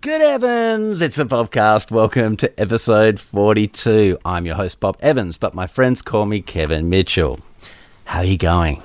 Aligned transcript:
Good 0.00 0.22
Evans, 0.22 1.02
it's 1.02 1.16
the 1.16 1.24
podcast. 1.24 1.90
Welcome 1.90 2.36
to 2.36 2.60
episode 2.60 3.18
42. 3.18 4.16
I'm 4.24 4.46
your 4.46 4.54
host, 4.54 4.78
Bob 4.78 4.96
Evans, 5.00 5.38
but 5.38 5.56
my 5.56 5.66
friends 5.66 6.02
call 6.02 6.24
me 6.24 6.40
Kevin 6.40 6.88
Mitchell. 6.88 7.40
How 8.04 8.20
are 8.20 8.24
you 8.24 8.38
going? 8.38 8.76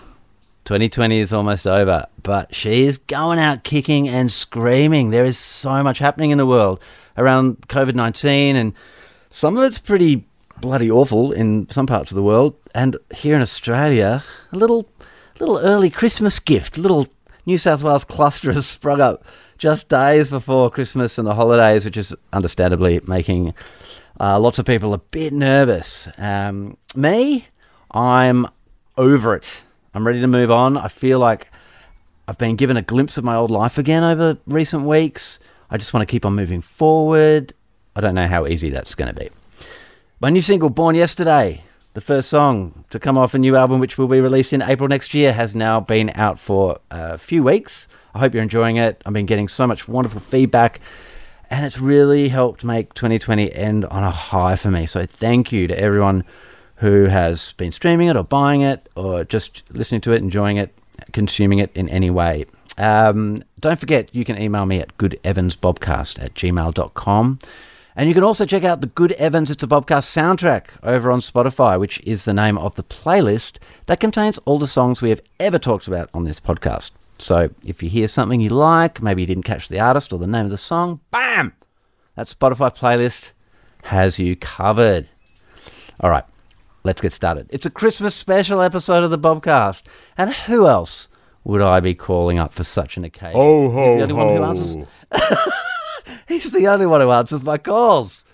2020 0.66 1.20
is 1.20 1.32
almost 1.32 1.68
over, 1.68 2.08
but 2.24 2.56
she 2.56 2.86
is 2.86 2.98
going 2.98 3.38
out 3.38 3.64
kicking 3.64 4.10
and 4.10 4.32
screaming. 4.32 5.12
There 5.12 5.24
is 5.24 5.38
so 5.38 5.84
much 5.84 6.00
happening 6.00 6.32
in 6.32 6.40
the 6.40 6.48
world 6.48 6.80
around 7.16 7.68
COVID 7.68 7.94
19, 7.94 8.56
and 8.56 8.74
some 9.30 9.56
of 9.56 9.64
it's 9.66 9.78
pretty 9.78 10.26
bloody 10.62 10.90
awful 10.90 11.32
in 11.32 11.70
some 11.70 11.86
parts 11.86 12.10
of 12.10 12.16
the 12.16 12.24
world. 12.24 12.56
And 12.74 12.98
here 13.14 13.36
in 13.36 13.42
Australia, 13.44 14.24
a 14.52 14.58
little, 14.58 14.90
little 15.40 15.60
early 15.60 15.92
Christmas 15.92 16.40
gift, 16.40 16.76
little 16.76 17.06
New 17.46 17.60
South 17.60 17.84
Wales 17.84 18.04
cluster 18.04 18.52
has 18.52 18.66
sprung 18.66 19.00
up 19.00 19.24
just 19.58 19.90
days 19.90 20.30
before 20.30 20.70
Christmas 20.70 21.18
and 21.18 21.28
the 21.28 21.36
holidays, 21.36 21.86
which 21.86 21.98
is 21.98 22.14
understandably 22.32 23.00
making 23.08 23.54
uh, 24.20 24.40
lots 24.40 24.60
of 24.60 24.66
people 24.66 24.94
a 24.94 24.98
bit 24.98 25.34
nervous. 25.34 26.08
Um, 26.18 26.78
me, 26.96 27.48
I'm 27.92 28.48
over 28.98 29.36
it. 29.36 29.64
I'm 29.94 30.06
ready 30.06 30.22
to 30.22 30.28
move 30.28 30.52
on. 30.52 30.78
I 30.78 30.88
feel 30.88 31.20
like 31.20 31.52
I've 32.28 32.38
been 32.38 32.56
given 32.56 32.78
a 32.78 32.82
glimpse 32.82 33.18
of 33.18 33.24
my 33.24 33.36
old 33.36 33.52
life 33.52 33.78
again 33.78 34.04
over 34.04 34.38
recent 34.48 34.84
weeks. 34.84 35.40
I 35.70 35.78
just 35.78 35.94
want 35.94 36.08
to 36.08 36.12
keep 36.12 36.26
on 36.26 36.36
moving 36.36 36.62
forward. 36.62 37.54
I 37.96 38.02
don't 38.02 38.16
know 38.16 38.28
how 38.28 38.48
easy 38.48 38.70
that's 38.70 38.96
going 38.96 39.14
to 39.14 39.20
be. 39.20 39.30
My 40.20 40.30
new 40.30 40.42
single, 40.42 40.70
Born 40.70 40.96
Yesterday, 40.96 41.64
the 41.94 42.02
first 42.02 42.30
song 42.30 42.86
to 42.90 43.00
come 43.00 43.18
off 43.18 43.34
a 43.34 43.38
new 43.38 43.56
album, 43.56 43.80
which 43.80 43.98
will 43.98 44.08
be 44.08 44.22
released 44.22 44.54
in 44.54 44.62
April 44.62 44.88
next 44.88 45.14
year, 45.14 45.34
has 45.34 45.54
now 45.54 45.80
been 45.80 46.12
out 46.16 46.40
for 46.40 46.80
a 46.90 47.18
few 47.18 47.44
weeks. 47.44 47.88
I 48.14 48.20
hope 48.20 48.34
you're 48.34 48.44
enjoying 48.44 48.78
it. 48.78 49.02
I've 49.06 49.14
been 49.14 49.26
getting 49.26 49.48
so 49.48 49.66
much 49.68 49.88
wonderful 49.88 50.20
feedback, 50.20 50.80
and 51.50 51.66
it's 51.66 51.80
really 51.80 52.30
helped 52.30 52.64
make 52.64 52.94
2020 52.94 53.54
end 53.54 53.86
on 53.86 54.04
a 54.04 54.12
high 54.12 54.56
for 54.56 54.72
me. 54.72 54.86
So 54.86 55.06
thank 55.06 55.52
you 55.52 55.68
to 55.68 55.80
everyone 55.80 56.24
who 56.78 57.06
has 57.06 57.54
been 57.54 57.72
streaming 57.72 58.08
it 58.08 58.16
or 58.16 58.24
buying 58.24 58.62
it 58.62 58.90
or 58.96 59.24
just 59.24 59.64
listening 59.72 60.02
to 60.02 60.12
it, 60.12 60.22
enjoying 60.22 60.58
it, 60.58 60.74
consuming 61.12 61.60
it 61.60 61.72
in 61.76 61.90
any 61.90 62.10
way. 62.10 62.46
Um, 62.78 63.38
don't 63.60 63.80
forget, 63.80 64.14
you 64.14 64.26
can 64.26 64.42
email 64.42 64.66
me 64.66 64.80
at 64.80 64.98
goodevansbobcast 64.98 66.24
at 66.24 66.34
gmail.com. 66.34 67.40
And 67.96 68.10
you 68.10 68.16
can 68.16 68.24
also 68.24 68.46
check 68.46 68.64
out 68.64 68.82
the 68.82 68.88
Good 68.88 69.12
Evans 69.14 69.52
It's 69.52 69.62
a 69.62 69.68
Bobcast 69.68 70.10
soundtrack 70.10 70.70
over 70.82 71.12
on 71.12 71.20
Spotify, 71.20 71.80
which 71.80 72.02
is 72.04 72.26
the 72.26 72.34
name 72.34 72.58
of 72.58 72.76
the 72.76 72.84
playlist 72.84 73.60
that 73.86 74.00
contains 74.00 74.40
all 74.40 74.58
the 74.58 74.68
songs 74.68 75.02
we 75.02 75.10
have 75.12 75.22
ever 75.40 75.60
talked 75.60 75.88
about 75.88 76.10
on 76.14 76.24
this 76.24 76.40
podcast. 76.40 76.92
So 77.20 77.50
if 77.66 77.82
you 77.84 77.90
hear 77.90 78.08
something 78.08 78.42
you 78.42 78.50
like, 78.50 79.02
maybe 79.02 79.22
you 79.22 79.26
didn't 79.28 79.44
catch 79.44 79.70
the 79.70 79.80
artist 79.80 80.12
or 80.12 80.20
the 80.20 80.28
name 80.28 80.46
of 80.46 80.52
the 80.52 80.58
song, 80.58 81.00
bam! 81.12 81.54
That 82.16 82.28
Spotify 82.28 82.76
playlist 82.76 83.32
has 83.84 84.20
you 84.20 84.36
covered. 84.36 85.08
All 86.00 86.10
right, 86.10 86.26
let's 86.84 87.02
get 87.02 87.14
started. 87.14 87.48
It's 87.50 87.66
a 87.66 87.70
Christmas 87.72 88.14
special 88.16 88.62
episode 88.62 89.04
of 89.04 89.10
the 89.12 89.20
Bobcast. 89.20 89.84
And 90.18 90.34
who 90.34 90.68
else 90.68 91.08
would 91.44 91.62
I 91.62 91.80
be 91.80 91.94
calling 91.94 92.40
up 92.40 92.54
for 92.54 92.64
such 92.64 92.98
an 92.98 93.04
occasion? 93.04 93.34
Oh, 93.36 93.70
ho, 93.72 93.86
He's 93.86 93.96
the 93.96 94.02
only 94.04 94.16
ho. 94.16 94.26
one 94.28 94.38
who 94.38 94.44
answers. 94.44 94.86
He's 96.28 96.52
the 96.52 96.68
only 96.68 96.86
one 96.86 97.02
who 97.02 97.12
answers 97.12 97.44
my 97.44 97.58
calls. 97.58 98.26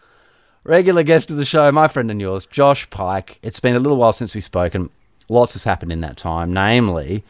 Regular 0.64 1.04
guest 1.04 1.32
of 1.32 1.38
the 1.38 1.46
show, 1.46 1.72
my 1.72 1.88
friend 1.88 2.12
and 2.12 2.20
yours, 2.22 2.46
Josh 2.46 2.90
Pyke. 2.90 3.40
It's 3.42 3.60
been 3.60 3.76
a 3.76 3.80
little 3.80 3.98
while 3.98 4.14
since 4.14 4.36
we've 4.36 4.44
spoken. 4.44 4.90
Lots 5.30 5.54
has 5.54 5.64
happened 5.64 5.92
in 5.92 6.02
that 6.02 6.18
time, 6.18 6.52
namely 6.52 7.24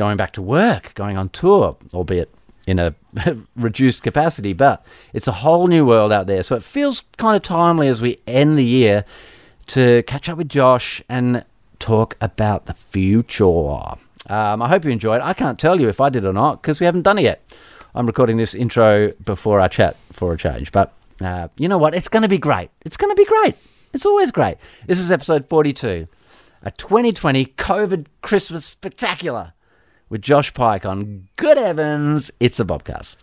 going 0.00 0.16
back 0.16 0.32
to 0.32 0.40
work, 0.40 0.94
going 0.94 1.18
on 1.18 1.28
tour, 1.28 1.76
albeit 1.92 2.30
in 2.66 2.78
a 2.78 2.94
reduced 3.54 4.02
capacity, 4.02 4.54
but 4.54 4.82
it's 5.12 5.28
a 5.28 5.32
whole 5.32 5.66
new 5.66 5.84
world 5.84 6.10
out 6.10 6.26
there. 6.26 6.42
So 6.42 6.56
it 6.56 6.62
feels 6.62 7.02
kind 7.18 7.36
of 7.36 7.42
timely 7.42 7.86
as 7.86 8.00
we 8.00 8.18
end 8.26 8.56
the 8.56 8.64
year 8.64 9.04
to 9.66 10.02
catch 10.04 10.30
up 10.30 10.38
with 10.38 10.48
Josh 10.48 11.02
and 11.10 11.44
talk 11.80 12.16
about 12.18 12.64
the 12.64 12.72
future. 12.72 13.44
Um, 13.44 14.62
I 14.62 14.68
hope 14.68 14.86
you 14.86 14.90
enjoyed. 14.90 15.20
I 15.20 15.34
can't 15.34 15.58
tell 15.58 15.78
you 15.78 15.90
if 15.90 16.00
I 16.00 16.08
did 16.08 16.24
or 16.24 16.32
not 16.32 16.62
because 16.62 16.80
we 16.80 16.86
haven't 16.86 17.02
done 17.02 17.18
it 17.18 17.24
yet. 17.24 17.54
I'm 17.94 18.06
recording 18.06 18.38
this 18.38 18.54
intro 18.54 19.12
before 19.26 19.60
our 19.60 19.68
chat 19.68 19.98
for 20.12 20.32
a 20.32 20.38
change, 20.38 20.72
but 20.72 20.94
uh, 21.20 21.48
you 21.58 21.68
know 21.68 21.76
what? 21.76 21.94
It's 21.94 22.08
going 22.08 22.22
to 22.22 22.28
be 22.28 22.38
great. 22.38 22.70
It's 22.86 22.96
going 22.96 23.14
to 23.14 23.16
be 23.16 23.26
great. 23.26 23.54
It's 23.92 24.06
always 24.06 24.30
great. 24.30 24.56
This 24.86 24.98
is 24.98 25.12
episode 25.12 25.46
42, 25.50 26.08
a 26.62 26.70
2020 26.70 27.44
COVID 27.44 28.06
Christmas 28.22 28.64
spectacular 28.64 29.52
with 30.10 30.20
Josh 30.20 30.52
Pyke 30.52 30.84
on 30.84 31.28
Good 31.36 31.56
Evans. 31.56 32.30
It's 32.40 32.60
a 32.60 32.64
Bobcast. 32.64 33.16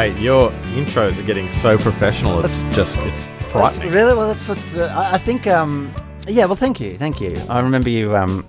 Mate, 0.00 0.18
your 0.18 0.50
intros 0.72 1.20
are 1.20 1.24
getting 1.24 1.50
so 1.50 1.76
professional. 1.76 2.42
It's 2.42 2.62
just, 2.74 3.00
it's 3.00 3.26
frightening. 3.50 3.92
Really? 3.92 4.14
Well, 4.14 4.28
that's. 4.28 4.48
Uh, 4.48 4.90
I 4.96 5.18
think. 5.18 5.46
Um, 5.46 5.92
yeah. 6.26 6.46
Well, 6.46 6.56
thank 6.56 6.80
you. 6.80 6.96
Thank 6.96 7.20
you. 7.20 7.36
I 7.50 7.60
remember 7.60 7.90
you. 7.90 8.16
Um, 8.16 8.46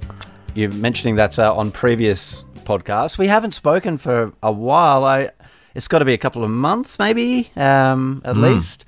you 0.56 0.70
mentioning 0.70 1.18
that 1.18 1.38
uh, 1.38 1.54
on 1.54 1.70
previous 1.70 2.46
podcasts. 2.64 3.18
We 3.18 3.28
haven't 3.28 3.52
spoken 3.52 3.98
for 3.98 4.32
a 4.42 4.50
while. 4.50 5.04
I. 5.04 5.32
It's 5.76 5.90
got 5.90 6.00
to 6.00 6.06
be 6.06 6.14
a 6.14 6.18
couple 6.18 6.46
of 6.46 6.50
months, 6.50 6.98
maybe. 6.98 7.52
Um, 7.58 8.22
at 8.24 8.38
least. 8.38 8.86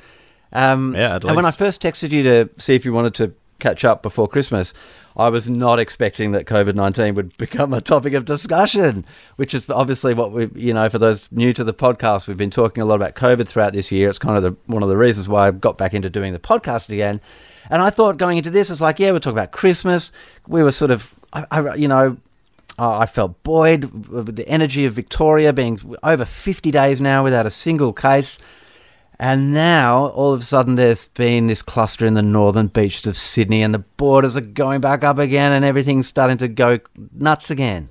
Um, 0.53 0.95
Yeah, 0.95 1.15
at 1.15 1.25
and 1.25 1.35
when 1.35 1.43
I 1.43 1.51
first 1.51 1.81
texted 1.81 2.11
you 2.11 2.23
to 2.23 2.49
see 2.59 2.75
if 2.75 2.85
you 2.85 2.93
wanted 2.93 3.13
to 3.15 3.33
catch 3.59 3.83
up 3.83 4.01
before 4.01 4.29
Christmas, 4.29 4.73
I 5.15 5.29
was 5.29 5.47
not 5.47 5.79
expecting 5.79 6.31
that 6.31 6.45
COVID 6.45 6.75
nineteen 6.75 7.15
would 7.15 7.35
become 7.37 7.73
a 7.73 7.81
topic 7.81 8.13
of 8.13 8.25
discussion, 8.25 9.05
which 9.35 9.53
is 9.53 9.69
obviously 9.69 10.13
what 10.13 10.31
we, 10.31 10.49
you 10.55 10.73
know, 10.73 10.89
for 10.89 10.99
those 10.99 11.31
new 11.31 11.53
to 11.53 11.63
the 11.63 11.73
podcast, 11.73 12.27
we've 12.27 12.37
been 12.37 12.51
talking 12.51 12.81
a 12.81 12.85
lot 12.85 12.95
about 12.95 13.15
COVID 13.15 13.47
throughout 13.47 13.73
this 13.73 13.91
year. 13.91 14.09
It's 14.09 14.19
kind 14.19 14.37
of 14.37 14.43
the, 14.43 14.55
one 14.71 14.83
of 14.83 14.89
the 14.89 14.97
reasons 14.97 15.27
why 15.27 15.47
I 15.47 15.51
got 15.51 15.77
back 15.77 15.93
into 15.93 16.09
doing 16.09 16.33
the 16.33 16.39
podcast 16.39 16.89
again. 16.89 17.21
And 17.69 17.81
I 17.81 17.89
thought 17.89 18.17
going 18.17 18.37
into 18.37 18.49
this, 18.49 18.69
it's 18.69 18.81
like, 18.81 18.99
yeah, 18.99 19.11
we'll 19.11 19.19
talk 19.19 19.33
about 19.33 19.51
Christmas. 19.51 20.11
We 20.47 20.63
were 20.63 20.71
sort 20.71 20.91
of, 20.91 21.13
I, 21.31 21.45
I, 21.49 21.75
you 21.75 21.87
know, 21.87 22.17
I 22.77 23.05
felt 23.05 23.41
buoyed 23.43 24.07
with 24.09 24.35
the 24.35 24.47
energy 24.47 24.85
of 24.85 24.93
Victoria 24.93 25.53
being 25.53 25.79
over 26.01 26.25
50 26.25 26.71
days 26.71 26.99
now 26.99 27.23
without 27.23 27.45
a 27.45 27.51
single 27.51 27.93
case. 27.93 28.39
And 29.19 29.53
now, 29.53 30.07
all 30.07 30.33
of 30.33 30.41
a 30.41 30.43
sudden, 30.43 30.75
there's 30.75 31.07
been 31.09 31.47
this 31.47 31.61
cluster 31.61 32.05
in 32.05 32.13
the 32.15 32.21
northern 32.21 32.67
beaches 32.67 33.07
of 33.07 33.15
Sydney, 33.15 33.61
and 33.61 33.73
the 33.73 33.79
borders 33.79 34.35
are 34.35 34.41
going 34.41 34.81
back 34.81 35.03
up 35.03 35.17
again, 35.17 35.51
and 35.51 35.63
everything's 35.63 36.07
starting 36.07 36.37
to 36.37 36.47
go 36.47 36.79
nuts 37.13 37.49
again. 37.51 37.89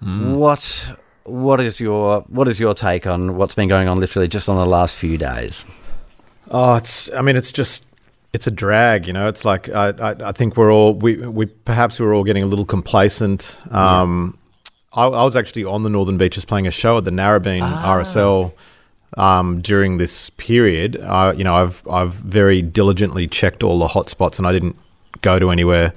What 0.00 0.92
what 1.24 1.60
is 1.60 1.80
your 1.80 2.20
what 2.28 2.48
is 2.48 2.58
your 2.60 2.72
take 2.74 3.06
on 3.06 3.36
what's 3.36 3.54
been 3.54 3.68
going 3.68 3.88
on 3.88 3.98
literally 3.98 4.28
just 4.28 4.48
on 4.48 4.58
the 4.58 4.66
last 4.66 4.94
few 4.96 5.18
days? 5.18 5.64
Oh, 6.50 6.76
it's, 6.76 7.12
I 7.12 7.20
mean, 7.20 7.36
it's 7.36 7.52
just, 7.52 7.84
it's 8.32 8.46
a 8.46 8.50
drag, 8.50 9.06
you 9.06 9.12
know? 9.12 9.28
It's 9.28 9.44
like, 9.44 9.68
I, 9.68 9.88
I, 9.88 10.28
I 10.28 10.32
think 10.32 10.56
we're 10.56 10.72
all, 10.72 10.94
we, 10.94 11.16
we, 11.26 11.46
perhaps 11.46 12.00
we're 12.00 12.14
all 12.14 12.24
getting 12.24 12.42
a 12.42 12.46
little 12.46 12.64
complacent. 12.64 13.62
Um, 13.70 14.38
I, 14.92 15.04
I 15.04 15.24
was 15.24 15.36
actually 15.36 15.64
on 15.64 15.82
the 15.82 15.90
Northern 15.90 16.16
Beaches 16.16 16.44
playing 16.44 16.66
a 16.66 16.70
show 16.70 16.96
at 16.98 17.04
the 17.04 17.10
Narrabeen 17.10 17.60
RSL 17.60 18.52
um, 19.16 19.60
during 19.60 19.98
this 19.98 20.30
period. 20.30 20.96
Uh, 20.96 21.32
you 21.36 21.44
know, 21.44 21.54
I've, 21.54 21.86
I've 21.88 22.14
very 22.14 22.62
diligently 22.62 23.26
checked 23.26 23.62
all 23.62 23.78
the 23.78 23.88
hotspots 23.88 24.38
and 24.38 24.46
I 24.46 24.52
didn't 24.52 24.76
go 25.22 25.38
to 25.38 25.50
anywhere 25.50 25.92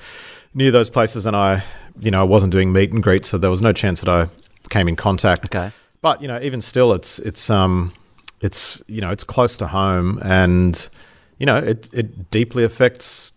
near 0.53 0.71
those 0.71 0.89
places 0.89 1.25
and 1.25 1.35
I, 1.35 1.63
you 1.99 2.11
know, 2.11 2.21
I 2.21 2.23
wasn't 2.23 2.51
doing 2.51 2.71
meet 2.71 2.91
and 2.91 3.03
greets, 3.03 3.29
so 3.29 3.37
there 3.37 3.49
was 3.49 3.61
no 3.61 3.73
chance 3.73 4.01
that 4.01 4.09
I 4.09 4.29
came 4.69 4.87
in 4.87 4.95
contact. 4.95 5.45
Okay. 5.45 5.71
But 6.01 6.21
you 6.21 6.27
know, 6.27 6.39
even 6.41 6.61
still, 6.61 6.93
it's 6.93 7.19
it's 7.19 7.49
um, 7.49 7.93
it's 8.41 8.81
you 8.87 9.01
know, 9.01 9.11
it's 9.11 9.23
close 9.23 9.57
to 9.57 9.67
home, 9.67 10.19
and 10.23 10.89
you 11.37 11.45
know, 11.45 11.57
it 11.57 11.89
it 11.93 12.31
deeply 12.31 12.63
affects 12.63 13.33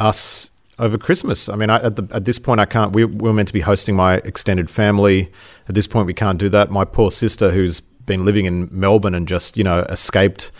us 0.00 0.50
over 0.80 0.98
Christmas. 0.98 1.48
I 1.48 1.54
mean, 1.54 1.70
I, 1.70 1.76
at 1.82 1.96
the 1.96 2.08
at 2.12 2.24
this 2.24 2.38
point, 2.38 2.60
I 2.60 2.66
can't. 2.66 2.92
We, 2.92 3.04
we 3.04 3.28
were 3.28 3.32
meant 3.32 3.48
to 3.48 3.54
be 3.54 3.60
hosting 3.60 3.94
my 3.94 4.14
extended 4.24 4.68
family. 4.68 5.30
At 5.68 5.76
this 5.76 5.86
point, 5.86 6.06
we 6.06 6.14
can't 6.14 6.38
do 6.38 6.48
that. 6.48 6.70
My 6.70 6.84
poor 6.84 7.12
sister, 7.12 7.50
who's 7.50 7.82
been 8.08 8.24
living 8.24 8.46
in 8.46 8.68
Melbourne 8.72 9.14
and 9.14 9.28
just 9.28 9.56
you 9.56 9.62
know 9.64 9.80
escaped 9.88 10.50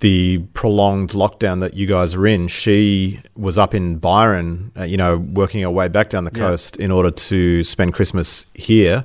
the 0.00 0.38
prolonged 0.54 1.10
lockdown 1.10 1.58
that 1.58 1.74
you 1.74 1.84
guys 1.84 2.14
are 2.14 2.24
in, 2.24 2.46
she 2.46 3.20
was 3.36 3.58
up 3.58 3.74
in 3.74 3.96
Byron, 3.98 4.70
uh, 4.78 4.84
you 4.84 4.96
know, 4.96 5.16
working 5.16 5.60
her 5.62 5.70
way 5.70 5.88
back 5.88 6.08
down 6.10 6.22
the 6.24 6.30
Yeah. 6.32 6.46
coast 6.50 6.76
in 6.76 6.92
order 6.92 7.10
to 7.10 7.64
spend 7.64 7.94
Christmas 7.94 8.46
here. 8.54 9.04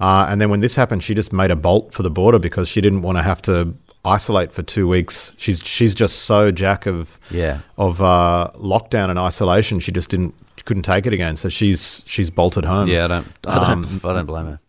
Uh, 0.00 0.26
and 0.28 0.40
then 0.40 0.48
when 0.48 0.60
this 0.60 0.76
happened, 0.76 1.02
she 1.02 1.12
just 1.12 1.32
made 1.32 1.50
a 1.50 1.56
bolt 1.56 1.92
for 1.92 2.04
the 2.04 2.10
border 2.10 2.38
because 2.38 2.68
she 2.68 2.80
didn't 2.80 3.02
want 3.02 3.18
to 3.18 3.22
have 3.22 3.42
to 3.42 3.74
isolate 4.04 4.52
for 4.52 4.62
two 4.62 4.86
weeks. 4.86 5.34
She's 5.38 5.60
she's 5.64 5.92
just 5.92 6.20
so 6.20 6.52
jack 6.52 6.86
of 6.86 7.18
Yeah. 7.32 7.58
of 7.76 8.00
uh, 8.00 8.52
lockdown 8.54 9.10
and 9.10 9.18
isolation. 9.18 9.80
She 9.80 9.90
just 9.90 10.08
didn't 10.08 10.34
couldn't 10.66 10.84
take 10.84 11.04
it 11.04 11.12
again. 11.12 11.34
So 11.34 11.48
she's 11.48 12.04
she's 12.06 12.30
bolted 12.30 12.64
home. 12.64 12.86
Yeah, 12.86 13.06
I 13.06 13.08
don't, 13.08 13.26
I 13.44 13.54
don't, 13.58 13.84
Um, 13.86 14.00
I 14.04 14.12
don't 14.12 14.26
blame 14.26 14.46
her. 14.46 14.60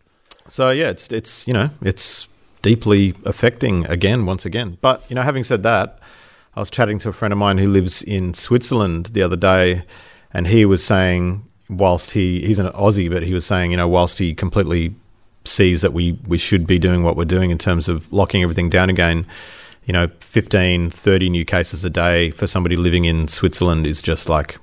So 0.48 0.70
yeah, 0.72 0.88
it's 0.88 1.06
it's 1.12 1.46
you 1.46 1.54
know 1.54 1.70
it's 1.80 2.26
deeply 2.62 3.14
affecting 3.24 3.86
again 3.86 4.26
once 4.26 4.44
again. 4.46 4.78
But 4.80 5.04
you 5.08 5.14
know, 5.14 5.22
having 5.22 5.44
said 5.44 5.62
that, 5.62 5.98
I 6.54 6.60
was 6.60 6.70
chatting 6.70 6.98
to 7.00 7.08
a 7.08 7.12
friend 7.12 7.32
of 7.32 7.38
mine 7.38 7.58
who 7.58 7.68
lives 7.68 8.02
in 8.02 8.34
Switzerland 8.34 9.06
the 9.06 9.22
other 9.22 9.36
day, 9.36 9.84
and 10.32 10.46
he 10.46 10.64
was 10.64 10.84
saying 10.84 11.44
whilst 11.68 12.12
he 12.12 12.40
he's 12.44 12.58
an 12.58 12.66
Aussie, 12.68 13.10
but 13.10 13.22
he 13.22 13.32
was 13.34 13.46
saying 13.46 13.70
you 13.70 13.76
know 13.76 13.88
whilst 13.88 14.18
he 14.18 14.34
completely 14.34 14.94
sees 15.44 15.82
that 15.82 15.92
we 15.92 16.12
we 16.26 16.38
should 16.38 16.66
be 16.66 16.78
doing 16.78 17.02
what 17.02 17.16
we're 17.16 17.24
doing 17.24 17.50
in 17.50 17.58
terms 17.58 17.88
of 17.88 18.12
locking 18.12 18.42
everything 18.42 18.68
down 18.68 18.90
again. 18.90 19.26
You 19.86 19.94
know, 19.94 20.08
15, 20.20 20.90
30 20.90 21.30
new 21.30 21.44
cases 21.44 21.84
a 21.84 21.90
day 21.90 22.30
for 22.30 22.46
somebody 22.46 22.76
living 22.76 23.06
in 23.06 23.26
Switzerland 23.26 23.86
is 23.88 24.02
just 24.02 24.28
like, 24.28 24.56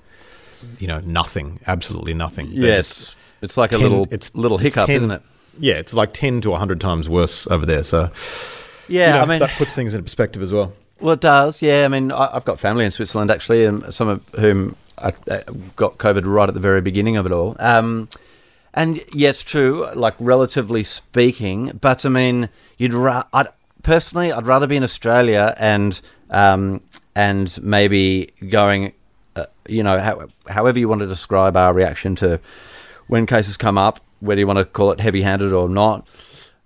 you 0.79 0.87
know, 0.87 0.99
nothing, 1.01 1.59
absolutely 1.67 2.13
nothing. 2.13 2.47
Yes. 2.51 3.13
It's 3.41 3.57
like 3.57 3.71
a 3.71 3.77
10 3.77 3.81
little, 3.81 4.03
it's- 4.03 4.33
little 4.35 4.57
it's 4.57 4.75
hiccup, 4.75 4.87
10 4.87 4.95
isn't 4.95 5.11
it? 5.11 5.21
Yeah, 5.59 5.75
it's 5.75 5.93
like 5.93 6.13
10 6.13 6.41
to 6.41 6.51
100 6.51 6.79
times 6.81 7.09
worse 7.09 7.47
over 7.47 7.65
there. 7.65 7.83
So, 7.83 8.09
Yeah, 8.87 9.07
you 9.07 9.13
know, 9.13 9.21
I 9.21 9.25
mean, 9.25 9.39
that 9.39 9.57
puts 9.57 9.75
things 9.75 9.93
in 9.93 10.03
perspective 10.03 10.41
as 10.41 10.51
well. 10.53 10.73
Well, 10.99 11.13
it 11.13 11.21
does. 11.21 11.61
Yeah, 11.61 11.85
I 11.85 11.87
mean, 11.87 12.11
I, 12.11 12.35
I've 12.35 12.45
got 12.45 12.59
family 12.59 12.85
in 12.85 12.91
Switzerland 12.91 13.29
actually, 13.31 13.65
and 13.65 13.93
some 13.93 14.07
of 14.07 14.27
whom 14.29 14.75
I, 14.97 15.13
uh, 15.29 15.41
got 15.75 15.97
COVID 15.97 16.23
right 16.25 16.47
at 16.47 16.53
the 16.53 16.59
very 16.59 16.81
beginning 16.81 17.17
of 17.17 17.25
it 17.25 17.31
all. 17.31 17.55
Um, 17.59 18.09
and 18.73 19.01
yeah, 19.13 19.29
it's 19.29 19.43
true. 19.43 19.87
Like 19.93 20.15
relatively 20.19 20.83
speaking, 20.83 21.77
but 21.81 22.05
I 22.05 22.09
mean, 22.09 22.49
you'd 22.77 22.93
ra- 22.93 23.25
I'd, 23.33 23.47
personally, 23.83 24.31
I'd 24.31 24.45
rather 24.45 24.67
be 24.67 24.75
in 24.75 24.83
Australia 24.83 25.55
and 25.57 25.99
um, 26.29 26.81
and 27.15 27.61
maybe 27.63 28.31
going, 28.49 28.93
uh, 29.35 29.45
you 29.67 29.81
know, 29.81 29.99
how, 29.99 30.27
however 30.47 30.77
you 30.77 30.87
want 30.89 30.99
to 31.01 31.07
describe 31.07 31.57
our 31.57 31.73
reaction 31.73 32.15
to 32.17 32.39
when 33.07 33.25
cases 33.25 33.57
come 33.57 33.77
up, 33.77 33.99
whether 34.19 34.39
you 34.39 34.47
want 34.47 34.59
to 34.59 34.65
call 34.65 34.91
it 34.91 34.99
heavy-handed 34.99 35.53
or 35.53 35.69
not. 35.69 36.07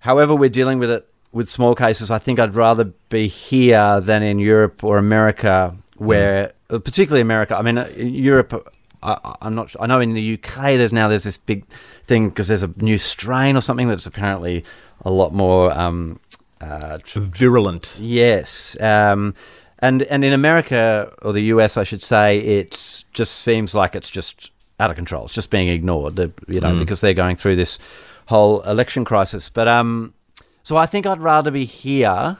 However, 0.00 0.34
we're 0.34 0.50
dealing 0.50 0.78
with 0.78 0.90
it 0.90 1.08
with 1.32 1.48
small 1.48 1.74
cases. 1.74 2.10
I 2.10 2.18
think 2.18 2.38
I'd 2.38 2.54
rather 2.54 2.84
be 3.08 3.28
here 3.28 4.00
than 4.00 4.22
in 4.22 4.38
Europe 4.38 4.84
or 4.84 4.98
America, 4.98 5.74
where 5.96 6.52
uh, 6.70 6.78
particularly 6.78 7.22
America. 7.22 7.56
I 7.56 7.62
mean, 7.62 7.78
uh, 7.78 7.88
Europe. 7.96 8.72
I, 9.02 9.36
I'm 9.42 9.54
not. 9.54 9.70
sure. 9.70 9.82
I 9.82 9.86
know 9.86 10.00
in 10.00 10.14
the 10.14 10.34
UK 10.34 10.76
there's 10.76 10.92
now 10.92 11.08
there's 11.08 11.24
this 11.24 11.38
big 11.38 11.66
thing 12.04 12.28
because 12.28 12.48
there's 12.48 12.62
a 12.62 12.72
new 12.76 12.98
strain 12.98 13.56
or 13.56 13.60
something 13.60 13.88
that's 13.88 14.06
apparently 14.06 14.64
a 15.04 15.10
lot 15.10 15.32
more 15.32 15.76
um, 15.76 16.20
uh, 16.60 16.98
Virulent. 17.04 17.98
Yes, 18.00 18.80
um, 18.80 19.34
and 19.80 20.02
and 20.04 20.24
in 20.24 20.32
America 20.32 21.12
or 21.22 21.32
the 21.32 21.42
US, 21.54 21.76
I 21.76 21.84
should 21.84 22.02
say, 22.02 22.38
it 22.38 23.04
just 23.12 23.34
seems 23.34 23.74
like 23.74 23.96
it's 23.96 24.10
just 24.10 24.51
out 24.82 24.90
of 24.90 24.96
control. 24.96 25.24
It's 25.24 25.34
just 25.34 25.50
being 25.50 25.68
ignored, 25.68 26.18
you 26.48 26.60
know, 26.60 26.78
because 26.78 27.00
they're 27.00 27.14
going 27.24 27.36
through 27.36 27.56
this 27.56 27.78
whole 28.26 28.60
election 28.62 29.04
crisis. 29.04 29.48
But 29.50 29.68
um, 29.68 30.12
so 30.62 30.76
I 30.76 30.86
think 30.86 31.06
I'd 31.06 31.20
rather 31.20 31.50
be 31.50 31.64
here, 31.64 32.36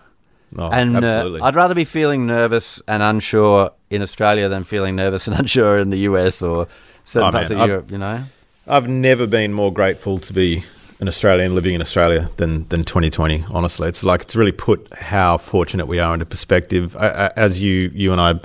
Oh, 0.59 0.69
and 0.71 1.03
uh. 1.03 1.39
I'd 1.43 1.55
rather 1.57 1.75
be 1.75 1.85
feeling 1.87 2.27
nervous 2.27 2.83
and 2.87 3.03
unsure 3.03 3.71
in 3.89 4.03
Australia 4.03 4.49
than 4.51 4.65
feeling 4.65 4.95
nervous 4.97 5.27
and 5.27 5.39
unsure 5.43 5.77
in 5.79 5.89
the 5.91 6.01
US 6.11 6.43
or 6.43 6.69
certain 7.05 7.29
Oh, 7.29 7.33
parts 7.33 7.51
man, 7.51 7.57
of 7.59 7.63
I've- 7.63 7.71
Europe. 7.71 7.91
You 7.91 7.99
know. 7.99 8.25
I've 8.69 8.89
never 8.89 9.27
been 9.27 9.53
more 9.55 9.73
grateful 9.73 10.19
to 10.19 10.33
be 10.33 10.63
an 11.01 11.09
Australian 11.09 11.55
living 11.55 11.75
in 11.75 11.81
Australia 11.81 12.29
than 12.37 12.69
than 12.69 12.85
2020. 12.85 13.45
Honestly, 13.51 13.89
it's 13.89 14.05
like 14.05 14.23
it's 14.23 14.37
really 14.37 14.53
put 14.53 14.93
how 14.93 15.39
fortunate 15.39 15.87
we 15.87 15.99
are 15.99 16.13
into 16.15 16.27
perspective. 16.27 16.95
I, 16.97 17.09
I, 17.09 17.31
as 17.37 17.63
you 17.63 17.91
you 17.95 18.13
and 18.13 18.21
I 18.21 18.39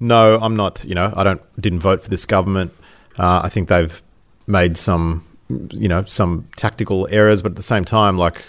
know, 0.00 0.38
I'm 0.42 0.56
not. 0.56 0.84
You 0.84 0.94
know, 0.94 1.12
I 1.16 1.22
don't 1.24 1.40
didn't 1.60 1.80
vote 1.80 2.02
for 2.02 2.10
this 2.10 2.26
government. 2.26 2.72
Uh, 3.18 3.40
I 3.44 3.48
think 3.48 3.68
they've 3.68 4.02
made 4.46 4.76
some 4.76 5.24
you 5.70 5.88
know 5.88 6.02
some 6.04 6.48
tactical 6.56 7.06
errors, 7.10 7.42
but 7.42 7.52
at 7.52 7.56
the 7.56 7.62
same 7.62 7.84
time, 7.84 8.18
like 8.18 8.44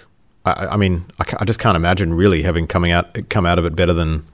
I, 0.46 0.68
I 0.72 0.78
mean, 0.78 1.06
I, 1.20 1.26
I 1.40 1.46
just 1.46 1.60
can't 1.60 1.76
imagine 1.76 2.14
really 2.14 2.44
having 2.44 2.68
coming 2.68 2.92
out 2.92 3.30
come 3.30 3.46
out 3.46 3.60
of 3.60 3.66
it 3.66 3.76
better 3.76 3.94
than 3.94 4.26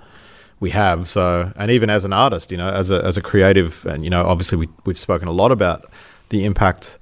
we 0.59 0.69
have. 0.69 1.07
So, 1.09 1.51
and 1.57 1.71
even 1.71 1.89
as 1.89 2.05
an 2.05 2.13
artist, 2.13 2.51
you 2.51 2.57
know, 2.57 2.69
as 2.69 2.91
a 2.91 3.03
as 3.03 3.17
a 3.17 3.21
creative, 3.21 3.85
and 3.85 4.03
you 4.03 4.09
know, 4.09 4.25
obviously 4.25 4.57
we 4.57 4.69
we've 4.85 4.99
spoken 4.99 5.27
a 5.27 5.31
lot 5.31 5.51
about 5.51 5.85
the 6.29 6.45
impact 6.45 6.97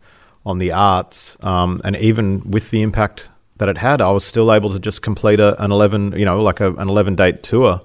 on 0.45 0.57
the 0.57 0.71
arts, 0.71 1.37
um, 1.43 1.79
and 1.83 1.95
even 1.97 2.49
with 2.49 2.71
the 2.71 2.81
impact 2.81 3.29
that 3.57 3.69
it 3.69 3.77
had, 3.77 4.01
I 4.01 4.09
was 4.09 4.25
still 4.25 4.51
able 4.51 4.71
to 4.71 4.79
just 4.79 5.03
complete 5.03 5.39
a, 5.39 5.61
an 5.63 5.71
eleven, 5.71 6.13
you 6.17 6.25
know, 6.25 6.41
like 6.41 6.59
a, 6.59 6.73
an 6.73 6.89
eleven 6.89 7.15
date 7.15 7.43
tour. 7.43 7.81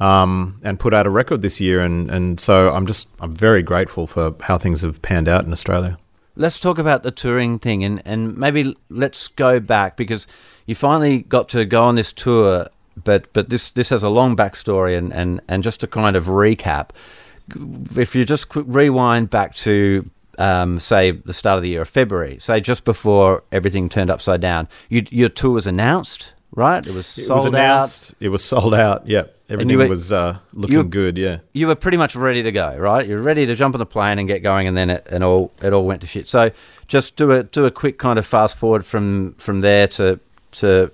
Um, 0.00 0.60
and 0.62 0.78
put 0.78 0.94
out 0.94 1.08
a 1.08 1.10
record 1.10 1.42
this 1.42 1.60
year, 1.60 1.80
and, 1.80 2.08
and 2.08 2.38
so 2.38 2.70
I'm 2.70 2.86
just 2.86 3.08
I'm 3.18 3.34
very 3.34 3.64
grateful 3.64 4.06
for 4.06 4.32
how 4.40 4.56
things 4.56 4.82
have 4.82 5.02
panned 5.02 5.26
out 5.28 5.44
in 5.44 5.52
Australia. 5.52 5.98
Let's 6.36 6.60
talk 6.60 6.78
about 6.78 7.02
the 7.02 7.10
touring 7.10 7.58
thing 7.58 7.82
and, 7.82 8.00
and 8.04 8.38
maybe 8.38 8.76
let's 8.90 9.26
go 9.26 9.58
back 9.58 9.96
because 9.96 10.28
you 10.66 10.76
finally 10.76 11.22
got 11.22 11.48
to 11.48 11.64
go 11.64 11.82
on 11.82 11.96
this 11.96 12.12
tour, 12.12 12.68
but 13.02 13.32
but 13.32 13.48
this, 13.48 13.70
this 13.70 13.88
has 13.88 14.04
a 14.04 14.08
long 14.08 14.36
backstory 14.36 14.96
and, 14.96 15.12
and, 15.12 15.40
and 15.48 15.64
just 15.64 15.80
to 15.80 15.88
kind 15.88 16.14
of 16.14 16.26
recap, 16.26 16.90
if 17.96 18.14
you 18.14 18.24
just 18.24 18.46
rewind 18.54 19.30
back 19.30 19.54
to 19.56 20.08
um, 20.38 20.78
say 20.78 21.10
the 21.10 21.32
start 21.32 21.56
of 21.56 21.62
the 21.62 21.70
year, 21.70 21.82
of 21.82 21.88
February, 21.88 22.38
say 22.38 22.60
just 22.60 22.84
before 22.84 23.42
everything 23.50 23.88
turned 23.88 24.10
upside 24.10 24.40
down, 24.40 24.68
you, 24.88 25.04
your 25.10 25.28
tour 25.28 25.50
was 25.50 25.66
announced, 25.66 26.34
right? 26.58 26.86
It 26.86 26.92
was 26.92 27.16
It 27.16 27.24
sold 27.26 27.38
was 27.38 27.46
out. 27.46 27.54
announced. 27.54 28.14
It 28.20 28.28
was 28.28 28.44
sold 28.44 28.74
out. 28.74 29.06
Yeah, 29.06 29.24
everything 29.48 29.78
were- 29.78 29.88
was 29.88 30.12
uh, 30.12 30.38
looking 30.52 30.90
good. 30.90 31.16
Yeah. 31.16 31.38
you 31.52 31.66
were 31.68 31.74
pretty 31.74 31.96
much 31.96 32.14
ready 32.16 32.42
to 32.42 32.52
go, 32.52 32.76
right? 32.76 33.06
You're 33.06 33.22
ready 33.22 33.46
to 33.46 33.54
jump 33.54 33.74
on 33.74 33.78
the 33.78 33.86
plane 33.86 34.18
and 34.18 34.26
get 34.28 34.42
going, 34.42 34.66
and 34.68 34.76
then 34.76 34.90
it 34.90 35.06
and 35.10 35.22
all 35.24 35.52
it 35.62 35.72
all 35.72 35.86
went 35.86 36.00
to 36.02 36.06
shit. 36.06 36.28
So 36.28 36.50
just 36.88 37.16
do 37.16 37.30
a 37.32 37.42
do 37.44 37.64
a 37.64 37.70
quick 37.70 37.96
kind 37.98 38.18
of 38.18 38.26
fast 38.26 38.56
forward 38.56 38.84
from 38.84 39.34
from 39.38 39.60
there 39.60 39.86
to 39.88 40.18
to 40.52 40.90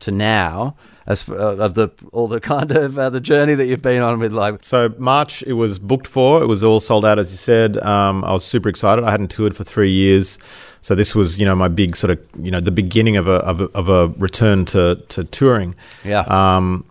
to 0.00 0.10
now 0.12 0.76
as 1.08 1.22
f- 1.22 1.30
uh, 1.34 1.56
of 1.56 1.74
the 1.74 1.88
all 2.12 2.28
the 2.28 2.38
kind 2.54 2.70
of 2.70 2.96
uh, 2.98 3.10
the 3.10 3.20
journey 3.20 3.54
that 3.56 3.66
you've 3.66 3.82
been 3.82 4.02
on 4.02 4.20
with 4.20 4.32
like 4.32 4.62
So 4.62 4.94
March, 4.98 5.42
it 5.44 5.54
was 5.54 5.78
booked 5.80 6.06
for. 6.06 6.42
It 6.42 6.46
was 6.46 6.62
all 6.62 6.78
sold 6.78 7.04
out, 7.04 7.18
as 7.18 7.30
you 7.32 7.38
said. 7.38 7.78
Um, 7.78 8.22
I 8.24 8.32
was 8.32 8.44
super 8.44 8.68
excited. 8.68 9.04
I 9.04 9.10
hadn't 9.10 9.30
toured 9.30 9.56
for 9.56 9.64
three 9.64 9.90
years, 9.90 10.38
so 10.82 10.94
this 10.94 11.14
was, 11.14 11.40
you 11.40 11.46
know, 11.46 11.56
my 11.56 11.68
big 11.68 11.96
sort 11.96 12.10
of, 12.12 12.18
you 12.40 12.50
know, 12.50 12.60
the 12.60 12.70
beginning 12.70 13.16
of 13.16 13.26
a 13.26 13.36
of 13.50 13.60
a, 13.62 13.64
of 13.74 13.88
a 13.88 14.08
return 14.18 14.64
to 14.66 14.96
to 15.08 15.24
touring. 15.24 15.74
yeah 16.04 16.20
Um, 16.28 16.84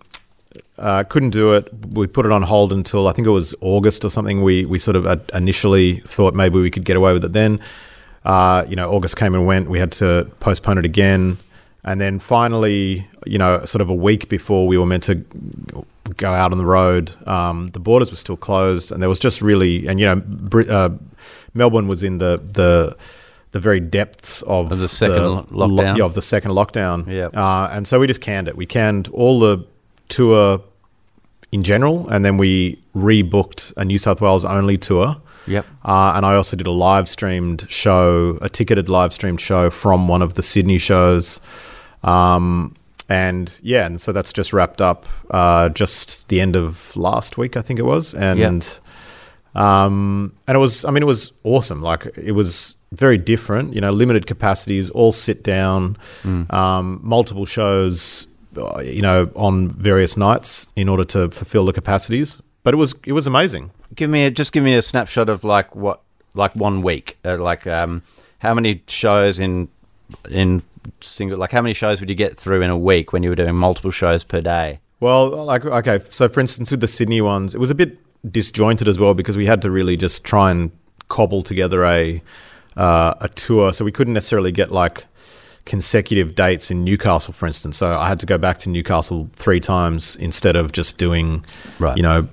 uh, 0.78 1.02
couldn't 1.04 1.30
do 1.30 1.54
it. 1.54 1.68
We 1.90 2.06
put 2.06 2.24
it 2.24 2.30
on 2.32 2.42
hold 2.42 2.72
until 2.72 3.08
I 3.08 3.12
think 3.12 3.26
it 3.26 3.32
was 3.32 3.54
August 3.60 4.04
or 4.04 4.10
something. 4.10 4.42
We 4.42 4.64
we 4.64 4.78
sort 4.78 4.96
of 4.96 5.04
initially 5.34 6.00
thought 6.00 6.34
maybe 6.34 6.60
we 6.60 6.70
could 6.70 6.84
get 6.84 6.96
away 6.96 7.12
with 7.12 7.24
it 7.24 7.32
then. 7.32 7.60
Uh, 8.24 8.64
you 8.68 8.76
know, 8.76 8.90
August 8.90 9.16
came 9.16 9.34
and 9.34 9.46
went. 9.46 9.70
We 9.70 9.78
had 9.78 9.92
to 9.92 10.30
postpone 10.40 10.78
it 10.78 10.84
again, 10.84 11.38
and 11.84 12.00
then 12.00 12.18
finally, 12.18 13.06
you 13.26 13.38
know, 13.38 13.64
sort 13.64 13.80
of 13.82 13.88
a 13.88 13.94
week 13.94 14.28
before 14.28 14.66
we 14.66 14.76
were 14.78 14.86
meant 14.86 15.04
to 15.04 15.14
go 16.16 16.32
out 16.32 16.52
on 16.52 16.58
the 16.58 16.64
road, 16.66 17.12
um, 17.28 17.70
the 17.70 17.78
borders 17.80 18.10
were 18.10 18.16
still 18.16 18.36
closed, 18.36 18.90
and 18.92 19.00
there 19.02 19.08
was 19.08 19.18
just 19.20 19.40
really, 19.42 19.86
and 19.86 20.00
you 20.00 20.06
know, 20.06 20.60
uh, 20.68 20.90
Melbourne 21.54 21.88
was 21.88 22.02
in 22.02 22.18
the 22.18 22.40
the 22.52 22.96
the 23.52 23.60
very 23.60 23.80
depths 23.80 24.42
of, 24.42 24.70
Of 24.70 24.78
the 24.78 24.88
second 24.88 25.22
lo- 25.22 25.46
lo- 25.50 25.68
lockdown. 25.68 25.96
yeah, 25.96 26.04
of 26.04 26.12
the 26.14 26.20
second 26.22 26.50
lockdown. 26.50 27.06
Yep. 27.06 27.34
Uh, 27.34 27.68
and 27.72 27.86
so 27.88 27.98
we 27.98 28.06
just 28.06 28.20
canned 28.20 28.46
it. 28.46 28.56
We 28.58 28.66
canned 28.66 29.08
all 29.08 29.40
the 29.40 29.64
tour 30.08 30.60
in 31.50 31.62
general, 31.62 32.06
and 32.10 32.26
then 32.26 32.36
we 32.36 32.78
rebooked 32.94 33.72
a 33.78 33.84
New 33.86 33.96
South 33.96 34.20
Wales 34.20 34.44
only 34.44 34.76
tour. 34.76 35.16
yep 35.46 35.64
Uh, 35.82 36.12
and 36.14 36.26
I 36.26 36.34
also 36.34 36.58
did 36.58 36.66
a 36.66 36.70
live 36.72 37.08
streamed 37.08 37.64
show, 37.70 38.38
a 38.42 38.50
ticketed 38.50 38.90
live 38.90 39.14
streamed 39.14 39.40
show 39.40 39.70
from 39.70 40.08
one 40.08 40.20
of 40.20 40.34
the 40.34 40.42
Sydney 40.42 40.76
shows. 40.78 41.40
Um, 42.02 42.74
and 43.08 43.58
yeah, 43.62 43.86
and 43.86 44.00
so 44.00 44.12
that's 44.12 44.32
just 44.32 44.52
wrapped 44.52 44.80
up 44.82 45.06
uh, 45.30 45.70
just 45.70 46.28
the 46.28 46.40
end 46.40 46.56
of 46.56 46.94
last 46.96 47.38
week, 47.38 47.56
I 47.56 47.62
think 47.62 47.78
it 47.78 47.84
was. 47.84 48.14
And 48.14 48.38
um, 49.54 50.34
and 50.46 50.54
it 50.56 50.58
was, 50.58 50.84
I 50.84 50.90
mean, 50.90 51.02
it 51.02 51.06
was 51.06 51.32
awesome. 51.44 51.82
Like 51.82 52.06
it 52.16 52.32
was 52.32 52.76
very 52.92 53.18
different, 53.18 53.74
you 53.74 53.80
know, 53.80 53.90
limited 53.90 54.26
capacities, 54.26 54.90
all 54.90 55.12
sit 55.12 55.42
down, 55.42 55.96
um, 56.50 57.00
multiple 57.02 57.46
shows, 57.46 58.26
uh, 58.56 58.80
you 58.80 59.02
know, 59.02 59.30
on 59.34 59.70
various 59.70 60.16
nights 60.16 60.68
in 60.76 60.88
order 60.88 61.04
to 61.04 61.30
fulfill 61.30 61.64
the 61.64 61.72
capacities. 61.72 62.40
But 62.62 62.74
it 62.74 62.76
was 62.76 62.94
it 63.04 63.12
was 63.12 63.26
amazing. 63.26 63.70
give 63.94 64.10
me 64.10 64.26
a, 64.26 64.30
just 64.30 64.52
give 64.52 64.62
me 64.62 64.74
a 64.74 64.82
snapshot 64.82 65.28
of 65.30 65.44
like 65.44 65.74
what 65.74 66.02
like 66.34 66.54
one 66.54 66.82
week 66.82 67.16
uh, 67.24 67.38
like 67.38 67.66
um 67.66 68.02
how 68.38 68.52
many 68.54 68.82
shows 68.86 69.38
in 69.38 69.68
in 70.30 70.62
single 71.00 71.38
like 71.38 71.52
how 71.52 71.62
many 71.62 71.74
shows 71.74 72.00
would 72.00 72.08
you 72.08 72.14
get 72.14 72.36
through 72.38 72.62
in 72.62 72.70
a 72.70 72.78
week 72.78 73.12
when 73.12 73.22
you 73.22 73.28
were 73.30 73.36
doing 73.36 73.54
multiple 73.54 73.90
shows 73.90 74.24
per 74.24 74.40
day 74.40 74.80
Well, 75.00 75.44
like 75.44 75.64
okay, 75.64 76.00
so 76.10 76.28
for 76.28 76.40
instance, 76.40 76.70
with 76.70 76.80
the 76.80 76.88
Sydney 76.88 77.20
ones, 77.20 77.54
it 77.54 77.58
was 77.58 77.70
a 77.70 77.74
bit 77.74 77.98
disjointed 78.32 78.88
as 78.88 78.98
well 78.98 79.14
because 79.14 79.36
we 79.36 79.46
had 79.46 79.62
to 79.62 79.70
really 79.70 79.96
just 79.96 80.24
try 80.24 80.50
and 80.50 80.70
cobble 81.08 81.42
together 81.42 81.84
a 81.84 82.20
uh, 82.76 83.14
a 83.20 83.28
tour. 83.28 83.72
So 83.72 83.84
we 83.84 83.92
couldn't 83.92 84.14
necessarily 84.14 84.50
get 84.52 84.70
like 84.72 85.06
consecutive 85.64 86.34
dates 86.34 86.70
in 86.70 86.84
Newcastle, 86.84 87.32
for 87.32 87.46
instance. 87.46 87.76
So 87.76 87.96
I 87.96 88.08
had 88.08 88.18
to 88.20 88.26
go 88.26 88.38
back 88.38 88.58
to 88.58 88.70
Newcastle 88.70 89.28
three 89.34 89.60
times 89.60 90.16
instead 90.16 90.56
of 90.56 90.72
just 90.72 90.98
doing, 90.98 91.44
Right. 91.78 91.96
you 91.96 92.02
know, 92.02 92.28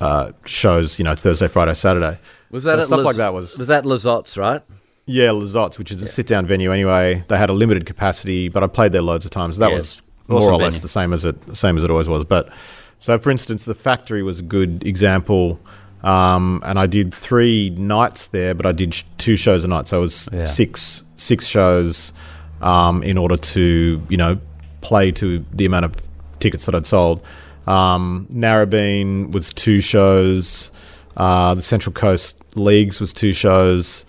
uh, 0.00 0.32
shows. 0.46 0.98
You 0.98 1.04
know, 1.04 1.14
Thursday, 1.14 1.48
Friday, 1.48 1.74
Saturday. 1.74 2.18
Was 2.50 2.64
that 2.64 2.78
at 2.78 2.84
stuff 2.86 2.98
Liz- 2.98 3.04
like 3.06 3.16
that 3.16 3.34
was 3.34 3.58
was 3.58 3.68
that 3.68 3.84
Lizotte's, 3.84 4.36
right? 4.38 4.62
Yeah, 5.08 5.30
Lizotte's, 5.30 5.78
which 5.78 5.90
is 5.90 6.02
a 6.02 6.06
sit 6.06 6.26
down 6.26 6.46
venue 6.46 6.70
anyway. 6.70 7.24
They 7.28 7.38
had 7.38 7.48
a 7.50 7.54
limited 7.54 7.86
capacity, 7.86 8.48
but 8.48 8.62
I 8.62 8.66
played 8.66 8.92
there 8.92 9.00
loads 9.02 9.24
of 9.24 9.30
times. 9.30 9.56
That 9.58 9.70
Yeah, 9.70 9.74
was 9.76 10.02
awesome 10.28 10.34
more 10.34 10.42
or 10.42 10.58
venue. 10.58 10.64
less 10.66 10.82
the 10.82 10.88
same 10.88 11.12
as 11.14 11.24
it 11.24 11.56
same 11.56 11.76
as 11.76 11.82
it 11.84 11.90
always 11.90 12.08
was. 12.08 12.24
But 12.24 12.50
so, 12.98 13.18
for 13.18 13.30
instance, 13.30 13.64
the 13.64 13.74
factory 13.74 14.22
was 14.22 14.40
a 14.40 14.42
good 14.42 14.86
example. 14.86 15.58
Um, 16.04 16.62
and 16.64 16.78
I 16.78 16.86
did 16.86 17.12
three 17.12 17.70
nights 17.70 18.28
there, 18.28 18.54
but 18.54 18.66
I 18.66 18.72
did 18.72 18.94
sh- 18.94 19.02
two 19.16 19.34
shows 19.36 19.64
a 19.64 19.68
night, 19.68 19.88
so 19.88 19.98
it 19.98 20.00
was 20.02 20.28
Yeah. 20.32 20.44
six 20.44 21.02
six 21.16 21.46
shows 21.46 22.12
um, 22.60 23.02
in 23.02 23.16
order 23.18 23.36
to 23.36 24.00
you 24.08 24.16
know 24.16 24.38
play 24.82 25.10
to 25.12 25.44
the 25.52 25.64
amount 25.66 25.86
of 25.86 25.92
tickets 26.38 26.66
that 26.66 26.74
I'd 26.74 26.86
sold. 26.86 27.20
Um, 27.66 28.26
Narrabeen 28.32 29.32
was 29.32 29.52
two 29.52 29.80
shows. 29.80 30.70
Uh, 31.16 31.54
the 31.54 31.62
Central 31.62 31.92
Coast 31.92 32.40
Leagues 32.54 33.00
was 33.00 33.12
two 33.12 33.32
shows. 33.32 34.04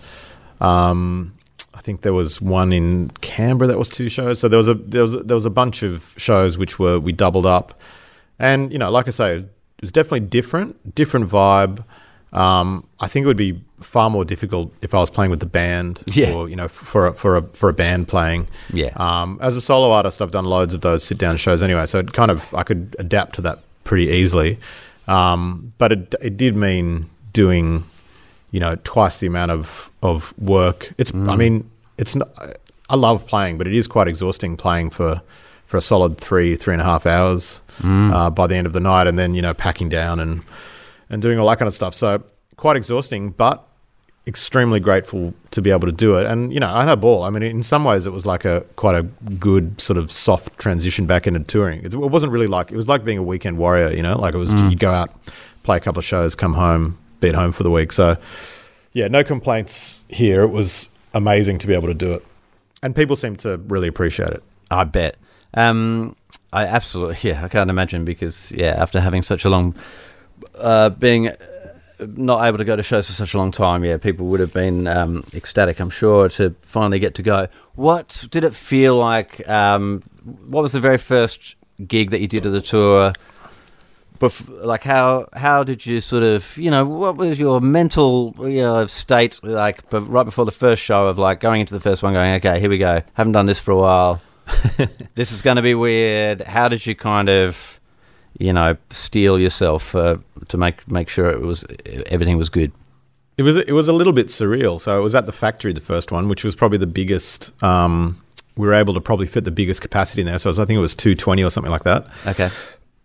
Um, 0.60 1.34
I 1.74 1.80
think 1.80 2.02
there 2.02 2.12
was 2.12 2.40
one 2.42 2.72
in 2.72 3.10
Canberra 3.20 3.68
that 3.68 3.78
was 3.78 3.88
two 3.88 4.08
shows. 4.08 4.38
So 4.38 4.48
there 4.48 4.58
was 4.58 4.68
a 4.68 4.74
there 4.74 5.02
was 5.02 5.14
a, 5.14 5.18
there 5.22 5.34
was 5.34 5.46
a 5.46 5.50
bunch 5.50 5.82
of 5.82 6.12
shows 6.16 6.58
which 6.58 6.78
were 6.78 6.98
we 7.00 7.12
doubled 7.12 7.46
up, 7.46 7.80
and 8.38 8.72
you 8.72 8.78
know, 8.78 8.90
like 8.90 9.08
I 9.08 9.10
say, 9.12 9.36
it 9.36 9.48
was 9.80 9.92
definitely 9.92 10.20
different, 10.20 10.94
different 10.94 11.26
vibe. 11.28 11.84
Um, 12.32 12.86
I 13.00 13.08
think 13.08 13.24
it 13.24 13.26
would 13.26 13.36
be 13.36 13.60
far 13.80 14.08
more 14.10 14.24
difficult 14.24 14.72
if 14.82 14.94
I 14.94 14.98
was 14.98 15.10
playing 15.10 15.30
with 15.32 15.40
the 15.40 15.46
band, 15.46 16.02
Yeah. 16.06 16.32
or 16.34 16.48
you 16.48 16.54
know, 16.56 16.68
for 16.68 17.08
a, 17.08 17.14
for 17.14 17.36
a 17.36 17.42
for 17.42 17.68
a 17.68 17.72
band 17.72 18.08
playing. 18.08 18.46
Yeah. 18.72 18.92
Um, 18.96 19.38
as 19.40 19.56
a 19.56 19.60
solo 19.60 19.90
artist, 19.90 20.20
I've 20.20 20.30
done 20.32 20.44
loads 20.44 20.74
of 20.74 20.82
those 20.82 21.02
sit 21.02 21.18
down 21.18 21.38
shows 21.38 21.62
anyway, 21.62 21.86
so 21.86 21.98
it 21.98 22.12
kind 22.12 22.30
of 22.30 22.52
I 22.54 22.62
could 22.62 22.94
adapt 22.98 23.36
to 23.36 23.40
that 23.42 23.60
pretty 23.84 24.08
easily. 24.12 24.58
Um, 25.08 25.72
but 25.78 25.92
it 25.92 26.14
it 26.20 26.36
did 26.36 26.54
mean 26.56 27.08
doing, 27.32 27.84
you 28.50 28.60
know, 28.60 28.76
twice 28.84 29.20
the 29.20 29.26
amount 29.26 29.50
of 29.50 29.90
of 30.02 30.36
work. 30.38 30.92
It's 30.98 31.12
I 31.12 31.14
mm. 31.14 31.38
mean, 31.38 31.70
it's 31.98 32.16
not, 32.16 32.28
I 32.88 32.96
love 32.96 33.26
playing, 33.26 33.58
but 33.58 33.66
it 33.66 33.74
is 33.74 33.86
quite 33.86 34.08
exhausting 34.08 34.56
playing 34.56 34.90
for 34.90 35.20
for 35.66 35.76
a 35.76 35.80
solid 35.80 36.18
three 36.18 36.56
three 36.56 36.74
and 36.74 36.80
a 36.80 36.84
half 36.84 37.06
hours 37.06 37.60
mm. 37.78 38.12
uh, 38.12 38.30
by 38.30 38.46
the 38.46 38.56
end 38.56 38.66
of 38.66 38.72
the 38.72 38.80
night, 38.80 39.06
and 39.06 39.18
then 39.18 39.34
you 39.34 39.42
know 39.42 39.54
packing 39.54 39.88
down 39.88 40.20
and 40.20 40.42
and 41.08 41.22
doing 41.22 41.38
all 41.38 41.48
that 41.48 41.58
kind 41.58 41.68
of 41.68 41.74
stuff. 41.74 41.94
So 41.94 42.22
quite 42.56 42.76
exhausting, 42.76 43.30
but 43.30 43.66
extremely 44.26 44.78
grateful 44.80 45.34
to 45.50 45.62
be 45.62 45.70
able 45.70 45.86
to 45.86 45.92
do 45.92 46.16
it. 46.16 46.26
And 46.26 46.52
you 46.52 46.60
know, 46.60 46.68
I 46.68 46.80
had 46.80 46.90
a 46.90 46.96
ball. 46.96 47.24
I 47.24 47.30
mean, 47.30 47.42
in 47.42 47.62
some 47.62 47.84
ways, 47.84 48.06
it 48.06 48.12
was 48.12 48.26
like 48.26 48.44
a 48.44 48.62
quite 48.76 48.94
a 48.94 49.02
good 49.02 49.80
sort 49.80 49.98
of 49.98 50.10
soft 50.10 50.58
transition 50.58 51.06
back 51.06 51.26
into 51.26 51.40
touring. 51.40 51.84
It, 51.84 51.94
it 51.94 51.96
wasn't 51.96 52.32
really 52.32 52.46
like 52.46 52.70
it 52.70 52.76
was 52.76 52.88
like 52.88 53.04
being 53.04 53.18
a 53.18 53.22
weekend 53.22 53.58
warrior. 53.58 53.90
You 53.92 54.02
know, 54.02 54.18
like 54.18 54.34
it 54.34 54.38
was 54.38 54.54
mm. 54.54 54.70
you'd 54.70 54.80
go 54.80 54.90
out, 54.90 55.10
play 55.62 55.76
a 55.76 55.80
couple 55.80 55.98
of 55.98 56.04
shows, 56.04 56.34
come 56.34 56.54
home, 56.54 56.98
be 57.20 57.28
at 57.28 57.34
home 57.34 57.52
for 57.52 57.62
the 57.62 57.70
week. 57.70 57.92
So 57.92 58.16
yeah, 58.92 59.08
no 59.08 59.22
complaints 59.22 60.02
here. 60.08 60.42
It 60.42 60.50
was 60.50 60.90
amazing 61.14 61.58
to 61.58 61.66
be 61.66 61.74
able 61.74 61.88
to 61.88 61.94
do 61.94 62.12
it, 62.14 62.24
and 62.82 62.94
people 62.94 63.16
seem 63.16 63.36
to 63.36 63.58
really 63.58 63.88
appreciate 63.88 64.30
it. 64.30 64.42
I 64.70 64.84
bet. 64.84 65.16
Um, 65.54 66.16
I 66.52 66.66
absolutely, 66.66 67.18
yeah, 67.30 67.44
I 67.44 67.48
can't 67.48 67.70
imagine 67.70 68.04
because, 68.04 68.52
yeah, 68.52 68.74
after 68.78 69.00
having 69.00 69.22
such 69.22 69.44
a 69.44 69.50
long, 69.50 69.74
uh, 70.58 70.90
being 70.90 71.28
uh, 71.28 71.36
not 72.00 72.46
able 72.46 72.58
to 72.58 72.64
go 72.64 72.76
to 72.76 72.82
shows 72.82 73.06
for 73.06 73.12
such 73.12 73.34
a 73.34 73.38
long 73.38 73.52
time, 73.52 73.84
yeah, 73.84 73.96
people 73.96 74.26
would 74.26 74.40
have 74.40 74.52
been 74.52 74.86
um, 74.86 75.24
ecstatic, 75.34 75.80
I'm 75.80 75.90
sure, 75.90 76.28
to 76.30 76.54
finally 76.62 76.98
get 76.98 77.14
to 77.16 77.22
go. 77.22 77.48
What 77.74 78.26
did 78.30 78.44
it 78.44 78.54
feel 78.54 78.96
like? 78.96 79.46
Um, 79.48 80.02
what 80.46 80.62
was 80.62 80.72
the 80.72 80.80
very 80.80 80.98
first 80.98 81.56
gig 81.86 82.10
that 82.10 82.20
you 82.20 82.28
did 82.28 82.46
of 82.46 82.52
the 82.52 82.60
tour? 82.60 83.12
Bef- 84.20 84.64
like 84.64 84.84
how 84.84 85.26
how 85.32 85.64
did 85.64 85.86
you 85.86 86.00
sort 86.00 86.22
of 86.22 86.56
you 86.58 86.70
know 86.70 86.84
what 86.84 87.16
was 87.16 87.38
your 87.38 87.60
mental 87.60 88.34
you 88.40 88.60
know 88.60 88.86
state 88.86 89.40
like 89.42 89.88
but 89.88 90.02
right 90.02 90.24
before 90.24 90.44
the 90.44 90.52
first 90.52 90.82
show 90.82 91.06
of 91.06 91.18
like 91.18 91.40
going 91.40 91.62
into 91.62 91.72
the 91.72 91.80
first 91.80 92.02
one 92.02 92.12
going 92.12 92.34
okay 92.34 92.60
here 92.60 92.68
we 92.68 92.76
go 92.76 93.02
haven't 93.14 93.32
done 93.32 93.46
this 93.46 93.58
for 93.58 93.72
a 93.72 93.78
while 93.78 94.20
this 95.14 95.32
is 95.32 95.40
going 95.40 95.56
to 95.56 95.62
be 95.62 95.74
weird 95.74 96.42
how 96.42 96.68
did 96.68 96.84
you 96.84 96.94
kind 96.94 97.30
of 97.30 97.80
you 98.38 98.52
know 98.52 98.76
steel 98.90 99.38
yourself 99.38 99.94
uh, 99.94 100.18
to 100.48 100.56
make 100.58 100.86
make 100.90 101.08
sure 101.08 101.30
it 101.30 101.40
was 101.40 101.64
everything 102.06 102.36
was 102.36 102.50
good 102.50 102.72
It 103.38 103.42
was 103.42 103.56
it 103.56 103.72
was 103.72 103.88
a 103.88 103.94
little 103.94 104.12
bit 104.12 104.26
surreal. 104.28 104.78
So 104.78 104.98
it 104.98 105.02
was 105.02 105.14
at 105.14 105.24
the 105.24 105.32
factory, 105.32 105.72
the 105.72 105.80
first 105.80 106.12
one, 106.12 106.28
which 106.28 106.44
was 106.44 106.54
probably 106.54 106.76
the 106.78 106.92
biggest. 107.00 107.52
Um, 107.62 108.20
we 108.56 108.66
were 108.66 108.74
able 108.74 108.92
to 108.92 109.00
probably 109.00 109.26
fit 109.26 109.44
the 109.44 109.50
biggest 109.50 109.80
capacity 109.80 110.20
in 110.20 110.26
there. 110.26 110.38
So 110.38 110.50
was, 110.50 110.58
I 110.58 110.66
think 110.66 110.76
it 110.76 110.80
was 110.80 110.94
two 110.94 111.14
twenty 111.14 111.42
or 111.42 111.50
something 111.50 111.72
like 111.72 111.84
that. 111.84 112.04
okay 112.26 112.50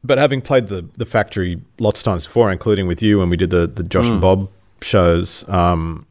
But 0.06 0.18
having 0.18 0.42
played 0.42 0.68
the 0.68 0.86
the 0.98 1.06
factory 1.06 1.60
lots 1.80 2.00
of 2.02 2.06
times 2.06 2.26
before, 2.26 2.52
including 2.52 2.88
with 2.88 3.02
you 3.02 3.20
when 3.20 3.30
we 3.30 3.38
did 3.38 3.50
the 3.50 3.68
the 3.68 3.84
Josh 3.84 4.08
and 4.08 4.22
Bob 4.22 4.50
shows, 4.82 5.48
um, 5.50 6.06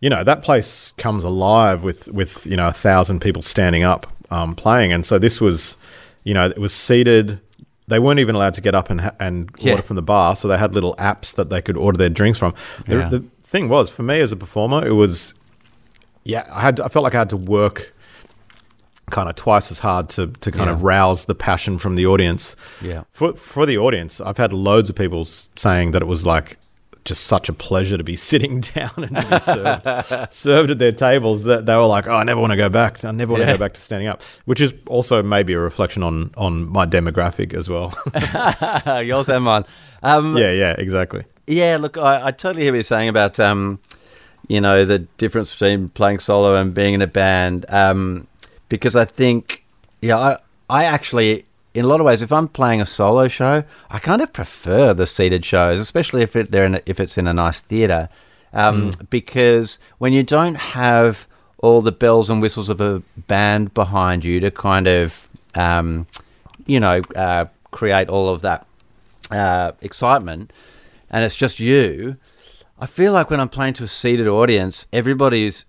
you 0.00 0.10
know 0.10 0.24
that 0.24 0.42
place 0.42 0.92
comes 0.98 1.24
alive 1.24 1.82
with 1.82 2.08
with 2.08 2.46
you 2.46 2.56
know 2.56 2.68
a 2.68 2.72
thousand 2.72 3.20
people 3.20 3.42
standing 3.42 3.84
up 3.84 4.06
um, 4.30 4.54
playing, 4.54 4.92
and 4.92 5.04
so 5.04 5.18
this 5.18 5.40
was, 5.40 5.76
you 6.24 6.34
know, 6.34 6.46
it 6.48 6.58
was 6.58 6.72
seated. 6.72 7.38
They 7.88 7.98
weren't 7.98 8.20
even 8.20 8.34
allowed 8.34 8.54
to 8.54 8.60
get 8.62 8.74
up 8.74 8.88
and 8.90 9.00
ha- 9.02 9.14
and 9.20 9.50
Yeah. 9.58 9.72
order 9.72 9.82
from 9.82 9.96
the 9.96 10.02
bar, 10.02 10.34
so 10.36 10.48
they 10.48 10.56
had 10.56 10.72
little 10.74 10.94
apps 10.94 11.34
that 11.34 11.50
they 11.50 11.60
could 11.60 11.76
order 11.76 11.98
their 11.98 12.08
drinks 12.08 12.38
from. 12.38 12.54
The, 12.86 12.96
Yeah. 12.96 13.08
the 13.10 13.20
thing 13.42 13.68
was, 13.68 13.90
for 13.90 14.02
me 14.02 14.20
as 14.20 14.32
a 14.32 14.36
performer, 14.36 14.86
it 14.86 14.92
was, 14.92 15.34
yeah, 16.24 16.46
I 16.50 16.60
had 16.62 16.76
to, 16.76 16.84
I 16.84 16.88
felt 16.88 17.02
like 17.02 17.14
I 17.14 17.18
had 17.18 17.28
to 17.30 17.36
work 17.36 17.92
kind 19.12 19.28
of 19.28 19.36
twice 19.36 19.70
as 19.70 19.78
hard 19.78 20.08
to 20.08 20.26
to 20.40 20.50
kind 20.50 20.68
of 20.70 20.82
rouse 20.82 21.26
the 21.26 21.34
passion 21.34 21.78
from 21.78 21.94
the 21.96 22.06
audience 22.06 22.56
yeah 22.80 23.04
for 23.12 23.34
for 23.36 23.64
the 23.66 23.78
audience, 23.78 24.20
I've 24.20 24.38
had 24.38 24.52
loads 24.52 24.90
of 24.90 24.96
people 24.96 25.24
saying 25.24 25.92
that 25.92 26.02
it 26.02 26.08
was 26.08 26.26
like 26.26 26.56
just 27.04 27.24
such 27.24 27.48
a 27.48 27.52
pleasure 27.52 27.98
to 27.98 28.04
be 28.04 28.14
sitting 28.30 28.60
down 28.60 28.90
and 28.96 29.16
to 29.16 29.26
be 29.28 29.38
served, 29.40 30.32
served 30.32 30.70
at 30.70 30.78
their 30.78 30.92
tables 30.92 31.42
that 31.42 31.66
they 31.66 31.74
were 31.74 31.86
like, 31.96 32.06
"Oh, 32.06 32.14
I 32.14 32.24
never 32.24 32.40
want 32.40 32.52
to 32.52 32.56
go 32.56 32.68
back. 32.68 33.04
I 33.04 33.10
never 33.10 33.32
want 33.32 33.42
to 33.42 33.48
Yeah. 33.48 33.56
go 33.56 33.58
back 33.64 33.74
to 33.74 33.80
standing 33.80 34.08
up," 34.08 34.22
which 34.44 34.60
is 34.60 34.72
also 34.86 35.20
maybe 35.22 35.52
a 35.52 35.58
reflection 35.60 36.02
on 36.02 36.30
on 36.36 36.66
my 36.68 36.86
demographic 36.86 37.54
as 37.54 37.68
well. 37.68 37.92
yours 39.02 39.28
and 39.28 39.44
mine 39.44 39.64
um, 40.04 40.36
yeah, 40.36 40.50
yeah, 40.52 40.74
exactly. 40.78 41.24
Yeah, 41.46 41.76
look, 41.80 41.96
I, 41.98 42.26
I 42.28 42.30
totally 42.32 42.62
hear 42.64 42.72
what 42.72 42.76
you're 42.78 42.84
saying 42.84 43.08
about, 43.08 43.38
um, 43.38 43.78
you 44.48 44.60
know, 44.60 44.84
the 44.84 44.98
difference 45.18 45.52
between 45.52 45.88
playing 45.90 46.18
solo 46.20 46.56
and 46.56 46.74
being 46.74 46.94
in 46.94 47.02
a 47.02 47.06
band. 47.06 47.66
Um, 47.68 48.26
because 48.72 48.96
I 48.96 49.04
think, 49.04 49.64
yeah, 50.00 50.16
I, 50.16 50.38
I 50.70 50.84
actually, 50.84 51.44
in 51.74 51.84
a 51.84 51.88
lot 51.88 52.00
of 52.00 52.06
ways, 52.06 52.22
if 52.22 52.32
I'm 52.32 52.48
playing 52.48 52.80
a 52.80 52.86
solo 52.86 53.28
show, 53.28 53.64
I 53.90 53.98
kind 53.98 54.22
of 54.22 54.32
prefer 54.32 54.94
the 54.94 55.06
seated 55.06 55.44
shows, 55.44 55.78
especially 55.78 56.22
if 56.22 56.34
it, 56.36 56.50
they're 56.50 56.64
in 56.64 56.76
a, 56.76 56.80
if 56.86 56.98
it's 56.98 57.18
in 57.18 57.26
a 57.26 57.34
nice 57.34 57.60
theatre. 57.60 58.08
Um, 58.54 58.92
Because 59.10 59.78
when 59.98 60.14
you 60.14 60.22
don't 60.22 60.54
have 60.54 61.26
all 61.58 61.82
the 61.82 61.92
bells 61.92 62.30
and 62.30 62.40
whistles 62.40 62.70
of 62.70 62.80
a 62.80 63.02
band 63.26 63.74
behind 63.74 64.24
you 64.24 64.40
to 64.40 64.50
kind 64.50 64.86
of, 64.86 65.28
um, 65.54 66.06
you 66.64 66.80
know, 66.80 67.02
uh, 67.14 67.44
create 67.72 68.08
all 68.08 68.30
of 68.30 68.40
that 68.40 68.66
uh, 69.30 69.72
excitement, 69.82 70.50
and 71.10 71.24
it's 71.26 71.36
just 71.36 71.60
you. 71.60 72.16
I 72.80 72.86
feel 72.86 73.12
like 73.12 73.28
when 73.28 73.38
I'm 73.38 73.50
playing 73.50 73.74
to 73.74 73.84
a 73.84 73.88
seated 73.88 74.28
audience, 74.28 74.86
everybody's 74.94 75.66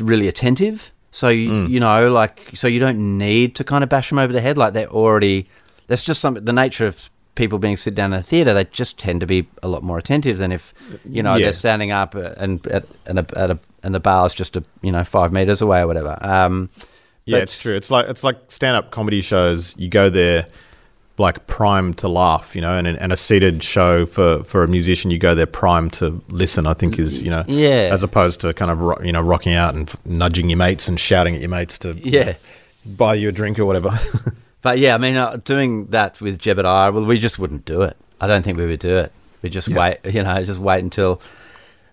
really 0.00 0.28
attentive. 0.28 0.92
So 1.14 1.28
you, 1.28 1.66
you 1.66 1.78
know, 1.78 2.10
like 2.10 2.40
so 2.54 2.66
you 2.66 2.80
don't 2.80 3.18
need 3.18 3.54
to 3.56 3.64
kind 3.64 3.84
of 3.84 3.90
bash 3.90 4.08
them 4.08 4.18
over 4.18 4.32
the 4.32 4.40
head. 4.40 4.56
Like 4.58 4.72
they're 4.72 4.88
already. 4.88 5.46
That's 5.86 6.02
just 6.04 6.20
some 6.20 6.34
the 6.34 6.52
nature 6.52 6.86
of 6.86 7.10
people 7.34 7.58
being 7.58 7.76
sit 7.76 7.94
down 7.94 8.12
in 8.12 8.18
a 8.18 8.22
theater. 8.22 8.52
They 8.54 8.64
just 8.64 8.98
tend 8.98 9.20
to 9.20 9.26
be 9.26 9.46
a 9.62 9.68
lot 9.68 9.82
more 9.82 9.98
attentive 9.98 10.38
than 10.38 10.52
if 10.52 10.72
you 11.08 11.22
know 11.22 11.34
Yeah. 11.36 11.46
they're 11.46 11.52
standing 11.52 11.90
up 11.90 12.14
and 12.14 12.66
at 12.66 12.84
and 13.06 13.18
a, 13.18 13.26
at 13.38 13.50
a 13.50 13.58
and 13.82 13.94
the 13.94 14.00
bar's 14.00 14.32
just 14.34 14.56
a 14.56 14.64
you 14.80 14.90
know 14.90 15.04
five 15.04 15.32
meters 15.32 15.60
away 15.60 15.80
or 15.80 15.86
whatever. 15.86 16.16
Um, 16.22 16.70
Yeah, 17.26 17.38
it's 17.38 17.58
true. 17.60 17.76
It's 17.76 17.90
like 17.90 18.08
it's 18.08 18.24
like 18.24 18.38
stand 18.48 18.76
up 18.76 18.90
comedy 18.90 19.20
shows. 19.20 19.76
You 19.78 19.88
go 19.88 20.08
there 20.08 20.46
like 21.22 21.46
primed 21.46 21.96
to 21.98 22.08
laugh, 22.08 22.54
you 22.54 22.60
know, 22.60 22.74
and 22.76 22.86
and 22.86 23.12
a 23.12 23.16
seated 23.16 23.62
show 23.62 24.04
for 24.06 24.44
for 24.44 24.62
a 24.62 24.68
musician, 24.68 25.10
you 25.10 25.18
go 25.18 25.34
there 25.34 25.46
primed 25.46 25.92
to 25.94 26.20
listen. 26.28 26.66
I 26.66 26.74
think 26.74 26.98
is 26.98 27.22
you 27.22 27.30
know, 27.30 27.44
Yeah. 27.48 27.88
as 27.92 28.02
opposed 28.02 28.40
to 28.42 28.52
kind 28.52 28.70
of 28.70 28.78
ro- 28.80 29.00
you 29.02 29.12
know 29.12 29.22
rocking 29.22 29.54
out 29.54 29.74
and 29.74 29.88
f- 29.88 29.96
nudging 30.04 30.50
your 30.50 30.58
mates 30.58 30.88
and 30.88 30.98
shouting 31.00 31.34
at 31.34 31.40
your 31.40 31.48
mates 31.50 31.78
to 31.80 31.94
Yeah. 32.02 32.34
buy 32.84 33.14
you 33.14 33.28
a 33.28 33.32
drink 33.32 33.58
or 33.58 33.64
whatever. 33.64 33.98
But 34.62 34.78
yeah, 34.78 34.94
I 34.94 34.98
mean, 34.98 35.16
uh, 35.16 35.38
doing 35.44 35.86
that 35.90 36.20
with 36.20 36.38
Jebediah, 36.38 36.92
well, 36.94 37.04
we 37.04 37.18
just 37.18 37.36
wouldn't 37.36 37.64
do 37.64 37.82
it. 37.82 37.96
I 38.20 38.28
don't 38.28 38.42
think 38.44 38.56
we 38.58 38.66
would 38.66 38.78
do 38.78 38.96
it. 38.96 39.10
We 39.42 39.50
just 39.50 39.66
Yeah. 39.66 39.78
wait, 39.80 39.96
you 40.14 40.22
know, 40.22 40.44
just 40.44 40.60
wait 40.60 40.84
until, 40.84 41.20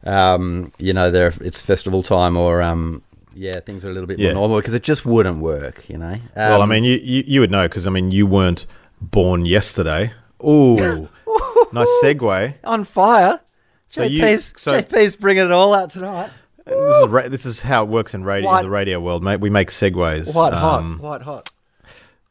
um, 0.05 0.71
you 0.77 0.93
know, 0.93 1.09
there 1.11 1.33
it's 1.41 1.61
festival 1.63 2.03
time 2.03 2.37
or, 2.37 2.61
um, 2.61 3.01
yeah, 3.33 3.59
things 3.65 3.83
are 3.85 3.89
a 3.89 3.93
little 3.93 4.05
bit 4.07 4.19
Yeah. 4.19 4.33
more 4.33 4.41
normal 4.41 4.57
because 4.57 4.75
it 4.75 4.83
just 4.83 5.03
wouldn't 5.03 5.39
work, 5.39 5.83
you 5.89 5.97
know. 5.97 6.15
well, 6.35 6.61
I 6.61 6.63
Um, 6.63 6.69
mean, 6.69 6.83
you 6.83 6.99
you, 7.01 7.23
you 7.25 7.39
would 7.41 7.49
know 7.51 7.63
because 7.67 7.87
I 7.87 7.89
mean, 7.89 8.11
you 8.11 8.27
weren't 8.27 8.67
Born 9.01 9.45
Yesterday. 9.45 10.13
Ooh, 10.43 11.09
nice 11.73 11.87
segue. 12.03 12.53
On 12.63 12.83
fire. 12.83 13.39
So 13.87 14.03
you- 14.03 14.21
JP's, 14.21 14.53
so- 14.57 14.73
JP's 14.81 15.15
bringing 15.15 15.45
it 15.45 15.51
all 15.51 15.73
out 15.73 15.89
tonight. 15.89 16.29
This 16.65 16.97
is 16.97 17.07
ra- 17.07 17.27
this 17.27 17.45
is 17.47 17.61
how 17.61 17.83
it 17.83 17.89
works 17.89 18.13
in 18.13 18.23
radio, 18.23 18.49
White- 18.49 18.61
the 18.63 18.69
radio 18.69 18.99
world, 18.99 19.23
mate. 19.23 19.39
We 19.39 19.49
make 19.49 19.69
segues. 19.69 20.35
White 20.35 20.53
hot. 20.53 20.79
Um, 20.79 20.99
White 20.99 21.23
hot. 21.23 21.49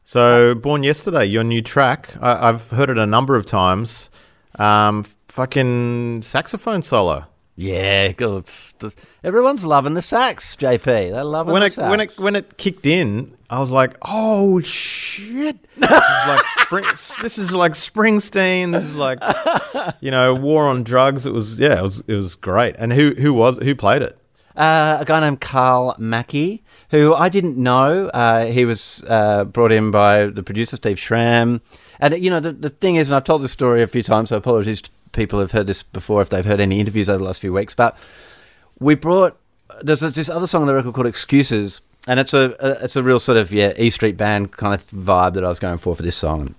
So, 0.05 0.55
Born 0.55 0.81
Yesterday, 0.83 1.25
your 1.25 1.43
new 1.43 1.61
track. 1.61 2.15
I- 2.21 2.47
I've 2.49 2.69
heard 2.69 2.89
it 2.89 2.97
a 2.97 3.05
number 3.05 3.35
of 3.35 3.45
times. 3.45 4.09
Um, 4.57 5.03
fucking 5.27 6.21
saxophone 6.21 6.81
solo. 6.83 7.25
Yeah, 7.61 8.13
good. 8.13 8.49
Everyone's 9.21 9.65
loving 9.65 9.93
the 9.93 10.01
sax, 10.01 10.55
JP. 10.55 10.81
They're 11.11 11.25
loving 11.25 11.51
When 11.51 11.59
the 11.59 11.65
it 11.65 11.73
sax. 11.73 11.89
when 11.89 11.99
it 11.99 12.17
when 12.17 12.35
it 12.37 12.57
kicked 12.57 12.85
in, 12.85 13.35
I 13.49 13.59
was 13.59 13.73
like, 13.73 13.97
"Oh 14.01 14.61
shit!" 14.61 15.57
this 15.75 15.89
is 15.89 16.27
like 16.29 16.47
spring. 16.47 16.85
This 17.21 17.37
is 17.37 17.53
like 17.53 17.73
Springsteen. 17.73 18.71
This 18.71 18.85
is 18.85 18.95
like, 18.95 19.19
you 19.99 20.09
know, 20.09 20.35
War 20.35 20.69
on 20.69 20.83
Drugs. 20.83 21.25
It 21.25 21.33
was 21.33 21.59
yeah, 21.59 21.79
it 21.79 21.81
was 21.81 21.99
it 22.07 22.13
was 22.13 22.35
great. 22.35 22.77
And 22.79 22.93
who 22.93 23.13
who 23.15 23.33
was 23.33 23.57
who 23.57 23.75
played 23.75 24.03
it? 24.03 24.17
Uh, 24.55 24.97
a 25.01 25.05
guy 25.05 25.19
named 25.19 25.41
Carl 25.41 25.95
Mackey, 25.97 26.63
who 26.91 27.13
I 27.13 27.27
didn't 27.27 27.57
know. 27.57 28.07
Uh, 28.07 28.45
he 28.45 28.63
was 28.63 29.03
uh, 29.09 29.43
brought 29.43 29.73
in 29.73 29.91
by 29.91 30.27
the 30.27 30.43
producer 30.43 30.77
Steve 30.77 30.95
Schram. 30.97 31.59
And 31.99 32.17
you 32.23 32.29
know 32.29 32.39
the, 32.39 32.51
the 32.51 32.69
thing 32.69 32.95
is, 32.95 33.09
and 33.09 33.15
I've 33.15 33.23
told 33.23 33.41
this 33.41 33.51
story 33.51 33.81
a 33.81 33.87
few 33.87 34.03
times, 34.03 34.29
so 34.29 34.37
apologies 34.37 34.81
to 34.81 34.89
people 35.11 35.39
who've 35.39 35.51
heard 35.51 35.67
this 35.67 35.83
before 35.83 36.21
if 36.21 36.29
they've 36.29 36.45
heard 36.45 36.59
any 36.59 36.79
interviews 36.79 37.09
over 37.09 37.17
the 37.17 37.23
last 37.25 37.41
few 37.41 37.53
weeks. 37.53 37.73
But 37.73 37.97
we 38.79 38.95
brought 38.95 39.37
there's 39.81 39.99
this 39.99 40.29
other 40.29 40.47
song 40.47 40.61
on 40.61 40.67
the 40.67 40.73
record 40.73 40.93
called 40.93 41.07
Excuses, 41.07 41.81
and 42.07 42.19
it's 42.19 42.33
a, 42.33 42.55
a 42.59 42.83
it's 42.83 42.95
a 42.95 43.03
real 43.03 43.19
sort 43.19 43.37
of 43.37 43.51
yeah 43.51 43.73
E 43.77 43.89
Street 43.89 44.17
Band 44.17 44.51
kind 44.53 44.73
of 44.73 44.85
vibe 44.87 45.33
that 45.33 45.43
I 45.43 45.49
was 45.49 45.59
going 45.59 45.77
for 45.77 45.95
for 45.95 46.03
this 46.03 46.15
song. 46.15 46.55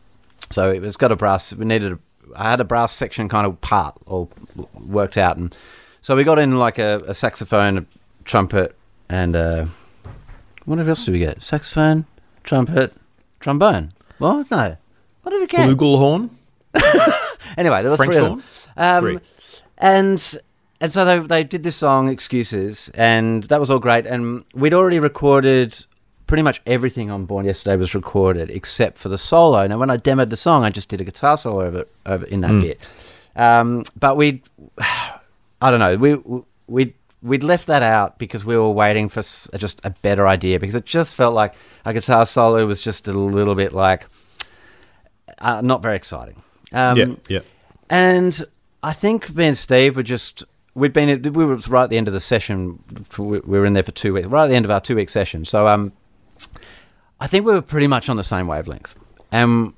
So 0.50 0.70
it's 0.70 0.96
got 0.96 1.12
a 1.12 1.16
brass. 1.16 1.52
We 1.52 1.64
needed. 1.64 1.92
A, 1.92 1.98
I 2.36 2.50
had 2.50 2.60
a 2.60 2.64
brass 2.64 2.94
section 2.94 3.28
kind 3.28 3.46
of 3.46 3.60
part 3.60 3.96
all 4.06 4.30
worked 4.74 5.16
out, 5.16 5.36
and 5.36 5.56
so 6.02 6.14
we 6.14 6.24
got 6.24 6.38
in 6.38 6.58
like 6.58 6.78
a, 6.78 7.00
a 7.06 7.14
saxophone, 7.14 7.78
a 7.78 7.84
trumpet, 8.24 8.76
and 9.08 9.34
uh, 9.34 9.66
what 10.64 10.78
else 10.78 11.04
did 11.04 11.12
we 11.12 11.18
get? 11.18 11.42
Saxophone, 11.42 12.06
trumpet, 12.44 12.94
trombone. 13.40 13.92
What? 14.18 14.50
No. 14.50 14.76
What 15.30 15.38
did 15.38 15.40
we 15.42 15.46
get? 15.46 15.78
Flugelhorn. 15.78 16.30
Anyway, 17.56 17.82
there 17.82 17.90
were 17.90 17.96
French 17.96 18.14
three 18.14 18.22
of 18.22 18.28
horn? 18.28 18.42
them. 18.76 18.96
Um, 18.96 19.02
Three. 19.02 19.18
And 19.78 20.36
and 20.80 20.92
so 20.92 21.04
they 21.04 21.18
they 21.20 21.44
did 21.44 21.62
this 21.62 21.76
song 21.76 22.08
Excuses, 22.08 22.90
and 22.94 23.44
that 23.44 23.60
was 23.60 23.70
all 23.70 23.78
great. 23.78 24.06
And 24.06 24.44
we'd 24.54 24.74
already 24.74 24.98
recorded 24.98 25.74
pretty 26.26 26.42
much 26.42 26.60
everything 26.66 27.10
on 27.10 27.26
Born 27.26 27.44
Yesterday 27.44 27.76
was 27.76 27.94
recorded 27.94 28.50
except 28.50 28.98
for 28.98 29.08
the 29.08 29.18
solo. 29.18 29.66
Now, 29.66 29.78
when 29.78 29.90
I 29.90 29.96
demoed 29.96 30.30
the 30.30 30.36
song, 30.36 30.64
I 30.64 30.70
just 30.70 30.88
did 30.88 31.00
a 31.00 31.04
guitar 31.04 31.36
solo 31.36 31.64
over 31.64 31.86
over 32.06 32.24
in 32.26 32.40
that 32.40 32.60
bit. 32.60 32.80
Um, 33.36 33.84
but 33.98 34.16
we, 34.16 34.42
I 34.78 35.70
don't 35.70 35.80
know, 35.80 35.96
we 35.96 36.42
we 36.68 36.94
we'd 37.22 37.42
left 37.42 37.66
that 37.66 37.82
out 37.82 38.18
because 38.18 38.44
we 38.44 38.56
were 38.56 38.70
waiting 38.70 39.08
for 39.08 39.22
just 39.22 39.80
a 39.84 39.90
better 39.90 40.26
idea 40.26 40.58
because 40.58 40.74
it 40.74 40.86
just 40.86 41.14
felt 41.14 41.34
like 41.34 41.54
a 41.84 41.92
guitar 41.92 42.26
solo 42.26 42.64
was 42.66 42.80
just 42.80 43.08
a 43.08 43.12
little 43.12 43.54
bit 43.54 43.72
like 43.72 44.06
uh, 45.40 45.60
not 45.60 45.82
very 45.82 45.96
exciting. 45.96 46.42
Um, 46.72 46.96
yeah, 46.96 47.06
yeah. 47.28 47.40
and 47.88 48.44
I 48.82 48.92
think 48.92 49.34
me 49.34 49.46
and 49.46 49.58
Steve 49.58 49.96
were 49.96 50.02
just 50.02 50.44
we'd 50.74 50.92
been 50.92 51.22
we 51.32 51.44
were 51.44 51.56
right 51.56 51.84
at 51.84 51.90
the 51.90 51.96
end 51.96 52.08
of 52.08 52.14
the 52.14 52.20
session. 52.20 52.82
We 53.18 53.40
we 53.40 53.58
were 53.58 53.66
in 53.66 53.74
there 53.74 53.82
for 53.82 53.92
two 53.92 54.14
weeks, 54.14 54.28
right 54.28 54.44
at 54.44 54.48
the 54.48 54.54
end 54.54 54.64
of 54.64 54.70
our 54.70 54.80
two 54.80 54.96
week 54.96 55.10
session. 55.10 55.44
So 55.44 55.66
um, 55.66 55.92
I 57.20 57.26
think 57.26 57.44
we 57.44 57.52
were 57.52 57.62
pretty 57.62 57.86
much 57.86 58.08
on 58.08 58.16
the 58.16 58.24
same 58.24 58.46
wavelength. 58.46 58.94
And 59.32 59.74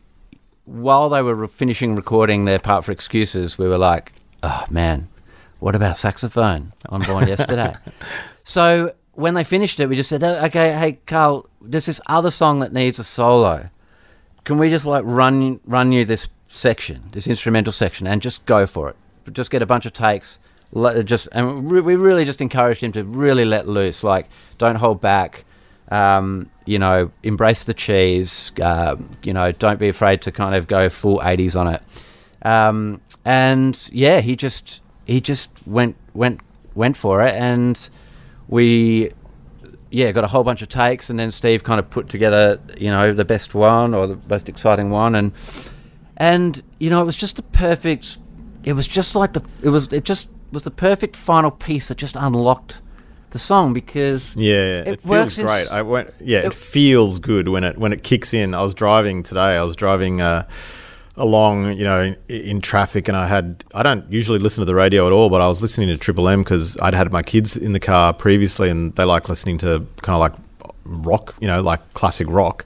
while 0.64 1.09
they 1.09 1.23
were 1.23 1.49
finishing 1.49 1.97
recording 1.97 2.45
their 2.45 2.59
part 2.59 2.85
for 2.85 2.92
excuses, 2.92 3.59
we 3.59 3.69
were 3.69 3.78
like, 3.78 4.12
"Oh 4.42 4.64
man, 4.71 5.09
what 5.59 5.75
about 5.75 5.99
saxophone 5.99 6.73
on 6.88 7.02
Born 7.02 7.26
Yesterday?" 7.26 7.75
so 8.45 8.95
when 9.12 9.35
they 9.35 9.45
finished 9.45 9.81
it, 9.81 9.88
we 9.88 9.97
just 9.97 10.09
said, 10.09 10.23
"Oh, 10.23 10.45
"Okay, 10.47 10.73
hey 10.73 11.00
Carl, 11.07 11.49
there's 11.61 11.87
this 11.87 12.01
other 12.07 12.31
song 12.31 12.61
that 12.61 12.72
needs 12.72 12.98
a 12.98 13.05
solo." 13.05 13.70
Can 14.44 14.59
we 14.59 14.70
just 14.70 14.87
like 14.87 15.05
run 15.07 15.61
run 15.64 15.92
you 15.92 16.05
this 16.05 16.28
section, 16.48 17.09
this 17.12 17.26
instrumental 17.26 17.72
section, 17.72 18.07
and 18.07 18.20
just 18.20 18.44
go 18.46 18.66
for 18.66 18.90
it? 18.90 18.96
Just 19.33 19.50
get 19.50 19.62
a 19.62 19.66
bunch 19.66 19.87
of 19.87 19.92
takes. 19.92 20.38
Just 21.05 21.28
and 21.33 21.70
we 21.70 21.96
really 21.96 22.24
just 22.24 22.40
encouraged 22.40 22.83
him 22.83 22.92
to 22.92 23.05
really 23.05 23.44
let 23.44 23.68
loose. 23.68 24.02
Like, 24.02 24.28
don't 24.59 24.76
hold 24.76 25.00
back. 25.00 25.44
Um, 25.90 26.50
you 26.64 26.78
know, 26.78 27.11
embrace 27.22 27.64
the 27.64 27.74
cheese. 27.74 28.52
Um, 28.62 29.11
you 29.22 29.35
know, 29.35 29.52
don't 29.52 29.78
be 29.78 29.88
afraid 29.88 30.22
to 30.22 30.33
kind 30.33 30.55
of 30.55 30.66
go 30.66 30.88
full 30.88 31.18
'80s 31.18 31.61
on 31.61 31.68
it. 31.74 31.83
Um, 32.46 33.00
and 33.24 33.78
yeah, 33.92 34.20
he 34.20 34.35
just 34.35 34.81
he 35.07 35.20
just 35.20 35.50
went 35.66 35.96
went 36.14 36.40
went 36.74 36.96
for 36.96 37.22
it, 37.22 37.35
and 37.35 37.88
we 38.48 39.12
yeah, 39.92 40.11
got 40.12 40.24
a 40.24 40.28
whole 40.28 40.42
bunch 40.42 40.62
of 40.62 40.68
takes, 40.68 41.11
and 41.11 41.18
then 41.18 41.31
Steve 41.31 41.62
kind 41.62 41.78
of 41.78 41.88
put 41.90 42.09
together, 42.09 42.59
you 42.78 42.90
know, 42.90 43.12
the 43.12 43.24
best 43.24 43.55
one 43.55 43.94
or 43.94 44.07
the 44.07 44.18
most 44.28 44.48
exciting 44.48 44.90
one, 44.90 45.14
and 45.14 45.33
and 46.16 46.62
you 46.78 46.90
know, 46.90 47.00
it 47.02 47.05
was 47.05 47.16
just 47.16 47.37
the 47.37 47.42
perfect. 47.42 48.16
It 48.64 48.72
was 48.74 48.87
just 48.88 49.14
like 49.14 49.33
the. 49.35 49.44
It 49.62 49.68
was. 49.68 49.92
It 49.92 50.05
just 50.05 50.28
was 50.52 50.64
the 50.64 50.70
perfect 50.70 51.16
final 51.16 51.50
piece 51.50 51.88
that 51.88 51.96
just 51.98 52.16
unlocked 52.16 52.81
the 53.31 53.38
song 53.38 53.72
because 53.72 54.37
Yeah, 54.37 54.81
it, 54.83 54.87
It 54.88 55.05
works 55.05 55.37
feels 55.37 55.46
great. 55.48 55.68
I 55.72 55.81
went, 55.81 56.12
yeah, 56.20 56.40
it, 56.40 56.44
it- 56.46 56.55
feels 56.55 57.18
good 57.18 57.48
when 57.48 57.64
it 57.64 57.78
when 57.78 57.92
it 57.92 58.02
kicks 58.02 58.35
in. 58.35 58.55
I 58.55 58.61
was 58.62 58.74
driving 58.74 59.22
today. 59.22 59.57
I 59.57 59.62
was 59.62 59.74
driving 59.76 60.20
uh, 60.20 60.46
along, 61.16 61.75
you 61.75 61.85
know, 61.85 62.01
in, 62.01 62.16
in 62.29 62.61
traffic, 62.61 63.09
and 63.09 63.16
I 63.16 63.27
had 63.27 63.64
I 63.75 63.83
don't 63.83 64.11
usually 64.11 64.38
listen 64.38 64.62
to 64.62 64.66
the 64.66 64.75
radio 64.75 65.07
at 65.07 65.12
all, 65.12 65.29
but 65.29 65.40
I 65.40 65.48
was 65.48 65.61
listening 65.61 65.88
to 65.88 65.96
Triple 65.96 66.29
M 66.29 66.42
because 66.42 66.77
I'd 66.81 66.94
had 66.94 67.12
my 67.12 67.22
kids 67.22 67.57
in 67.57 67.72
the 67.72 67.81
car 67.81 68.12
previously, 68.12 68.68
and 68.68 68.94
they 68.94 69.05
like 69.05 69.29
listening 69.29 69.59
to 69.59 69.87
kind 70.03 70.14
of 70.14 70.20
like 70.20 70.33
rock, 70.85 71.35
you 71.40 71.46
know, 71.46 71.62
like 71.62 71.81
classic 71.94 72.27
rock. 72.29 72.64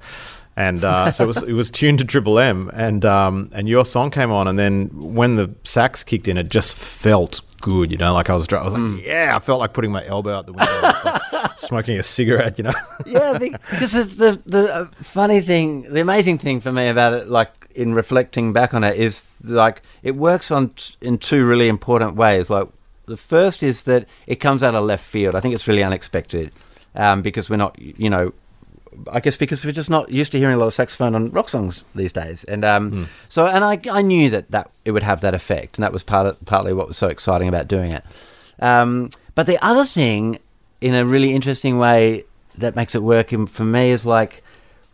And 0.59 0.83
uh, 0.85 1.13
so 1.13 1.25
it 1.25 1.27
was, 1.27 1.43
it 1.43 1.53
was 1.53 1.71
tuned 1.71 1.99
to 1.99 2.05
Triple 2.07 2.39
M, 2.39 2.71
and 2.73 3.05
um, 3.05 3.51
and 3.53 3.69
your 3.69 3.85
song 3.85 4.11
came 4.11 4.31
on, 4.31 4.49
and 4.49 4.59
then 4.59 4.89
when 4.95 5.37
the 5.37 5.55
sax 5.65 6.03
kicked 6.03 6.29
in, 6.29 6.39
it 6.39 6.49
just 6.49 6.79
felt 6.79 7.43
good, 7.61 7.91
you 7.91 7.99
know. 7.99 8.15
Like 8.15 8.31
I 8.31 8.35
was, 8.35 8.51
I 8.51 8.63
was 8.63 8.73
like, 8.73 9.05
yeah, 9.05 9.37
I 9.37 9.39
felt 9.39 9.61
like 9.61 9.75
putting 9.75 9.93
my 9.93 10.03
elbow 10.07 10.35
out 10.35 10.47
the 10.47 10.55
window, 10.55 10.81
like, 11.05 11.59
smoking 11.59 11.99
a 11.99 12.03
cigarette, 12.03 12.57
you 12.57 12.65
know. 12.65 12.73
yeah, 13.05 13.37
because 13.37 13.95
it's 13.95 14.17
the 14.17 14.41
the 14.47 14.75
uh, 14.75 14.87
funny 15.03 15.43
thing, 15.43 15.83
the 15.93 16.01
amazing 16.01 16.39
thing 16.39 16.61
for 16.61 16.73
me 16.73 16.89
about 16.89 17.13
it, 17.13 17.29
like 17.29 17.66
in 17.77 17.95
reflecting 17.95 18.53
back 18.53 18.75
on 18.75 18.83
it, 18.85 18.97
is 18.97 19.35
like 19.43 19.83
it 20.03 20.17
works 20.17 20.51
on 20.51 20.71
t- 20.71 20.95
in 21.01 21.19
two 21.19 21.47
really 21.47 21.69
important 21.69 22.17
ways. 22.17 22.51
Like 22.51 22.69
the 23.07 23.17
first 23.17 23.63
is 23.63 23.83
that 23.85 24.07
it 24.27 24.37
comes 24.37 24.63
out 24.63 24.75
of 24.75 24.85
left 24.85 25.05
field. 25.05 25.35
I 25.35 25.41
think 25.41 25.55
it's 25.55 25.69
really 25.69 25.85
unexpected 25.85 26.53
um, 26.95 27.23
because 27.23 27.51
we're 27.51 27.57
not, 27.57 27.79
you 27.79 28.11
know. 28.11 28.33
I 29.13 29.21
guess 29.21 29.37
because 29.37 29.63
we're 29.63 29.73
just 29.73 29.91
not 29.91 30.11
used 30.11 30.33
to 30.33 30.39
hearing 30.39 30.55
a 30.55 30.59
lot 30.59 30.69
of 30.69 30.73
saxophone 30.73 31.15
on 31.15 31.31
rock 31.31 31.51
songs 31.51 31.85
these 31.95 32.13
days, 32.13 32.45
and 32.45 32.65
um, 32.65 33.09
so 33.29 33.47
and 33.47 33.63
I, 33.63 33.79
I 33.93 34.01
knew 34.01 34.31
that, 34.31 34.51
that 34.53 34.71
it 34.87 34.93
would 34.93 35.03
have 35.03 35.21
that 35.21 35.35
effect, 35.35 35.77
and 35.77 35.83
that 35.83 35.93
was 35.93 36.03
part 36.03 36.27
of, 36.27 36.43
partly 36.47 36.73
what 36.73 36.89
was 36.89 36.97
so 36.97 37.09
exciting 37.09 37.47
about 37.47 37.69
doing 37.69 37.91
it. 37.93 38.03
Um, 38.59 39.11
but 39.35 39.47
the 39.47 39.63
other 39.63 39.85
thing, 39.85 40.39
in 40.81 40.95
a 40.95 41.05
really 41.05 41.35
interesting 41.35 41.77
way, 41.77 42.25
that 42.57 42.75
makes 42.75 42.95
it 42.95 43.03
work 43.03 43.35
in, 43.35 43.47
for 43.47 43.65
me 43.65 43.91
is 43.91 44.07
like 44.07 44.43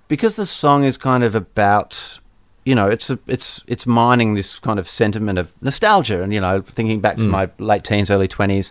because 0.09 0.37
the 0.37 0.47
song 0.47 0.85
is 0.85 0.97
kind 0.97 1.25
of 1.25 1.35
about 1.35 2.19
you 2.65 2.75
know 2.75 2.89
it's 2.89 3.11
a, 3.11 3.19
it's 3.27 3.63
it's 3.67 3.87
mining 3.87 4.35
this 4.35 4.59
kind 4.59 4.79
of 4.79 4.89
sentiment 4.89 5.39
of 5.39 5.53
nostalgia 5.63 6.23
and 6.23 6.33
you 6.33 6.41
know 6.41 6.63
thinking 6.63 7.01
back 7.01 7.17
to 7.17 7.25
hmm. 7.25 7.31
my 7.31 7.51
late 7.59 7.85
teens 7.85 8.11
early 8.11 8.29
20s 8.29 8.71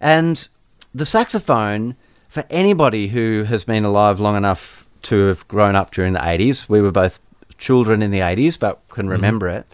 and 0.00 0.48
the 0.94 1.06
saxophone 1.06 1.96
for 2.28 2.44
anybody 2.50 3.08
who 3.08 3.44
has 3.44 3.64
been 3.64 3.84
alive 3.84 4.18
long 4.20 4.36
enough 4.36 4.88
to 5.02 5.26
have 5.26 5.46
grown 5.48 5.76
up 5.76 5.92
during 5.92 6.12
the 6.12 6.18
80s 6.18 6.68
we 6.68 6.80
were 6.80 6.90
both 6.90 7.20
children 7.58 8.02
in 8.02 8.10
the 8.10 8.20
80s 8.20 8.58
but 8.58 8.80
can 8.88 9.04
mm-hmm. 9.04 9.12
remember 9.12 9.48
it. 9.48 9.66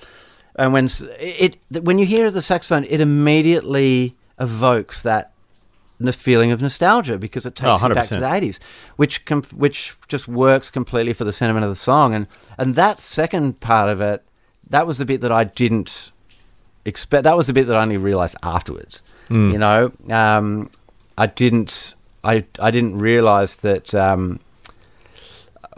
And 0.57 0.73
when 0.73 0.91
it 1.19 1.57
when 1.83 1.99
you 1.99 2.07
hear 2.07 2.31
the 2.31 2.43
saxophone 2.43 2.85
it 2.85 3.01
immediately 3.01 4.15
evokes 4.39 5.03
that 5.03 5.33
the 6.07 6.13
feeling 6.13 6.51
of 6.51 6.63
nostalgia 6.63 7.19
because 7.19 7.45
it 7.47 7.61
Oh, 7.63 7.73
takes 7.73 7.83
you 7.83 7.89
back 7.95 8.05
to 8.07 8.15
the 8.21 8.27
80s 8.27 8.59
which 8.97 9.25
com- 9.27 9.43
which 9.55 9.95
just 10.09 10.27
works 10.27 10.71
completely 10.71 11.13
for 11.13 11.25
the 11.25 11.33
sentiment 11.33 11.65
of 11.65 11.71
the 11.71 11.77
song. 11.77 12.15
And 12.15 12.27
and 12.59 12.75
that 12.75 13.01
second 13.01 13.61
part 13.61 13.89
of 13.91 14.01
it 14.01 14.23
that 14.71 14.87
was 14.87 14.99
the 14.99 15.05
bit 15.05 15.21
that 15.21 15.33
I 15.33 15.45
didn't 15.45 16.13
expect 16.85 17.25
that 17.25 17.37
was 17.37 17.47
the 17.49 17.53
bit 17.53 17.67
that 17.67 17.77
I 17.77 17.83
only 17.83 17.99
realized 17.99 18.37
afterwards. 18.43 19.03
You 19.29 19.59
know 19.59 19.93
um, 20.11 20.71
I 21.19 21.27
didn't 21.27 21.95
I 22.25 22.45
I 22.59 22.71
didn't 22.71 22.99
realize 22.99 23.57
that 23.57 23.95
um, 23.95 24.41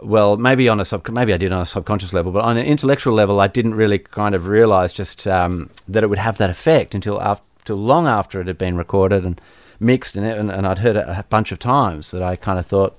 well, 0.01 0.35
maybe 0.37 0.67
on 0.67 0.79
a 0.79 0.85
sub, 0.85 1.07
maybe 1.09 1.33
I 1.33 1.37
did 1.37 1.51
on 1.53 1.61
a 1.61 1.65
subconscious 1.65 2.11
level, 2.13 2.31
but 2.31 2.43
on 2.43 2.57
an 2.57 2.65
intellectual 2.65 3.13
level, 3.13 3.39
I 3.39 3.47
didn't 3.47 3.75
really 3.75 3.99
kind 3.99 4.35
of 4.35 4.47
realize 4.47 4.91
just 4.91 5.27
um, 5.27 5.69
that 5.87 6.03
it 6.03 6.07
would 6.07 6.19
have 6.19 6.37
that 6.39 6.49
effect 6.49 6.93
until 6.93 7.21
after, 7.21 7.73
long 7.75 8.05
after 8.07 8.41
it 8.41 8.47
had 8.47 8.57
been 8.57 8.75
recorded. 8.75 9.23
And 9.23 9.39
mixed, 9.83 10.15
and, 10.15 10.25
it, 10.25 10.37
and, 10.37 10.49
and 10.49 10.65
I'd 10.65 10.79
heard 10.79 10.95
it 10.95 11.05
a 11.07 11.25
bunch 11.29 11.51
of 11.51 11.59
times 11.59 12.11
that 12.11 12.23
I 12.23 12.35
kind 12.35 12.57
of 12.57 12.65
thought 12.65 12.97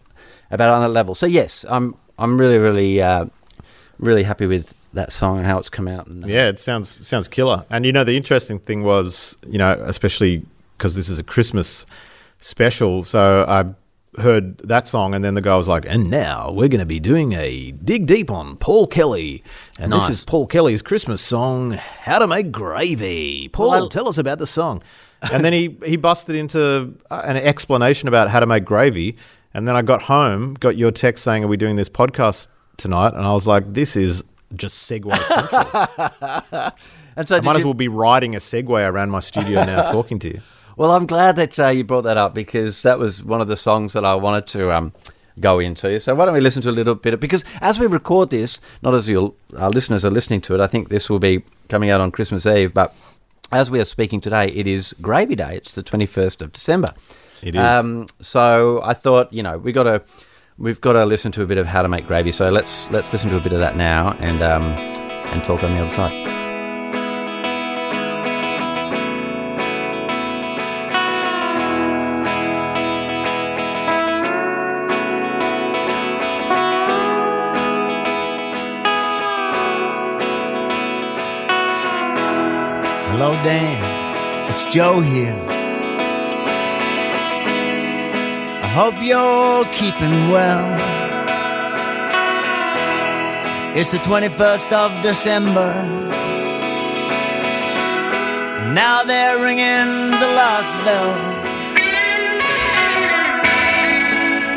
about 0.51 0.71
on 0.71 0.83
that 0.83 0.91
level. 0.91 1.15
So 1.15 1.27
yes, 1.27 1.65
I'm 1.69 1.97
I'm 2.19 2.39
really 2.39 2.59
really 2.59 3.01
uh, 3.03 3.27
really 3.99 4.23
happy 4.23 4.47
with 4.47 4.75
that 4.93 5.13
song 5.13 5.39
and 5.39 5.47
how 5.47 5.59
it's 5.59 5.69
come 5.69 5.89
out. 5.89 6.07
And, 6.07 6.25
uh, 6.25 6.29
Yeah, 6.29 6.49
it 6.49 6.61
sounds 6.61 6.89
sounds 7.07 7.27
killer. 7.29 7.65
And 7.71 7.85
you 7.85 7.93
know, 7.93 8.05
the 8.05 8.17
interesting 8.17 8.59
thing 8.59 8.85
was, 8.85 9.37
you 9.49 9.59
know, 9.59 9.73
especially 9.87 10.45
because 10.79 10.95
this 10.95 11.09
is 11.09 11.19
a 11.19 11.25
Christmas 11.25 11.87
special, 12.41 13.03
so 13.05 13.45
I 13.49 13.65
heard 14.21 14.59
that 14.59 14.87
song, 14.87 15.15
and 15.15 15.25
then 15.25 15.35
the 15.35 15.41
guy 15.41 15.57
was 15.57 15.67
like, 15.69 15.85
"And 15.89 16.11
now 16.11 16.51
we're 16.53 16.69
going 16.69 16.81
to 16.81 16.87
be 16.87 17.01
doing 17.01 17.33
a 17.33 17.73
dig 17.73 18.07
deep 18.07 18.31
on 18.31 18.57
Paul 18.57 18.87
Kelly, 18.87 19.43
and 19.79 19.91
Nice. 19.91 20.09
this 20.09 20.19
is 20.21 20.25
Paul 20.25 20.47
Kelly's 20.47 20.83
Christmas 20.83 21.21
song, 21.21 21.73
How 21.73 22.19
to 22.21 22.27
Make 22.27 22.53
Gravy." 22.53 23.49
Paul, 23.49 23.71
Well, 23.71 23.89
tell 23.89 24.09
us 24.09 24.19
about 24.19 24.39
the 24.39 24.47
song. 24.47 24.83
And 25.33 25.45
then 25.45 25.53
he 25.53 25.77
he 25.85 25.97
busted 25.97 26.37
into 26.37 26.95
uh, 27.11 27.23
an 27.25 27.37
explanation 27.37 28.09
about 28.09 28.31
how 28.31 28.41
to 28.41 28.47
make 28.47 28.65
gravy, 28.65 29.17
and 29.53 29.67
then 29.67 29.77
I 29.77 29.83
got 29.83 30.03
home, 30.03 30.55
got 30.55 30.77
your 30.77 30.91
text 30.91 31.25
saying, 31.25 31.45
"Are 31.45 31.49
we 31.49 31.57
doing 31.57 31.77
this 31.77 31.89
podcast 31.89 32.49
tonight?" 32.77 33.15
And 33.15 33.25
I 33.27 33.33
was 33.33 33.47
like, 33.47 33.73
"This 33.73 33.97
is." 33.97 34.23
Just 34.57 34.89
segue 34.89 35.11
central. 35.27 36.71
And 37.17 37.29
so 37.29 37.37
I 37.37 37.41
might 37.41 37.57
as 37.57 37.65
well 37.65 37.75
be 37.75 37.89
riding 37.89 38.35
a 38.35 38.39
Segway 38.39 38.89
around 38.89 39.11
my 39.11 39.21
studio 39.21 39.65
now 39.65 39.83
talking 39.91 40.19
to 40.21 40.29
you. 40.29 40.41
Well, 40.77 40.91
I'm 40.91 41.07
glad 41.07 41.37
that 41.37 41.59
uh, 41.59 41.69
you 41.69 41.85
brought 41.85 42.03
that 42.03 42.17
up 42.17 42.35
because 42.35 42.83
that 42.83 42.99
was 42.99 43.23
one 43.23 43.41
of 43.41 43.49
the 43.49 43.57
songs 43.57 43.93
that 43.93 44.05
I 44.05 44.15
wanted 44.17 44.49
to 44.49 44.73
um, 44.73 44.93
go 45.39 45.61
into. 45.61 46.01
So 46.01 46.15
why 46.17 46.25
don't 46.25 46.35
we 46.35 46.41
listen 46.41 46.63
to 46.63 46.71
a 46.71 46.73
little 46.73 46.97
bit? 46.97 47.15
Of, 47.15 47.21
because 47.21 47.45
as 47.61 47.79
we 47.79 47.87
record 47.87 48.31
this, 48.31 48.61
not 48.83 48.95
as 48.95 49.09
your 49.09 49.33
our 49.57 49.71
listeners 49.71 50.05
are 50.05 50.11
listening 50.11 50.41
to 50.43 50.55
it, 50.55 50.61
I 50.61 50.67
think 50.67 50.89
this 50.89 51.09
will 51.09 51.21
be 51.21 51.45
coming 51.69 51.91
out 51.91 52.01
on 52.01 52.11
Christmas 52.11 52.45
Eve. 52.47 52.75
But 52.75 52.93
as 53.55 53.71
we 53.71 53.81
are 53.81 53.85
speaking 53.85 54.21
today, 54.21 54.47
it 54.49 54.67
is 54.67 54.95
Gravy 55.01 55.37
Day. 55.37 55.57
It's 55.57 55.75
the 55.75 55.83
21st 55.83 56.43
of 56.43 56.53
December. 56.53 56.93
It 57.43 57.55
is. 57.55 57.61
Um, 57.61 58.07
so 58.21 58.81
I 58.83 58.95
thought, 58.95 59.33
you 59.33 59.43
know, 59.43 59.59
we 59.59 59.71
got 59.73 59.85
to 59.85 60.03
we've 60.59 60.81
got 60.81 60.95
to 60.95 61.05
listen 61.07 61.31
to 61.33 61.43
a 61.43 61.47
bit 61.47 61.59
of 61.59 61.67
how 61.67 61.83
to 61.83 61.89
make 61.89 62.07
gravy. 62.07 62.33
So 62.33 62.49
let's 62.49 62.91
let's 62.91 63.13
listen 63.13 63.31
to 63.31 63.37
a 63.37 63.41
bit 63.41 63.53
of 63.53 63.61
that 63.61 63.77
now 63.77 64.13
and 64.19 64.43
um, 64.43 64.63
and 64.63 65.43
talk 65.45 65.63
on 65.63 65.75
the 65.75 65.81
other 65.81 65.95
side. 65.95 66.34
Hello, 83.17 83.33
Dan. 83.45 84.51
It's 84.51 84.65
Joe 84.65 84.99
here. 84.99 85.39
I 88.61 88.67
hope 88.75 88.97
you're 89.01 89.65
keeping 89.67 90.31
well. 90.35 90.67
It's 93.77 93.93
the 93.93 93.99
21st 93.99 94.73
of 94.73 95.01
December. 95.01 95.73
Now 98.75 99.05
they're 99.05 99.41
ringing 99.41 100.11
the 100.19 100.31
last 100.35 100.75
bell. 100.85 101.15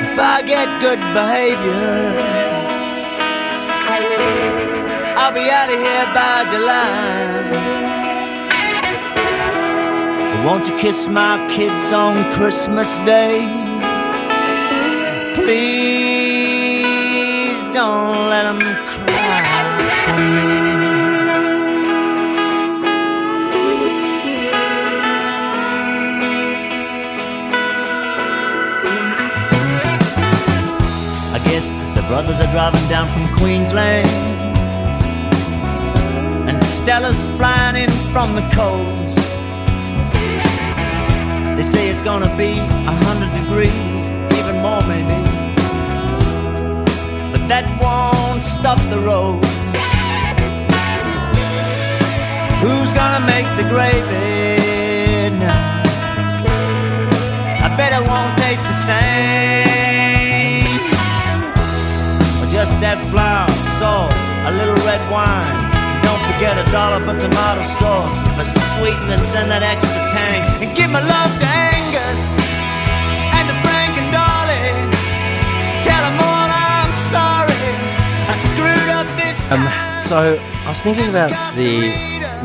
If 0.02 0.17
I 0.17 0.41
get 0.41 0.67
good 0.82 1.00
behavior, 1.13 2.17
I'll 5.15 5.32
be 5.32 5.48
out 5.48 5.70
of 5.70 5.80
here 5.80 6.08
by 6.12 6.46
July. 6.50 7.77
Won't 10.48 10.66
you 10.70 10.78
kiss 10.78 11.10
my 11.10 11.46
kids 11.50 11.92
on 11.92 12.32
Christmas 12.32 12.96
Day? 13.00 13.46
Please 15.36 16.42
don't 17.74 18.30
let 18.30 18.44
them 18.44 18.62
cry 18.88 19.44
for 20.06 20.20
me. 20.36 20.48
I 31.34 31.40
guess 31.44 31.68
the 31.94 32.04
brothers 32.08 32.40
are 32.40 32.52
driving 32.54 32.88
down 32.88 33.10
from 33.10 33.28
Queensland. 33.38 34.08
And 36.50 36.64
Stella's 36.64 37.28
flying 37.36 37.76
in 37.84 37.92
from 38.14 38.34
the 38.34 38.48
coast. 38.56 39.27
Say 41.72 41.90
it's 41.90 42.04
gonna 42.04 42.34
be 42.38 42.60
a 42.60 42.96
hundred 43.06 43.32
degrees, 43.40 44.06
even 44.38 44.56
more 44.62 44.82
maybe. 44.94 45.20
But 47.32 47.44
that 47.52 47.66
won't 47.82 48.42
stop 48.42 48.80
the 48.90 49.00
road. 49.00 49.44
Who's 52.64 52.92
gonna 52.94 53.26
make 53.26 53.48
the 53.60 53.64
gravy 53.74 55.30
now? 55.38 55.84
I 57.66 57.68
bet 57.78 57.92
it 58.00 58.04
won't 58.08 58.38
taste 58.38 58.68
the 58.72 58.78
same. 58.90 60.82
Or 62.42 62.48
just 62.50 62.74
that 62.80 62.98
flour, 63.12 63.50
salt, 63.78 64.14
a 64.50 64.52
little 64.52 64.80
red 64.86 65.02
wine. 65.12 65.67
Don't 66.39 66.60
a 66.60 66.71
dollar 66.71 67.00
for 67.02 67.19
tomato 67.19 67.63
sauce 67.63 68.21
for 68.38 68.45
sweetness 68.45 69.36
and 69.36 69.50
that 69.50 69.63
extra 69.65 70.02
tang. 70.13 70.69
And 70.69 70.78
give 70.78 70.89
my 70.91 71.02
love 71.02 71.34
to 71.41 71.50
Angus 71.50 72.38
and 73.34 73.50
to 73.50 73.56
Frank 73.65 73.97
and 73.97 74.10
Dolly. 74.13 74.69
Tell 75.82 76.02
them 76.06 76.21
all 76.21 76.50
I'm 76.54 76.93
sorry. 77.10 77.58
I 78.30 78.34
screwed 78.38 78.89
up 78.93 79.10
this 79.17 79.41
Um, 79.52 79.65
so 80.06 80.39
I 80.39 80.69
was 80.69 80.80
thinking 80.80 81.10
about 81.10 81.34
the 81.56 81.89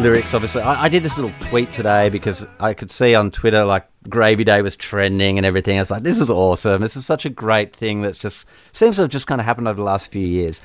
lyrics. 0.02 0.32
Obviously, 0.32 0.62
I, 0.62 0.84
I 0.84 0.88
did 0.88 1.02
this 1.02 1.18
little 1.18 1.32
tweet 1.48 1.70
today 1.70 2.08
because 2.08 2.46
I 2.60 2.72
could 2.72 2.90
see 2.90 3.14
on 3.14 3.30
Twitter 3.30 3.62
like 3.64 3.86
Gravy 4.08 4.42
Day 4.42 4.62
was 4.62 4.74
trending 4.74 5.36
and 5.36 5.46
everything. 5.46 5.76
I 5.76 5.82
was 5.82 5.90
like, 5.90 6.02
"This 6.02 6.18
is 6.18 6.30
awesome! 6.30 6.80
This 6.80 6.96
is 6.96 7.04
such 7.04 7.26
a 7.26 7.30
great 7.30 7.76
thing 7.76 8.00
that's 8.00 8.18
just 8.18 8.48
seems 8.72 8.96
to 8.96 9.02
have 9.02 9.10
just 9.10 9.26
kind 9.26 9.40
of 9.40 9.44
happened 9.44 9.68
over 9.68 9.76
the 9.76 9.84
last 9.84 10.10
few 10.10 10.26
years," 10.26 10.62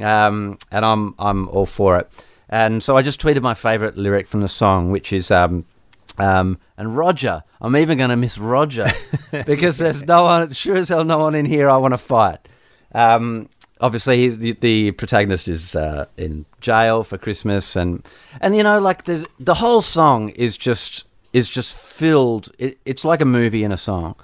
um, 0.00 0.58
and 0.72 0.84
I'm 0.84 1.14
I'm 1.18 1.48
all 1.50 1.66
for 1.66 1.98
it. 1.98 2.24
And 2.50 2.82
so 2.82 2.96
I 2.96 3.02
just 3.02 3.20
tweeted 3.20 3.42
my 3.42 3.54
favorite 3.54 3.96
lyric 3.96 4.26
from 4.26 4.40
the 4.42 4.48
song, 4.48 4.90
which 4.90 5.12
is. 5.12 5.30
Um, 5.30 5.64
um, 6.18 6.58
and 6.76 6.94
Roger, 6.94 7.44
I'm 7.62 7.76
even 7.76 7.96
going 7.96 8.10
to 8.10 8.16
miss 8.16 8.36
Roger 8.36 8.86
because 9.46 9.78
there's 9.78 10.04
no 10.04 10.24
one, 10.24 10.52
sure 10.52 10.76
as 10.76 10.90
hell, 10.90 11.04
no 11.04 11.18
one 11.18 11.34
in 11.34 11.46
here 11.46 11.70
I 11.70 11.78
want 11.78 11.94
to 11.94 11.98
fight. 11.98 12.46
Um, 12.94 13.48
obviously, 13.80 14.18
he's, 14.18 14.38
the, 14.38 14.52
the 14.52 14.90
protagonist 14.92 15.48
is 15.48 15.74
uh, 15.74 16.06
in 16.18 16.44
jail 16.60 17.04
for 17.04 17.16
Christmas, 17.16 17.76
and 17.76 18.06
and 18.40 18.54
you 18.56 18.62
know, 18.62 18.78
like 18.78 19.04
there's, 19.04 19.24
the 19.38 19.54
whole 19.54 19.80
song 19.80 20.30
is 20.30 20.56
just 20.56 21.04
is 21.32 21.48
just 21.48 21.72
filled. 21.72 22.50
It, 22.58 22.78
it's 22.84 23.04
like 23.04 23.20
a 23.20 23.26
movie 23.26 23.64
in 23.64 23.72
a 23.72 23.78
song. 23.78 24.16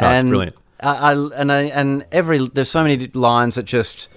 Oh, 0.00 0.04
and 0.04 0.28
brilliant. 0.28 0.56
I, 0.80 1.12
I 1.12 1.12
and 1.36 1.52
I, 1.52 1.62
and 1.62 2.04
every 2.12 2.46
there's 2.48 2.70
so 2.70 2.82
many 2.82 3.06
lines 3.08 3.54
that 3.54 3.64
just 3.64 4.08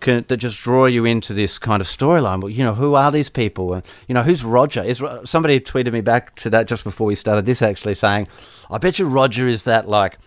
can, 0.00 0.24
that 0.28 0.36
just 0.36 0.58
draw 0.58 0.86
you 0.86 1.04
into 1.04 1.32
this 1.32 1.58
kind 1.58 1.80
of 1.80 1.86
storyline. 1.86 2.40
Well, 2.40 2.50
you 2.50 2.64
know, 2.64 2.74
who 2.74 2.94
are 2.94 3.10
these 3.10 3.28
people? 3.28 3.82
You 4.08 4.14
know, 4.14 4.22
who's 4.22 4.44
Roger? 4.44 4.82
Is 4.82 5.02
somebody 5.24 5.60
tweeted 5.60 5.92
me 5.92 6.00
back 6.00 6.34
to 6.36 6.50
that 6.50 6.66
just 6.66 6.84
before 6.84 7.06
we 7.06 7.14
started 7.14 7.46
this 7.46 7.62
actually 7.62 7.94
saying, 7.94 8.28
I 8.70 8.78
bet 8.78 8.98
you 8.98 9.06
Roger 9.06 9.46
is 9.46 9.64
that 9.64 9.88
like 9.88 10.18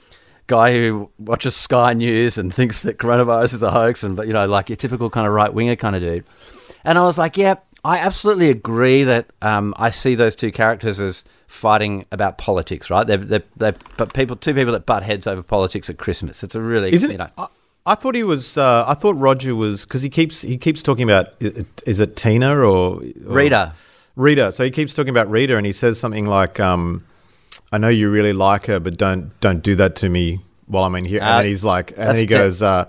guy 0.48 0.74
who 0.74 1.10
watches 1.20 1.56
Sky 1.56 1.94
News 1.94 2.38
and 2.38 2.54
thinks 2.54 2.82
that 2.82 2.98
coronavirus 2.98 3.54
is 3.54 3.62
a 3.62 3.72
hoax 3.72 4.04
and 4.04 4.18
you 4.20 4.34
know, 4.34 4.48
like 4.48 4.70
your 4.70 4.76
typical 4.76 5.10
kind 5.10 5.28
of 5.28 5.34
right 5.34 5.54
winger 5.54 5.76
kind 5.76 5.96
of 5.96 6.02
dude. 6.02 6.26
And 6.84 6.98
I 6.98 7.04
was 7.04 7.18
like, 7.18 7.38
yeah, 7.38 7.56
I 7.86 8.00
absolutely 8.00 8.50
agree 8.50 9.04
that 9.04 9.28
um, 9.42 9.74
I 9.78 9.90
see 9.90 10.16
those 10.16 10.36
two 10.36 10.52
characters 10.52 11.00
as 11.00 11.24
fighting 11.48 12.06
about 12.12 12.38
politics, 12.38 12.90
right? 12.90 13.06
They're, 13.06 13.18
they're, 13.18 13.44
they're 13.58 13.76
but 13.98 14.14
people, 14.14 14.36
two 14.36 14.54
people 14.54 14.74
that 14.74 14.86
butt 14.86 15.04
heads 15.04 15.28
over 15.28 15.44
politics 15.44 15.90
at 15.90 15.98
Christmas. 15.98 16.44
It's 16.44 16.56
a 16.56 16.62
really, 16.62 16.92
Isn't 16.94 17.12
you 17.12 17.18
know? 17.18 17.30
I, 17.38 17.48
I 17.90 17.96
thought 17.96 18.14
he 18.14 18.24
was. 18.24 18.58
Uh, 18.58 18.86
I 18.88 18.94
thought 18.94 19.18
Roger 19.18 19.56
was 19.56 19.84
because 19.86 20.04
he 20.04 20.10
keeps 20.10 20.42
he 20.44 20.58
keeps 20.58 20.84
talking 20.84 21.10
about 21.10 21.34
is 21.86 22.00
it 22.00 22.16
Tina 22.16 22.56
or, 22.56 22.66
or 22.68 23.02
Rita. 23.22 23.74
Rita. 24.16 24.52
So 24.52 24.64
he 24.64 24.70
keeps 24.72 24.94
talking 24.94 25.10
about 25.10 25.30
Rita, 25.30 25.58
and 25.58 25.66
he 25.66 25.72
says 25.72 26.00
something 26.00 26.26
like, 26.26 26.60
um, 26.60 27.04
"I 27.72 27.78
know 27.80 27.88
you 27.90 28.10
really 28.12 28.34
like 28.34 28.68
her, 28.68 28.80
but 28.80 28.96
don't 28.98 29.38
don't 29.42 29.64
do 29.64 29.76
that 29.76 29.96
to 29.98 30.10
me 30.10 30.40
while 30.68 30.84
I'm 30.84 30.96
in 30.96 31.06
here." 31.06 31.20
And 31.22 31.30
Uh, 31.30 31.38
then 31.38 31.46
he's 31.48 31.64
like, 31.64 31.92
and 31.98 32.10
that's 32.10 32.20
he 32.20 32.26
goes, 32.28 32.62
uh, 32.62 32.86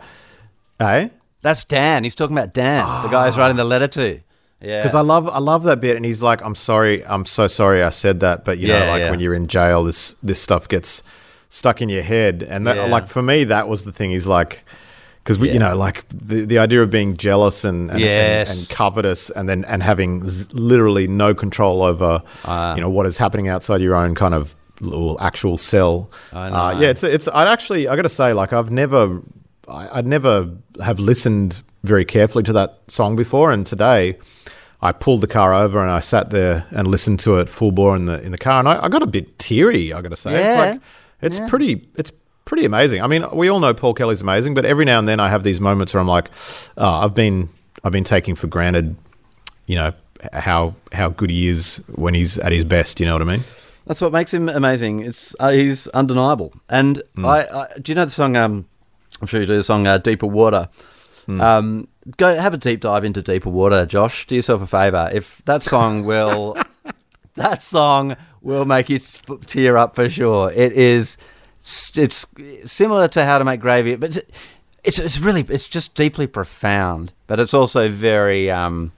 "Hey." 0.78 1.10
That's 1.42 1.64
Dan. 1.64 2.04
He's 2.04 2.14
talking 2.14 2.36
about 2.36 2.52
Dan, 2.52 2.84
the 3.02 3.08
guy 3.08 3.26
who's 3.26 3.38
writing 3.38 3.56
the 3.56 3.64
letter 3.64 3.86
to. 3.86 4.20
Yeah. 4.60 4.80
Because 4.80 4.94
I 4.94 5.00
love 5.00 5.26
I 5.28 5.38
love 5.38 5.62
that 5.64 5.80
bit, 5.80 5.96
and 5.96 6.04
he's 6.04 6.22
like, 6.22 6.42
"I'm 6.42 6.54
sorry, 6.54 7.02
I'm 7.06 7.24
so 7.24 7.46
sorry 7.46 7.82
I 7.82 7.88
said 7.88 8.20
that," 8.20 8.44
but 8.44 8.58
you 8.58 8.68
know, 8.68 8.86
like 8.86 9.00
yeah. 9.00 9.10
when 9.10 9.20
you're 9.20 9.32
in 9.32 9.46
jail, 9.46 9.82
this 9.84 10.14
this 10.22 10.42
stuff 10.42 10.68
gets 10.68 11.02
stuck 11.48 11.80
in 11.80 11.88
your 11.88 12.02
head, 12.02 12.42
and 12.46 12.66
that, 12.66 12.76
Yeah. 12.76 12.84
like 12.84 13.08
for 13.08 13.22
me, 13.22 13.44
that 13.44 13.66
was 13.68 13.84
the 13.86 13.92
thing. 13.92 14.10
He's 14.10 14.26
like, 14.26 14.62
because 15.22 15.38
we, 15.38 15.48
Yeah. 15.48 15.52
you 15.54 15.59
know, 15.61 15.76
like 15.76 16.04
the 16.09 16.44
the 16.44 16.59
idea 16.59 16.83
of 16.83 16.90
being 16.90 17.16
jealous 17.16 17.64
and 17.64 17.90
and, 17.90 18.00
Yes. 18.00 18.50
and, 18.50 18.59
and 18.61 18.68
covetous, 18.68 19.30
and 19.30 19.48
then 19.48 19.64
and 19.66 19.83
having 19.83 20.26
z- 20.26 20.48
literally 20.52 21.06
no 21.06 21.35
control 21.35 21.83
over, 21.83 22.22
Ah. 22.44 22.74
you 22.74 22.80
know, 22.80 22.88
what 22.90 23.06
is 23.06 23.18
happening 23.18 23.48
outside 23.48 23.80
your 23.80 23.94
own 23.94 24.14
kind 24.14 24.35
of 24.35 24.54
little 24.80 25.18
actual 25.20 25.56
cell. 25.56 26.11
I 26.33 26.48
Uh, 26.48 26.80
yeah, 26.80 26.88
it's 26.88 27.04
it's. 27.04 27.28
I'd 27.28 27.48
actually 27.48 27.87
I 27.88 27.96
got 27.96 28.02
to 28.02 28.09
say, 28.09 28.33
like, 28.33 28.52
I've 28.52 28.70
never. 28.70 29.20
I, 29.68 29.98
I'd 29.98 30.06
never 30.06 30.48
have 30.83 30.98
listened 30.98 31.62
very 31.85 32.04
carefully 32.04 32.42
to 32.44 32.52
that 32.54 32.78
song 32.88 33.14
before, 33.16 33.50
and 33.52 33.64
today 33.66 34.16
I 34.83 34.92
pulled 34.92 35.20
the 35.20 35.26
car 35.26 35.52
over 35.54 35.80
and 35.83 35.90
I 35.90 35.98
sat 36.00 36.30
there 36.30 36.64
and 36.70 36.88
listened 36.88 37.20
to 37.20 37.38
it 37.38 37.48
full 37.48 37.70
bore 37.72 37.94
in 37.94 38.06
the 38.06 38.20
in 38.22 38.33
the 38.33 38.38
car, 38.38 38.59
and 38.59 38.66
I, 38.68 38.85
I 38.85 38.88
got 38.88 39.02
a 39.02 39.06
bit 39.06 39.38
teary. 39.38 39.92
I 39.92 40.00
got 40.00 40.11
to 40.11 40.16
say, 40.16 40.33
Yeah. 40.33 40.40
it's 40.52 40.61
like 40.72 40.80
it's 41.22 41.38
Yeah. 41.38 41.48
pretty 41.48 41.87
it's 41.96 42.11
pretty 42.44 42.64
amazing. 42.64 43.03
I 43.03 43.07
mean, 43.07 43.24
we 43.33 43.48
all 43.48 43.61
know 43.61 43.74
Paul 43.74 43.94
Kelly's 43.94 44.20
amazing, 44.20 44.55
but 44.55 44.64
every 44.64 44.85
now 44.85 44.98
and 44.98 45.07
then 45.09 45.20
I 45.20 45.29
have 45.29 45.44
these 45.44 45.61
moments 45.61 45.94
where 45.94 46.00
I'm 46.00 46.09
like, 46.09 46.31
oh, 46.76 46.88
I've 46.88 47.14
been 47.14 47.48
I've 47.85 47.92
been 47.92 48.05
taking 48.05 48.35
for 48.35 48.46
granted, 48.46 48.96
you 49.66 49.76
know, 49.76 49.92
how 50.33 50.74
how 50.92 51.09
good 51.11 51.31
he 51.31 51.48
is 51.48 51.83
when 51.94 52.14
he's 52.14 52.38
at 52.38 52.53
his 52.53 52.64
best. 52.64 53.00
You 53.00 53.07
know 53.07 53.14
what 53.14 53.22
I 53.22 53.26
mean? 53.26 53.44
That's 53.87 54.00
what 54.00 54.12
makes 54.12 54.33
him 54.33 54.48
amazing. 54.48 55.00
It's 55.00 55.35
uh, 55.40 55.50
he's 55.50 55.88
undeniable. 55.88 56.53
And 56.68 57.03
I, 57.18 57.46
I 57.46 57.68
do 57.81 57.92
you 57.92 57.96
know 57.96 58.05
the 58.05 58.11
song? 58.11 58.37
Um, 58.37 58.66
I'm 59.20 59.26
sure 59.26 59.40
you 59.40 59.46
do 59.46 59.57
the 59.57 59.64
song 59.64 59.87
uh, 59.87 59.98
"Deeper 59.98 60.26
Water." 60.26 60.68
Um, 61.29 61.87
go 62.16 62.37
have 62.37 62.55
a 62.55 62.57
deep 62.57 62.81
dive 62.81 63.05
into 63.05 63.22
"Deeper 63.22 63.50
Water," 63.50 63.87
Josh. 63.87 64.26
Do 64.26 64.35
yourself 64.35 64.62
a 64.62 64.66
favor. 64.66 65.09
If 65.12 65.42
that 65.44 65.62
song 65.62 66.05
will, 66.11 66.57
that 67.37 67.62
song 67.62 68.16
will 68.42 68.64
make 68.64 68.88
you 68.90 68.98
tear 69.46 69.76
up 69.76 69.94
for 69.94 70.11
sure. 70.11 70.50
It 70.53 70.72
is. 70.72 71.16
It's 71.62 72.27
similar 72.66 73.09
to 73.09 73.25
"How 73.25 73.38
to 73.38 73.44
Make 73.44 73.61
Gravy," 73.61 73.96
but 73.96 74.16
it's 74.83 74.99
it's, 74.99 75.18
really 75.18 75.44
it's 75.49 75.68
just 75.68 75.94
deeply 75.94 76.27
profound. 76.27 77.12
But 77.27 77.38
it's 77.40 77.55
also 77.55 77.88
very. 77.88 78.51
Um, 78.51 78.92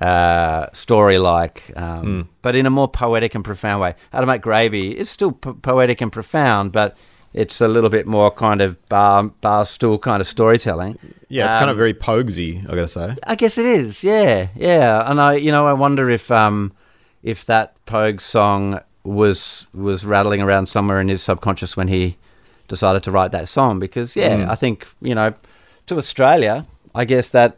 uh, 0.00 0.68
story 0.72 1.18
like, 1.18 1.72
um, 1.76 2.28
but 2.42 2.54
in 2.54 2.66
a 2.66 2.70
more 2.70 2.86
poetic 2.86 3.34
and 3.34 3.44
profound 3.44 3.80
way. 3.80 3.94
How 4.12 4.20
to 4.20 4.26
Make 4.26 4.42
Gravy 4.42 4.96
is 4.96 5.10
still 5.10 5.32
po- 5.32 5.54
poetic 5.54 6.00
and 6.00 6.12
profound, 6.12 6.70
but 6.70 6.96
it's 7.34 7.60
a 7.60 7.66
little 7.66 7.90
bit 7.90 8.06
more 8.06 8.30
kind 8.30 8.60
of 8.60 8.78
bar, 8.88 9.24
bar 9.24 9.64
stool 9.66 9.98
kind 9.98 10.20
of 10.20 10.28
storytelling. 10.28 11.00
Yeah, 11.28 11.46
it's 11.46 11.54
kind 11.54 11.64
Um, 11.64 11.70
of 11.70 11.76
very 11.78 11.94
pogsy. 11.94 12.60
I 12.70 12.76
got 12.76 12.82
to 12.82 12.86
say. 12.86 13.16
I 13.26 13.34
guess 13.34 13.58
it 13.58 13.66
is, 13.66 14.04
yeah, 14.04 14.46
yeah. 14.54 15.02
And 15.10 15.20
I, 15.20 15.34
you 15.34 15.50
know, 15.50 15.66
I 15.66 15.72
wonder 15.72 16.08
if 16.08 16.30
um, 16.30 16.72
if 17.24 17.44
that 17.46 17.74
Pogue 17.84 18.20
song 18.20 18.78
was 19.08 19.66
was 19.74 20.04
rattling 20.04 20.42
around 20.42 20.68
somewhere 20.68 21.00
in 21.00 21.08
his 21.08 21.22
subconscious 21.22 21.76
when 21.76 21.88
he 21.88 22.16
decided 22.68 23.02
to 23.04 23.10
write 23.10 23.32
that 23.32 23.48
song. 23.48 23.78
Because 23.78 24.14
yeah, 24.14 24.46
I 24.50 24.54
think 24.54 24.86
you 25.00 25.14
know, 25.14 25.34
to 25.86 25.96
Australia, 25.96 26.66
I 26.94 27.04
guess 27.04 27.30
that 27.30 27.56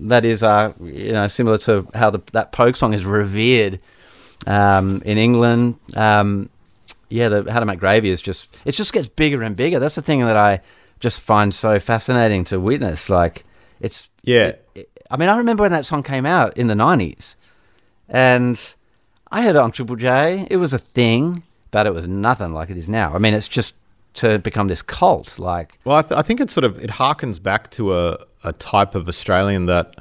that 0.00 0.24
is 0.24 0.42
uh, 0.42 0.72
you 0.82 1.12
know 1.12 1.28
similar 1.28 1.58
to 1.58 1.86
how 1.94 2.10
the, 2.10 2.20
that 2.32 2.52
Pogue 2.52 2.76
song 2.76 2.94
is 2.94 3.04
revered 3.04 3.80
um, 4.46 5.00
in 5.04 5.18
England. 5.18 5.78
Um, 5.94 6.50
yeah, 7.10 7.28
the 7.28 7.50
How 7.50 7.60
to 7.60 7.66
Make 7.66 7.78
Gravy 7.78 8.10
is 8.10 8.20
just 8.20 8.48
it 8.64 8.72
just 8.72 8.92
gets 8.92 9.08
bigger 9.08 9.42
and 9.42 9.56
bigger. 9.56 9.78
That's 9.78 9.94
the 9.94 10.02
thing 10.02 10.20
that 10.20 10.36
I 10.36 10.60
just 11.00 11.20
find 11.20 11.54
so 11.54 11.78
fascinating 11.78 12.44
to 12.46 12.58
witness. 12.58 13.08
Like 13.08 13.44
it's 13.80 14.10
Yeah. 14.22 14.56
I 15.10 15.16
mean, 15.16 15.30
I 15.30 15.38
remember 15.38 15.62
when 15.62 15.72
that 15.72 15.86
song 15.86 16.02
came 16.02 16.26
out 16.26 16.56
in 16.58 16.66
the 16.66 16.74
'90s, 16.74 17.36
and 18.10 18.74
I 19.30 19.42
heard 19.42 19.56
it 19.56 19.60
on 19.60 19.72
Triple 19.72 19.96
J. 19.96 20.46
It 20.50 20.56
was 20.56 20.72
a 20.72 20.78
thing, 20.78 21.42
but 21.70 21.86
it 21.86 21.92
was 21.94 22.08
nothing 22.08 22.52
like 22.54 22.70
it 22.70 22.76
is 22.76 22.88
now. 22.88 23.14
I 23.14 23.18
mean, 23.18 23.34
it's 23.34 23.48
just 23.48 23.74
to 24.14 24.38
become 24.38 24.68
this 24.68 24.82
cult. 24.82 25.38
Like, 25.38 25.78
Well, 25.84 25.96
I, 25.96 26.02
th- 26.02 26.18
I 26.18 26.22
think 26.22 26.40
it 26.40 26.50
sort 26.50 26.64
of 26.64 26.78
it 26.82 26.90
harkens 26.90 27.42
back 27.42 27.70
to 27.72 27.96
a, 27.96 28.18
a 28.44 28.52
type 28.54 28.94
of 28.94 29.06
Australian 29.08 29.66
that 29.66 29.96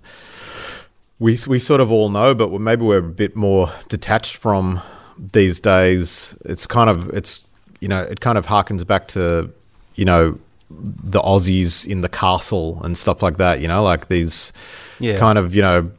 we 1.20 1.38
we 1.48 1.60
sort 1.60 1.82
of 1.82 1.92
all 1.92 2.10
know, 2.10 2.34
but 2.34 2.52
maybe 2.62 2.84
we're 2.86 3.00
a 3.00 3.02
bit 3.04 3.36
more 3.36 3.72
detached 3.90 4.38
from 4.38 4.82
these 5.18 5.60
days. 5.60 6.38
It's 6.46 6.68
kind 6.68 6.90
of 6.90 7.10
it's 7.10 7.42
you 7.82 7.88
know 7.88 8.00
it 8.02 8.20
kind 8.22 8.38
of 8.38 8.46
harkens 8.46 8.86
back 8.86 9.08
to 9.10 9.52
you 9.96 10.06
know 10.06 10.40
the 10.70 11.20
Aussies 11.22 11.88
in 11.88 12.02
the 12.02 12.10
castle 12.10 12.82
and 12.84 12.98
stuff 12.98 13.22
like 13.24 13.38
that. 13.38 13.62
You 13.62 13.68
know, 13.68 13.82
like 13.84 14.08
these 14.10 14.54
Yeah. 15.00 15.18
kind 15.18 15.38
of 15.38 15.56
you 15.56 15.62
know 15.62 15.92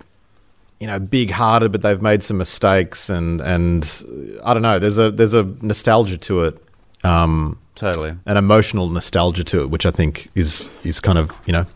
you 0.80 0.86
know 0.86 0.98
big 0.98 1.30
hearted, 1.30 1.72
but 1.72 1.82
they've 1.82 2.02
made 2.02 2.22
some 2.22 2.38
mistakes 2.38 3.10
and 3.10 3.40
and 3.40 4.04
I 4.44 4.54
don't 4.54 4.62
know. 4.62 4.78
There's 4.78 4.98
a 4.98 5.10
there's 5.10 5.34
a 5.34 5.44
nostalgia 5.62 6.18
to 6.18 6.44
it. 6.44 6.64
Um, 7.04 7.58
totally. 7.76 8.16
an 8.26 8.36
emotional 8.36 8.88
nostalgia 8.88 9.44
to 9.44 9.62
it, 9.62 9.70
which 9.70 9.86
I 9.86 9.90
think 9.90 10.28
is 10.34 10.68
is 10.84 11.00
kind 11.00 11.18
of 11.18 11.32
you 11.46 11.52
know 11.52 11.66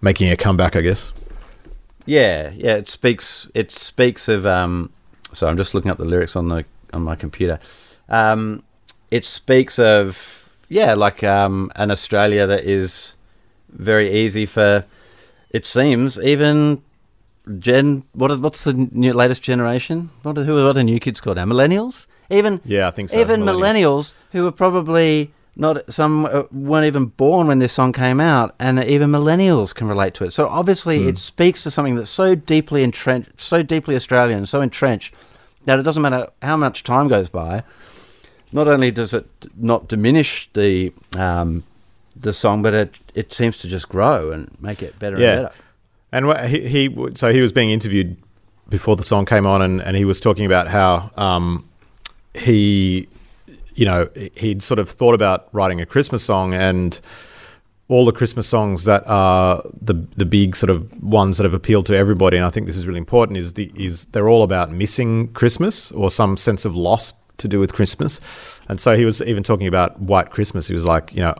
making 0.00 0.30
a 0.30 0.36
comeback, 0.36 0.76
I 0.76 0.80
guess. 0.80 1.12
Yeah, 2.06 2.50
yeah. 2.54 2.74
It 2.74 2.88
speaks. 2.88 3.48
It 3.54 3.70
speaks 3.70 4.28
of. 4.28 4.46
Um, 4.46 4.90
so 5.32 5.46
I'm 5.46 5.56
just 5.56 5.74
looking 5.74 5.90
up 5.90 5.98
the 5.98 6.04
lyrics 6.04 6.36
on 6.36 6.48
the 6.48 6.64
on 6.92 7.02
my 7.02 7.16
computer. 7.16 7.58
Um, 8.08 8.62
it 9.10 9.24
speaks 9.24 9.78
of 9.78 10.48
yeah, 10.68 10.94
like 10.94 11.22
um, 11.22 11.70
an 11.76 11.90
Australia 11.90 12.46
that 12.46 12.64
is 12.64 13.16
very 13.70 14.10
easy 14.12 14.46
for. 14.46 14.84
It 15.50 15.66
seems 15.66 16.18
even 16.18 16.82
gen. 17.58 18.04
What 18.12 18.30
is 18.30 18.38
what's 18.38 18.64
the 18.64 18.72
new, 18.72 19.12
latest 19.12 19.42
generation? 19.42 20.10
What 20.22 20.38
are, 20.38 20.44
who 20.44 20.64
what 20.64 20.76
are 20.76 20.82
new 20.82 21.00
kids 21.00 21.20
called 21.20 21.36
now? 21.36 21.44
Millennials. 21.44 22.06
Even 22.30 22.60
Yeah, 22.64 22.88
I 22.88 22.90
think 22.92 23.10
so. 23.10 23.20
even 23.20 23.42
Millennials. 23.42 23.58
millennials 23.58 24.14
who 24.32 24.44
were 24.44 24.52
probably 24.52 25.32
not 25.54 25.92
some 25.92 26.24
uh, 26.24 26.44
weren't 26.50 26.86
even 26.86 27.06
born 27.06 27.46
when 27.46 27.58
this 27.58 27.74
song 27.74 27.92
came 27.92 28.20
out 28.20 28.54
and 28.58 28.82
even 28.82 29.10
millennials 29.10 29.74
can 29.74 29.86
relate 29.86 30.14
to 30.14 30.24
it 30.24 30.30
so 30.32 30.48
obviously 30.48 31.06
it 31.08 31.18
speaks 31.18 31.62
to 31.62 31.70
something 31.70 31.94
that's 31.94 32.08
so 32.08 32.34
deeply 32.34 32.82
entrenched 32.82 33.38
so 33.38 33.62
deeply 33.62 33.94
australian 33.94 34.46
so 34.46 34.62
entrenched 34.62 35.12
that 35.66 35.78
it 35.78 35.82
doesn't 35.82 36.00
matter 36.00 36.26
how 36.40 36.56
much 36.56 36.82
time 36.84 37.06
goes 37.06 37.28
by 37.28 37.62
not 38.50 38.66
only 38.66 38.90
does 38.90 39.12
it 39.12 39.26
not 39.58 39.88
diminish 39.88 40.48
the 40.54 40.90
um, 41.18 41.62
the 42.18 42.32
song 42.32 42.62
but 42.62 42.72
it 42.72 42.98
it 43.14 43.30
seems 43.30 43.58
to 43.58 43.68
just 43.68 43.90
grow 43.90 44.30
and 44.32 44.50
make 44.58 44.82
it 44.82 44.98
better 44.98 45.18
Yeah. 45.18 45.32
and 45.32 45.42
better 45.48 45.54
And 46.12 46.30
he, 46.46 46.68
he 46.68 46.96
so 47.14 47.32
he 47.32 47.40
was 47.40 47.52
being 47.52 47.70
interviewed 47.70 48.16
before 48.68 48.96
the 48.96 49.04
song 49.04 49.24
came 49.24 49.46
on, 49.46 49.62
and, 49.62 49.82
and 49.82 49.96
he 49.96 50.04
was 50.04 50.20
talking 50.20 50.46
about 50.46 50.68
how 50.68 51.10
um, 51.16 51.68
he, 52.34 53.08
you 53.74 53.84
know, 53.84 54.08
he'd 54.36 54.62
sort 54.62 54.78
of 54.78 54.88
thought 54.88 55.14
about 55.14 55.48
writing 55.52 55.80
a 55.80 55.86
Christmas 55.86 56.22
song, 56.22 56.54
and 56.54 57.00
all 57.88 58.04
the 58.04 58.12
Christmas 58.12 58.46
songs 58.46 58.84
that 58.84 59.02
are 59.06 59.62
the 59.80 59.94
the 60.16 60.26
big 60.26 60.54
sort 60.54 60.70
of 60.70 61.02
ones 61.02 61.38
that 61.38 61.44
have 61.44 61.54
appealed 61.54 61.86
to 61.86 61.96
everybody, 61.96 62.36
and 62.36 62.46
I 62.46 62.50
think 62.50 62.66
this 62.66 62.76
is 62.76 62.86
really 62.86 62.98
important, 62.98 63.38
is 63.38 63.54
the 63.54 63.72
is 63.74 64.06
they're 64.06 64.28
all 64.28 64.42
about 64.42 64.70
missing 64.70 65.28
Christmas 65.32 65.92
or 65.92 66.10
some 66.10 66.36
sense 66.36 66.64
of 66.64 66.76
loss 66.76 67.14
to 67.38 67.48
do 67.48 67.58
with 67.58 67.72
Christmas, 67.72 68.20
and 68.68 68.78
so 68.78 68.96
he 68.96 69.04
was 69.04 69.22
even 69.22 69.42
talking 69.42 69.66
about 69.66 69.98
White 69.98 70.30
Christmas. 70.30 70.68
He 70.68 70.74
was 70.74 70.84
like, 70.84 71.12
you 71.14 71.22
know. 71.22 71.34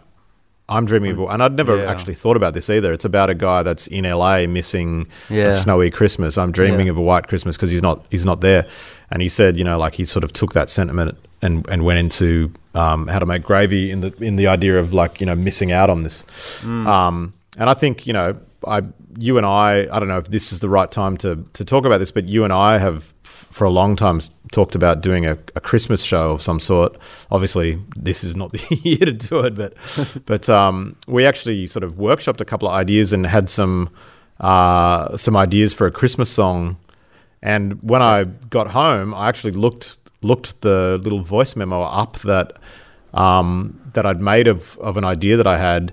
I'm 0.68 0.86
dreaming 0.86 1.12
of, 1.12 1.20
and 1.30 1.42
I'd 1.42 1.54
never 1.56 1.76
Yeah. 1.76 1.90
actually 1.90 2.14
thought 2.14 2.36
about 2.36 2.54
this 2.54 2.70
either. 2.70 2.92
It's 2.92 3.04
about 3.04 3.28
a 3.30 3.34
guy 3.34 3.62
that's 3.62 3.86
in 3.88 4.04
LA 4.06 4.46
missing 4.46 5.06
Yeah. 5.28 5.46
a 5.46 5.52
snowy 5.52 5.90
Christmas. 5.90 6.38
I'm 6.38 6.52
dreaming 6.52 6.86
Yeah. 6.86 6.92
of 6.92 6.98
a 6.98 7.02
white 7.02 7.26
Christmas 7.28 7.56
because 7.56 7.70
he's 7.70 7.82
not 7.82 8.04
he's 8.10 8.24
not 8.24 8.40
there. 8.40 8.66
And 9.10 9.20
he 9.20 9.28
said, 9.28 9.58
you 9.58 9.64
know, 9.64 9.78
like 9.78 9.94
he 9.94 10.04
sort 10.04 10.24
of 10.24 10.32
took 10.32 10.52
that 10.54 10.70
sentiment 10.70 11.16
and 11.42 11.66
and 11.68 11.84
went 11.84 11.98
into 11.98 12.52
um, 12.74 13.06
how 13.08 13.18
to 13.18 13.26
make 13.26 13.42
gravy 13.42 13.90
in 13.90 14.00
the 14.00 14.14
in 14.20 14.36
the 14.36 14.46
idea 14.46 14.78
of 14.78 14.92
like 14.94 15.20
you 15.20 15.26
know 15.26 15.34
missing 15.34 15.72
out 15.72 15.90
on 15.90 16.04
this. 16.04 16.24
Um, 16.64 17.34
and 17.58 17.68
I 17.68 17.74
think 17.74 18.06
you 18.06 18.12
know, 18.14 18.34
I 18.66 18.82
you 19.18 19.36
and 19.36 19.44
I, 19.44 19.86
I 19.92 19.98
don't 19.98 20.08
know 20.08 20.16
if 20.18 20.30
this 20.30 20.52
is 20.52 20.60
the 20.60 20.68
right 20.70 20.90
time 20.90 21.16
to 21.18 21.44
to 21.52 21.64
talk 21.64 21.84
about 21.84 21.98
this, 21.98 22.10
but 22.12 22.28
you 22.28 22.44
and 22.44 22.52
I 22.52 22.78
have 22.78 23.11
for 23.50 23.64
a 23.64 23.70
long 23.70 23.96
time 23.96 24.20
talked 24.52 24.74
about 24.74 25.02
doing 25.02 25.26
a, 25.26 25.38
a 25.54 25.60
Christmas 25.60 26.02
show 26.02 26.30
of 26.30 26.42
some 26.42 26.60
sort. 26.60 26.96
Obviously, 27.30 27.78
this 27.96 28.22
is 28.22 28.36
not 28.36 28.52
the 28.52 28.80
year 28.82 28.98
to 28.98 29.12
do 29.12 29.40
it, 29.40 29.54
but 29.54 29.74
but 30.26 30.48
um, 30.48 30.96
we 31.06 31.26
actually 31.26 31.66
sort 31.66 31.84
of 31.84 31.94
workshopped 31.94 32.40
a 32.40 32.44
couple 32.44 32.68
of 32.68 32.74
ideas 32.74 33.12
and 33.12 33.26
had 33.26 33.48
some 33.48 33.88
uh, 34.40 35.16
some 35.16 35.36
ideas 35.36 35.74
for 35.74 35.86
a 35.86 35.90
Christmas 35.90 36.30
song. 36.30 36.76
And 37.42 37.82
when 37.82 38.02
I 38.02 38.24
got 38.24 38.68
home, 38.68 39.14
I 39.14 39.28
actually 39.28 39.52
looked 39.52 39.98
looked 40.22 40.60
the 40.60 41.00
little 41.02 41.20
voice 41.20 41.56
memo 41.56 41.82
up 41.82 42.18
that 42.20 42.58
um, 43.14 43.80
that 43.94 44.06
I'd 44.06 44.20
made 44.20 44.48
of 44.48 44.78
of 44.78 44.96
an 44.96 45.04
idea 45.04 45.36
that 45.36 45.46
I 45.46 45.58
had, 45.58 45.92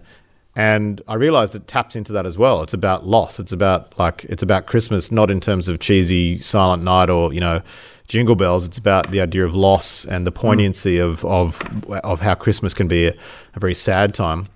and 0.59 1.01
I 1.07 1.13
realized 1.13 1.55
it 1.55 1.67
taps 1.67 1.95
into 1.95 2.11
that 2.11 2.25
as 2.25 2.37
well. 2.37 2.61
It's 2.63 2.73
about 2.73 3.07
loss. 3.07 3.39
It's 3.39 3.53
about 3.53 3.97
like 3.97 4.25
it's 4.25 4.43
about 4.43 4.65
Christmas, 4.65 5.09
not 5.09 5.31
in 5.31 5.39
terms 5.39 5.69
of 5.69 5.79
cheesy 5.79 6.37
Silent 6.39 6.83
Night 6.83 7.09
or 7.09 7.33
you 7.33 7.39
know 7.39 7.61
Jingle 8.09 8.35
Bells. 8.35 8.67
It's 8.67 8.77
about 8.77 9.11
the 9.11 9.21
idea 9.21 9.45
of 9.45 9.55
loss 9.55 10.03
and 10.03 10.27
the 10.27 10.33
poignancy 10.33 10.97
of 10.97 11.23
of 11.23 11.61
of 12.03 12.19
how 12.19 12.35
Christmas 12.35 12.73
can 12.73 12.89
be 12.89 13.05
a, 13.07 13.13
a 13.55 13.59
very 13.61 13.73
sad 13.73 14.13
time. 14.13 14.49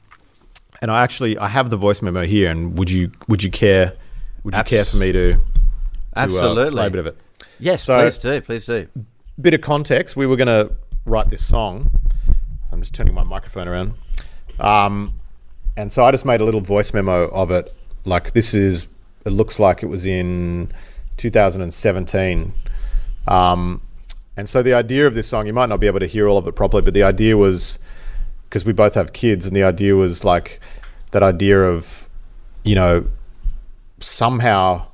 And 0.82 0.92
I 0.92 1.04
actually 1.04 1.38
I 1.38 1.48
have 1.48 1.70
the 1.70 1.78
voice 1.78 2.02
memo 2.02 2.26
here. 2.26 2.52
And 2.52 2.78
would 2.78 2.92
you 2.92 3.10
would 3.30 3.42
you 3.42 3.50
care 3.50 3.94
would 4.44 4.56
you 4.56 4.60
Abs- 4.60 4.70
care 4.70 4.84
for 4.84 4.98
me 4.98 5.14
to, 5.14 5.34
to 5.36 5.40
uh, 5.40 5.40
Absolutely. 6.18 6.72
play 6.72 6.88
a 6.88 6.90
bit 6.90 7.00
of 7.00 7.06
it? 7.06 7.18
yes 7.60 7.84
So- 7.84 8.02
please 8.02 8.18
do 8.18 8.42
please 8.42 8.66
do 8.66 8.88
bit 9.40 9.54
of 9.54 9.62
context, 9.62 10.18
we 10.18 10.28
were 10.28 10.36
going 10.36 10.48
to 10.48 10.76
write 11.06 11.30
this 11.30 11.44
song. 11.44 11.90
I'm 12.74 12.82
just 12.82 12.94
turning 12.94 13.14
my 13.14 13.24
microphone 13.24 13.68
around. 13.70 13.94
Um, 14.60 15.14
and 15.78 15.92
so 15.92 16.04
I 16.04 16.12
just 16.12 16.26
made 16.26 16.42
a 16.42 16.46
little 16.46 16.62
voice 16.62 16.94
memo 16.94 17.30
of 17.30 17.52
it. 17.52 17.74
Like 18.06 18.34
this 18.34 18.54
is, 18.54 18.88
it 19.26 19.30
looks 19.32 19.60
like 19.60 19.82
it 19.84 19.88
was 19.88 20.06
in 20.06 20.72
2017. 21.18 22.54
Um, 23.28 23.82
and 24.36 24.50
so 24.50 24.62
the 24.64 24.74
idea 24.74 25.08
of 25.08 25.14
this 25.14 25.28
song, 25.28 25.46
you 25.48 25.54
might 25.54 25.70
not 25.70 25.80
be 25.80 25.88
able 25.88 26.00
to 26.00 26.06
hear 26.08 26.28
all 26.28 26.38
of 26.38 26.48
it 26.48 26.56
properly, 26.56 26.82
but 26.82 26.94
the 26.94 27.04
idea 27.04 27.38
was 27.38 27.80
because 28.50 28.66
we 28.66 28.74
both 28.74 28.96
have 28.96 29.14
kids, 29.14 29.46
and 29.48 29.56
the 29.56 29.64
idea 29.64 29.96
was 29.96 30.24
like 30.24 30.60
that 31.12 31.24
idea 31.24 31.62
of, 31.64 32.08
you 32.64 32.76
know, 32.76 33.06
somehow 34.00 34.86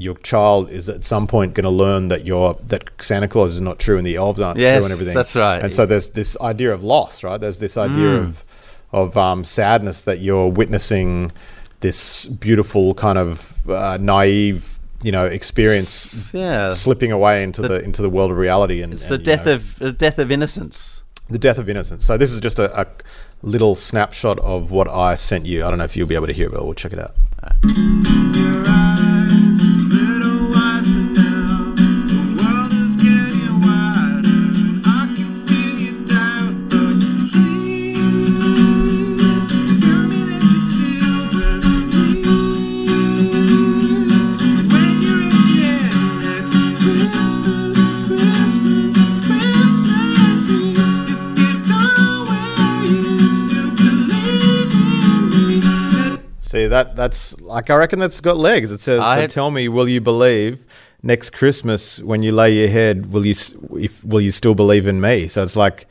your 0.00 0.14
child 0.18 0.70
is 0.70 0.88
at 0.88 1.02
some 1.02 1.26
point 1.26 1.54
going 1.54 1.64
to 1.64 1.70
learn 1.70 2.08
that 2.08 2.24
your 2.24 2.54
that 2.66 2.84
Santa 3.00 3.26
Claus 3.26 3.52
is 3.54 3.60
not 3.60 3.80
true 3.80 3.96
and 3.96 4.06
the 4.06 4.14
elves 4.14 4.40
aren't 4.40 4.58
Yes, 4.60 4.76
true 4.76 4.84
and 4.84 4.92
everything. 4.92 5.14
that's 5.14 5.34
right. 5.34 5.60
And 5.60 5.72
so 5.74 5.86
there's 5.86 6.10
this 6.10 6.36
idea 6.40 6.72
of 6.72 6.84
loss, 6.84 7.24
right? 7.24 7.40
There's 7.40 7.58
this 7.58 7.76
idea 7.76 8.04
Mm. 8.20 8.26
of 8.28 8.44
of 8.92 9.16
um, 9.16 9.44
sadness 9.44 10.02
that 10.04 10.20
you're 10.20 10.48
witnessing 10.48 11.30
this 11.80 12.26
beautiful 12.26 12.94
kind 12.94 13.18
of 13.18 13.68
uh, 13.70 13.98
naive, 14.00 14.78
you 15.02 15.12
know, 15.12 15.26
experience 15.26 16.32
Yeah. 16.34 16.70
slipping 16.70 17.12
away 17.12 17.42
into 17.42 17.62
the, 17.62 17.82
into 17.84 18.02
the 18.02 18.08
world 18.10 18.30
of 18.30 18.36
reality. 18.38 18.82
And 18.82 18.92
It's 18.92 19.02
and, 19.04 19.12
the 19.12 19.18
death 19.18 19.46
know, 19.46 19.54
of 19.54 19.78
the 19.78 19.92
death 19.92 20.18
of 20.18 20.30
innocence. 20.30 21.02
the 21.30 21.38
death 21.38 21.58
of 21.58 21.68
innocence. 21.68 22.04
So 22.04 22.16
this 22.16 22.32
is 22.32 22.40
just 22.40 22.58
a, 22.58 22.80
a 22.80 22.86
little 23.42 23.74
snapshot 23.74 24.38
of 24.40 24.70
what 24.70 24.88
I 24.88 25.14
sent 25.14 25.46
you. 25.46 25.64
I 25.64 25.68
don't 25.68 25.78
know 25.78 25.84
if 25.84 25.96
you'll 25.96 26.08
be 26.08 26.16
able 26.16 26.26
to 26.26 26.32
hear 26.32 26.46
it, 26.48 26.52
but 26.52 26.64
we'll 26.64 26.74
check 26.74 26.92
it 26.92 26.98
out. 26.98 28.57
That 56.84 56.96
that's 56.96 57.40
like 57.40 57.70
I 57.70 57.76
reckon 57.76 57.98
that's 57.98 58.20
got 58.20 58.36
legs. 58.36 58.70
It 58.70 58.78
says, 58.78 59.00
I- 59.04 59.20
so 59.22 59.26
"Tell 59.26 59.50
me, 59.50 59.68
will 59.68 59.88
you 59.88 60.00
believe 60.00 60.64
next 61.02 61.30
Christmas 61.30 62.00
when 62.02 62.22
you 62.22 62.32
lay 62.32 62.52
your 62.54 62.68
head? 62.68 63.12
Will 63.12 63.26
you 63.26 63.34
if, 63.78 64.04
will 64.04 64.20
you 64.20 64.30
still 64.30 64.54
believe 64.54 64.86
in 64.86 65.00
me?" 65.00 65.28
So 65.28 65.42
it's 65.42 65.56
like, 65.56 65.86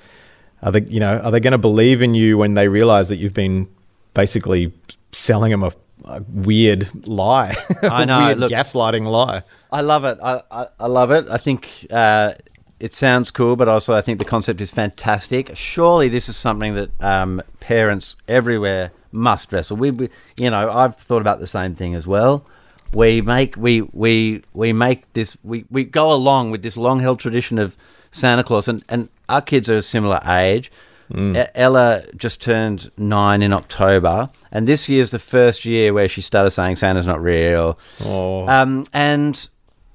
are 0.61 0.71
they 0.71 0.81
you 0.81 0.99
know 0.99 1.17
are 1.19 1.31
they 1.31 1.39
going 1.39 1.51
to 1.51 1.57
believe 1.57 2.01
in 2.01 2.13
you 2.13 2.37
when 2.37 2.53
they 2.53 2.67
realize 2.67 3.09
that 3.09 3.17
you've 3.17 3.33
been 3.33 3.67
basically 4.13 4.73
selling 5.11 5.51
them 5.51 5.63
a, 5.63 5.71
a 6.05 6.21
weird 6.29 6.89
lie, 7.07 7.55
I 7.83 8.03
a 8.03 8.05
know, 8.05 8.25
weird 8.25 8.39
look- 8.39 8.51
gaslighting 8.51 9.09
lie. 9.09 9.43
I 9.71 9.81
love 9.81 10.05
it. 10.05 10.17
I, 10.23 10.41
I, 10.49 10.67
I 10.79 10.87
love 10.87 11.11
it. 11.11 11.27
I 11.29 11.37
think 11.37 11.87
uh, 11.91 12.33
it 12.79 12.93
sounds 12.93 13.31
cool, 13.31 13.55
but 13.57 13.67
also 13.67 13.93
I 13.93 14.01
think 14.01 14.19
the 14.19 14.25
concept 14.25 14.61
is 14.61 14.71
fantastic. 14.71 15.51
Surely 15.55 16.07
this 16.07 16.29
is 16.29 16.37
something 16.37 16.75
that 16.75 16.89
um, 17.01 17.41
parents 17.59 18.15
everywhere 18.29 18.91
must 19.11 19.51
wrestle. 19.51 19.77
We, 19.77 19.91
we, 19.91 20.09
you 20.39 20.49
know, 20.49 20.71
I've 20.71 20.95
thought 20.95 21.21
about 21.21 21.39
the 21.39 21.47
same 21.47 21.75
thing 21.75 21.95
as 21.95 22.05
well. 22.07 22.45
We 22.93 23.21
make 23.21 23.57
we 23.57 23.81
we 23.81 24.43
we 24.53 24.71
make 24.71 25.11
this 25.13 25.37
we, 25.43 25.65
we 25.69 25.83
go 25.83 26.11
along 26.11 26.51
with 26.51 26.61
this 26.61 26.77
long 26.77 26.99
held 26.99 27.19
tradition 27.19 27.59
of 27.59 27.75
Santa 28.11 28.43
Claus, 28.43 28.67
and, 28.67 28.83
and 28.87 29.09
our 29.27 29.41
kids 29.41 29.69
are 29.69 29.77
a 29.77 29.81
similar 29.81 30.21
age. 30.25 30.71
E- 31.15 31.43
Ella 31.55 32.03
just 32.17 32.41
turned 32.41 32.89
nine 32.97 33.41
in 33.41 33.53
October, 33.53 34.29
and 34.51 34.67
this 34.67 34.89
year's 34.89 35.11
the 35.11 35.19
first 35.19 35.63
year 35.63 35.93
where 35.93 36.09
she 36.09 36.21
started 36.21 36.51
saying 36.51 36.75
Santa's 36.75 37.07
not 37.07 37.21
real. 37.21 37.79
Oh. 38.03 38.47
Um, 38.47 38.85
and 38.93 39.47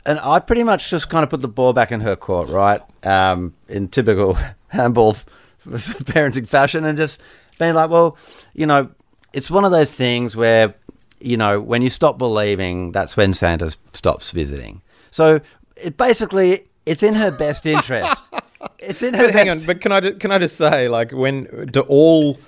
and 0.06 0.18
I 0.20 0.38
pretty 0.38 0.64
much 0.64 0.90
just 0.90 1.10
kind 1.10 1.22
of 1.22 1.30
put 1.30 1.42
the 1.42 1.48
ball 1.48 1.72
back 1.72 1.92
in 1.92 2.00
her 2.00 2.16
court, 2.16 2.48
right? 2.48 2.80
Um, 3.06 3.54
in 3.68 3.88
typical 3.88 4.38
handball 4.68 5.14
parenting 5.66 6.48
fashion, 6.48 6.84
and 6.84 6.96
just 6.96 7.20
being 7.58 7.74
like, 7.74 7.90
well, 7.90 8.16
you 8.54 8.66
know, 8.66 8.90
it's 9.32 9.50
one 9.50 9.64
of 9.64 9.70
those 9.70 9.94
things 9.94 10.36
where, 10.36 10.74
you 11.20 11.36
know, 11.36 11.60
when 11.60 11.82
you 11.82 11.90
stop 11.90 12.18
believing, 12.18 12.92
that's 12.92 13.16
when 13.16 13.34
Santa 13.34 13.74
stops 13.92 14.30
visiting. 14.30 14.82
So 15.10 15.40
it 15.76 15.96
basically, 15.96 16.64
it's 16.86 17.02
in 17.02 17.14
her 17.14 17.30
best 17.30 17.66
interest. 17.66 18.22
it's 18.78 19.02
in 19.02 19.14
her 19.14 19.26
But 19.26 19.32
hang 19.32 19.46
best 19.46 19.60
on, 19.62 19.66
but 19.66 19.80
can 19.80 19.92
I 19.92 20.12
can 20.12 20.30
I 20.30 20.38
just 20.38 20.56
say 20.56 20.88
like 20.88 21.12
when 21.12 21.66
do 21.70 21.80
all 21.82 22.38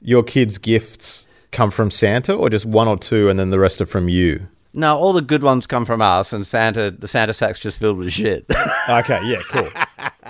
your 0.00 0.22
kids' 0.22 0.58
gifts 0.58 1.26
come 1.52 1.70
from 1.70 1.90
Santa 1.90 2.34
or 2.34 2.50
just 2.50 2.66
one 2.66 2.88
or 2.88 2.98
two 2.98 3.28
and 3.28 3.38
then 3.38 3.50
the 3.50 3.58
rest 3.58 3.80
are 3.80 3.86
from 3.86 4.08
you? 4.08 4.48
No, 4.72 4.98
all 4.98 5.14
the 5.14 5.22
good 5.22 5.42
ones 5.42 5.66
come 5.66 5.86
from 5.86 6.02
us, 6.02 6.34
and 6.34 6.46
Santa, 6.46 6.90
the 6.90 7.08
Santa 7.08 7.32
sack's 7.32 7.58
just 7.58 7.78
filled 7.78 7.96
with 7.96 8.12
shit. 8.12 8.44
Okay, 8.88 9.18
yeah, 9.24 9.40
cool, 9.50 9.70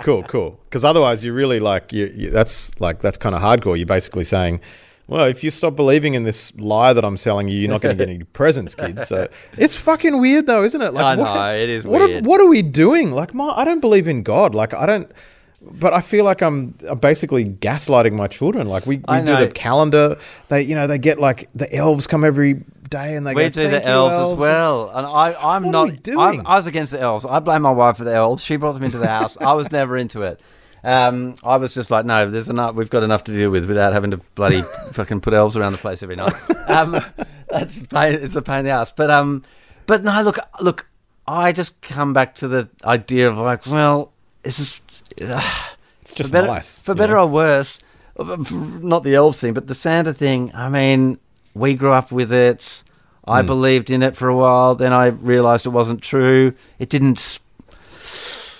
cool, 0.01 0.23
cool. 0.23 0.59
Because 0.63 0.83
otherwise, 0.83 1.23
you 1.23 1.31
really 1.31 1.59
like 1.59 1.93
you, 1.93 2.11
you. 2.15 2.31
That's 2.31 2.71
like 2.79 3.01
that's 3.01 3.17
kind 3.17 3.35
of 3.35 3.41
hardcore. 3.41 3.77
You're 3.77 3.85
basically 3.85 4.23
saying, 4.23 4.61
well, 5.07 5.25
if 5.25 5.43
you 5.43 5.49
stop 5.49 5.75
believing 5.75 6.15
in 6.15 6.23
this 6.23 6.53
lie 6.55 6.91
that 6.93 7.05
I'm 7.05 7.17
selling 7.17 7.47
you, 7.47 7.57
you're 7.57 7.69
not 7.69 7.81
going 7.81 7.97
to 7.97 8.05
get 8.05 8.13
any 8.13 8.23
presents, 8.33 8.75
kid. 8.75 9.05
So 9.05 9.29
it's 9.57 9.75
fucking 9.75 10.19
weird, 10.19 10.47
though, 10.47 10.63
isn't 10.63 10.81
it? 10.81 10.93
Like, 10.93 11.05
I 11.05 11.15
know, 11.15 11.55
it 11.55 11.69
is 11.69 11.85
what 11.85 12.01
weird. 12.01 12.25
Are, 12.25 12.29
what 12.29 12.41
are 12.41 12.47
we 12.47 12.61
doing? 12.61 13.11
Like, 13.11 13.33
my, 13.33 13.49
I 13.49 13.63
don't 13.63 13.79
believe 13.79 14.07
in 14.07 14.23
God. 14.23 14.53
Like, 14.53 14.73
I 14.73 14.85
don't. 14.85 15.11
But 15.59 15.93
I 15.93 16.01
feel 16.01 16.23
like 16.23 16.41
I'm 16.41 16.69
basically 17.01 17.45
gaslighting 17.45 18.13
my 18.13 18.27
children. 18.27 18.67
Like 18.67 18.85
we, 18.85 18.97
we 18.97 19.19
do 19.21 19.35
the 19.37 19.51
calendar. 19.53 20.17
They 20.49 20.61
you 20.61 20.75
know 20.75 20.85
they 20.85 20.99
get 20.99 21.19
like 21.19 21.49
the 21.55 21.73
elves 21.73 22.05
come 22.05 22.23
every 22.23 22.63
day 22.89 23.15
and 23.15 23.25
they 23.25 23.31
get. 23.31 23.35
we 23.35 23.43
go, 23.43 23.49
do 23.49 23.63
the 23.63 23.69
"Thank 23.71 23.85
you, 23.85 23.91
elves, 23.91 24.33
as 24.33 24.37
well, 24.37 24.89
and 24.93 25.05
I, 25.07 25.35
I'm 25.55 25.63
What 25.63 25.75
are 25.75 25.87
not. 25.87 26.35
I'm, 26.35 26.47
I 26.47 26.57
was 26.57 26.67
against 26.67 26.91
the 26.91 27.01
elves. 27.01 27.25
I 27.25 27.39
blame 27.39 27.63
my 27.63 27.71
wife 27.71 27.97
for 27.97 28.03
the 28.03 28.13
elves. 28.13 28.43
She 28.43 28.55
brought 28.55 28.73
them 28.73 28.83
into 28.83 28.99
the 28.99 29.07
house. 29.07 29.35
I 29.41 29.53
was 29.53 29.71
never 29.71 29.97
into 29.97 30.21
it. 30.21 30.39
Um, 30.87 31.35
I 31.43 31.57
was 31.57 31.73
just 31.73 31.91
like, 31.91 32.05
no, 32.05 32.29
there's 32.29 32.47
enough. 32.49 32.75
We've 32.75 32.89
got 32.89 33.03
enough 33.03 33.25
to 33.25 33.31
deal 33.33 33.49
with 33.51 33.65
without 33.65 33.91
having 33.93 34.11
to 34.11 34.17
bloody 34.35 34.61
fucking 34.93 35.19
put 35.21 35.33
elves 35.33 35.57
around 35.57 35.73
the 35.73 35.77
place 35.77 36.01
every 36.01 36.15
night. 36.15 36.33
Um, 36.69 36.99
that's 37.49 37.79
a 37.81 37.85
pain. 37.85 38.13
It's 38.13 38.35
a 38.35 38.41
pain 38.41 38.59
in 38.59 38.65
the 38.65 38.71
ass. 38.71 38.91
But 38.93 39.11
um, 39.11 39.43
but 39.85 40.03
no, 40.03 40.21
look, 40.21 40.39
look. 40.61 40.87
I 41.27 41.51
just 41.51 41.81
come 41.81 42.13
back 42.13 42.35
to 42.35 42.47
the 42.47 42.69
idea 42.85 43.29
of 43.29 43.37
like, 43.37 43.65
well, 43.67 44.13
it's 44.45 44.57
just. 44.57 44.81
It's 45.17 46.15
just 46.15 46.29
for 46.29 46.33
better, 46.33 46.47
nice. 46.47 46.81
for 46.81 46.95
better 46.95 47.17
or 47.17 47.27
worse. 47.27 47.79
Not 48.17 49.03
the 49.03 49.15
elves 49.15 49.41
thing, 49.41 49.53
but 49.53 49.67
the 49.67 49.75
Santa 49.75 50.13
thing. 50.13 50.51
I 50.55 50.69
mean, 50.69 51.19
we 51.53 51.73
grew 51.73 51.91
up 51.91 52.13
with 52.13 52.31
it. 52.31 52.83
I 53.25 53.41
Hmm. 53.41 53.47
believed 53.47 53.89
in 53.89 54.01
it 54.03 54.15
for 54.15 54.29
a 54.29 54.35
while. 54.35 54.73
Then 54.75 54.93
I 54.93 55.07
realised 55.07 55.65
it 55.65 55.71
wasn't 55.71 56.01
true. 56.01 56.53
It 56.79 56.87
didn't. 56.89 57.39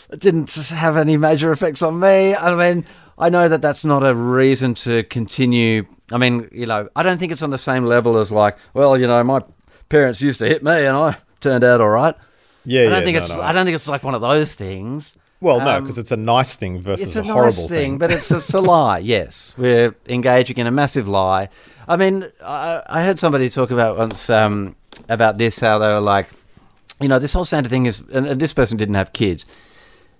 It 0.10 0.20
didn't 0.20 0.54
have 0.56 0.98
any 0.98 1.17
major 1.17 1.52
effects 1.52 1.82
on 1.82 2.00
me. 2.00 2.36
I 2.36 2.56
mean, 2.56 2.86
I 3.17 3.30
know 3.30 3.50
that 3.50 3.62
that's 3.62 3.84
not 3.84 4.06
a 4.06 4.13
reason 4.15 4.74
to 4.76 5.04
continue. 5.04 5.86
I 6.12 6.17
mean, 6.17 6.48
you 6.52 6.65
know, 6.65 6.88
I 6.96 7.04
don't 7.04 7.17
think 7.17 7.32
it's 7.32 7.41
on 7.41 7.50
the 7.50 7.58
same 7.58 7.86
level 7.86 8.17
as 8.17 8.32
like, 8.32 8.58
well, 8.74 8.98
you 8.98 9.08
know, 9.08 9.24
my 9.24 9.41
parents 9.89 10.22
used 10.22 10.39
to 10.39 10.48
hit 10.48 10.63
me 10.63 10.86
and 10.86 10.96
I 10.96 11.17
turned 11.41 11.63
out 11.63 11.82
all 11.82 11.89
right. 11.89 12.15
Yeah, 12.63 12.82
I 12.82 12.84
don't 12.84 12.91
yeah, 12.93 13.04
think 13.06 13.15
no, 13.15 13.22
it's. 13.22 13.30
no. 13.30 13.41
I 13.41 13.54
don't 13.54 13.65
think 13.65 13.76
it's 13.76 13.88
like 13.88 14.04
one 14.04 14.13
of 14.13 14.22
those 14.22 14.54
things. 14.54 15.15
Well, 15.39 15.60
no, 15.60 15.78
Um, 15.78 15.84
because 15.84 15.98
it's 15.98 16.12
a 16.12 16.17
nice 16.17 16.56
thing 16.56 16.82
versus 16.82 17.08
it's 17.08 17.15
a, 17.15 17.22
a, 17.22 17.24
horrible 17.24 17.62
nice 17.62 17.70
thing, 17.70 17.98
but 17.98 18.12
it's, 18.12 18.32
it's 18.32 18.54
a 18.54 18.62
lie. 18.62 18.98
Yes, 19.08 19.56
we're 19.58 19.96
engaging 20.08 20.58
in 20.58 20.67
a 20.67 20.72
massive 20.72 21.08
lie. 21.08 21.50
I 21.88 21.96
mean, 21.96 22.30
I, 22.43 22.82
I 22.88 23.04
heard 23.04 23.20
somebody 23.20 23.50
talk 23.50 23.72
about 23.72 23.98
once 23.98 24.30
um, 24.30 24.76
about 25.10 25.38
this 25.38 25.60
how 25.60 25.78
they 25.78 25.88
were 25.88 26.00
like, 26.00 26.30
you 27.00 27.08
know, 27.08 27.20
this 27.20 27.34
whole 27.34 27.46
Santa 27.46 27.70
thing 27.70 27.86
is, 27.86 28.04
and, 28.12 28.28
and 28.28 28.41
this 28.41 28.52
person 28.52 28.78
didn't 28.78 28.96
have 28.96 29.13
kids. 29.13 29.46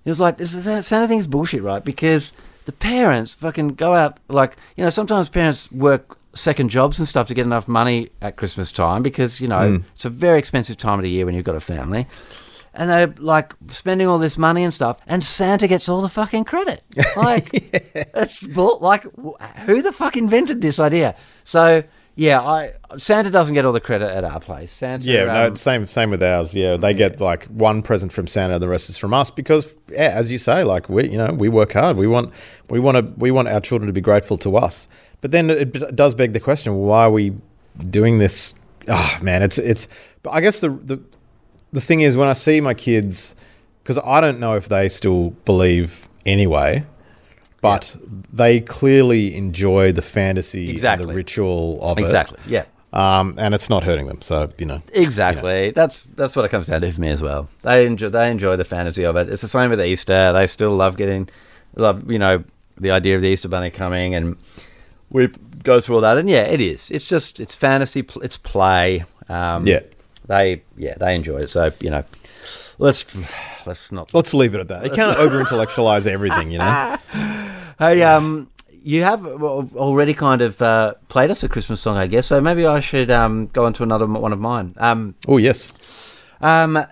It 0.08 0.10
was 0.10 0.22
like 0.22 0.40
Santa 0.40 1.06
thing 1.06 1.20
is 1.20 1.28
bullshit, 1.28 1.62
right? 1.62 1.84
Because 1.84 2.32
the 2.64 2.72
parents 2.72 3.36
fucking 3.36 3.76
go 3.76 3.94
out 3.94 4.22
like 4.30 4.56
you 4.78 4.84
know 4.86 4.90
sometimes 4.90 5.28
parents 5.28 5.70
work 5.70 6.18
second 6.34 6.70
jobs 6.70 6.98
and 6.98 7.06
stuff 7.06 7.28
to 7.28 7.34
get 7.34 7.46
enough 7.46 7.68
money 7.68 8.10
at 8.22 8.38
Christmas 8.38 8.72
time 8.72 9.04
because 9.04 9.42
you 9.42 9.50
know 9.50 9.80
mm. 9.80 9.84
it's 9.96 10.06
a 10.06 10.10
very 10.10 10.40
expensive 10.40 10.78
time 10.78 10.98
of 10.98 11.04
the 11.04 11.10
year 11.10 11.26
when 11.26 11.36
you've 11.36 11.44
got 11.44 11.58
a 11.58 11.60
family. 11.60 12.08
And 12.74 12.90
they're 12.90 13.14
like 13.18 13.54
spending 13.70 14.08
all 14.08 14.18
this 14.18 14.38
money 14.38 14.64
and 14.64 14.74
stuff, 14.74 14.98
and 15.08 15.26
Santa 15.26 15.68
gets 15.68 15.90
all 15.90 16.02
the 16.02 16.10
fucking 16.10 16.46
credit. 16.46 16.84
Like, 17.18 17.50
that's 18.14 18.40
bull. 18.40 18.80
Like, 18.80 19.04
who 19.66 19.82
the 19.82 19.92
fuck 19.92 20.16
invented 20.16 20.62
this 20.62 20.80
idea? 20.80 21.16
So, 21.44 21.84
yeah, 22.18 22.42
I 22.42 22.74
Santa 22.98 23.30
doesn't 23.30 23.54
get 23.54 23.64
all 23.64 23.72
the 23.72 23.80
credit 23.80 24.10
at 24.10 24.24
our 24.24 24.40
place. 24.40 24.72
Santa, 24.72 25.06
Yeah, 25.06 25.26
no, 25.26 25.48
um, 25.50 25.56
same 25.56 25.86
same 25.86 26.10
with 26.10 26.24
ours. 26.24 26.56
Yeah, 26.56 26.76
they 26.76 26.96
get 26.96 27.22
like 27.22 27.46
one 27.46 27.84
present 27.84 28.12
from 28.12 28.26
Santa, 28.26 28.58
the 28.58 28.68
rest 28.68 28.90
is 28.90 28.98
from 28.98 29.14
us 29.14 29.30
because, 29.30 29.76
yeah, 29.90 30.10
as 30.16 30.32
you 30.32 30.40
say, 30.40 30.64
like 30.64 30.90
we, 30.90 31.10
you 31.10 31.18
know, 31.18 31.32
we 31.32 31.48
work 31.48 31.74
hard. 31.74 31.96
We 31.96 32.08
want, 32.08 32.34
we 32.72 32.80
want 32.80 32.98
to, 32.98 33.02
we 33.18 33.30
want 33.30 33.50
our 33.50 33.62
children 33.62 33.86
to 33.86 33.94
be 33.94 34.02
grateful 34.02 34.36
to 34.40 34.58
us. 34.58 34.88
But 35.22 35.30
then 35.30 35.52
it 35.52 35.96
does 35.96 36.16
beg 36.16 36.34
the 36.34 36.40
question: 36.40 36.76
Why 36.76 37.04
are 37.04 37.12
we 37.12 37.36
doing 37.78 38.18
this? 38.18 38.56
Ah, 38.90 39.20
man, 39.22 39.44
it's 39.44 39.60
it's. 39.60 39.88
But 40.24 40.32
I 40.32 40.42
guess 40.42 40.60
the 40.60 40.70
the 40.70 41.00
the 41.72 41.82
thing 41.82 42.02
is 42.02 42.18
when 42.18 42.30
I 42.30 42.34
see 42.34 42.62
my 42.62 42.74
kids, 42.74 43.36
because 43.84 44.00
I 44.00 44.22
don't 44.22 44.40
know 44.40 44.56
if 44.56 44.68
they 44.70 44.90
still 44.90 45.32
believe 45.46 46.10
anyway. 46.26 46.84
But 47.74 47.96
they 48.34 48.60
clearly 48.62 49.36
enjoy 49.36 49.92
the 49.92 50.02
fantasy, 50.02 50.62
and 50.66 50.70
Exactly. 50.72 51.08
the 51.08 51.14
ritual 51.14 51.80
of 51.82 51.98
it. 51.98 52.02
exactly. 52.04 52.40
Yeah. 52.48 52.64
Um, 52.94 53.36
and 53.38 53.54
it's 53.54 53.70
not 53.70 53.84
hurting 53.84 54.08
them. 54.08 54.22
So, 54.22 54.48
you 54.58 54.66
know. 54.66 54.82
Exactly. 54.94 55.72
That's 55.72 56.04
that's 56.16 56.36
what 56.36 56.46
it 56.46 56.50
comes 56.50 56.68
down 56.68 56.82
to 56.82 56.92
for 56.92 57.02
me 57.02 57.10
as 57.10 57.22
well. 57.22 57.48
They 57.62 57.86
enjoy 57.86 58.10
they 58.10 58.32
enjoy 58.32 58.56
the 58.56 58.64
fantasy 58.64 59.04
of 59.06 59.16
it. 59.18 59.30
It's 59.30 59.42
the 59.42 59.48
same 59.48 59.70
with 59.70 59.82
Easter. 59.82 60.32
They 60.34 60.48
still 60.48 60.74
love 60.76 60.96
getting 60.98 61.28
love 61.76 62.10
you 62.10 62.18
know 62.18 62.44
the 62.80 62.92
idea 62.92 63.16
of 63.16 63.22
the 63.22 63.28
Easter 63.28 63.50
bunny 63.50 63.70
coming 63.70 64.16
and 64.16 64.38
we 65.10 65.28
go 65.64 65.82
through 65.82 65.96
all 65.96 66.02
that. 66.02 66.18
And 66.18 66.30
yeah, 66.30 66.44
it 66.44 66.62
is. 66.62 66.90
It's 66.90 67.06
just 67.06 67.40
it's 67.40 67.56
fantasy. 67.56 68.06
It's 68.24 68.38
play. 68.38 69.04
Um, 69.28 69.68
Yeah. 69.68 69.82
they 70.28 70.64
yeah 70.78 70.96
they 70.98 71.14
enjoy 71.14 71.40
it. 71.40 71.50
So 71.50 71.72
you 71.82 71.90
know, 71.90 72.04
let's 72.80 73.06
let's 73.68 73.92
not. 73.92 74.14
Let's 74.14 74.34
leave 74.34 74.56
it 74.56 74.62
at 74.62 74.70
that. 74.70 74.86
You 74.86 74.92
can't 74.92 75.18
over 75.18 75.40
intellectualize 75.42 76.08
everything, 76.08 76.52
you 76.52 76.60
know? 76.60 76.96
Hey, 77.80 78.02
um, 78.04 78.50
you 78.84 79.04
have 79.04 79.26
already 79.26 80.14
kind 80.14 80.42
of 80.42 80.62
uh, 80.62 80.94
played 81.10 81.30
us 81.32 81.44
a 81.44 81.50
Christmas 81.50 81.82
song, 81.82 81.98
I 81.98 82.08
guess. 82.08 82.28
So 82.28 82.42
maybe 82.42 82.66
I 82.66 82.80
should 82.80 83.12
um 83.12 83.48
go 83.48 83.66
on 83.66 83.74
to 83.74 83.84
another 83.84 84.06
one 84.06 84.34
of 84.34 84.40
mine. 84.40 84.74
Um, 84.78 85.16
Oh, 85.28 85.38
yes. 85.38 85.74
um, 86.42 86.86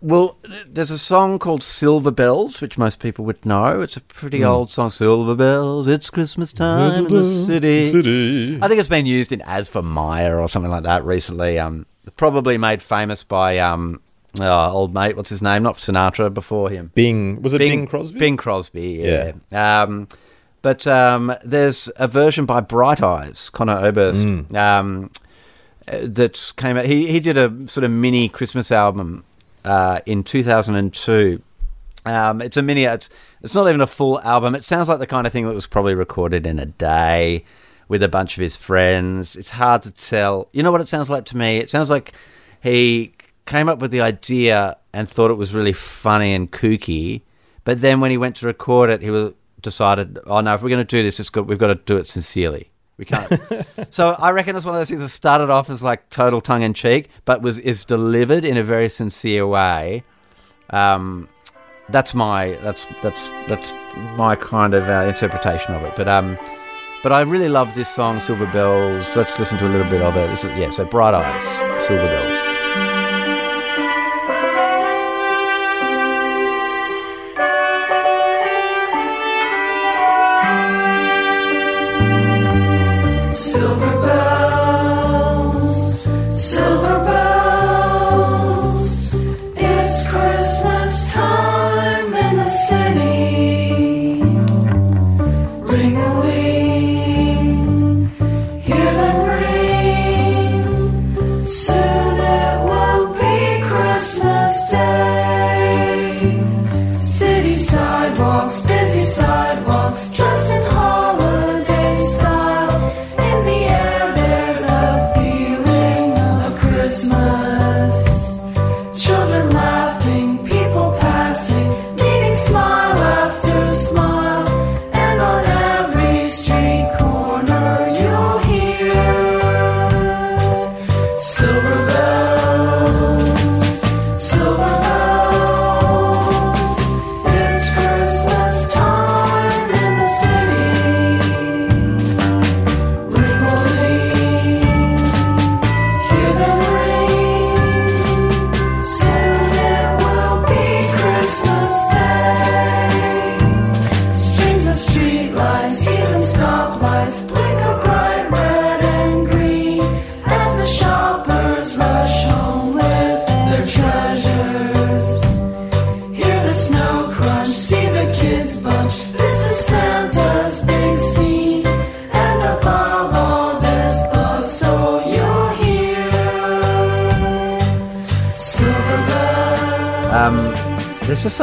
well, 0.00 0.36
there's 0.66 0.90
a 0.90 0.98
song 0.98 1.38
called 1.38 1.62
Silver 1.62 2.10
Bells, 2.10 2.60
which 2.60 2.76
most 2.76 2.98
people 2.98 3.24
would 3.24 3.46
know. 3.46 3.82
It's 3.82 3.96
a 3.96 4.00
pretty 4.00 4.44
old 4.44 4.70
song. 4.70 4.90
Silver 4.90 5.36
Bells, 5.36 5.86
it's 5.86 6.10
Christmas 6.10 6.52
time 6.52 7.04
in 7.04 7.08
the 7.08 7.24
city. 7.24 7.82
City. 7.82 8.58
I 8.60 8.66
think 8.66 8.80
it's 8.80 8.88
been 8.88 9.06
used 9.06 9.30
in 9.30 9.42
As 9.42 9.68
for 9.68 9.80
Maya 9.80 10.34
or 10.36 10.48
something 10.48 10.72
like 10.72 10.82
that 10.84 11.04
recently. 11.04 11.56
Um, 11.58 11.86
probably 12.16 12.58
made 12.58 12.82
famous 12.82 13.22
by 13.22 13.58
um, 13.58 14.00
oh, 14.40 14.70
old 14.70 14.94
mate, 14.94 15.16
what's 15.16 15.30
his 15.30 15.42
name? 15.42 15.62
Not 15.62 15.76
Sinatra, 15.76 16.32
before 16.32 16.70
him. 16.70 16.90
Bing. 16.94 17.42
Was 17.42 17.54
it 17.54 17.58
Bing, 17.58 17.86
Crosby? 17.86 18.18
Bing 18.18 18.36
Crosby, 18.36 19.02
yeah. 19.02 19.32
Um, 19.82 20.08
but 20.62 20.86
um, 20.86 21.34
there's 21.44 21.90
a 21.96 22.06
version 22.08 22.46
by 22.46 22.60
Bright 22.60 23.02
Eyes, 23.02 23.50
Conor 23.50 23.78
Oberst, 23.84 24.24
Mm. 24.24 24.54
um, 24.54 25.10
uh, 25.88 25.98
that 26.02 26.52
came 26.56 26.76
out. 26.76 26.84
He, 26.84 27.08
he 27.08 27.18
did 27.20 27.36
a 27.36 27.68
sort 27.68 27.82
of 27.84 27.90
mini 27.90 28.28
Christmas 28.28 28.70
album 28.70 29.24
uh, 29.64 30.00
in 30.06 30.22
2002. 30.22 31.42
Um, 32.04 32.40
it's 32.40 32.56
a 32.56 32.62
mini. 32.62 32.84
It's, 32.84 33.08
it's 33.42 33.54
not 33.54 33.68
even 33.68 33.80
a 33.80 33.86
full 33.86 34.20
album. 34.22 34.54
It 34.54 34.64
sounds 34.64 34.88
like 34.88 34.98
the 35.00 35.06
kind 35.06 35.26
of 35.26 35.32
thing 35.32 35.46
that 35.46 35.54
was 35.54 35.66
probably 35.66 35.94
recorded 35.94 36.46
in 36.46 36.58
a 36.58 36.66
day 36.66 37.44
with 37.88 38.02
a 38.02 38.08
bunch 38.08 38.36
of 38.36 38.42
his 38.42 38.56
friends. 38.56 39.36
It's 39.36 39.50
hard 39.50 39.82
to 39.82 39.90
tell. 39.90 40.48
You 40.52 40.62
know 40.62 40.70
what 40.72 40.80
it 40.80 40.88
sounds 40.88 41.10
like 41.10 41.24
to 41.26 41.36
me? 41.36 41.58
It 41.58 41.68
sounds 41.70 41.90
like 41.90 42.12
he 42.62 43.12
came 43.46 43.68
up 43.68 43.78
with 43.78 43.90
the 43.90 44.00
idea 44.00 44.76
and 44.92 45.08
thought 45.08 45.30
it 45.30 45.34
was 45.34 45.54
really 45.54 45.72
funny 45.72 46.34
and 46.34 46.50
kooky, 46.50 47.22
but 47.64 47.80
then 47.80 48.00
when 48.00 48.10
he 48.10 48.16
went 48.16 48.36
to 48.36 48.46
record 48.46 48.90
it, 48.90 49.02
he 49.02 49.10
was 49.10 49.32
decided, 49.60 50.18
oh 50.26 50.40
no, 50.40 50.54
if 50.54 50.62
we're 50.62 50.68
going 50.68 50.84
to 50.84 50.84
do 50.84 51.02
this, 51.02 51.20
it's 51.20 51.30
good. 51.30 51.46
we've 51.48 51.58
got 51.58 51.68
to 51.68 51.76
do 51.76 51.96
it 51.96 52.08
sincerely. 52.08 52.70
We 52.98 53.04
can't. 53.04 53.40
so 53.90 54.10
I 54.10 54.30
reckon 54.30 54.54
it's 54.54 54.66
one 54.66 54.74
of 54.74 54.80
those 54.80 54.90
things 54.90 55.00
that 55.00 55.08
started 55.08 55.50
off 55.50 55.70
as 55.70 55.82
like 55.82 56.10
total 56.10 56.40
tongue 56.40 56.62
in 56.62 56.74
cheek, 56.74 57.08
but 57.24 57.42
was 57.42 57.58
is 57.58 57.84
delivered 57.84 58.44
in 58.44 58.56
a 58.56 58.62
very 58.62 58.88
sincere 58.88 59.46
way. 59.46 60.04
Um, 60.70 61.28
that's 61.88 62.14
my 62.14 62.58
that's 62.62 62.86
that's 63.02 63.28
that's 63.48 63.72
my 64.16 64.36
kind 64.36 64.74
of 64.74 64.88
uh, 64.88 65.04
interpretation 65.08 65.74
of 65.74 65.82
it. 65.82 65.94
But 65.96 66.06
um, 66.06 66.38
but 67.02 67.12
I 67.12 67.22
really 67.22 67.48
love 67.48 67.74
this 67.74 67.88
song, 67.88 68.20
Silver 68.20 68.46
Bells. 68.46 69.16
Let's 69.16 69.38
listen 69.38 69.58
to 69.58 69.66
a 69.66 69.70
little 69.70 69.90
bit 69.90 70.02
of 70.02 70.16
it. 70.16 70.30
Is, 70.30 70.44
yeah, 70.44 70.70
so 70.70 70.84
Bright 70.84 71.14
Eyes, 71.14 71.42
Silver 71.86 72.06
Bells. 72.06 72.31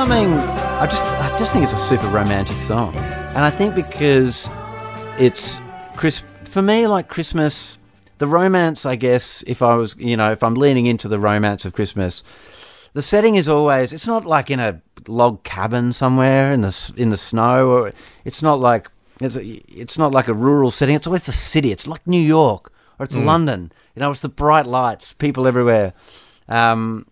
Something. 0.10 0.34
I 0.34 0.88
just, 0.88 1.05
I 1.05 1.38
just 1.38 1.53
think 1.53 1.64
it's 1.64 1.74
a 1.74 1.78
super 1.78 2.07
romantic 2.07 2.55
song, 2.55 2.95
and 2.95 3.45
I 3.45 3.51
think 3.51 3.76
because 3.76 4.49
it's 5.20 5.62
Chris 5.97 6.24
for 6.45 6.64
me, 6.64 6.88
like 6.88 7.10
Christmas, 7.10 7.78
the 8.18 8.26
romance. 8.26 8.88
I 8.88 8.95
guess 8.95 9.43
if 9.45 9.62
I 9.62 9.76
was, 9.76 9.95
you 9.97 10.18
know, 10.18 10.32
if 10.32 10.41
I'm 10.41 10.55
leaning 10.55 10.88
into 10.88 11.07
the 11.07 11.20
romance 11.20 11.64
of 11.64 11.74
Christmas, 11.74 12.24
the 12.93 13.03
setting 13.03 13.36
is 13.36 13.47
always. 13.47 13.93
It's 13.93 14.07
not 14.07 14.26
like 14.26 14.49
in 14.49 14.60
a 14.60 14.82
log 15.07 15.43
cabin 15.43 15.93
somewhere 15.93 16.53
in 16.53 16.62
the 16.62 16.93
in 16.97 17.12
the 17.12 17.18
snow, 17.18 17.70
or 17.70 17.93
it's 18.26 18.41
not 18.41 18.60
like 18.60 18.89
it's 19.22 19.36
a, 19.36 19.43
it's 19.45 19.99
not 19.99 20.12
like 20.12 20.28
a 20.28 20.34
rural 20.34 20.72
setting. 20.72 20.95
It's 20.95 21.05
always 21.05 21.28
the 21.28 21.34
city. 21.34 21.72
It's 21.72 21.86
like 21.86 22.07
New 22.07 22.22
York 22.22 22.72
or 22.97 23.03
it's 23.03 23.16
London. 23.16 23.72
You 23.95 23.99
know, 23.99 24.10
it's 24.10 24.24
the 24.24 24.30
bright 24.30 24.66
lights, 24.66 25.14
people 25.14 25.45
everywhere. 25.45 25.93
Um, 26.47 27.05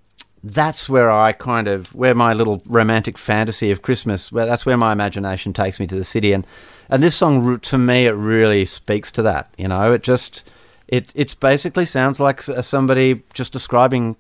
that's 0.54 0.88
where 0.90 1.12
I 1.12 1.32
kind 1.34 1.68
of 1.68 1.94
where 1.96 2.16
my 2.16 2.34
little 2.34 2.62
romantic 2.66 3.18
fantasy 3.18 3.72
of 3.72 3.82
Christmas. 3.82 4.32
Where 4.32 4.46
that's 4.46 4.66
where 4.66 4.78
my 4.78 4.92
imagination 4.92 5.54
takes 5.54 5.80
me 5.80 5.88
to 5.88 5.96
the 5.96 6.04
city, 6.04 6.34
and 6.34 6.46
and 6.90 7.04
this 7.04 7.16
song 7.16 7.60
to 7.60 7.78
me 7.78 8.06
it 8.06 8.12
really 8.12 8.66
speaks 8.66 9.12
to 9.12 9.22
that. 9.24 9.50
You 9.58 9.68
know, 9.68 9.94
it 9.94 10.04
just 10.04 10.44
it 10.88 11.12
it's 11.16 11.36
basically 11.36 11.86
sounds 11.86 12.20
like 12.20 12.42
somebody 12.44 13.24
just 13.34 13.52
describing 13.52 14.16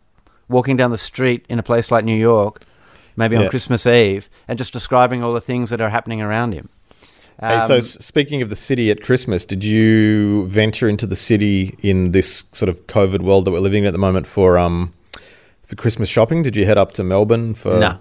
walking 0.50 0.78
down 0.78 0.92
the 0.92 0.98
street 0.98 1.46
in 1.50 1.60
a 1.60 1.64
place 1.64 1.92
like 1.92 2.06
New 2.06 2.16
York, 2.18 2.64
maybe 3.16 3.36
on 3.36 3.44
Yeah. 3.44 3.50
Christmas 3.50 3.86
Eve, 3.86 4.30
and 4.48 4.58
just 4.58 4.74
describing 4.74 5.24
all 5.24 5.34
the 5.34 5.42
things 5.42 5.70
that 5.70 5.82
are 5.82 5.90
happening 5.90 6.22
around 6.22 6.54
him. 6.54 6.70
Hey, 7.40 7.60
so 7.68 7.76
Um, 7.76 7.82
speaking 7.82 8.42
of 8.42 8.50
the 8.50 8.56
city 8.56 8.90
at 8.90 9.04
Christmas, 9.04 9.46
did 9.46 9.64
you 9.64 10.48
venture 10.48 10.90
into 10.90 11.06
the 11.06 11.16
city 11.16 11.76
in 11.84 12.12
this 12.12 12.46
sort 12.52 12.68
of 12.70 12.88
COVID 12.88 13.22
world 13.22 13.46
that 13.46 13.52
we're 13.52 13.60
living 13.60 13.84
in 13.84 13.88
at 13.88 13.94
the 13.94 14.00
moment 14.00 14.26
for 14.26 14.58
um 14.58 14.94
for 15.68 15.76
Christmas 15.76 16.10
shopping? 16.10 16.42
Did 16.42 16.56
you 16.56 16.66
head 16.66 16.78
up 16.80 16.92
to 16.94 17.04
Melbourne 17.04 17.54
for? 17.54 17.78
No, 17.80 18.00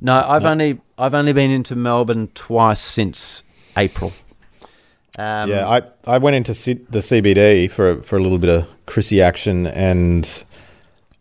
no. 0.00 0.24
I've 0.26 0.44
only 0.44 0.80
I've 0.98 1.14
only 1.14 1.32
been 1.32 1.50
into 1.52 1.76
Melbourne 1.76 2.28
twice 2.34 2.80
since 2.80 3.42
April. 3.76 4.12
Um, 5.18 5.48
Yeah, 5.48 5.68
I, 5.68 5.82
I 6.06 6.18
went 6.18 6.34
into 6.36 6.54
C- 6.54 6.84
the 6.90 6.98
CBD 6.98 7.70
for 7.70 8.02
for 8.02 8.16
a 8.16 8.22
little 8.22 8.38
bit 8.38 8.50
of 8.50 8.66
Chrissy 8.86 9.22
action, 9.22 9.66
and 9.68 10.44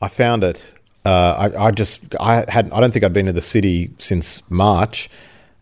I 0.01 0.07
found 0.07 0.43
it. 0.43 0.73
Uh, 1.05 1.49
I, 1.53 1.65
I 1.67 1.71
just 1.71 2.15
I 2.19 2.45
had 2.47 2.71
I 2.71 2.79
don't 2.79 2.91
think 2.91 3.03
I'd 3.05 3.13
been 3.13 3.25
to 3.27 3.33
the 3.33 3.41
city 3.41 3.91
since 3.97 4.49
March, 4.49 5.09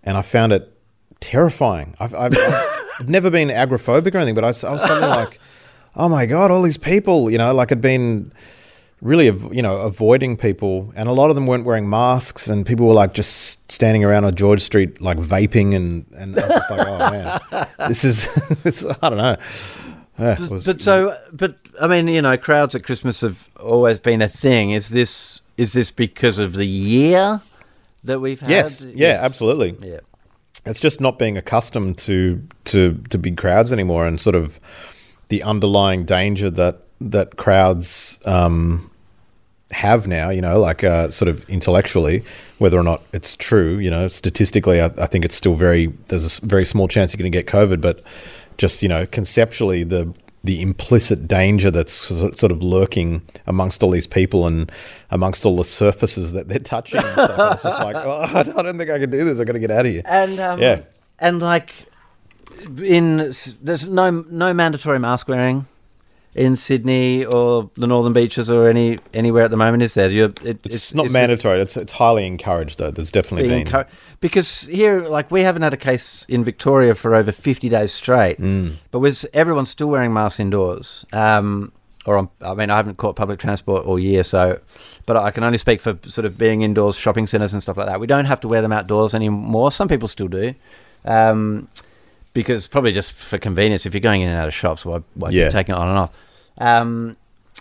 and 0.03 0.17
I 0.17 0.21
found 0.21 0.53
it 0.53 0.71
terrifying. 1.19 1.95
I've, 1.99 2.13
I've, 2.15 2.35
I've 2.99 3.09
never 3.09 3.29
been 3.29 3.49
agoraphobic 3.49 4.13
or 4.15 4.17
anything, 4.17 4.35
but 4.35 4.43
I, 4.43 4.47
was- 4.47 4.63
I 4.63 4.71
was 4.71 4.81
suddenly 4.81 5.09
like, 5.09 5.39
oh 5.95 6.09
my 6.09 6.25
god, 6.25 6.51
all 6.51 6.61
these 6.63 6.77
people, 6.77 7.29
you 7.29 7.37
know, 7.37 7.53
like 7.53 7.71
I'd 7.71 7.81
been 7.81 8.31
really, 9.01 9.25
you 9.55 9.61
know, 9.61 9.77
avoiding 9.77 10.37
people, 10.37 10.93
and 10.95 11.09
a 11.09 11.11
lot 11.11 11.29
of 11.29 11.35
them 11.35 11.47
weren't 11.47 11.65
wearing 11.65 11.89
masks, 11.89 12.47
and 12.47 12.65
people 12.65 12.87
were 12.87 12.93
like 12.93 13.13
just 13.13 13.71
standing 13.71 14.03
around 14.03 14.25
on 14.25 14.35
George 14.35 14.61
Street 14.61 15.01
like 15.01 15.17
vaping, 15.17 15.75
and 15.75 16.05
and 16.17 16.37
I 16.37 16.41
was 16.43 16.51
just 16.51 16.71
like, 16.71 16.87
oh 16.87 16.97
man, 16.97 17.67
this 17.87 18.03
is, 18.05 18.29
it's 18.65 18.85
I 18.85 19.09
don't 19.09 19.17
know. 19.17 19.37
Yeah, 20.19 20.35
But, 20.39 20.49
was- 20.49 20.65
but 20.65 20.81
so, 20.81 21.17
but 21.33 21.55
I 21.81 21.87
mean, 21.87 22.07
you 22.07 22.21
know, 22.21 22.37
crowds 22.37 22.75
at 22.75 22.83
Christmas 22.83 23.21
have 23.21 23.49
always 23.59 23.97
been 23.97 24.21
a 24.21 24.27
thing. 24.27 24.71
Is 24.71 24.89
this 24.89 25.41
is 25.57 25.73
this 25.73 25.89
because 25.91 26.37
of 26.37 26.53
the 26.53 26.65
year 26.65 27.41
that 28.03 28.19
we've 28.19 28.39
had? 28.39 28.49
yes, 28.49 28.83
yeah, 28.83 29.17
absolutely. 29.21 29.75
Yeah, 29.81 29.99
it's 30.65 30.79
just 30.79 31.01
not 31.01 31.17
being 31.17 31.37
accustomed 31.37 31.97
to 31.99 32.41
to 32.65 33.01
to 33.09 33.17
big 33.17 33.37
crowds 33.37 33.73
anymore, 33.73 34.05
and 34.05 34.19
sort 34.19 34.35
of 34.35 34.59
the 35.29 35.41
underlying 35.41 36.05
danger 36.05 36.51
that 36.51 36.81
that 36.99 37.37
crowds 37.37 38.19
um, 38.25 38.90
have 39.71 40.07
now. 40.07 40.29
You 40.29 40.41
know, 40.41 40.59
like 40.59 40.83
uh, 40.83 41.09
sort 41.09 41.29
of 41.29 41.47
intellectually, 41.49 42.23
whether 42.59 42.77
or 42.77 42.83
not 42.83 43.01
it's 43.13 43.35
true. 43.35 43.77
You 43.77 43.89
know, 43.91 44.07
statistically, 44.07 44.81
I, 44.81 44.85
I 44.97 45.07
think 45.07 45.25
it's 45.25 45.35
still 45.35 45.55
very 45.55 45.87
there's 46.07 46.39
a 46.41 46.45
very 46.45 46.65
small 46.65 46.87
chance 46.87 47.13
you're 47.13 47.19
going 47.19 47.31
to 47.31 47.37
get 47.37 47.47
COVID, 47.47 47.81
but 47.81 48.03
just 48.57 48.83
you 48.83 48.89
know, 48.89 49.05
conceptually, 49.05 49.83
the 49.83 50.13
the 50.43 50.59
implicit 50.59 51.27
danger 51.27 51.69
that's 51.69 51.93
sort 51.93 52.51
of 52.51 52.63
lurking 52.63 53.21
amongst 53.45 53.83
all 53.83 53.91
these 53.91 54.07
people 54.07 54.47
and 54.47 54.71
amongst 55.11 55.45
all 55.45 55.55
the 55.55 55.63
surfaces 55.63 56.31
that 56.31 56.47
they're 56.47 56.57
touching. 56.57 56.99
And 56.99 57.11
stuff. 57.13 57.53
It's 57.53 57.63
just 57.63 57.79
like, 57.79 57.95
oh, 57.95 58.21
I 58.33 58.41
don't 58.43 58.77
think 58.77 58.89
I 58.89 58.97
can 58.97 59.11
do 59.11 59.23
this. 59.23 59.39
I 59.39 59.43
got 59.43 59.53
to 59.53 59.59
get 59.59 59.69
out 59.69 59.85
of 59.85 59.91
here. 59.91 60.01
and 60.05 60.39
um, 60.39 60.59
Yeah. 60.59 60.81
and 61.19 61.39
like 61.39 61.73
in 62.83 63.17
there's 63.61 63.85
no 63.85 64.09
no 64.09 64.53
mandatory 64.53 64.97
mask 64.99 65.27
wearing 65.27 65.65
in 66.33 66.55
Sydney 66.55 67.25
or 67.25 67.69
the 67.75 67.87
Northern 67.87 68.13
Beaches 68.13 68.49
or 68.49 68.67
any 68.69 68.99
anywhere 69.13 69.43
at 69.43 69.51
the 69.51 69.57
moment. 69.57 69.83
Is 69.83 69.93
there? 69.95 70.09
It, 70.09 70.39
It's, 70.43 70.93
not 70.93 71.05
is 71.07 71.11
it 71.11 71.13
mandatory. 71.13 71.61
It's 71.61 71.75
it's 71.77 71.91
highly 71.93 72.25
encouraged 72.25 72.79
though. 72.79 72.91
There's 72.91 73.11
definitely 73.11 73.49
been. 73.49 73.65
encour- 73.67 73.87
because 74.21 74.61
here, 74.67 75.01
like, 75.07 75.29
we 75.31 75.41
haven't 75.41 75.63
had 75.63 75.73
a 75.73 75.77
case 75.77 76.25
in 76.29 76.43
Victoria 76.43 76.95
for 76.95 77.15
over 77.15 77.31
50 77.31 77.67
days 77.69 77.91
straight, 77.91 78.39
Mm. 78.39 78.73
but 78.91 78.99
with 78.99 79.25
everyone's 79.33 79.69
still 79.69 79.87
wearing 79.87 80.13
masks 80.13 80.39
indoors. 80.39 81.05
Um, 81.11 81.71
or 82.05 82.17
on, 82.17 82.29
I 82.41 82.53
mean, 82.55 82.69
I 82.71 82.77
haven't 82.77 82.97
caught 82.97 83.15
public 83.15 83.37
transport 83.39 83.85
all 83.85 83.99
year, 83.99 84.23
so, 84.23 84.59
but 85.05 85.17
I 85.17 85.29
can 85.31 85.43
only 85.43 85.59
speak 85.59 85.81
for 85.81 85.97
sort 86.07 86.25
of 86.25 86.35
being 86.37 86.61
indoors, 86.63 86.95
shopping 86.95 87.27
centres 87.27 87.53
and 87.53 87.61
stuff 87.61 87.77
like 87.77 87.85
that. 87.87 87.99
We 87.99 88.07
don't 88.07 88.25
have 88.25 88.39
to 88.41 88.47
wear 88.47 88.61
them 88.63 88.71
outdoors 88.71 89.13
anymore. 89.13 89.71
Some 89.71 89.87
people 89.87 90.07
still 90.07 90.27
do, 90.27 90.55
um, 91.05 91.67
because 92.33 92.67
probably 92.67 92.91
just 92.91 93.11
for 93.11 93.37
convenience. 93.37 93.85
If 93.85 93.93
you're 93.93 94.01
going 94.01 94.21
in 94.21 94.29
and 94.29 94.37
out 94.37 94.47
of 94.47 94.53
shops, 94.53 94.85
why, 94.85 95.01
why 95.15 95.29
Yeah. 95.29 95.45
keep 95.45 95.51
taking 95.53 95.75
it 95.75 95.77
on 95.77 95.89
and 95.89 95.97
off? 95.97 96.11
Um, 96.57 97.17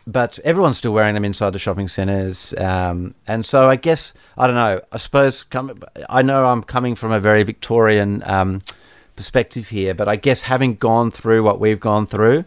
but 0.07 0.39
everyone's 0.45 0.79
still 0.79 0.93
wearing 0.93 1.14
them 1.14 1.25
inside 1.25 1.51
the 1.53 1.59
shopping 1.59 1.89
centres, 1.89 2.55
um, 2.59 3.14
and 3.27 3.45
so 3.45 3.68
I 3.68 3.77
guess 3.77 4.14
I 4.39 4.47
don't 4.47 4.57
know. 4.57 4.81
I 4.93 4.97
suppose 4.97 5.43
come, 5.45 5.83
I 6.09 6.23
know 6.23 6.47
I'm 6.47 6.62
coming 6.62 6.95
from 6.95 7.12
a 7.12 7.21
very 7.21 7.43
Victorian 7.43 8.23
um, 8.25 8.62
perspective 9.16 9.68
here, 9.68 9.95
but 9.95 10.09
I 10.09 10.16
guess 10.16 10.43
having 10.43 10.77
gone 10.77 11.11
through 11.11 11.43
what 11.43 11.61
we've 11.61 11.81
gone 11.81 12.07
through, 12.07 12.45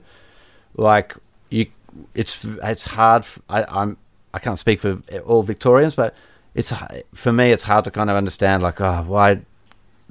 like 0.75 1.15
you, 1.49 1.67
it's 2.15 2.43
it's 2.63 2.85
hard. 2.85 3.25
I, 3.49 3.63
I'm 3.65 3.97
I 4.33 4.39
can't 4.39 4.57
speak 4.57 4.79
for 4.79 5.01
all 5.25 5.43
Victorians, 5.43 5.95
but 5.95 6.15
it's 6.55 6.73
for 7.13 7.31
me 7.31 7.51
it's 7.51 7.63
hard 7.63 7.85
to 7.85 7.91
kind 7.91 8.09
of 8.09 8.15
understand. 8.15 8.63
Like, 8.63 8.81
oh, 8.81 9.03
why 9.07 9.41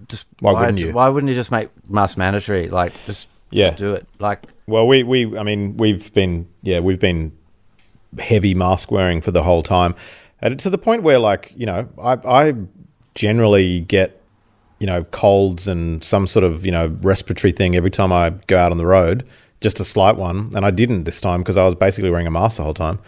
just 0.09 0.27
Why 0.41 0.53
wouldn't 0.53 0.79
you? 0.79 0.93
Why 0.93 1.09
wouldn't 1.09 1.29
you 1.29 1.35
just 1.35 1.51
make 1.51 1.69
masks 1.89 2.17
mandatory? 2.17 2.69
Like, 2.69 2.93
just 3.07 3.29
Yeah. 3.51 3.69
just 3.69 3.79
do 3.79 3.95
it. 3.95 4.07
Like, 4.19 4.45
Well, 4.67 4.87
we 4.87 5.03
we 5.03 5.39
I 5.39 5.43
mean 5.43 5.77
we've 5.77 6.13
been 6.13 6.49
yeah 6.63 6.81
we've 6.81 6.99
been 7.01 7.33
heavy 8.19 8.55
mask 8.55 8.91
wearing 8.91 9.21
for 9.21 9.31
the 9.31 9.43
whole 9.43 9.63
time, 9.63 9.95
and 10.41 10.59
to 10.61 10.71
the 10.71 10.79
point 10.79 11.03
where 11.03 11.19
like 11.19 11.53
you 11.57 11.67
know 11.67 11.89
I 12.03 12.13
I 12.27 12.55
generally 13.15 13.81
get 13.81 14.21
you 14.79 14.87
know 14.87 15.05
colds 15.05 15.69
and 15.69 16.03
some 16.03 16.27
sort 16.27 16.45
of 16.45 16.65
you 16.67 16.73
know 16.73 16.89
respiratory 17.03 17.53
thing 17.53 17.77
every 17.77 17.91
time 17.91 18.13
I 18.13 18.31
go 18.47 18.59
out 18.59 18.71
on 18.73 18.79
the 18.79 18.87
road, 18.87 19.25
just 19.61 19.81
a 19.81 19.85
slight 19.85 20.17
one, 20.17 20.51
and 20.55 20.65
I 20.65 20.71
didn't 20.71 21.05
this 21.05 21.21
time 21.21 21.41
because 21.41 21.57
I 21.57 21.65
was 21.65 21.75
basically 21.75 22.11
wearing 22.11 22.27
a 22.27 22.31
mask 22.31 22.57
the 22.57 22.65
whole 22.65 22.75
time. 22.75 22.99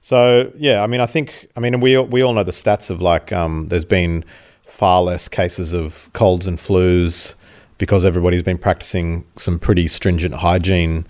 So 0.00 0.52
yeah, 0.56 0.82
I 0.82 0.86
mean, 0.86 1.00
I 1.00 1.06
think 1.06 1.48
I 1.56 1.60
mean 1.60 1.80
we 1.80 1.96
we 1.98 2.22
all 2.22 2.32
know 2.32 2.44
the 2.44 2.52
stats 2.52 2.90
of 2.90 3.02
like 3.02 3.32
um, 3.32 3.66
there's 3.68 3.84
been 3.84 4.24
far 4.68 5.02
less 5.02 5.28
cases 5.28 5.74
of 5.74 6.10
colds 6.12 6.46
and 6.46 6.58
flus 6.58 7.34
because 7.78 8.04
everybody's 8.04 8.42
been 8.42 8.58
practicing 8.58 9.24
some 9.36 9.58
pretty 9.58 9.88
stringent 9.88 10.34
hygiene, 10.34 11.06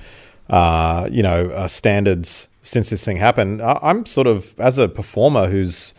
uh, 0.50 1.08
you 1.10 1.22
know, 1.22 1.50
uh, 1.50 1.68
standards 1.68 2.48
since 2.62 2.90
this 2.90 3.04
thing 3.04 3.16
happened. 3.16 3.60
I, 3.60 3.78
I'm 3.82 4.06
sort 4.06 4.26
of 4.26 4.58
as 4.58 4.78
a 4.78 4.88
performer 4.88 5.48
who's 5.48 5.94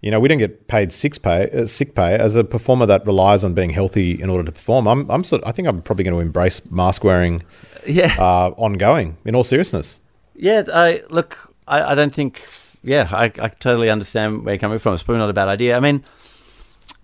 you 0.00 0.12
know, 0.12 0.20
we 0.20 0.28
don't 0.28 0.38
get 0.38 0.68
paid 0.68 0.92
sick 0.92 1.20
pay. 1.22 1.50
Uh, 1.50 1.66
sick 1.66 1.94
pay 1.94 2.14
as 2.14 2.36
a 2.36 2.44
performer 2.44 2.86
that 2.86 3.04
relies 3.04 3.42
on 3.42 3.54
being 3.54 3.70
healthy 3.70 4.12
in 4.12 4.30
order 4.30 4.44
to 4.44 4.52
perform. 4.52 4.86
I'm, 4.86 5.10
I'm 5.10 5.24
sort. 5.24 5.42
I 5.44 5.52
think 5.52 5.66
I'm 5.66 5.82
probably 5.82 6.04
going 6.04 6.14
to 6.14 6.20
embrace 6.20 6.70
mask 6.70 7.02
wearing 7.02 7.42
yeah, 7.86 8.14
uh, 8.18 8.50
ongoing. 8.56 9.16
In 9.24 9.34
all 9.34 9.42
seriousness, 9.42 10.00
Yeah, 10.36 10.62
I 10.72 11.02
look. 11.10 11.52
I, 11.66 11.92
I 11.92 11.94
don't 11.94 12.14
think. 12.14 12.42
Yeah, 12.84 13.08
I, 13.10 13.24
I 13.24 13.48
totally 13.48 13.90
understand 13.90 14.44
where 14.44 14.54
you're 14.54 14.60
coming 14.60 14.78
from. 14.78 14.94
It's 14.94 15.02
probably 15.02 15.18
not 15.18 15.30
a 15.30 15.34
bad 15.34 15.48
idea. 15.48 15.76
I 15.76 15.80
mean, 15.80 16.04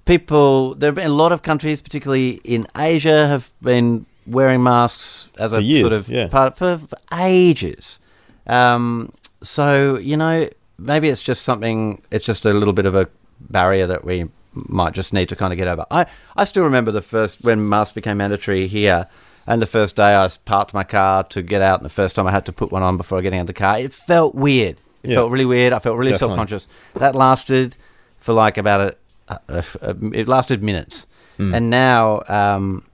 people. 0.05 0.75
There 0.75 0.89
have 0.89 0.95
been 0.95 1.07
a 1.07 1.15
lot 1.15 1.33
of 1.33 1.43
countries, 1.43 1.81
particularly 1.81 2.41
in 2.45 2.67
Asia, 2.77 3.27
have 3.29 3.51
been 3.63 4.07
wearing 4.27 4.63
masks 4.63 5.29
as 5.39 5.53
For 5.53 5.59
a 5.59 5.61
years, 5.63 5.81
sort 5.83 5.93
of 5.93 6.09
yeah. 6.09 6.29
part 6.29 6.57
for, 6.57 6.79
for 6.79 6.99
ages. 7.19 7.99
Um, 8.47 9.13
so 9.43 9.97
you 9.97 10.17
know, 10.17 10.49
maybe 10.79 11.09
it's 11.09 11.23
just 11.23 11.43
something. 11.43 12.03
It's 12.11 12.25
just 12.25 12.45
a 12.45 12.53
little 12.53 12.75
bit 12.75 12.87
of 12.87 12.95
a 12.95 13.09
barrier 13.41 13.87
that 13.87 14.05
we 14.05 14.29
might 14.53 14.93
just 14.95 15.13
need 15.13 15.29
to 15.29 15.37
kind 15.37 15.53
of 15.53 15.57
get 15.57 15.67
over. 15.69 15.85
I 15.91 16.07
I 16.37 16.45
still 16.45 16.65
remember 16.65 16.91
the 16.93 17.03
first 17.03 17.43
when 17.43 17.69
masks 17.69 17.95
became 17.95 18.19
mandatory 18.19 18.67
here. 18.67 19.07
And 19.47 19.61
the 19.61 19.67
first 19.67 19.95
day 19.97 20.15
I 20.17 20.27
parked 20.47 20.73
my 20.73 20.85
car 20.85 21.23
to 21.25 21.43
get 21.43 21.61
out, 21.61 21.79
and 21.79 21.85
the 21.85 21.91
first 21.93 22.17
time 22.17 22.27
I 22.27 22.31
had 22.31 22.47
to 22.47 22.53
put 22.53 22.73
one 22.73 22.83
on 22.83 22.97
before 22.97 23.21
getting 23.21 23.41
out 23.41 23.43
of 23.43 23.47
the 23.49 23.53
car, 23.53 23.79
it 23.79 23.93
felt 23.93 24.35
weird. 24.35 24.79
It 25.03 25.11
Yeah. 25.11 25.17
felt 25.17 25.31
really 25.31 25.45
weird. 25.45 25.75
I 25.75 25.81
felt 25.81 25.99
really 25.99 26.17
self 26.17 26.35
conscious. 26.35 26.67
That 26.97 27.15
lasted 27.15 27.77
for 28.21 28.33
like 28.33 28.57
about 28.57 28.81
a, 28.81 28.97
a- 29.29 29.39
a- 29.49 29.97
it 30.13 30.29
lasted 30.29 30.63
minutes, 30.63 31.07
Mm. 31.39 31.55
and 31.57 31.71
now, 31.71 32.23
um, 32.29 32.85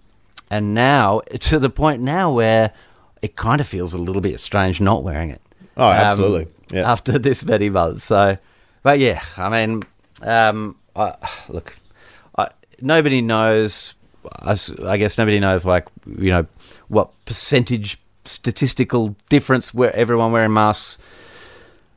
and 0.50 0.74
now 0.74 1.20
to 1.40 1.58
the 1.58 1.70
point 1.70 2.00
now 2.02 2.30
where 2.32 2.72
it 3.22 3.36
kind 3.36 3.60
of 3.60 3.66
feels 3.68 3.92
a 3.92 3.98
little 3.98 4.22
bit 4.22 4.40
strange 4.40 4.80
not 4.80 5.02
wearing 5.04 5.30
it. 5.30 5.40
Oh, 5.76 5.88
absolutely. 5.88 6.46
Yeah. 6.72 6.90
After 6.90 7.18
this 7.18 7.44
many 7.44 7.68
months, 7.68 8.04
so, 8.04 8.38
but 8.82 8.98
yeah, 8.98 9.22
I 9.36 9.48
mean, 9.48 9.82
um, 10.22 10.76
I, 10.96 11.14
look, 11.48 11.76
I, 12.38 12.48
nobody 12.80 13.20
knows. 13.20 13.94
I 14.44 14.98
guess 14.98 15.16
nobody 15.16 15.38
knows, 15.40 15.64
like 15.64 15.86
you 16.06 16.30
know, 16.30 16.46
what 16.88 17.08
percentage 17.24 17.98
statistical 18.26 19.16
difference 19.30 19.72
where 19.72 19.94
everyone 19.96 20.30
wearing 20.30 20.52
masks 20.52 20.98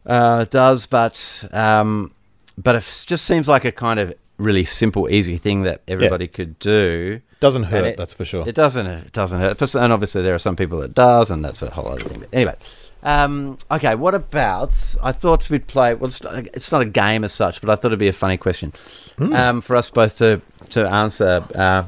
uh, 0.05 0.45
does, 0.45 0.87
but 0.87 1.45
um, 1.51 2.11
but 2.57 2.75
it 2.75 3.03
just 3.05 3.25
seems 3.25 3.47
like 3.47 3.65
a 3.65 3.71
kind 3.71 3.99
of 3.99 4.13
really 4.37 4.65
simple, 4.65 5.09
easy 5.09 5.37
thing 5.37 5.63
that 5.63 5.81
everybody 5.87 6.27
could 6.27 6.57
do. 6.59 7.21
doesn't 7.39 7.63
hurt. 7.63 7.85
It- 7.85 7.97
that's 7.97 8.13
for 8.13 8.25
sure. 8.25 8.47
It 8.47 8.55
doesn't. 8.55 8.87
It 8.87 9.11
doesn't 9.11 9.39
hurt. 9.39 9.57
For 9.57 9.77
And 9.79 9.91
obviously, 9.93 10.21
there 10.21 10.33
are 10.35 10.39
some 10.39 10.55
people 10.55 10.79
that 10.79 10.93
does, 10.95 11.29
and 11.31 11.43
that's 11.43 11.61
a 11.61 11.69
whole 11.69 11.87
other 11.87 11.99
thing. 11.99 12.19
But 12.21 12.29
anyway, 12.33 12.55
um, 13.03 13.57
okay. 13.69 13.95
What 13.95 14.15
about? 14.15 14.73
I 15.03 15.11
thought 15.11 15.49
we'd 15.49 15.67
play. 15.67 15.93
Well, 15.93 16.07
it's 16.07 16.23
not, 16.23 16.35
it's 16.53 16.71
not 16.71 16.81
a 16.81 16.85
game 16.85 17.23
as 17.23 17.33
such, 17.33 17.59
but 17.61 17.69
I 17.69 17.75
thought 17.75 17.87
it'd 17.87 17.99
be 17.99 18.07
a 18.07 18.13
funny 18.13 18.37
question 18.37 18.71
um, 19.19 19.61
for 19.61 19.75
us 19.75 19.89
both 19.89 20.17
to 20.19 20.41
to 20.71 20.87
answer. 20.89 21.43
Uh, 21.53 21.83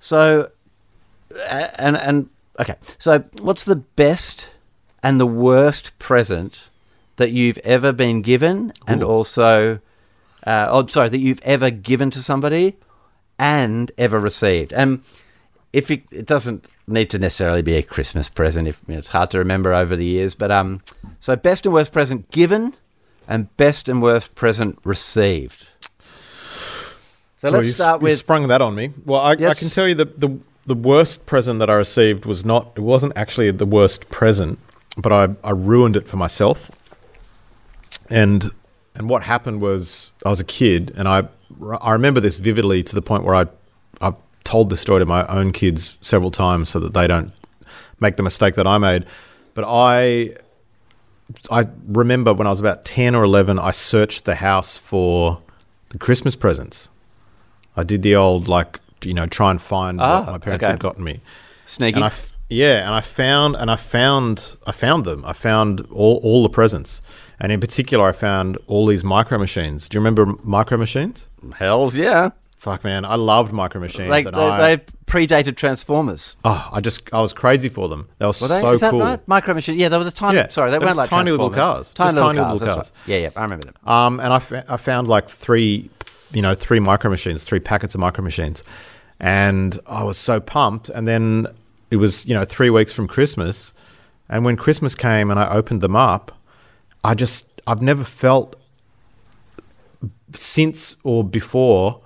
so, 0.00 0.50
and 1.48 1.96
and 1.96 2.28
okay. 2.60 2.74
So, 2.98 3.24
what's 3.40 3.64
the 3.64 3.76
best 3.76 4.50
and 5.02 5.18
the 5.18 5.26
worst 5.26 5.98
present 5.98 6.68
that 7.16 7.30
you've 7.32 7.58
ever 7.58 7.92
been 7.92 8.20
given, 8.22 8.72
and 8.86 9.02
also, 9.02 9.80
uh, 10.46 10.66
oh, 10.70 10.86
sorry, 10.86 11.08
that 11.08 11.18
you've 11.18 11.40
ever 11.42 11.70
given 11.70 12.10
to 12.12 12.22
somebody 12.22 12.76
and 13.38 13.90
ever 13.98 14.18
received? 14.18 14.72
And 14.72 15.02
if 15.72 15.90
it, 15.90 16.04
it 16.12 16.26
doesn't 16.26 16.66
need 16.86 17.10
to 17.10 17.18
necessarily 17.18 17.62
be 17.62 17.74
a 17.74 17.82
Christmas 17.82 18.28
present, 18.28 18.66
if 18.68 18.80
you 18.86 18.94
know, 18.94 18.98
it's 18.98 19.10
hard 19.10 19.30
to 19.32 19.38
remember 19.38 19.74
over 19.74 19.96
the 19.96 20.04
years, 20.04 20.34
but 20.34 20.50
um, 20.50 20.80
so 21.20 21.36
best 21.36 21.66
and 21.66 21.74
worst 21.74 21.92
present 21.92 22.30
given, 22.30 22.74
and 23.26 23.54
best 23.56 23.88
and 23.88 24.00
worst 24.02 24.34
present 24.34 24.78
received. 24.84 25.66
So 27.38 27.50
Well, 27.50 27.60
let's 27.60 27.70
s- 27.70 27.74
start 27.76 28.02
you 28.02 28.14
sprung 28.16 28.48
that 28.48 28.62
on 28.62 28.74
me. 28.74 28.92
Well, 29.04 29.20
I, 29.20 29.32
I 29.32 29.54
can 29.54 29.68
tell 29.68 29.86
you 29.86 29.94
that 29.96 30.18
the 30.20 30.38
the 30.66 30.74
worst 30.74 31.24
present 31.26 31.60
that 31.60 31.70
I 31.70 31.74
received 31.74 32.26
was 32.26 32.44
not. 32.44 32.72
It 32.76 32.80
wasn't 32.80 33.12
actually 33.16 33.50
the 33.52 33.66
worst 33.66 34.08
present, 34.10 34.58
but 34.96 35.12
I, 35.12 35.28
I 35.42 35.52
ruined 35.52 35.96
it 35.96 36.06
for 36.08 36.16
myself. 36.16 36.70
And 38.10 38.50
and 38.98 39.08
what 39.08 39.22
happened 39.22 39.60
was 39.62 40.12
I 40.26 40.28
was 40.28 40.40
a 40.40 40.44
kid, 40.44 40.92
and 40.96 41.08
I 41.08 41.28
I 41.80 41.92
remember 41.92 42.20
this 42.20 42.36
vividly 42.36 42.82
to 42.82 42.94
the 42.94 43.02
point 43.02 43.24
where 43.24 43.34
I 43.34 43.46
I've 44.00 44.18
told 44.44 44.70
this 44.70 44.80
story 44.80 45.00
to 45.00 45.06
my 45.06 45.24
own 45.26 45.52
kids 45.52 45.98
several 46.00 46.30
times 46.30 46.68
so 46.68 46.78
that 46.80 46.94
they 46.94 47.06
don't 47.06 47.32
make 48.00 48.16
the 48.16 48.22
mistake 48.22 48.54
that 48.54 48.66
I 48.66 48.78
made. 48.78 49.04
But 49.54 49.64
I 49.66 50.34
I 51.50 51.66
remember 51.86 52.32
when 52.32 52.46
I 52.46 52.50
was 52.50 52.60
about 52.60 52.84
10 52.84 53.14
or 53.14 53.22
11, 53.22 53.58
I 53.58 53.70
searched 53.70 54.24
the 54.24 54.36
house 54.36 54.78
for 54.78 55.42
the 55.90 55.98
Christmas 55.98 56.34
presents. 56.36 56.88
I 57.76 57.84
did 57.84 58.02
the 58.02 58.16
old, 58.16 58.48
like, 58.48 58.80
you 59.04 59.12
know, 59.14 59.26
try 59.26 59.50
and 59.50 59.60
find 59.60 60.00
Ah, 60.00 60.20
what 60.20 60.32
my 60.32 60.38
parents 60.38 60.64
okay. 60.64 60.70
had 60.72 60.80
gotten 60.80 61.04
me. 61.04 61.20
sneaky. 61.66 61.96
And 61.96 62.04
I, 62.04 62.08
f- 62.08 62.34
Yeah, 62.48 62.86
and 62.86 62.94
I 62.94 63.02
found 63.02 63.56
and 63.56 63.70
I 63.70 63.76
found 63.76 64.56
I 64.66 64.72
found 64.72 65.04
them. 65.04 65.22
I 65.26 65.34
found 65.34 65.80
all, 65.92 66.18
all 66.22 66.42
the 66.42 66.48
presents. 66.48 67.02
And 67.40 67.52
in 67.52 67.60
particular 67.60 68.08
I 68.08 68.12
found 68.12 68.58
all 68.66 68.86
these 68.86 69.04
micro 69.04 69.38
machines. 69.38 69.88
Do 69.88 69.96
you 69.96 70.00
remember 70.00 70.26
micro 70.42 70.76
machines? 70.78 71.28
Hells 71.56 71.94
yeah. 71.94 72.30
Fuck 72.56 72.82
man, 72.82 73.04
I 73.04 73.14
loved 73.14 73.52
micro 73.52 73.80
machines 73.80 74.08
Like 74.10 74.26
and 74.26 74.36
they, 74.36 74.40
I 74.48 74.76
they 74.76 74.84
predated 75.06 75.56
Transformers. 75.56 76.36
oh, 76.44 76.68
I 76.72 76.80
just 76.80 77.08
I 77.14 77.20
was 77.20 77.32
crazy 77.32 77.68
for 77.68 77.88
them. 77.88 78.08
They 78.18 78.24
were, 78.26 78.32
Were 78.40 78.48
they? 78.48 78.58
so 78.60 78.72
Is 78.72 78.80
that 78.80 78.90
cool. 78.90 79.00
right? 79.00 79.28
Micro 79.28 79.54
machine. 79.54 79.78
Yeah, 79.78 79.88
they 79.88 79.96
were 79.96 80.02
the 80.04 80.10
tiny. 80.10 80.38
Yeah, 80.38 80.48
Sorry, 80.48 80.70
they 80.72 80.78
weren't 80.80 80.96
like 80.96 81.08
tiny 81.08 81.30
little 81.30 81.50
cars. 81.50 81.94
Tiny 81.94 82.08
Just 82.08 82.14
little 82.16 82.28
tiny 82.30 82.38
cars. 82.40 82.60
little 82.60 82.74
cars. 82.74 82.92
right. 83.06 83.08
Yeah, 83.14 83.18
yeah, 83.18 83.30
I 83.36 83.42
remember 83.42 83.66
them. 83.66 83.74
Um, 83.86 84.18
and 84.18 84.32
I, 84.32 84.36
I 84.74 84.76
found 84.76 85.06
like 85.06 85.28
three, 85.28 85.88
you 86.32 86.42
know, 86.42 86.54
three 86.54 86.80
micro 86.80 87.08
machines, 87.10 87.44
three 87.44 87.60
packets 87.60 87.94
of 87.94 88.00
micro 88.00 88.24
machines, 88.24 88.64
and 89.20 89.78
I 89.86 90.02
was 90.02 90.18
so 90.18 90.40
pumped. 90.40 90.88
And 90.88 91.06
then 91.06 91.46
it 91.92 91.96
was, 91.96 92.26
you 92.26 92.34
know, 92.34 92.44
three 92.44 92.70
weeks 92.70 92.92
from 92.92 93.06
Christmas, 93.06 93.72
and 94.28 94.44
when 94.44 94.56
Christmas 94.56 94.96
came 94.96 95.30
and 95.30 95.38
I 95.38 95.48
opened 95.48 95.80
them 95.80 95.94
up, 95.96 96.32
I 97.04 97.14
just 97.14 97.46
I've 97.66 97.82
never 97.82 98.04
felt 98.04 98.56
since 100.34 100.96
or 101.04 101.24
before 101.24 102.00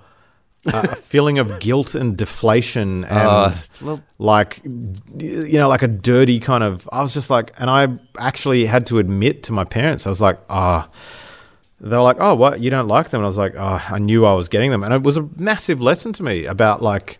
a 0.67 0.77
a 0.77 0.95
feeling 0.95 1.39
of 1.39 1.59
guilt 1.59 1.93
and 1.93 2.15
deflation 2.17 3.03
and 3.05 3.27
Oh, 3.27 3.53
well- 3.81 4.03
like 4.17 4.61
you 4.63 5.53
know 5.53 5.67
like 5.67 5.83
a 5.83 5.87
dirty 5.89 6.39
kind 6.39 6.63
of 6.63 6.87
i 6.93 7.01
was 7.01 7.13
just 7.13 7.29
like 7.29 7.51
and 7.59 7.69
i 7.69 7.87
actually 8.17 8.65
had 8.65 8.85
to 8.85 8.99
admit 8.99 9.43
to 9.43 9.51
my 9.51 9.65
parents 9.65 10.07
i 10.07 10.09
was 10.09 10.21
like 10.21 10.39
ah. 10.49 10.89
They 11.81 11.97
were 11.97 12.01
like 12.01 12.15
oh 12.21 12.33
what? 12.35 12.61
You 12.61 12.69
don't 12.69 12.87
like 12.87 13.09
them? 13.09 13.19
And 13.19 13.25
i 13.25 13.27
was 13.27 13.37
like 13.37 13.55
oh 13.57 13.85
i 13.89 13.99
knew 13.99 14.25
i 14.25 14.31
was 14.31 14.47
getting 14.47 14.71
them. 14.71 14.83
And 14.85 14.93
it 14.93 15.03
was 15.03 15.17
a 15.17 15.27
massive 15.35 15.81
lesson 15.81 16.13
to 16.13 16.23
me 16.23 16.45
about 16.45 16.81
like 16.81 17.19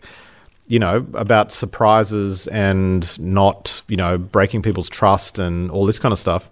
you 0.68 0.78
know 0.78 1.06
about 1.12 1.52
surprises 1.52 2.46
and 2.46 3.02
not 3.20 3.82
you 3.88 3.98
know 3.98 4.16
breaking 4.16 4.62
people's 4.62 4.88
trust 4.88 5.38
and 5.38 5.70
all 5.70 5.84
this 5.84 5.98
kind 5.98 6.12
of 6.14 6.18
stuff 6.18 6.48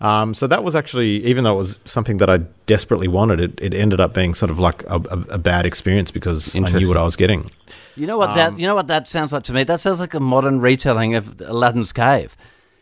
um, 0.00 0.32
so 0.34 0.46
that 0.46 0.62
was 0.62 0.74
actually 0.76 1.24
even 1.24 1.44
though 1.44 1.54
it 1.54 1.58
was 1.58 1.80
something 1.84 2.18
that 2.18 2.30
i 2.30 2.38
desperately 2.66 3.08
wanted 3.08 3.40
it, 3.40 3.58
it 3.60 3.74
ended 3.74 4.00
up 4.00 4.14
being 4.14 4.34
sort 4.34 4.50
of 4.50 4.58
like 4.58 4.82
a, 4.84 4.96
a, 5.10 5.18
a 5.30 5.38
bad 5.38 5.66
experience 5.66 6.10
because 6.10 6.54
i 6.56 6.70
knew 6.70 6.88
what 6.88 6.96
i 6.96 7.02
was 7.02 7.16
getting 7.16 7.50
You 7.96 8.06
know 8.06 8.16
what 8.16 8.34
that? 8.36 8.58
You 8.60 8.66
know 8.68 8.76
what 8.76 8.86
that 8.86 9.08
sounds 9.08 9.32
like 9.32 9.42
to 9.44 9.52
me? 9.52 9.64
That 9.64 9.80
sounds 9.80 9.98
like 9.98 10.14
a 10.14 10.20
modern 10.20 10.60
retelling 10.60 11.16
of 11.16 11.40
Aladdin's 11.40 11.92
cave. 11.92 12.36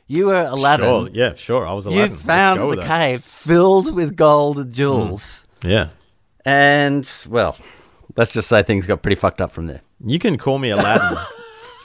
You 0.08 0.26
were 0.26 0.44
Aladdin. 0.44 0.84
Sure, 0.84 1.08
yeah, 1.10 1.34
sure. 1.34 1.66
I 1.66 1.72
was 1.72 1.86
Aladdin. 1.86 2.10
You 2.10 2.16
found 2.18 2.60
the 2.60 2.76
that. 2.76 2.86
cave 2.86 3.24
filled 3.24 3.94
with 3.94 4.14
gold 4.14 4.58
and 4.58 4.74
jewels, 4.74 5.46
Yeah. 5.64 5.88
and 6.44 7.08
well, 7.30 7.56
let's 8.16 8.30
just 8.30 8.46
say 8.48 8.62
things 8.62 8.86
got 8.86 9.00
pretty 9.00 9.16
fucked 9.16 9.40
up 9.40 9.50
from 9.52 9.66
there. 9.68 9.80
You 10.04 10.18
can 10.18 10.36
call 10.36 10.58
me 10.58 10.68
Aladdin 10.70 11.16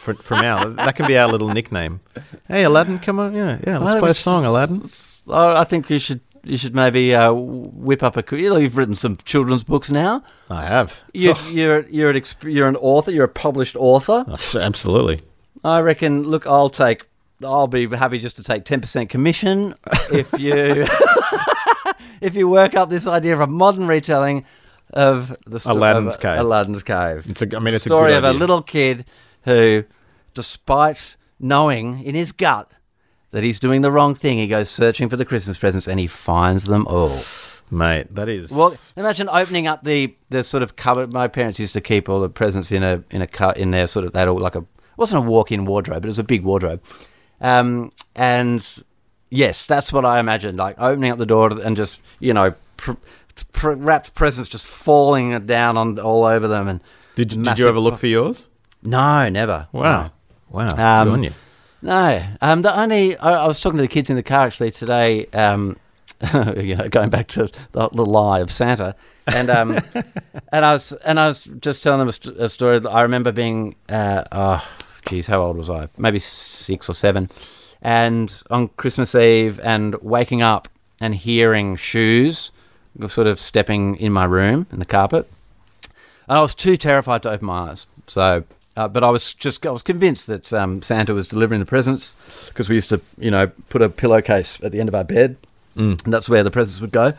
for, 0.02 0.16
from 0.16 0.40
now. 0.42 0.66
That 0.66 0.96
can 0.96 1.06
be 1.06 1.18
our 1.18 1.30
little 1.30 1.50
nickname. 1.50 2.02
Hey, 2.48 2.64
Aladdin, 2.64 3.00
come 3.00 3.20
on. 3.20 3.36
Yeah, 3.36 3.60
yeah. 3.66 3.78
Let's 3.78 4.00
play 4.00 4.10
a 4.10 4.16
song, 4.16 4.46
Aladdin. 4.46 4.82
Oh, 5.28 5.56
I 5.56 5.64
think 5.64 5.90
you 5.90 6.00
should 6.00 6.22
you 6.44 6.58
should 6.58 6.74
maybe 6.76 7.14
uh, 7.14 7.32
whip 7.32 8.02
up 8.04 8.18
a. 8.18 8.36
You've 8.36 8.76
written 8.78 8.96
some 8.96 9.18
children's 9.18 9.64
books 9.64 9.92
now. 9.92 10.24
I 10.50 10.64
have. 10.64 11.02
You, 11.14 11.36
you're 11.50 11.88
you're 11.88 12.10
an 12.10 12.16
exp- 12.16 12.52
you're 12.52 12.68
an 12.68 12.76
author. 12.78 13.12
You're 13.12 13.26
a 13.26 13.30
published 13.30 13.76
author. 13.76 14.26
Oh, 14.28 14.60
Absolutely. 14.60 15.22
I 15.64 15.80
reckon. 15.80 16.24
Look, 16.24 16.48
I'll 16.48 16.70
take. 16.70 17.06
I'll 17.44 17.68
be 17.68 17.88
happy 17.88 18.20
just 18.20 18.36
to 18.38 18.44
take 18.44 18.66
ten 18.66 18.82
percent 18.82 19.10
commission 19.10 19.76
if 20.12 20.34
you 20.40 20.54
if 22.22 22.36
you 22.36 22.48
work 22.48 22.76
up 22.76 22.90
this 22.90 23.08
idea 23.08 23.34
of 23.34 23.40
a 23.40 23.48
modern 23.48 23.88
retelling 23.88 24.46
of 24.94 25.36
the 25.46 25.60
sto- 25.60 25.74
Aladdin's 25.74 26.16
of 26.16 26.22
Cave. 26.22 26.40
Aladdin's 26.40 26.84
cave. 26.84 27.30
It's 27.30 27.42
a. 27.42 27.56
I 27.56 27.60
mean, 27.60 27.76
it's 27.76 27.84
story 27.84 28.14
a 28.14 28.14
story 28.14 28.14
of 28.16 28.24
good 28.24 28.36
a 28.36 28.40
little 28.40 28.62
kid 28.64 29.06
who, 29.44 29.84
despite 30.34 31.16
knowing 31.40 32.04
in 32.04 32.16
his 32.16 32.32
gut 32.32 32.72
that 33.32 33.44
he's 33.44 33.60
doing 33.60 33.82
the 33.82 33.92
wrong 33.92 34.16
thing, 34.16 34.38
he 34.38 34.48
goes 34.48 34.70
searching 34.70 35.10
for 35.10 35.18
the 35.18 35.26
Christmas 35.26 35.58
presents 35.58 35.88
and 35.88 36.00
he 36.00 36.08
finds 36.08 36.66
them 36.66 36.86
all. 36.88 37.20
mate. 37.70 38.14
That 38.14 38.28
is. 38.30 38.52
Well, 38.52 38.76
imagine 38.98 39.30
opening 39.30 39.68
up 39.68 39.84
the, 39.84 40.14
the 40.30 40.44
sort 40.44 40.62
of 40.64 40.76
cupboard. 40.76 41.14
My 41.14 41.28
parents 41.28 41.60
used 41.60 41.74
to 41.74 41.82
keep 41.82 42.10
all 42.10 42.20
the 42.22 42.30
presents 42.30 42.72
in 42.72 42.84
a 42.84 43.04
in 43.10 43.22
a 43.22 43.28
cut 43.28 43.58
in 43.58 43.72
their 43.72 43.88
sort 43.88 44.06
of 44.06 44.14
had 44.14 44.28
all 44.28 44.38
like 44.40 44.56
a 44.56 44.60
it 44.60 44.98
wasn't 44.98 45.24
a 45.26 45.28
walk-in 45.28 45.66
wardrobe, 45.66 46.02
but 46.02 46.08
it 46.08 46.12
was 46.12 46.20
a 46.20 46.24
big 46.24 46.44
wardrobe. 46.44 46.84
Um, 47.40 47.92
and 48.16 48.84
yes, 49.30 49.66
that's 49.66 49.92
what 49.94 50.06
I 50.06 50.20
imagined, 50.20 50.58
like 50.58 50.76
opening 50.80 51.12
up 51.12 51.18
the 51.18 51.26
door 51.26 51.50
and 51.60 51.76
just 51.78 52.00
you 52.20 52.34
know 52.34 52.54
pr- 52.78 52.92
pr- 53.54 53.72
wrapped 53.72 54.14
presents 54.14 54.50
just 54.50 54.66
falling 54.68 55.46
down 55.46 55.78
on 55.78 55.98
all 55.98 56.26
over 56.26 56.48
them. 56.50 56.68
And 56.68 56.82
did, 57.16 57.34
you- 57.34 57.42
did 57.42 57.58
you 57.58 57.68
ever 57.70 57.80
look 57.80 57.98
for 57.98 58.08
yours? 58.08 58.50
No, 58.84 59.30
never. 59.30 59.68
Wow. 59.72 60.12
Wow. 60.50 60.70
Um, 60.70 61.08
good 61.08 61.14
on 61.14 61.24
you. 61.24 61.34
No, 61.82 62.24
um, 62.42 62.62
the 62.62 62.80
only 62.80 63.18
I, 63.18 63.44
I 63.44 63.48
was 63.48 63.60
talking 63.60 63.78
to 63.78 63.82
the 63.82 63.88
kids 63.88 64.10
in 64.10 64.16
the 64.16 64.24
car 64.24 64.46
actually 64.46 64.72
today. 64.72 65.26
Um, 65.28 65.78
you 66.56 66.76
know, 66.76 66.88
going 66.88 67.10
back 67.10 67.28
to 67.28 67.50
the, 67.72 67.90
the 67.90 68.06
lie 68.06 68.40
of 68.40 68.52
Santa, 68.52 68.96
and 69.34 69.50
um, 69.50 69.72
and 70.52 70.66
I 70.66 70.74
was 70.74 70.92
and 70.94 71.20
I 71.20 71.28
was 71.28 71.46
just 71.60 71.82
telling 71.82 72.00
them 72.00 72.10
a, 72.10 72.12
st- 72.12 72.38
a 72.38 72.50
story. 72.50 72.80
I 72.88 73.02
remember 73.02 73.32
being, 73.32 73.76
uh, 73.90 74.24
oh, 74.32 74.68
geez, 75.08 75.26
how 75.26 75.42
old 75.42 75.58
was 75.58 75.70
I? 75.70 75.88
Maybe 75.98 76.20
six 76.20 76.88
or 76.88 76.94
seven, 76.94 77.30
and 77.82 78.32
on 78.52 78.68
Christmas 78.70 79.16
Eve, 79.16 79.60
and 79.64 79.96
waking 80.02 80.44
up 80.44 80.68
and 81.00 81.16
hearing 81.16 81.76
shoes, 81.76 82.52
sort 83.08 83.26
of 83.26 83.40
stepping 83.40 83.96
in 83.96 84.12
my 84.12 84.26
room 84.26 84.68
in 84.72 84.78
the 84.78 84.86
carpet, 84.86 85.28
and 86.28 86.38
I 86.38 86.42
was 86.42 86.54
too 86.54 86.78
terrified 86.78 87.24
to 87.24 87.32
open 87.32 87.48
my 87.48 87.72
eyes. 87.72 87.88
So, 88.06 88.44
uh, 88.78 88.88
but 88.88 89.04
I 89.04 89.10
was 89.10 89.34
just 89.34 89.66
I 89.66 89.72
was 89.72 89.82
convinced 89.84 90.28
that 90.28 90.52
um, 90.54 90.82
Santa 90.82 91.14
was 91.14 91.28
delivering 91.28 91.60
the 91.60 91.66
presents 91.66 92.16
because 92.48 92.70
we 92.70 92.76
used 92.76 92.90
to, 92.90 93.02
you 93.18 93.32
know, 93.32 93.48
put 93.70 93.82
a 93.82 93.90
pillowcase 93.90 94.60
at 94.64 94.72
the 94.72 94.80
end 94.80 94.90
of 94.90 94.96
our 94.96 95.04
bed, 95.04 95.38
Mm. 95.78 96.04
and 96.04 96.12
that's 96.14 96.28
where 96.28 96.44
the 96.44 96.52
presents 96.52 96.82
would 96.82 96.92
go. 96.92 97.14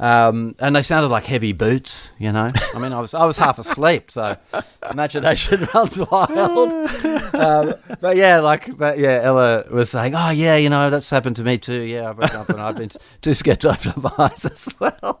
Um, 0.00 0.56
and 0.58 0.74
they 0.74 0.82
sounded 0.82 1.06
like 1.10 1.22
heavy 1.22 1.52
boots, 1.52 2.10
you 2.18 2.32
know. 2.32 2.48
I 2.74 2.78
mean, 2.80 2.92
I 2.92 2.98
was 3.00 3.14
I 3.14 3.24
was 3.24 3.38
half 3.38 3.60
asleep, 3.60 4.10
so 4.10 4.36
imagination 4.90 5.68
runs 5.74 5.98
wild. 5.98 6.90
Um, 7.34 7.74
but 8.00 8.16
yeah, 8.16 8.38
like, 8.40 8.76
but 8.76 8.98
yeah, 8.98 9.20
Ella 9.22 9.64
was 9.70 9.90
saying, 9.90 10.14
"Oh 10.14 10.30
yeah, 10.30 10.54
you 10.56 10.68
know, 10.70 10.88
that's 10.90 11.10
happened 11.10 11.36
to 11.36 11.42
me 11.42 11.58
too. 11.58 11.80
Yeah, 11.82 12.10
I've 12.10 12.18
woken 12.18 12.36
up 12.36 12.48
and 12.48 12.60
I've 12.60 12.76
been 12.76 12.90
too 13.22 13.34
scared 13.34 13.60
to 13.62 13.70
open 13.70 13.92
my 14.02 14.12
eyes 14.18 14.44
as 14.44 14.68
well." 14.78 15.20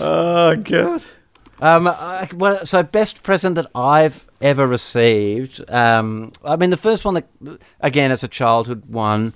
Oh 0.00 0.56
god. 0.56 1.04
Um, 1.64 1.88
I, 1.88 2.28
well, 2.34 2.66
so 2.66 2.82
best 2.82 3.22
present 3.22 3.54
that 3.54 3.70
I've 3.74 4.26
ever 4.42 4.66
received. 4.66 5.64
Um, 5.70 6.30
I 6.44 6.56
mean, 6.56 6.68
the 6.68 6.76
first 6.76 7.06
one 7.06 7.14
that, 7.14 7.26
again, 7.80 8.12
it's 8.12 8.22
a 8.22 8.28
childhood 8.28 8.84
one, 8.86 9.32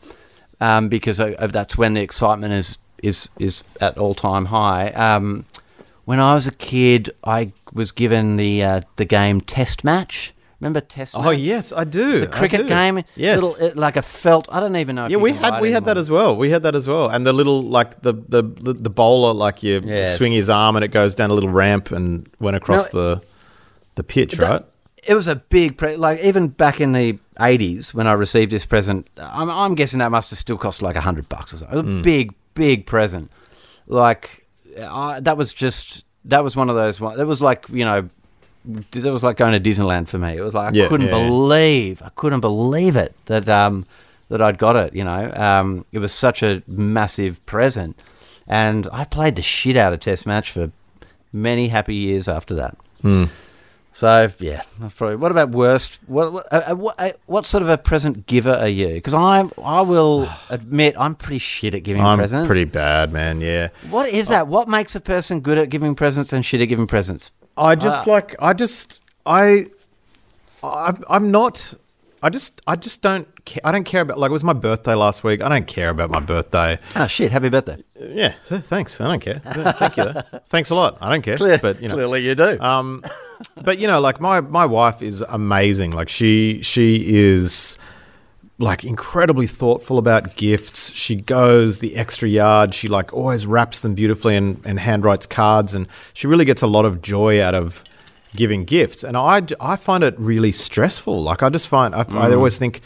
um, 0.60 0.90
because 0.90 1.20
of 1.20 1.52
that's 1.52 1.78
when 1.78 1.94
the 1.94 2.02
excitement 2.02 2.52
is 2.52 2.76
is 3.02 3.30
is 3.38 3.64
at 3.80 3.96
all 3.96 4.14
time 4.14 4.44
high. 4.44 4.90
Um, 4.90 5.46
when 6.04 6.20
I 6.20 6.34
was 6.34 6.46
a 6.46 6.52
kid, 6.52 7.14
I 7.24 7.52
was 7.72 7.92
given 7.92 8.36
the 8.36 8.62
uh, 8.62 8.80
the 8.96 9.06
game 9.06 9.40
Test 9.40 9.82
Match. 9.82 10.34
Remember 10.60 10.80
Test? 10.80 11.14
Oh 11.14 11.22
Match? 11.22 11.38
yes, 11.38 11.72
I 11.72 11.84
do. 11.84 12.20
the 12.20 12.26
cricket 12.26 12.62
do. 12.62 12.68
game. 12.68 13.02
Yes. 13.14 13.40
little, 13.40 13.72
like 13.80 13.96
a 13.96 14.02
felt. 14.02 14.48
I 14.50 14.58
don't 14.58 14.74
even 14.76 14.96
know. 14.96 15.06
Yeah, 15.06 15.18
we 15.18 15.32
had 15.32 15.60
we 15.60 15.70
had 15.70 15.84
that 15.84 15.96
as 15.96 16.10
well. 16.10 16.36
We 16.36 16.50
had 16.50 16.62
that 16.64 16.74
as 16.74 16.88
well, 16.88 17.08
and 17.08 17.24
the 17.26 17.32
little 17.32 17.62
like 17.62 18.02
the 18.02 18.12
the 18.12 18.42
the, 18.42 18.90
bowler, 18.90 19.32
like 19.34 19.62
you 19.62 19.80
Yes. 19.84 20.16
swing 20.16 20.32
his 20.32 20.50
arm 20.50 20.74
and 20.74 20.84
it 20.84 20.88
goes 20.88 21.14
down 21.14 21.30
a 21.30 21.34
little 21.34 21.50
ramp 21.50 21.92
and 21.92 22.28
went 22.40 22.56
across 22.56 22.88
the 22.88 23.22
the 23.94 24.02
pitch, 24.02 24.32
That- 24.34 24.50
right? 24.50 24.64
It 25.06 25.14
was 25.14 25.28
a 25.28 25.36
big, 25.36 25.78
pre- 25.78 25.96
like 25.96 26.18
even 26.20 26.48
back 26.48 26.80
in 26.80 26.92
the 26.92 27.18
eighties 27.40 27.94
when 27.94 28.06
I 28.08 28.12
received 28.12 28.50
this 28.50 28.66
present, 28.66 29.08
I'm, 29.16 29.48
I'm 29.48 29.74
guessing 29.76 30.00
that 30.00 30.10
must 30.10 30.28
have 30.30 30.38
still 30.40 30.58
cost 30.58 30.82
like 30.82 30.96
a 30.96 31.00
hundred 31.00 31.28
bucks 31.28 31.54
or 31.54 31.58
so. 31.58 31.66
It 31.66 31.74
was 31.76 31.84
Hmm. 31.84 31.98
a 32.00 32.02
big, 32.02 32.34
big 32.54 32.84
present. 32.84 33.30
Like 33.86 34.44
I, 34.78 35.20
that 35.20 35.36
was 35.36 35.54
just 35.54 36.04
that 36.26 36.42
was 36.44 36.56
one 36.56 36.68
of 36.68 36.76
those. 36.76 37.00
It 37.00 37.24
was 37.26 37.40
like 37.40 37.66
you 37.70 37.84
know, 37.84 38.08
it 38.94 39.04
was 39.04 39.22
like 39.22 39.36
going 39.36 39.60
to 39.60 39.70
Disneyland 39.70 40.08
for 40.08 40.18
me. 40.18 40.36
It 40.36 40.40
was 40.42 40.54
like 40.54 40.74
I 40.74 40.76
Yeah, 40.76 40.88
couldn't 40.88 41.06
yeah, 41.06 41.12
believe, 41.12 42.02
I 42.02 42.10
couldn't 42.14 42.40
believe 42.40 42.96
it 42.96 43.14
that 43.26 43.48
um 43.48 43.86
that 44.28 44.42
I'd 44.42 44.58
got 44.58 44.76
it. 44.76 44.94
You 44.94 45.04
know, 45.04 45.32
um, 45.32 45.84
it 45.92 45.98
was 46.00 46.12
such 46.12 46.42
a 46.42 46.62
massive 46.66 47.44
present, 47.46 47.98
and 48.46 48.86
I 48.92 49.04
played 49.04 49.36
the 49.36 49.42
shit 49.42 49.76
out 49.76 49.92
of 49.92 50.00
Test 50.00 50.26
Match 50.26 50.50
for 50.50 50.70
many 51.32 51.68
happy 51.68 51.94
years 51.94 52.28
after 52.28 52.54
that. 52.56 52.76
Hmm. 53.02 53.24
So 53.94 54.28
yeah, 54.38 54.62
that's 54.78 54.94
probably. 54.94 55.16
What 55.16 55.32
about 55.32 55.50
worst? 55.50 55.98
What 56.06 56.32
what, 56.32 56.52
uh, 56.52 56.62
uh, 56.68 56.74
what, 56.76 57.00
uh, 57.00 57.12
what 57.26 57.46
sort 57.46 57.62
of 57.64 57.68
a 57.68 57.76
present 57.76 58.26
giver 58.26 58.52
are 58.54 58.68
you? 58.68 58.88
Because 58.94 59.14
I'm, 59.14 59.50
I 59.64 59.80
will 59.80 60.28
admit, 60.50 60.94
I'm 60.96 61.14
pretty 61.16 61.40
shit 61.40 61.74
at 61.74 61.82
giving 61.82 62.04
I'm 62.04 62.18
presents. 62.18 62.46
pretty 62.46 62.64
bad, 62.64 63.12
man. 63.12 63.40
Yeah, 63.40 63.68
What 63.90 64.08
is 64.08 64.28
that? 64.28 64.46
What 64.46 64.68
makes 64.68 64.94
a 64.94 65.00
person 65.00 65.40
good 65.40 65.58
at 65.58 65.68
giving 65.68 65.96
presents 65.96 66.32
and 66.32 66.44
shit 66.46 66.60
at 66.60 66.66
giving 66.66 66.86
presents? 66.86 67.32
I 67.58 67.74
just 67.74 68.06
like 68.06 68.34
I 68.38 68.52
just 68.52 69.00
I, 69.26 69.66
I 70.62 70.94
I'm 71.10 71.30
not. 71.30 71.74
I 72.22 72.30
just 72.30 72.60
I 72.66 72.74
just 72.74 73.00
don't. 73.02 73.28
Ca- 73.46 73.60
I 73.62 73.70
don't 73.70 73.84
care 73.84 74.00
about 74.00 74.18
like 74.18 74.30
it 74.30 74.32
was 74.32 74.42
my 74.42 74.52
birthday 74.52 74.94
last 74.94 75.22
week. 75.22 75.40
I 75.40 75.48
don't 75.48 75.66
care 75.68 75.90
about 75.90 76.10
my 76.10 76.18
birthday. 76.20 76.78
Oh 76.96 77.06
shit! 77.06 77.30
Happy 77.30 77.48
birthday! 77.48 77.82
Yeah, 78.00 78.34
so 78.42 78.58
thanks. 78.58 79.00
I 79.00 79.06
don't 79.06 79.20
care. 79.20 79.40
Thank 79.78 79.96
you. 79.96 80.04
though. 80.04 80.22
Thanks 80.48 80.70
a 80.70 80.74
lot. 80.74 80.98
I 81.00 81.10
don't 81.10 81.22
care. 81.22 81.36
Clear, 81.36 81.58
but 81.58 81.80
you 81.80 81.88
know, 81.88 81.94
clearly 81.94 82.22
you 82.22 82.34
do. 82.34 82.60
um, 82.60 83.04
but 83.62 83.78
you 83.78 83.86
know, 83.86 84.00
like 84.00 84.20
my 84.20 84.40
my 84.40 84.66
wife 84.66 85.00
is 85.00 85.20
amazing. 85.22 85.92
Like 85.92 86.08
she 86.08 86.60
she 86.62 87.04
is 87.16 87.76
like 88.58 88.84
incredibly 88.84 89.46
thoughtful 89.46 89.98
about 89.98 90.36
gifts. 90.36 90.92
She 90.92 91.14
goes 91.16 91.78
the 91.78 91.94
extra 91.96 92.28
yard. 92.28 92.74
She 92.74 92.88
like 92.88 93.12
always 93.14 93.46
wraps 93.46 93.80
them 93.80 93.94
beautifully 93.94 94.36
and, 94.36 94.60
and 94.64 94.78
handwrites 94.78 95.28
cards, 95.28 95.74
and 95.74 95.86
she 96.14 96.26
really 96.26 96.44
gets 96.44 96.62
a 96.62 96.66
lot 96.66 96.84
of 96.84 97.00
joy 97.00 97.40
out 97.42 97.54
of 97.54 97.84
giving 98.34 98.64
gifts. 98.64 99.04
And 99.04 99.16
I 99.16 99.42
I 99.60 99.76
find 99.76 100.02
it 100.02 100.14
really 100.18 100.52
stressful. 100.52 101.22
Like 101.22 101.42
I 101.42 101.48
just 101.50 101.68
find 101.68 101.94
I, 101.94 102.04
I 102.10 102.34
always 102.34 102.58
think. 102.58 102.80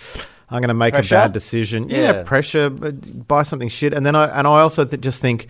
I'm 0.51 0.61
going 0.61 0.69
to 0.69 0.75
make 0.75 0.93
Pressure? 0.93 1.15
a 1.15 1.19
bad 1.19 1.33
decision. 1.33 1.89
Yeah, 1.89 1.99
Yeah. 2.13 2.23
pressure. 2.25 2.69
but 2.69 3.27
Buy 3.27 3.43
something 3.43 3.71
shit, 3.71 3.95
and 3.95 4.05
then 4.05 4.15
I 4.15 4.27
and 4.39 4.47
I 4.47 4.61
also 4.61 4.85
th- 4.85 5.01
just 5.01 5.23
think, 5.23 5.47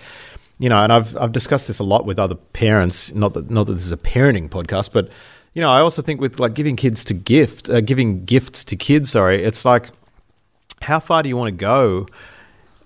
you 0.61 0.69
know, 0.69 0.77
and 0.77 0.93
I've 0.93 1.17
I've 1.17 1.33
discussed 1.33 1.67
this 1.67 1.81
a 1.81 1.83
lot 1.83 2.07
with 2.07 2.21
other 2.21 2.37
parents. 2.37 3.13
Not 3.13 3.35
that 3.35 3.51
not 3.51 3.67
that 3.67 3.73
this 3.73 3.85
is 3.85 3.91
a 3.91 3.97
parenting 3.97 4.49
podcast, 4.49 4.93
but 4.93 5.11
you 5.55 5.61
know, 5.61 5.71
I 5.71 5.81
also 5.81 6.03
think 6.03 6.21
with 6.21 6.39
like 6.39 6.55
giving 6.55 6.77
kids 6.77 7.05
to 7.07 7.15
gift, 7.15 7.69
uh, 7.69 7.81
giving 7.81 8.25
gifts 8.25 8.63
to 8.67 8.77
kids. 8.77 9.11
Sorry, 9.11 9.43
it's 9.43 9.65
like 9.65 9.89
how 10.85 11.01
far 11.01 11.23
do 11.23 11.29
you 11.29 11.37
want 11.37 11.49
to 11.49 11.65
go? 11.65 12.07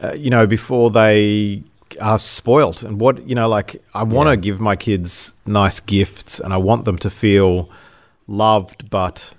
Uh, 0.00 0.12
you 0.16 0.30
know, 0.30 0.46
before 0.46 0.90
they 0.90 1.62
are 2.00 2.18
spoilt, 2.18 2.82
and 2.82 3.00
what 3.00 3.26
you 3.26 3.34
know, 3.34 3.48
like 3.48 3.82
I 3.94 4.02
want 4.02 4.26
to 4.28 4.32
Yeah. 4.32 4.36
give 4.36 4.60
my 4.60 4.76
kids 4.76 5.32
nice 5.46 5.80
gifts, 5.80 6.40
and 6.40 6.52
I 6.52 6.56
want 6.58 6.84
them 6.84 6.98
to 6.98 7.10
feel 7.10 7.68
loved, 8.28 8.90
but 8.90 9.32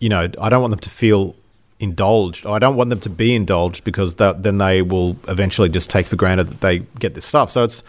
you 0.00 0.08
know, 0.08 0.28
I 0.40 0.48
don't 0.48 0.60
want 0.62 0.70
them 0.70 0.80
to 0.80 0.90
feel 0.90 1.34
indulged. 1.78 2.46
I 2.46 2.58
don't 2.58 2.76
want 2.76 2.90
them 2.90 3.00
to 3.00 3.10
be 3.10 3.34
indulged 3.34 3.84
because 3.84 4.14
that, 4.14 4.42
then 4.44 4.58
they 4.58 4.82
will 4.82 5.16
eventually 5.28 5.68
just 5.68 5.90
take 5.90 6.06
for 6.06 6.16
granted 6.16 6.48
that 6.48 6.60
they 6.60 6.78
get 6.98 7.14
this 7.14 7.24
stuff. 7.26 7.50
So 7.50 7.64
it's, 7.64 7.82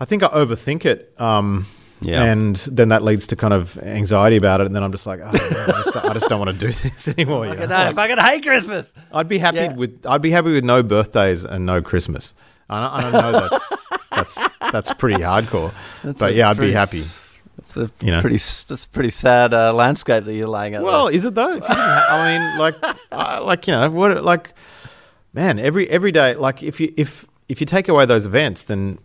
I 0.00 0.04
think 0.04 0.22
I 0.22 0.28
overthink 0.28 0.84
it. 0.84 1.12
Um, 1.20 1.66
Yeah. 2.02 2.24
And 2.24 2.56
then 2.56 2.88
that 2.88 3.02
leads 3.02 3.26
to 3.28 3.36
kind 3.36 3.54
of 3.54 3.78
anxiety 3.78 4.36
about 4.36 4.60
it. 4.60 4.66
And 4.66 4.74
then 4.76 4.82
I'm 4.82 4.92
just 4.92 5.06
like, 5.06 5.20
oh, 5.20 5.24
man, 5.32 5.34
I, 5.34 5.66
just, 5.82 5.96
I 5.96 6.12
just 6.14 6.28
don't 6.28 6.38
want 6.40 6.50
to 6.58 6.66
do 6.66 6.72
this 6.72 7.08
anymore. 7.08 7.46
you 7.46 7.54
know? 7.54 7.66
no, 7.66 7.88
if 7.88 7.98
I 7.98 8.08
could 8.08 8.18
hate 8.18 8.42
Christmas. 8.42 8.92
I'd 9.12 9.28
be 9.28 9.38
happy 9.38 9.56
Yeah. 9.58 9.72
with 9.74 10.04
I'd 10.06 10.22
be 10.22 10.30
happy 10.30 10.52
with 10.52 10.64
no 10.64 10.82
birthdays 10.82 11.44
and 11.44 11.64
no 11.66 11.80
Christmas. 11.82 12.34
I 12.70 12.80
don't, 12.80 12.92
I 12.92 13.00
don't 13.02 13.12
know 13.12 13.40
that's 13.48 13.72
that's 14.10 14.48
that's 14.72 14.94
pretty 14.94 15.20
hardcore, 15.22 15.72
but 16.18 16.34
yeah, 16.34 16.50
I'd 16.50 16.58
be 16.58 16.72
happy. 16.72 17.02
It's 17.58 17.76
a 17.76 17.90
You 18.00 18.12
know. 18.12 18.20
pretty, 18.20 18.36
s- 18.36 18.64
it's 18.70 18.84
a 18.86 18.88
pretty 18.88 19.10
sad 19.10 19.52
uh, 19.52 19.72
landscape 19.74 20.24
that 20.24 20.34
you're 20.34 20.48
laying 20.48 20.74
out. 20.74 20.82
Well, 20.82 21.06
there. 21.06 21.14
is 21.14 21.24
it 21.26 21.34
though? 21.34 21.50
If 21.52 21.62
you 21.62 21.68
didn't 21.68 21.76
ha- 21.76 22.06
I 22.10 22.38
mean, 22.38 22.58
like, 22.58 22.74
I 23.12 23.38
like 23.40 23.66
you 23.66 23.72
know 23.74 23.90
what? 23.90 24.24
Like, 24.24 24.54
man, 25.34 25.58
every 25.58 25.88
every 25.90 26.12
day, 26.12 26.34
like 26.34 26.62
if 26.62 26.80
you 26.80 26.92
if 26.96 27.26
if 27.48 27.60
you 27.60 27.66
take 27.66 27.88
away 27.88 28.06
those 28.06 28.24
events, 28.26 28.64
then 28.64 28.98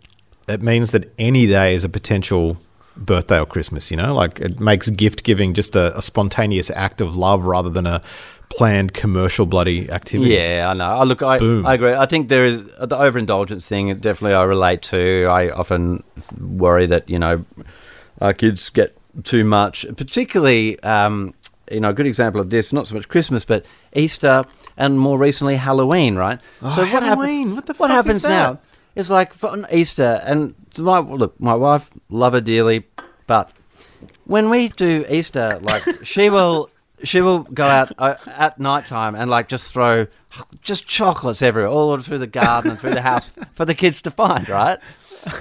it 0.48 0.62
means 0.62 0.92
that 0.92 1.12
any 1.18 1.46
day 1.46 1.74
is 1.74 1.84
a 1.84 1.88
potential 1.90 2.58
birthday 2.98 3.38
or 3.38 3.46
Christmas. 3.46 3.90
You 3.90 3.96
know, 3.96 4.14
like 4.14 4.40
it 4.40 4.60
makes 4.60 4.90
gift 4.90 5.22
giving 5.24 5.54
just 5.54 5.76
a, 5.76 5.96
a 5.96 6.02
spontaneous 6.02 6.70
act 6.70 7.00
of 7.00 7.16
love 7.16 7.44
rather 7.44 7.70
than 7.70 7.86
a 7.86 8.02
planned 8.50 8.94
commercial 8.94 9.46
bloody 9.46 9.90
activity. 9.90 10.32
Yeah, 10.34 10.68
I 10.70 10.74
know. 10.74 10.84
I 10.90 11.04
look, 11.04 11.22
I, 11.22 11.38
Boom. 11.38 11.66
I 11.66 11.74
agree. 11.74 11.94
I 11.94 12.06
think 12.06 12.28
there 12.28 12.44
is 12.44 12.62
the 12.80 12.96
overindulgence 12.98 13.68
thing. 13.68 13.94
Definitely, 13.98 14.34
I 14.36 14.42
relate 14.44 14.82
to. 14.82 15.26
I 15.30 15.50
often 15.50 16.02
worry 16.40 16.86
that 16.86 17.08
you 17.08 17.18
know 17.18 17.44
our 18.20 18.32
kids 18.34 18.68
get 18.70 18.96
too 19.24 19.44
much, 19.44 19.86
particularly. 19.96 20.80
Um, 20.82 21.34
you 21.70 21.80
know, 21.80 21.90
a 21.90 21.92
good 21.92 22.06
example 22.06 22.40
of 22.40 22.48
this, 22.48 22.72
not 22.72 22.86
so 22.88 22.94
much 22.94 23.08
Christmas, 23.08 23.44
but 23.44 23.66
Easter 23.94 24.42
and 24.78 24.98
more 24.98 25.18
recently 25.18 25.56
Halloween, 25.56 26.16
right? 26.16 26.40
Oh, 26.62 26.68
what 26.68 26.88
happen- 26.88 27.08
Halloween, 27.08 27.54
what 27.54 27.66
the 27.66 27.74
what 27.74 27.88
fuck 27.88 27.90
happens 27.90 28.16
is 28.16 28.22
that? 28.22 28.52
now? 28.52 28.60
It's 28.98 29.10
like 29.10 29.32
for 29.32 29.50
on 29.50 29.64
Easter, 29.70 30.20
and 30.24 30.56
my 30.76 30.98
look, 30.98 31.38
my 31.38 31.54
wife 31.54 31.88
love 32.10 32.32
her 32.32 32.40
dearly, 32.40 32.84
but 33.28 33.52
when 34.24 34.50
we 34.50 34.70
do 34.70 35.06
Easter, 35.08 35.56
like 35.62 35.84
she 36.02 36.28
will 36.36 36.68
she 37.04 37.20
will 37.20 37.44
go 37.44 37.64
out 37.64 37.92
uh, 37.96 38.16
at 38.26 38.58
night 38.58 38.86
time 38.86 39.14
and 39.14 39.30
like 39.30 39.46
just 39.46 39.72
throw 39.72 40.08
just 40.62 40.84
chocolates 40.84 41.42
everywhere, 41.42 41.70
all 41.70 41.96
through 42.00 42.18
the 42.18 42.26
garden 42.26 42.72
and 42.72 42.80
through 42.80 42.90
the 42.90 43.02
house 43.02 43.30
for 43.52 43.64
the 43.64 43.74
kids 43.74 44.02
to 44.02 44.10
find, 44.10 44.48
right? 44.48 44.80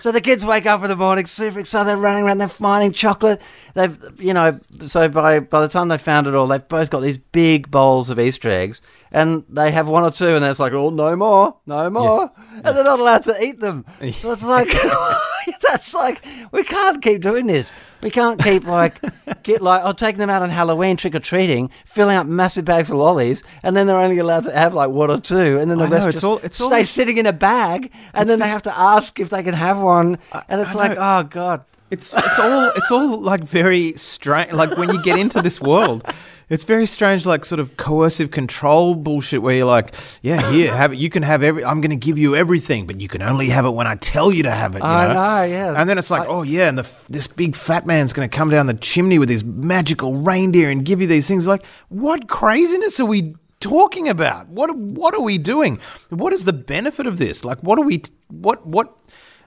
So 0.02 0.12
the 0.12 0.22
kids 0.22 0.46
wake 0.46 0.68
up 0.68 0.84
in 0.84 0.90
the 0.90 0.96
morning 0.96 1.26
super 1.26 1.60
excited, 1.60 1.88
they're 1.88 1.98
running 1.98 2.26
around, 2.26 2.38
they're 2.38 2.48
finding 2.48 2.92
chocolate. 2.92 3.42
They've, 3.74 3.98
you 4.20 4.36
know, 4.36 4.60
so 4.86 5.10
by 5.10 5.40
by 5.40 5.62
the 5.62 5.68
time 5.68 5.88
they 5.88 5.98
found 5.98 6.28
it 6.28 6.36
all, 6.36 6.46
they've 6.46 6.68
both 6.68 6.92
got 6.92 7.00
these 7.00 7.18
big 7.18 7.72
bowls 7.72 8.12
of 8.12 8.20
Easter 8.20 8.50
eggs, 8.50 8.82
and 9.20 9.44
they 9.50 9.72
have 9.72 9.88
one 9.88 10.04
or 10.04 10.12
two, 10.12 10.36
and 10.36 10.44
it's 10.46 10.60
like, 10.60 10.74
oh, 10.74 10.90
no 10.90 11.16
more, 11.16 11.56
no 11.66 11.90
more, 11.90 12.32
and 12.64 12.72
they're 12.76 12.84
not 12.84 13.00
allowed 13.00 13.24
to 13.24 13.36
eat 13.44 13.60
them. 13.60 13.86
So 14.22 14.32
it's 14.32 14.44
like, 14.44 14.70
that's 15.68 15.94
like, 15.94 16.24
we 16.52 16.64
can't 16.64 17.02
keep 17.02 17.22
doing 17.22 17.48
this. 17.48 17.74
We 18.04 18.12
can't 18.12 18.42
keep 18.42 18.66
like 18.68 18.94
get 19.44 19.62
like 19.62 19.82
oh 19.84 19.92
taking 19.92 20.20
them 20.20 20.30
out 20.30 20.44
on 20.44 20.50
Halloween 20.50 20.98
trick 20.98 21.16
or 21.16 21.20
treating, 21.20 21.72
filling 21.86 22.16
up 22.16 22.28
massive 22.28 22.64
bags 22.66 22.92
of 22.92 22.98
lollies, 22.98 23.44
and 23.64 23.76
then 23.76 23.88
they're 23.88 24.00
only 24.00 24.20
allowed 24.20 24.44
to 24.44 24.52
have 24.54 24.74
like 24.76 24.90
one 24.92 25.10
or 25.10 25.20
two, 25.20 25.58
and 25.58 25.70
then 25.72 25.80
the 25.80 25.86
I 25.86 25.90
rest 25.90 26.06
know, 26.06 26.12
just 26.12 26.24
all- 26.24 26.40
all 26.44 26.70
stay 26.70 26.80
this- 26.82 26.90
sitting 26.92 27.18
in 27.18 27.26
a 27.26 27.34
bag, 27.34 27.92
and 28.14 28.30
then 28.30 28.40
they 28.40 28.48
have 28.48 28.62
to 28.64 28.78
ask 28.78 29.20
if 29.20 29.30
they 29.32 29.42
can 29.42 29.56
have 29.56 29.80
one, 29.80 30.20
and 30.48 30.62
it's 30.62 30.76
like 30.76 30.96
oh 31.00 31.24
god, 31.24 31.64
It's 31.90 32.14
it's 32.14 32.40
all 32.40 32.72
it's 32.76 32.92
all 32.92 33.20
like 33.20 33.44
very 33.44 33.94
strange. 33.98 34.52
Like 34.54 34.78
when 34.78 34.90
you 34.94 35.02
get 35.02 35.18
into 35.18 35.42
this 35.42 35.60
world, 35.60 36.04
it's 36.50 36.64
very 36.64 36.86
strange. 36.86 37.26
Like 37.26 37.46
sort 37.46 37.60
of 37.60 37.78
coercive 37.78 38.32
control 38.32 38.96
bullshit, 38.96 39.42
where 39.42 39.56
you're 39.56 39.66
like, 39.66 39.94
yeah, 40.22 40.52
here, 40.52 40.74
have 40.74 40.94
it. 40.94 41.00
You 41.00 41.10
can 41.10 41.24
have 41.24 41.44
every. 41.44 41.64
I'm 41.66 41.82
going 41.82 41.92
to 41.92 41.96
give 41.98 42.18
you 42.18 42.36
everything, 42.36 42.88
but 42.88 43.02
you 43.02 43.08
can 43.08 43.22
only 43.22 43.50
have 43.50 43.66
it 43.66 43.72
when 43.72 43.88
I 43.88 43.96
tell 43.96 44.32
you 44.32 44.44
to 44.44 44.52
have 44.52 44.76
it. 44.76 44.80
You 44.80 44.86
I 44.86 45.08
know? 45.08 45.14
know, 45.14 45.44
yeah. 45.44 45.80
And 45.80 45.90
then 45.90 45.98
it's 45.98 46.12
like, 46.12 46.28
oh 46.28 46.44
yeah, 46.44 46.70
and 46.70 46.78
the 46.78 46.90
this 47.10 47.28
big 47.28 47.56
fat 47.56 47.86
man's 47.86 48.14
going 48.14 48.30
to 48.30 48.36
come 48.36 48.50
down 48.50 48.68
the 48.68 48.74
chimney 48.74 49.20
with 49.20 49.30
his 49.30 49.44
magical 49.44 50.16
reindeer 50.16 50.70
and 50.70 50.86
give 50.86 51.02
you 51.02 51.08
these 51.08 51.28
things. 51.28 51.48
Like, 51.48 51.66
what 51.90 52.28
craziness 52.28 53.00
are 53.00 53.06
we? 53.06 53.36
Talking 53.60 54.08
about 54.08 54.50
what? 54.50 54.76
What 54.78 55.16
are 55.16 55.22
we 55.22 55.40
doing? 55.40 55.80
What 56.10 56.32
is 56.32 56.46
the 56.46 56.54
benefit 56.54 57.08
of 57.08 57.18
this? 57.18 57.44
Like, 57.44 57.58
what 57.62 57.80
are 57.80 57.82
we? 57.82 58.04
What? 58.28 58.64
What? 58.68 58.96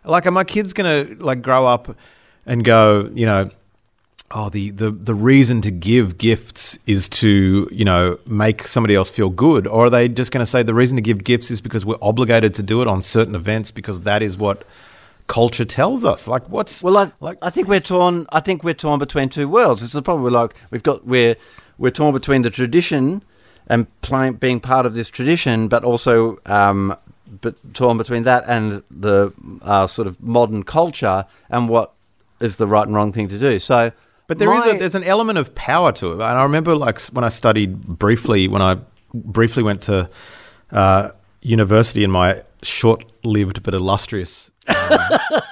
Like, 0.05 0.27
are 0.27 0.33
my 0.33 0.43
kids 0.43 0.73
gonna 0.73 1.07
like 1.21 1.43
grow 1.43 1.65
up 1.65 1.97
and 2.45 2.65
go? 2.65 3.09
You 3.15 3.27
know, 3.27 3.51
oh, 4.33 4.49
the, 4.49 4.71
the, 4.71 4.91
the 4.91 5.15
reason 5.15 5.61
to 5.63 5.71
give 5.71 6.19
gifts 6.19 6.79
is 6.87 7.09
to, 7.09 7.69
you 7.73 7.85
know, 7.85 8.19
make 8.27 8.67
somebody 8.67 8.95
else 8.95 9.11
feel 9.11 9.29
good? 9.31 9.67
Or 9.67 9.87
are 9.87 9.91
they 9.91 10.09
just 10.09 10.31
going 10.31 10.45
to 10.45 10.51
say 10.51 10.63
the 10.63 10.75
reason 10.75 10.97
to 10.97 11.03
give 11.03 11.25
gifts 11.25 11.51
is 11.51 11.61
because 11.61 11.85
we're 11.85 11.99
obligated 12.01 12.55
to 12.55 12.63
do 12.63 12.81
it 12.83 12.89
on 12.89 13.03
certain 13.03 13.35
events 13.35 13.71
because 13.71 14.03
that 14.03 14.23
is 14.23 14.39
what 14.39 14.65
culture 15.27 15.65
tells 15.65 16.05
us? 16.05 16.29
Like, 16.29 16.49
what's. 16.49 16.83
Well, 16.83 16.97
I, 16.97 17.13
like, 17.21 17.39
I 17.43 17.51
think 17.51 17.69
we're 17.69 17.81
torn. 17.81 18.27
I 18.31 18.41
think 18.41 18.63
we're 18.63 18.75
torn 18.75 18.99
between 18.99 19.29
two 19.29 19.49
worlds. 19.49 19.83
It's 19.83 19.93
the 19.93 20.03
problem. 20.03 20.23
We're 20.23 20.31
like 20.31 20.55
we've 20.71 20.83
got 20.83 21.05
we're 21.05 21.35
we're 21.79 21.91
torn 21.91 22.13
between 22.13 22.43
the 22.43 22.51
tradition 22.51 23.23
and 23.67 23.87
playing, 24.03 24.35
being 24.35 24.61
part 24.61 24.87
of 24.87 24.95
this 24.95 25.11
tradition, 25.11 25.69
but 25.69 25.85
also 25.85 26.39
um, 26.47 26.97
but 27.41 27.55
torn 27.75 27.97
between 27.97 28.25
that 28.25 28.45
and 28.47 28.83
the 28.91 29.33
uh, 29.63 29.87
sort 29.87 30.07
of 30.07 30.21
modern 30.21 30.63
culture 30.63 31.25
and 31.49 31.69
what 31.69 31.93
is 32.41 32.57
the 32.57 32.67
right 32.67 32.87
and 32.87 32.95
wrong 32.95 33.13
thing 33.13 33.29
to 33.29 33.39
do. 33.39 33.59
So, 33.59 33.93
But 34.31 34.39
there 34.39 34.55
is 34.55 34.65
my- 34.65 34.71
a 34.75 34.79
there's 34.79 34.95
an 34.95 35.03
element 35.03 35.39
of 35.39 35.53
power 35.57 35.91
to 35.91 36.13
it, 36.13 36.15
and 36.15 36.23
I 36.23 36.45
remember 36.45 36.77
like 36.77 37.01
when 37.17 37.25
I 37.25 37.31
studied 37.31 37.85
briefly 37.99 38.47
when 38.47 38.63
I 38.63 38.77
briefly 39.13 39.65
went 39.65 39.83
to 39.83 40.09
uh, 40.71 41.09
university 41.43 42.05
in 42.05 42.13
my 42.13 42.45
short-lived 42.63 43.65
but 43.65 43.75
illustrious 43.75 44.53
um, 44.69 45.01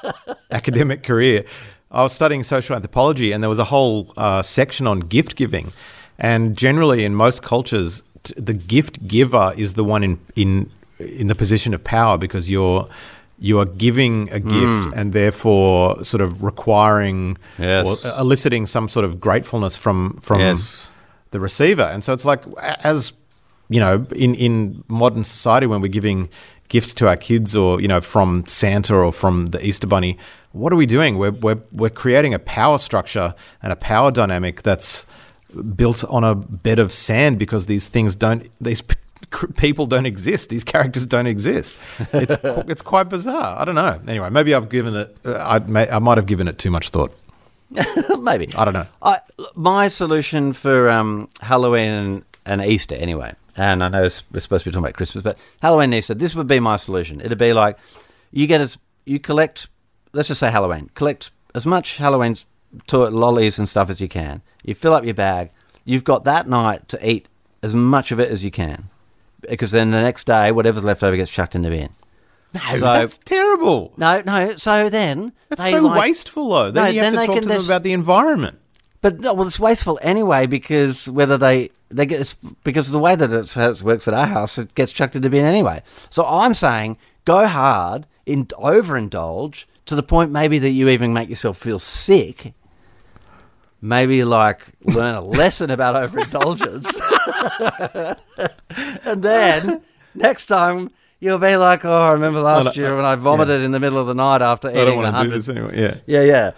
academic 0.53 1.03
career. 1.03 1.45
I 1.91 2.05
was 2.05 2.13
studying 2.13 2.45
social 2.45 2.77
anthropology, 2.77 3.33
and 3.33 3.43
there 3.43 3.49
was 3.49 3.59
a 3.59 3.65
whole 3.65 4.13
uh, 4.17 4.43
section 4.43 4.87
on 4.87 5.01
gift 5.01 5.35
giving. 5.35 5.73
And 6.21 6.57
generally, 6.57 7.05
in 7.05 7.17
most 7.17 7.43
cultures, 7.43 8.05
t- 8.23 8.35
the 8.37 8.55
gift 8.55 9.09
giver 9.09 9.55
is 9.57 9.75
the 9.75 9.83
one 9.83 10.05
in 10.05 10.21
in 10.37 10.71
in 11.01 11.27
the 11.27 11.35
position 11.35 11.75
of 11.75 11.83
power 11.83 12.17
because 12.17 12.49
you're 12.49 12.87
you 13.39 13.59
are 13.61 13.65
giving 13.65 14.29
a 14.33 14.41
gift 14.41 14.89
mm. 14.89 14.93
and 14.97 15.13
therefore 15.13 16.03
sort 16.03 16.21
of 16.21 16.43
requiring 16.43 17.39
Yes. 17.59 18.05
or 18.05 18.11
eliciting 18.19 18.67
some 18.67 18.89
sort 18.89 19.05
of 19.05 19.21
gratefulness 19.21 19.77
from 19.77 20.19
from 20.21 20.41
Yes. 20.41 20.91
the 21.31 21.41
receiver. 21.41 21.83
And 21.83 22.03
so 22.03 22.13
it's 22.13 22.25
like 22.25 22.45
as 22.85 23.13
you 23.69 23.81
know, 23.81 24.07
in 24.15 24.35
in 24.35 24.83
modern 24.89 25.25
society 25.25 25.67
when 25.67 25.81
we're 25.81 25.89
giving 25.89 26.29
gifts 26.69 26.93
to 26.95 27.09
our 27.09 27.17
kids 27.17 27.57
or 27.57 27.81
you 27.81 27.89
know 27.89 28.01
from 28.01 28.45
Santa 28.47 28.95
or 28.95 29.13
from 29.13 29.47
the 29.47 29.65
Easter 29.65 29.87
bunny, 29.87 30.19
what 30.53 30.73
are 30.73 30.77
we 30.77 30.87
doing? 30.87 31.19
We're 31.19 31.33
we're 31.33 31.61
we're 31.73 31.91
creating 31.91 32.35
a 32.35 32.39
power 32.39 32.79
structure 32.79 33.35
and 33.63 33.73
a 33.73 33.77
power 33.77 34.11
dynamic 34.11 34.63
that's 34.63 35.07
built 35.75 36.05
on 36.05 36.25
a 36.25 36.35
bed 36.35 36.79
of 36.79 36.93
sand 36.93 37.39
because 37.39 37.67
these 37.67 37.89
things 37.89 38.15
don't 38.17 38.49
these 38.61 38.83
p- 38.83 38.97
people 39.57 39.87
don't 39.87 40.07
exist 40.07 40.51
these 40.51 40.63
characters 40.65 41.07
don't 41.07 41.27
exist 41.27 41.77
it's 42.13 42.37
it's 42.43 42.83
quite 42.83 43.09
bizarre 43.09 43.59
i 43.59 43.65
don't 43.65 43.75
know 43.75 43.99
anyway 44.07 44.29
maybe 44.29 44.55
i've 44.55 44.69
given 44.69 44.95
it 44.95 45.17
uh, 45.25 45.37
I, 45.39 45.59
may, 45.61 45.89
I 45.89 45.99
might 45.99 46.19
have 46.19 46.27
given 46.27 46.49
it 46.49 46.59
too 46.59 46.71
much 46.71 46.91
thought 46.91 47.17
maybe 48.21 48.55
i 48.55 48.65
don't 48.65 48.75
know 48.75 48.87
I, 49.03 49.21
my 49.55 49.89
solution 49.89 50.53
for 50.53 50.89
um, 50.91 51.29
Halloween 51.41 51.91
and, 51.91 52.25
and 52.45 52.65
Easter, 52.65 52.95
anyway, 52.95 53.35
and 53.57 53.83
I 53.83 53.89
know 53.89 54.05
it's, 54.05 54.25
we're 54.33 54.41
supposed 54.41 54.65
to 54.65 54.71
be 54.71 54.73
talking 54.73 54.85
about 54.85 54.95
Christmas, 54.95 55.25
but 55.25 55.45
Halloween 55.61 55.85
and 55.85 55.95
Easter, 55.95 56.15
this 56.15 56.35
would 56.35 56.47
be 56.47 56.61
my 56.61 56.77
solution. 56.77 57.21
It'd 57.21 57.39
be 57.39 57.53
like, 57.53 57.79
you 58.31 58.47
get 58.47 58.61
as 58.61 58.79
you 59.05 59.19
collect. 59.19 59.69
Let's 60.13 60.29
just 60.29 60.41
say 60.41 60.51
Halloween. 60.51 60.91
Collect 60.95 61.31
as 61.55 61.67
much 61.67 61.97
Halloween 61.97 62.37
toy 62.87 63.09
lollies 63.09 63.59
and 63.59 63.69
stuff 63.69 63.91
as 63.91 64.01
you 64.01 64.09
can. 64.09 64.43
You 64.65 64.75
fill 64.75 64.95
up 64.95 65.05
your 65.05 65.15
bag. 65.15 65.51
You've 65.85 66.05
got 66.05 66.25
that 66.25 66.49
night 66.49 66.89
to 66.91 67.09
eat 67.11 67.29
as 67.63 67.75
much 67.75 68.13
of 68.13 68.21
it 68.21 68.31
as 68.31 68.45
you 68.45 68.51
can, 68.51 68.89
because 69.49 69.71
then 69.71 69.91
the 69.91 70.01
next 70.01 70.25
day, 70.27 70.53
whatever's 70.53 70.85
left 70.85 71.03
over 71.03 71.17
gets 71.17 71.31
chucked 71.31 71.55
in 71.55 71.63
the 71.63 71.71
bin. 71.71 71.91
No, 72.55 72.61
So- 72.61 72.81
that's 72.81 73.19
terrible. 73.19 73.93
No, 73.97 74.23
no. 74.25 74.57
So 74.57 74.89
then 74.89 75.33
That's 75.49 75.69
so 75.69 75.81
like- 75.83 76.01
wasteful, 76.01 76.51
though. 76.51 76.71
Then 76.71 76.85
No, 76.85 76.91
you 76.91 77.01
have 77.03 77.13
then 77.13 77.21
to 77.23 77.27
talk 77.27 77.43
to 77.43 77.49
them 77.49 77.65
about 77.65 77.83
the 77.83 77.93
environment. 77.93 78.59
But 79.01 79.21
no, 79.21 79.33
well, 79.35 79.47
it's 79.47 79.61
wasteful 79.61 79.99
anyway 80.03 80.47
because 80.47 81.09
whether 81.11 81.39
they 81.39 81.71
they 81.91 82.05
get 82.05 82.21
it's 82.21 82.35
because 82.65 82.89
of 82.89 82.93
the 82.93 82.99
way 82.99 83.15
that 83.17 83.33
it 83.33 83.83
works 83.83 84.09
at 84.09 84.15
our 84.15 84.27
house, 84.27 84.59
it 84.59 84.75
gets 84.75 84.93
chucked 84.93 85.15
in 85.17 85.23
the 85.23 85.31
bin 85.31 85.45
anyway. 85.45 85.83
So 86.11 86.25
I'm 86.25 86.53
saying 86.55 86.99
go 87.25 87.47
hard, 87.47 88.07
in 88.27 88.47
overindulge 88.47 89.65
to 89.89 89.95
the 89.97 90.03
point 90.03 90.31
maybe 90.31 90.59
that 90.61 90.71
you 90.71 90.89
even 90.89 91.13
make 91.13 91.29
yourself 91.29 91.59
feel 91.59 91.79
sick. 91.79 92.55
Maybe 93.81 94.25
like 94.25 94.67
learn 94.83 95.15
a 95.15 95.21
lesson 95.21 95.71
about 95.71 95.95
overindulgence, 95.95 96.91
and 99.05 99.23
then 99.23 99.81
next 100.15 100.47
time 100.47 100.91
you'll 101.21 101.39
be 101.39 101.55
like, 101.57 101.85
"Oh, 101.85 101.93
I 101.93 102.11
remember 102.13 102.41
last 102.41 102.77
year 102.77 102.97
when 102.97 103.05
I 103.05 103.15
vomited 103.15 103.63
in 103.63 103.71
the 103.71 103.79
middle 103.79 103.99
of 103.99 104.07
the 104.09 104.15
night 104.15 104.43
after 104.43 104.69
I 104.69 104.73
don't 104.73 104.89
eating 104.89 104.97
want 105.03 105.17
to 105.17 105.23
do 105.25 105.31
this 105.31 105.49
anyway. 105.49 105.81
Yeah. 105.81 105.95
Yeah, 106.07 106.23
yeah. 106.23 106.51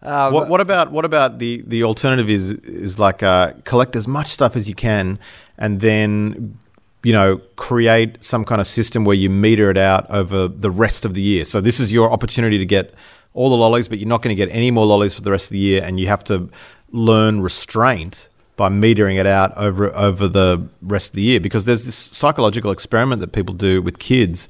Um, 0.00 0.32
What, 0.32 0.48
what 0.48 0.60
about 0.60 0.92
what 0.92 1.04
about 1.04 1.38
the 1.40 1.62
the 1.66 1.82
alternative 1.82 2.30
is 2.30 2.52
is 2.52 2.98
like 3.00 3.24
uh, 3.24 3.54
collect 3.64 3.96
as 3.96 4.06
much 4.06 4.28
stuff 4.28 4.54
as 4.54 4.68
you 4.68 4.76
can 4.76 5.18
and 5.58 5.80
then 5.80 6.58
you 7.02 7.12
know 7.12 7.38
create 7.56 8.22
some 8.22 8.44
kind 8.44 8.60
of 8.60 8.66
system 8.66 9.04
where 9.04 9.16
you 9.16 9.30
meter 9.30 9.70
it 9.70 9.76
out 9.76 10.08
over 10.10 10.48
the 10.48 10.70
rest 10.70 11.04
of 11.04 11.14
the 11.14 11.22
year. 11.22 11.44
So 11.44 11.60
this 11.60 11.80
is 11.80 11.92
your 11.92 12.10
opportunity 12.10 12.58
to 12.58 12.66
get 12.66 12.94
all 13.34 13.50
the 13.50 13.56
lollies, 13.56 13.88
but 13.88 13.98
you're 13.98 14.08
not 14.08 14.22
going 14.22 14.36
to 14.36 14.46
get 14.46 14.52
any 14.54 14.70
more 14.70 14.86
lollies 14.86 15.14
for 15.14 15.22
the 15.22 15.30
rest 15.30 15.46
of 15.46 15.50
the 15.50 15.58
year, 15.58 15.82
and 15.84 16.00
you 16.00 16.08
have 16.08 16.24
to 16.24 16.48
learn 16.90 17.40
restraint 17.40 18.28
by 18.56 18.68
metering 18.68 19.18
it 19.18 19.26
out 19.26 19.56
over 19.56 19.94
over 19.94 20.28
the 20.28 20.66
rest 20.82 21.10
of 21.10 21.14
the 21.16 21.22
year 21.22 21.40
because 21.40 21.64
there's 21.64 21.84
this 21.84 21.94
psychological 21.94 22.70
experiment 22.70 23.20
that 23.20 23.32
people 23.32 23.54
do 23.54 23.80
with 23.80 23.98
kids. 23.98 24.48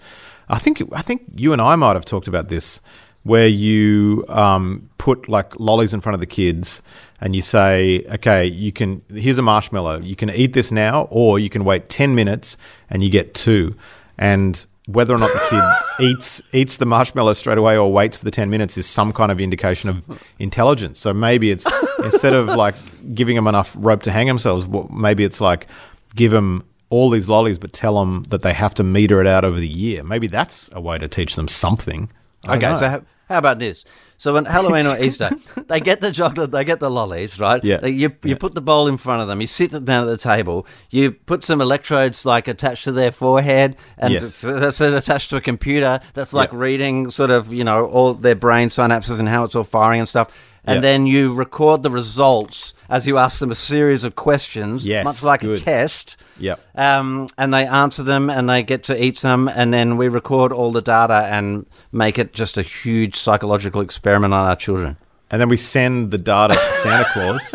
I 0.48 0.58
think 0.58 0.82
I 0.92 1.02
think 1.02 1.24
you 1.36 1.52
and 1.52 1.60
I 1.60 1.76
might 1.76 1.94
have 1.94 2.04
talked 2.04 2.26
about 2.26 2.48
this 2.48 2.80
where 3.24 3.48
you 3.48 4.24
um, 4.28 4.88
put 4.96 5.28
like 5.28 5.58
lollies 5.60 5.92
in 5.92 6.00
front 6.00 6.14
of 6.14 6.20
the 6.20 6.26
kids 6.26 6.80
and 7.20 7.34
you 7.34 7.42
say, 7.42 8.04
okay, 8.12 8.46
you 8.46 8.72
can, 8.72 9.02
here's 9.12 9.38
a 9.38 9.42
marshmallow. 9.42 10.00
You 10.00 10.16
can 10.16 10.30
eat 10.30 10.52
this 10.52 10.70
now, 10.70 11.08
or 11.10 11.38
you 11.38 11.50
can 11.50 11.64
wait 11.64 11.88
10 11.88 12.14
minutes 12.14 12.56
and 12.90 13.02
you 13.02 13.10
get 13.10 13.34
two. 13.34 13.76
And 14.16 14.64
whether 14.86 15.14
or 15.14 15.18
not 15.18 15.30
the 15.32 15.46
kid 15.50 16.04
eats 16.06 16.40
eats 16.52 16.78
the 16.78 16.86
marshmallow 16.86 17.34
straight 17.34 17.58
away 17.58 17.76
or 17.76 17.92
waits 17.92 18.16
for 18.16 18.24
the 18.24 18.30
10 18.30 18.48
minutes 18.48 18.78
is 18.78 18.86
some 18.86 19.12
kind 19.12 19.30
of 19.30 19.40
indication 19.40 19.90
of 19.90 20.22
intelligence. 20.38 20.98
So 20.98 21.12
maybe 21.12 21.50
it's 21.50 21.66
instead 22.02 22.34
of 22.34 22.46
like 22.46 22.74
giving 23.14 23.36
them 23.36 23.46
enough 23.46 23.76
rope 23.78 24.02
to 24.04 24.10
hang 24.10 24.26
themselves, 24.26 24.66
maybe 24.90 25.24
it's 25.24 25.40
like 25.40 25.66
give 26.14 26.32
them 26.32 26.64
all 26.90 27.10
these 27.10 27.28
lollies, 27.28 27.58
but 27.58 27.72
tell 27.72 27.98
them 27.98 28.22
that 28.30 28.40
they 28.40 28.54
have 28.54 28.72
to 28.74 28.82
meter 28.82 29.20
it 29.20 29.26
out 29.26 29.44
over 29.44 29.60
the 29.60 29.68
year. 29.68 30.02
Maybe 30.02 30.26
that's 30.26 30.70
a 30.72 30.80
way 30.80 30.96
to 30.98 31.06
teach 31.06 31.36
them 31.36 31.48
something. 31.48 32.10
I 32.46 32.56
Okay, 32.56 32.74
so 32.76 32.88
how, 32.88 33.02
how 33.28 33.38
about 33.38 33.58
this? 33.58 33.84
So 34.20 34.36
on 34.36 34.44
Halloween 34.46 34.86
or 34.86 34.98
Easter, 35.06 35.30
they 35.68 35.80
get 35.80 36.00
the 36.00 36.10
chocolate, 36.10 36.50
they 36.50 36.64
get 36.64 36.80
the 36.80 36.90
lollies, 36.90 37.38
right? 37.38 37.62
Yeah. 37.62 37.76
They- 37.78 37.90
you 37.90 38.12
you 38.24 38.36
put 38.36 38.54
the 38.54 38.60
bowl 38.60 38.88
in 38.88 38.96
front 38.98 39.22
of 39.22 39.28
them, 39.28 39.40
you 39.40 39.46
sit 39.46 39.70
them 39.70 39.84
down 39.84 40.02
at 40.08 40.10
the 40.10 40.18
table, 40.18 40.66
you 40.90 41.12
put 41.12 41.44
some 41.44 41.60
electrodes 41.60 42.26
like 42.26 42.48
attached 42.48 42.84
to 42.84 42.92
their 42.92 43.12
forehead, 43.12 43.76
and 43.96 44.12
Yes. 44.12 44.40
that's 44.42 44.80
attached 44.80 45.30
to 45.30 45.36
a 45.36 45.40
computer 45.40 46.00
that's 46.14 46.32
like 46.32 46.50
Yeah. 46.52 46.58
reading 46.58 47.10
sort 47.10 47.30
of 47.30 47.52
you 47.52 47.64
know 47.64 47.86
all 47.86 48.12
their 48.14 48.34
brain 48.34 48.68
synapses 48.68 49.18
and 49.20 49.28
how 49.28 49.44
it's 49.44 49.54
all 49.56 49.64
firing 49.64 50.00
and 50.00 50.08
stuff. 50.08 50.28
And 50.68 50.76
Yeah. 50.76 50.80
then 50.80 51.06
you 51.06 51.32
record 51.34 51.82
the 51.82 51.90
results 51.90 52.74
as 52.90 53.06
you 53.06 53.16
ask 53.18 53.38
them 53.40 53.50
a 53.50 53.54
series 53.54 54.04
of 54.04 54.16
questions, 54.16 54.84
Yes, 54.84 55.04
much 55.04 55.22
like 55.22 55.40
good. 55.40 55.58
a 55.58 55.60
test. 55.60 56.16
Yep. 56.38 56.60
Um, 56.76 57.28
and 57.38 57.52
they 57.54 57.66
answer 57.66 58.02
them 58.02 58.28
and 58.30 58.48
they 58.48 58.62
get 58.62 58.84
to 58.84 59.02
eat 59.02 59.18
some, 59.18 59.48
and 59.48 59.72
then 59.72 59.96
we 59.96 60.08
record 60.08 60.52
all 60.52 60.70
the 60.72 60.82
data 60.82 61.26
and 61.30 61.64
make 61.92 62.18
it 62.18 62.32
just 62.34 62.58
a 62.58 62.62
huge 62.62 63.16
psychological 63.16 63.80
experiment 63.80 64.34
on 64.34 64.46
our 64.46 64.56
children. 64.56 64.96
And 65.30 65.40
then 65.40 65.48
we 65.48 65.56
send 65.56 66.10
the 66.10 66.18
data 66.18 66.54
to 66.54 66.72
Santa 66.82 67.06
Claus 67.12 67.54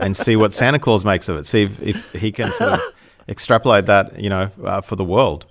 and 0.00 0.16
see 0.16 0.36
what 0.36 0.52
Santa 0.52 0.78
Claus 0.78 1.04
makes 1.04 1.28
of 1.28 1.36
it. 1.36 1.46
See 1.46 1.62
if, 1.62 1.80
if 1.82 2.12
he 2.12 2.32
can 2.32 2.52
sort 2.52 2.72
of 2.74 2.80
extrapolate 3.28 3.86
that, 3.86 4.18
you 4.20 4.28
know, 4.30 4.48
uh, 4.64 4.80
for 4.80 4.96
the 4.96 5.04
world. 5.04 5.46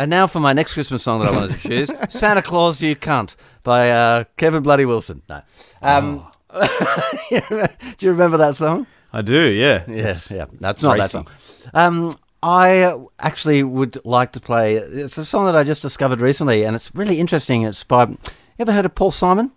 And 0.00 0.08
now 0.08 0.26
for 0.26 0.40
my 0.40 0.54
next 0.54 0.72
Christmas 0.72 1.02
song 1.02 1.20
that 1.20 1.28
I 1.28 1.36
wanted 1.36 1.60
to 1.60 1.68
choose 1.68 1.90
Santa 2.08 2.40
Claus, 2.40 2.80
You 2.80 2.96
Cunt 2.96 3.36
by 3.62 3.90
uh, 3.90 4.24
Kevin 4.38 4.62
Bloody 4.62 4.86
Wilson. 4.86 5.20
No. 5.28 5.42
Um, 5.82 6.26
Do 7.30 7.38
you 7.98 8.10
remember 8.10 8.38
that 8.38 8.56
song? 8.56 8.86
I 9.12 9.20
do, 9.20 9.38
yeah. 9.50 9.84
Yes, 9.86 10.30
It's 10.30 10.30
yeah. 10.30 10.46
That's 10.58 10.82
not 10.82 10.96
that 10.96 11.10
song. 11.10 11.28
Um, 11.74 12.14
I 12.42 12.96
actually 13.18 13.62
would 13.62 14.02
like 14.06 14.32
to 14.32 14.40
play. 14.40 14.76
It's 14.76 15.18
a 15.18 15.24
song 15.26 15.44
that 15.44 15.54
I 15.54 15.64
just 15.64 15.82
discovered 15.82 16.22
recently, 16.22 16.62
and 16.64 16.74
it's 16.74 16.94
really 16.94 17.20
interesting. 17.20 17.64
It's 17.64 17.84
by. 17.84 18.06
You 18.06 18.16
ever 18.58 18.72
heard 18.72 18.86
of 18.86 18.94
Paul 18.94 19.10
Simon? 19.10 19.52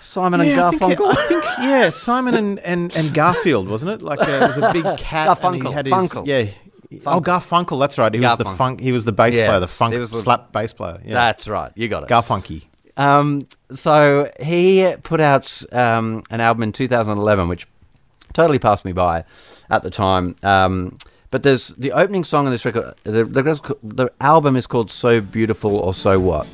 Simon 0.00 0.40
and 0.40 0.50
Yeah, 0.50 0.66
I 0.66 0.70
think, 0.72 0.98
Garfunkel. 0.98 1.16
I 1.16 1.26
think, 1.28 1.44
yeah, 1.60 1.90
Simon 1.90 2.34
and, 2.34 2.58
and, 2.58 2.96
and 2.96 3.14
Garfield, 3.14 3.68
wasn't 3.68 3.92
it? 3.92 4.02
Like 4.02 4.18
uh, 4.18 4.24
it 4.42 4.48
was 4.48 4.56
a 4.56 4.72
big 4.72 4.82
cat. 4.98 5.38
and 5.44 5.54
he 5.54 5.60
Garfunkel, 5.60 5.72
had 5.72 5.86
his, 5.86 5.94
Funkel. 5.94 6.26
Yeah. 6.26 6.50
Oh, 7.06 7.20
Garfunkel. 7.20 7.78
That's 7.80 7.98
right. 7.98 8.12
He 8.12 8.20
was 8.20 8.36
the 8.36 8.44
funk. 8.44 8.80
He 8.80 8.92
was 8.92 9.04
the 9.04 9.12
bass 9.12 9.34
Yeah, 9.34 9.48
player, 9.48 9.60
the 9.60 9.68
funk 9.68 9.92
he 9.94 9.98
was 9.98 10.10
the- 10.10 10.18
slap 10.18 10.52
bass 10.52 10.72
player. 10.72 11.00
Yeah. 11.04 11.14
That's 11.14 11.48
right. 11.48 11.72
You 11.74 11.88
got 11.88 12.04
it. 12.04 12.08
Garfunky. 12.08 12.64
Um, 12.96 13.46
so 13.72 14.30
he 14.40 14.94
put 15.02 15.20
out 15.20 15.62
um, 15.72 16.22
an 16.30 16.40
album 16.40 16.62
in 16.62 16.72
2011, 16.72 17.48
which 17.48 17.66
totally 18.32 18.58
passed 18.58 18.84
me 18.84 18.92
by 18.92 19.24
at 19.68 19.82
the 19.82 19.90
time. 19.90 20.36
Um, 20.42 20.96
but 21.30 21.42
there's 21.42 21.68
the 21.68 21.92
opening 21.92 22.24
song 22.24 22.46
on 22.46 22.52
this 22.52 22.64
record. 22.64 22.94
The, 23.02 23.24
the, 23.24 23.76
the 23.82 24.10
album 24.20 24.56
is 24.56 24.66
called 24.66 24.90
"So 24.90 25.20
Beautiful" 25.20 25.76
or 25.76 25.92
"So 25.92 26.18
What," 26.18 26.46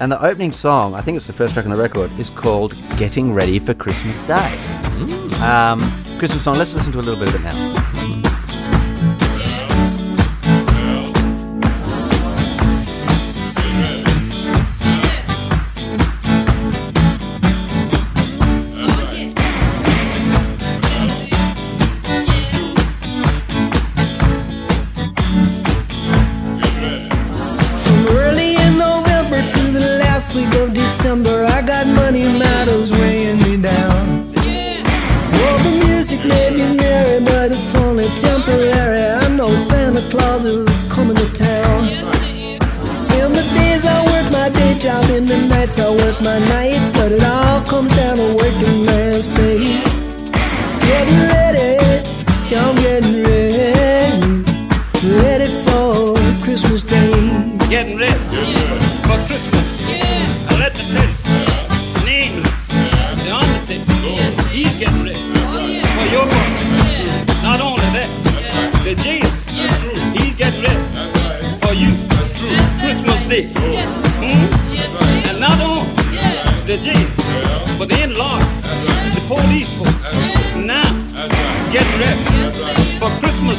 and 0.00 0.10
the 0.10 0.20
opening 0.20 0.50
song, 0.50 0.94
I 0.96 1.02
think 1.02 1.16
it's 1.18 1.26
the 1.28 1.32
first 1.32 1.52
track 1.52 1.66
on 1.66 1.70
the 1.70 1.76
record, 1.76 2.10
is 2.18 2.30
called 2.30 2.74
"Getting 2.96 3.32
Ready 3.32 3.58
for 3.60 3.74
Christmas 3.74 4.18
Day." 4.26 4.56
Um, 5.40 5.78
Christmas 6.18 6.42
song. 6.42 6.56
Let's 6.56 6.74
listen 6.74 6.92
to 6.94 6.98
a 6.98 7.02
little 7.02 7.20
bit 7.22 7.28
of 7.32 7.34
it 7.36 7.44
now. 7.44 8.32
I 45.78 45.90
work 45.90 46.20
my 46.22 46.38
night, 46.38 46.92
but 46.94 47.12
it 47.12 47.22
all 47.22 47.60
comes 47.62 47.95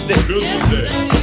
for 0.07 0.13
Christmas 0.13 1.16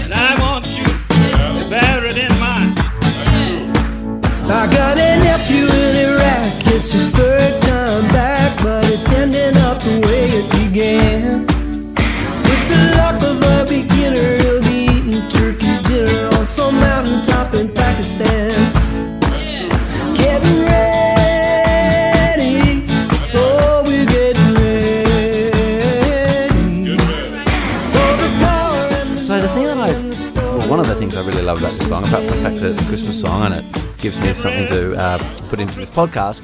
love 31.54 31.62
about 31.62 31.78
this 31.78 31.88
song, 31.88 32.04
apart 32.04 32.24
from 32.24 32.36
the 32.36 32.42
fact 32.42 32.60
that 32.60 32.72
it's 32.72 32.82
a 32.82 32.86
Christmas 32.86 33.20
song 33.20 33.42
and 33.44 33.54
it 33.54 33.98
gives 33.98 34.18
me 34.18 34.34
something 34.34 34.66
to 34.68 34.94
uh, 34.96 35.18
put 35.48 35.60
into 35.60 35.78
this 35.78 35.90
podcast, 35.90 36.42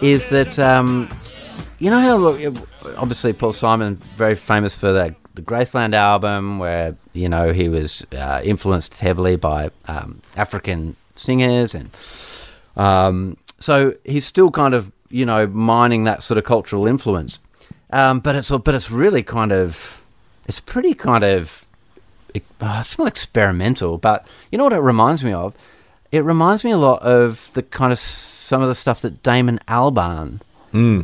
is 0.00 0.28
that 0.28 0.58
um, 0.60 1.08
you 1.80 1.90
know 1.90 1.98
how 1.98 2.28
obviously 2.96 3.32
Paul 3.32 3.52
Simon 3.52 3.96
very 4.16 4.36
famous 4.36 4.76
for 4.76 4.92
that 4.92 5.16
the 5.34 5.42
Graceland 5.42 5.94
album, 5.94 6.60
where 6.60 6.96
you 7.14 7.28
know 7.28 7.52
he 7.52 7.68
was 7.68 8.06
uh, 8.12 8.42
influenced 8.44 9.00
heavily 9.00 9.34
by 9.34 9.70
um, 9.88 10.22
African 10.36 10.94
singers, 11.14 11.74
and 11.74 11.90
um, 12.76 13.36
so 13.58 13.94
he's 14.04 14.24
still 14.24 14.52
kind 14.52 14.74
of 14.74 14.92
you 15.08 15.26
know 15.26 15.48
mining 15.48 16.04
that 16.04 16.22
sort 16.22 16.38
of 16.38 16.44
cultural 16.44 16.86
influence. 16.86 17.40
Um, 17.90 18.20
but 18.20 18.36
it's 18.36 18.50
but 18.50 18.74
it's 18.74 18.90
really 18.90 19.24
kind 19.24 19.50
of 19.50 20.00
it's 20.46 20.60
pretty 20.60 20.94
kind 20.94 21.24
of 21.24 21.63
it's 22.34 22.98
not 22.98 23.06
experimental, 23.08 23.98
but 23.98 24.26
you 24.50 24.58
know 24.58 24.64
what 24.64 24.72
it 24.72 24.80
reminds 24.80 25.22
me 25.22 25.32
of? 25.32 25.54
It 26.10 26.20
reminds 26.20 26.64
me 26.64 26.70
a 26.70 26.76
lot 26.76 27.02
of 27.02 27.50
the 27.54 27.62
kind 27.62 27.92
of 27.92 27.98
some 27.98 28.62
of 28.62 28.68
the 28.68 28.74
stuff 28.74 29.00
that 29.02 29.22
Damon 29.22 29.60
Albarn 29.68 30.40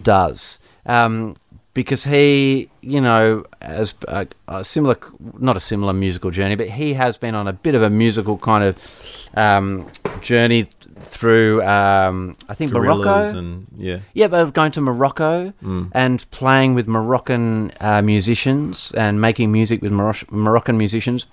does, 0.02 0.58
um, 0.86 1.36
because 1.74 2.04
he, 2.04 2.68
you 2.80 3.00
know, 3.00 3.44
has 3.62 3.94
a, 4.08 4.26
a 4.48 4.64
similar, 4.64 4.98
not 5.38 5.56
a 5.56 5.60
similar 5.60 5.92
musical 5.92 6.30
journey, 6.30 6.56
but 6.56 6.68
he 6.68 6.94
has 6.94 7.16
been 7.16 7.34
on 7.34 7.46
a 7.46 7.52
bit 7.52 7.74
of 7.74 7.82
a 7.82 7.90
musical 7.90 8.36
kind 8.38 8.64
of 8.64 9.28
um, 9.36 9.86
journey 10.20 10.66
through, 11.04 11.62
um, 11.62 12.36
I 12.48 12.54
think 12.54 12.72
Gorillaz 12.72 13.04
Morocco. 13.04 13.38
and 13.38 13.66
yeah. 13.76 13.98
Yeah, 14.14 14.26
but 14.28 14.52
going 14.52 14.72
to 14.72 14.80
Morocco 14.80 15.52
and 15.92 16.30
playing 16.30 16.74
with 16.74 16.88
Moroccan 16.88 17.72
uh, 17.80 18.02
musicians 18.02 18.92
and 18.96 19.20
making 19.20 19.52
music 19.52 19.80
with 19.82 19.92
Moroc- 19.92 20.30
Moroccan 20.30 20.76
musicians. 20.76 21.26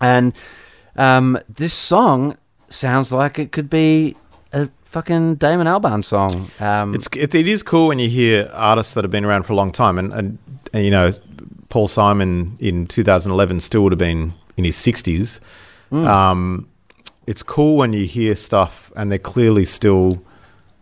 And 0.00 0.32
um, 0.96 1.38
this 1.48 1.72
song 1.74 2.36
sounds 2.68 3.12
like 3.12 3.38
it 3.38 3.50
could 3.52 3.68
be 3.70 4.16
fucking 4.90 5.36
Damon 5.36 5.66
Albarn 5.66 6.04
song. 6.04 6.50
Um, 6.60 6.94
It's 6.94 7.08
it, 7.16 7.34
it 7.34 7.48
is 7.48 7.62
cool 7.62 7.88
when 7.88 7.98
you 7.98 8.08
hear 8.08 8.50
artists 8.52 8.94
that 8.94 9.04
have 9.04 9.10
been 9.10 9.24
around 9.24 9.44
for 9.44 9.52
a 9.52 9.56
long 9.56 9.70
time, 9.72 9.98
and, 9.98 10.12
and, 10.12 10.38
and 10.72 10.84
you 10.84 10.90
know, 10.90 11.10
Paul 11.68 11.88
Simon 11.88 12.56
in 12.58 12.86
2011 12.86 13.60
still 13.60 13.82
would 13.82 13.92
have 13.92 13.98
been 13.98 14.34
in 14.56 14.64
his 14.64 14.76
60s. 14.76 15.40
Um, 15.92 16.68
it's 17.26 17.42
cool 17.42 17.76
when 17.76 17.92
you 17.92 18.06
hear 18.06 18.34
stuff 18.34 18.92
and 18.96 19.10
they're 19.10 19.18
clearly 19.18 19.64
still, 19.64 20.22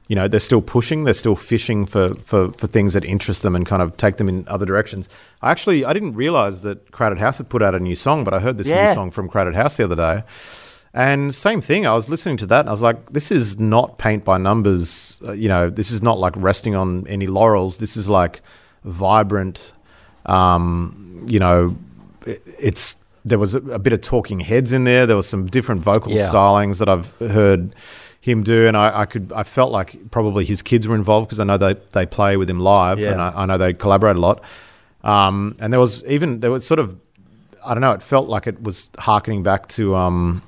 you 0.08 0.16
know, 0.16 0.28
they're 0.28 0.40
still 0.40 0.60
pushing, 0.62 1.04
they're 1.04 1.14
still 1.14 1.36
fishing 1.36 1.84
for, 1.86 2.08
for, 2.22 2.50
for 2.52 2.66
things 2.66 2.94
that 2.94 3.04
interest 3.04 3.42
them 3.42 3.54
and 3.54 3.66
kind 3.66 3.82
of 3.82 3.96
take 3.96 4.16
them 4.16 4.28
in 4.28 4.46
other 4.48 4.64
directions. 4.66 5.08
I 5.42 5.50
actually 5.50 5.84
I 5.84 5.92
didn't 5.92 6.14
realize 6.14 6.62
that 6.62 6.90
Crowded 6.92 7.18
House 7.18 7.38
had 7.38 7.48
put 7.48 7.62
out 7.62 7.74
a 7.74 7.78
new 7.78 7.94
song, 7.94 8.24
but 8.24 8.32
I 8.34 8.38
heard 8.38 8.56
this 8.58 8.68
Yeah. 8.68 8.88
new 8.88 8.94
song 8.94 9.10
from 9.10 9.28
Crowded 9.28 9.54
House 9.54 9.76
the 9.78 9.84
other 9.84 9.96
day. 9.96 10.22
And 10.94 11.34
same 11.34 11.60
thing, 11.60 11.86
I 11.86 11.94
was 11.94 12.08
listening 12.08 12.38
to 12.38 12.46
that 12.46 12.60
and 12.60 12.68
I 12.68 12.72
was 12.72 12.82
like, 12.82 13.12
this 13.12 13.30
is 13.30 13.58
not 13.60 13.98
paint 13.98 14.24
by 14.24 14.38
numbers. 14.38 15.20
Uh, 15.24 15.32
you 15.32 15.48
know, 15.48 15.68
this 15.70 15.90
is 15.90 16.02
not 16.02 16.18
like 16.18 16.32
resting 16.36 16.74
on 16.74 17.06
any 17.08 17.26
laurels. 17.26 17.76
This 17.76 17.96
is 17.96 18.08
like 18.08 18.40
vibrant, 18.84 19.74
um, 20.26 21.24
you 21.26 21.38
know, 21.38 21.76
it, 22.26 22.42
it's 22.58 22.96
there 23.24 23.38
was 23.38 23.54
a, 23.54 23.58
a 23.70 23.78
bit 23.78 23.92
of 23.92 24.00
talking 24.00 24.40
heads 24.40 24.72
in 24.72 24.84
there. 24.84 25.06
There 25.06 25.16
was 25.16 25.28
some 25.28 25.46
different 25.46 25.82
vocal 25.82 26.12
Yeah. 26.12 26.28
stylings 26.30 26.78
that 26.78 26.88
I've 26.88 27.14
heard 27.18 27.74
him 28.20 28.42
do, 28.42 28.66
and 28.66 28.76
I, 28.76 29.00
I 29.00 29.06
could 29.06 29.32
I 29.34 29.42
felt 29.44 29.70
like 29.72 30.10
probably 30.10 30.44
his 30.44 30.62
kids 30.62 30.88
were 30.88 30.94
involved 30.94 31.28
because 31.28 31.40
I 31.40 31.44
know 31.44 31.56
they 31.58 31.74
they 31.92 32.06
play 32.06 32.36
with 32.36 32.48
him 32.48 32.60
live, 32.60 32.98
Yeah. 32.98 33.12
and 33.12 33.20
I, 33.20 33.32
I 33.36 33.46
know 33.46 33.58
they 33.58 33.74
collaborate 33.74 34.16
a 34.16 34.20
lot. 34.20 34.42
Um, 35.04 35.54
and 35.60 35.72
there 35.72 35.80
was 35.80 36.04
even 36.04 36.40
there 36.40 36.50
was 36.50 36.66
sort 36.66 36.80
of 36.80 36.98
I 37.64 37.74
don't 37.74 37.80
know. 37.82 37.92
It 37.92 38.02
felt 38.02 38.28
like 38.28 38.46
it 38.46 38.62
was 38.62 38.88
harkening 38.98 39.42
back 39.42 39.68
to 39.68 39.94
um, 39.96 40.42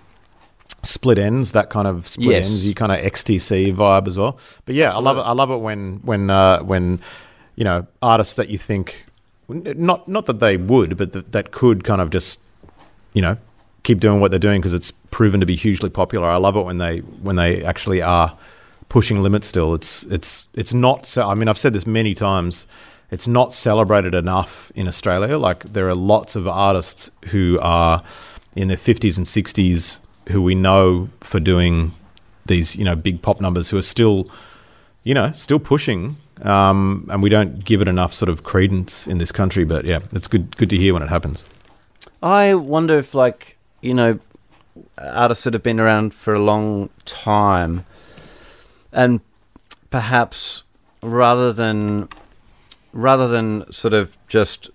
Split 0.83 1.19
Enz, 1.19 1.53
that 1.53 1.69
kind 1.71 1.87
of 1.87 2.09
split 2.09 2.29
Yes. 2.29 2.49
Enz, 2.49 2.65
you 2.65 2.75
kind 2.75 2.91
of 2.93 2.99
XTC 2.99 3.75
vibe 3.75 4.07
as 4.07 4.17
well. 4.17 4.39
But 4.65 4.75
yeah, 4.75 4.95
I 4.95 5.01
love 5.01 5.19
it. 5.19 5.23
I 5.23 5.33
love 5.33 5.51
it 5.51 5.59
when 5.59 5.97
when 6.03 6.31
uh, 6.31 6.61
when 6.61 7.01
you 7.57 7.65
know 7.65 7.87
artists 8.01 8.37
that 8.37 8.49
you 8.49 8.59
think 8.59 9.05
not 9.49 10.09
not 10.09 10.27
that 10.27 10.39
they 10.41 10.57
would, 10.57 10.97
but 10.97 11.13
that, 11.13 11.33
that 11.33 11.51
could 11.51 11.85
kind 11.85 12.01
of 12.01 12.11
just 12.11 12.41
you 13.13 13.23
know 13.23 13.37
keep 13.83 14.01
doing 14.01 14.21
what 14.21 14.31
they're 14.31 14.39
doing 14.39 14.61
because 14.61 14.75
it's 14.75 14.91
proven 15.11 15.41
to 15.41 15.47
be 15.47 15.57
hugely 15.57 15.91
popular. 15.91 16.29
I 16.29 16.37
love 16.37 16.57
it 16.57 16.63
when 16.63 16.79
they 16.79 16.99
when 16.99 17.37
they 17.37 17.65
actually 17.65 18.01
are 18.03 18.37
pushing 18.89 19.23
limits. 19.23 19.47
Still, 19.49 19.75
it's 19.75 20.05
it's 20.05 20.49
it's 20.55 20.73
not. 20.73 21.07
So, 21.07 21.29
I 21.29 21.35
mean, 21.35 21.49
I've 21.49 21.59
said 21.59 21.73
this 21.73 21.87
many 21.87 22.15
times. 22.15 22.67
It's 23.11 23.27
not 23.27 23.53
celebrated 23.53 24.15
enough 24.15 24.71
in 24.77 24.87
Australia. 24.87 25.37
Like 25.37 25.65
there 25.65 25.89
are 25.89 25.97
lots 25.97 26.37
of 26.37 26.47
artists 26.47 27.11
who 27.27 27.59
are 27.61 28.05
in 28.55 28.69
their 28.69 28.77
fifties 28.77 29.19
and 29.19 29.27
sixties 29.27 30.01
who 30.31 30.43
we 30.43 30.55
know 30.55 31.09
for 31.21 31.41
doing 31.41 31.93
these 32.47 32.77
you 32.77 32.85
know 32.85 32.97
big 32.97 33.23
pop 33.23 33.41
numbers 33.41 33.71
who 33.71 33.77
are 33.77 33.83
still 33.83 34.31
you 35.05 35.15
know 35.15 35.33
still 35.33 35.59
pushing. 35.59 36.17
Um, 36.43 37.07
and 37.11 37.23
we 37.23 37.29
don't 37.29 37.63
give 37.67 37.83
it 37.83 37.89
enough 37.89 38.15
sort 38.15 38.31
of 38.31 38.45
credence 38.45 39.07
in 39.07 39.19
this 39.19 39.31
country, 39.31 39.65
but 39.65 39.85
yeah, 39.85 40.01
it's 40.13 40.27
good 40.27 40.57
good 40.57 40.71
to 40.71 40.77
hear 40.79 40.95
when 40.95 41.03
it 41.03 41.11
happens. 41.11 41.45
I 42.23 42.55
wonder 42.55 42.99
if, 42.99 43.15
like, 43.15 43.57
you 43.81 43.95
know, 43.95 44.19
artists 44.99 45.45
that 45.45 45.55
have 45.55 45.63
been 45.63 45.81
around 45.81 46.15
for 46.15 46.35
a 46.35 46.39
long 46.39 46.91
time, 47.05 47.85
and 48.93 49.21
perhaps 49.91 50.63
rather 51.03 51.53
than 51.53 52.09
rather 52.93 53.29
than 53.29 53.71
sort 53.73 53.95
of 53.95 54.17
just 54.29 54.71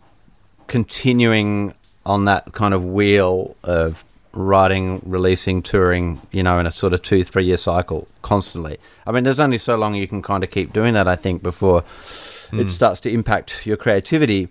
continuing 0.68 1.74
on 2.06 2.26
that 2.26 2.54
kind 2.54 2.74
of 2.74 2.84
wheel 2.84 3.56
of 3.64 4.04
writing, 4.36 5.02
releasing, 5.06 5.62
touring, 5.62 6.22
you 6.32 6.44
know, 6.44 6.60
in 6.60 6.66
a 6.66 6.72
sort 6.72 6.94
of 6.94 7.02
two, 7.02 7.24
three 7.24 7.46
year 7.46 7.58
cycle 7.58 8.08
constantly. 8.22 8.78
I 9.08 9.12
mean, 9.12 9.24
there's 9.24 9.40
only 9.40 9.58
so 9.58 9.76
long 9.76 9.96
you 9.96 10.08
can 10.08 10.22
kind 10.22 10.44
of 10.44 10.52
keep 10.52 10.74
doing 10.74 10.94
that, 10.94 11.08
I 11.08 11.16
think, 11.16 11.42
before 11.42 11.80
it 12.52 12.64
hmm. 12.64 12.68
starts 12.68 13.00
to 13.02 13.12
impact 13.12 13.66
your 13.66 13.78
creativity. 13.78 14.50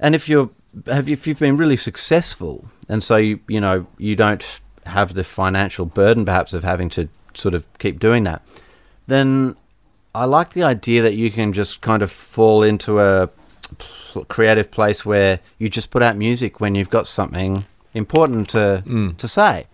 And 0.00 0.14
if 0.14 0.28
you're 0.28 0.50
have 0.86 1.08
if 1.08 1.26
you've 1.26 1.38
been 1.38 1.56
really 1.56 1.76
successful, 1.76 2.66
and 2.88 3.02
so 3.02 3.16
you 3.16 3.40
you 3.48 3.60
know 3.60 3.86
you 3.98 4.16
don't 4.16 4.60
have 4.84 5.14
the 5.14 5.24
financial 5.24 5.86
burden 5.86 6.24
perhaps 6.24 6.52
of 6.52 6.62
having 6.62 6.88
to 6.90 7.08
sort 7.34 7.54
of 7.54 7.64
keep 7.78 7.98
doing 7.98 8.24
that, 8.24 8.42
then 9.06 9.56
I 10.14 10.24
like 10.24 10.52
the 10.52 10.62
idea 10.62 11.02
that 11.02 11.14
you 11.14 11.30
can 11.30 11.52
just 11.52 11.80
kind 11.80 12.02
of 12.02 12.10
fall 12.10 12.62
into 12.62 13.00
a 13.00 13.30
creative 14.28 14.70
place 14.70 15.04
where 15.04 15.40
you 15.58 15.68
just 15.68 15.90
put 15.90 16.02
out 16.02 16.16
music 16.16 16.60
when 16.60 16.74
you've 16.74 16.90
got 16.90 17.06
something 17.06 17.64
important 17.96 18.48
to 18.50 18.82
to 19.18 19.28
say, 19.28 19.66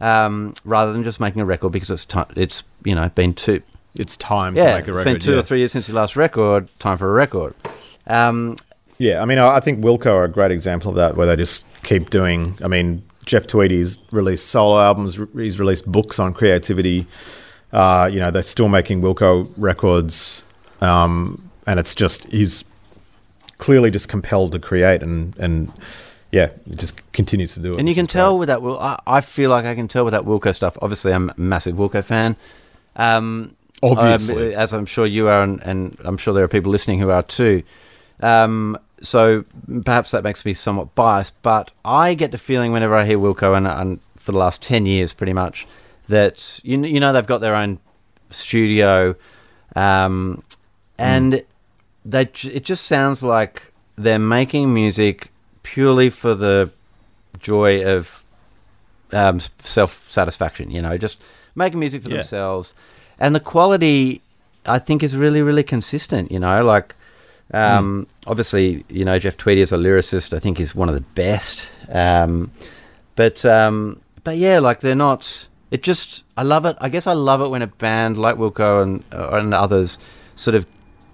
um, 0.00 0.54
rather 0.64 0.92
than 0.92 1.04
just 1.04 1.20
making 1.20 1.40
a 1.40 1.44
record 1.44 1.70
because 1.72 1.90
it's 1.90 2.04
ti 2.04 2.20
it's 2.36 2.64
you 2.84 2.94
know 2.94 3.08
been 3.10 3.34
two 3.34 3.62
It's 3.94 4.16
time 4.16 4.56
yeah 4.56 4.72
to 4.72 4.78
make 4.78 4.88
a 4.88 4.92
record. 4.92 5.08
it's 5.08 5.12
been 5.14 5.20
two 5.20 5.32
yeah. 5.34 5.40
or 5.40 5.42
three 5.42 5.58
years 5.58 5.72
since 5.72 5.88
your 5.88 5.96
last 5.96 6.16
record. 6.16 6.68
Time 6.78 6.98
for 6.98 7.08
a 7.08 7.12
record. 7.12 7.54
Um, 8.06 8.56
Yeah, 8.98 9.22
I 9.22 9.24
mean, 9.24 9.38
I 9.38 9.56
I 9.56 9.60
think 9.60 9.84
Wilco 9.84 10.06
are 10.06 10.24
a 10.24 10.30
great 10.30 10.50
example 10.50 10.90
of 10.90 10.96
that, 10.96 11.16
where 11.16 11.26
they 11.26 11.36
just 11.36 11.66
keep 11.82 12.10
doing. 12.10 12.56
I 12.64 12.68
mean, 12.68 13.02
Jeff 13.26 13.46
Tweedy's 13.46 13.98
released 14.10 14.48
solo 14.48 14.80
albums. 14.80 15.18
He's 15.34 15.58
released 15.60 15.86
books 15.90 16.18
on 16.18 16.34
creativity. 16.34 17.06
Uh, 17.72 18.08
you 18.12 18.20
know, 18.20 18.30
they're 18.30 18.42
still 18.42 18.68
making 18.68 19.00
Wilco 19.00 19.48
records, 19.56 20.44
um, 20.80 21.40
and 21.66 21.78
it's 21.80 21.94
just 21.94 22.24
he's 22.30 22.64
clearly 23.58 23.90
just 23.90 24.08
compelled 24.08 24.52
to 24.52 24.58
create, 24.58 25.02
and 25.02 25.34
and 25.38 25.72
yeah, 26.32 26.44
it 26.68 26.78
just 26.78 27.12
continues 27.12 27.54
to 27.54 27.60
do 27.60 27.74
it. 27.74 27.78
And 27.78 27.88
you 27.88 27.94
can 27.94 28.06
tell 28.06 28.32
great. 28.32 28.38
with 28.40 28.46
that. 28.48 28.62
Wil- 28.62 28.80
I, 28.80 28.98
I 29.06 29.20
feel 29.20 29.50
like 29.50 29.66
I 29.66 29.74
can 29.74 29.86
tell 29.86 30.04
with 30.04 30.12
that 30.12 30.22
Wilco 30.22 30.54
stuff. 30.54 30.78
Obviously, 30.80 31.12
I'm 31.12 31.28
a 31.30 31.34
massive 31.36 31.76
Wilco 31.76 32.02
fan. 32.02 32.36
Um, 32.96 33.54
Obviously. 33.82 34.54
um, 34.54 34.60
as 34.60 34.72
I'm 34.72 34.86
sure 34.86 35.04
you 35.06 35.28
are, 35.28 35.42
and, 35.42 35.60
and 35.62 35.96
I'm 36.04 36.16
sure 36.16 36.32
there 36.32 36.44
are 36.44 36.48
people 36.48 36.72
listening 36.72 37.00
who 37.00 37.10
are 37.10 37.22
too. 37.22 37.62
Um, 38.20 38.78
so 39.02 39.44
perhaps 39.84 40.12
that 40.12 40.24
makes 40.24 40.44
me 40.44 40.54
somewhat 40.54 40.94
biased, 40.94 41.40
but 41.42 41.70
I 41.84 42.14
get 42.14 42.30
the 42.30 42.38
feeling 42.38 42.72
whenever 42.72 42.94
I 42.94 43.04
hear 43.04 43.18
Wilco, 43.18 43.56
and, 43.56 43.66
and 43.66 44.00
for 44.16 44.32
the 44.32 44.38
last 44.38 44.62
ten 44.62 44.86
years, 44.86 45.12
pretty 45.12 45.32
much, 45.34 45.66
that 46.08 46.60
you 46.62 46.82
you 46.82 46.98
know 46.98 47.12
they've 47.12 47.26
got 47.26 47.42
their 47.42 47.56
own 47.56 47.78
studio, 48.30 49.14
um, 49.76 50.42
and 50.96 51.42
they 52.06 52.22
it 52.44 52.64
just 52.64 52.86
sounds 52.86 53.22
like 53.22 53.72
they're 53.96 54.18
making 54.18 54.72
music 54.72 55.30
purely 55.62 56.10
for 56.10 56.34
the 56.34 56.70
joy 57.38 57.84
of 57.84 58.22
um, 59.12 59.40
self 59.62 60.10
satisfaction. 60.10 60.70
You 60.70 60.82
know, 60.82 60.96
just 60.98 61.20
making 61.54 61.78
music 61.80 62.04
for 62.04 62.10
Yeah. 62.10 62.16
themselves, 62.18 62.74
and 63.18 63.34
the 63.34 63.40
quality 63.40 64.20
I 64.66 64.78
think 64.78 65.02
is 65.02 65.16
really 65.16 65.42
really 65.42 65.62
consistent. 65.64 66.30
You 66.32 66.38
know, 66.38 66.64
like 66.64 66.94
um, 67.52 68.06
obviously 68.26 68.84
you 68.88 69.04
know 69.04 69.18
Jeff 69.18 69.36
Tweedy 69.36 69.62
as 69.62 69.72
a 69.72 69.76
lyricist, 69.76 70.34
I 70.34 70.38
think 70.38 70.60
is 70.60 70.74
one 70.74 70.88
of 70.88 70.94
the 70.94 71.00
best. 71.14 71.70
Um, 71.90 72.50
but 73.16 73.44
um, 73.44 74.00
but 74.24 74.36
yeah, 74.36 74.58
like 74.58 74.80
they're 74.80 74.94
not. 74.94 75.48
It 75.70 75.82
just 75.82 76.22
I 76.36 76.42
love 76.42 76.66
it. 76.66 76.76
I 76.80 76.88
guess 76.90 77.06
I 77.06 77.14
love 77.14 77.40
it 77.40 77.48
when 77.48 77.62
a 77.62 77.66
band 77.66 78.18
like 78.18 78.36
Wilco 78.36 78.82
and 78.82 79.04
uh, 79.12 79.28
and 79.38 79.54
others 79.54 79.98
sort 80.36 80.54
of 80.54 80.66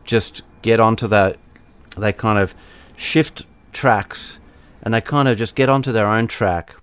just 0.05 0.43
get 0.63 0.81
onto 0.81 1.07
that. 1.09 1.37
They 1.97 2.13
kind 2.13 2.39
of 2.39 2.55
shift 2.97 3.45
tracks, 3.79 4.41
and 4.83 4.93
they 4.93 5.01
kind 5.01 5.29
of 5.29 5.39
just 5.39 5.55
get 5.55 5.69
onto 5.69 5.93
their 5.93 6.07
own 6.07 6.27
track, 6.27 6.75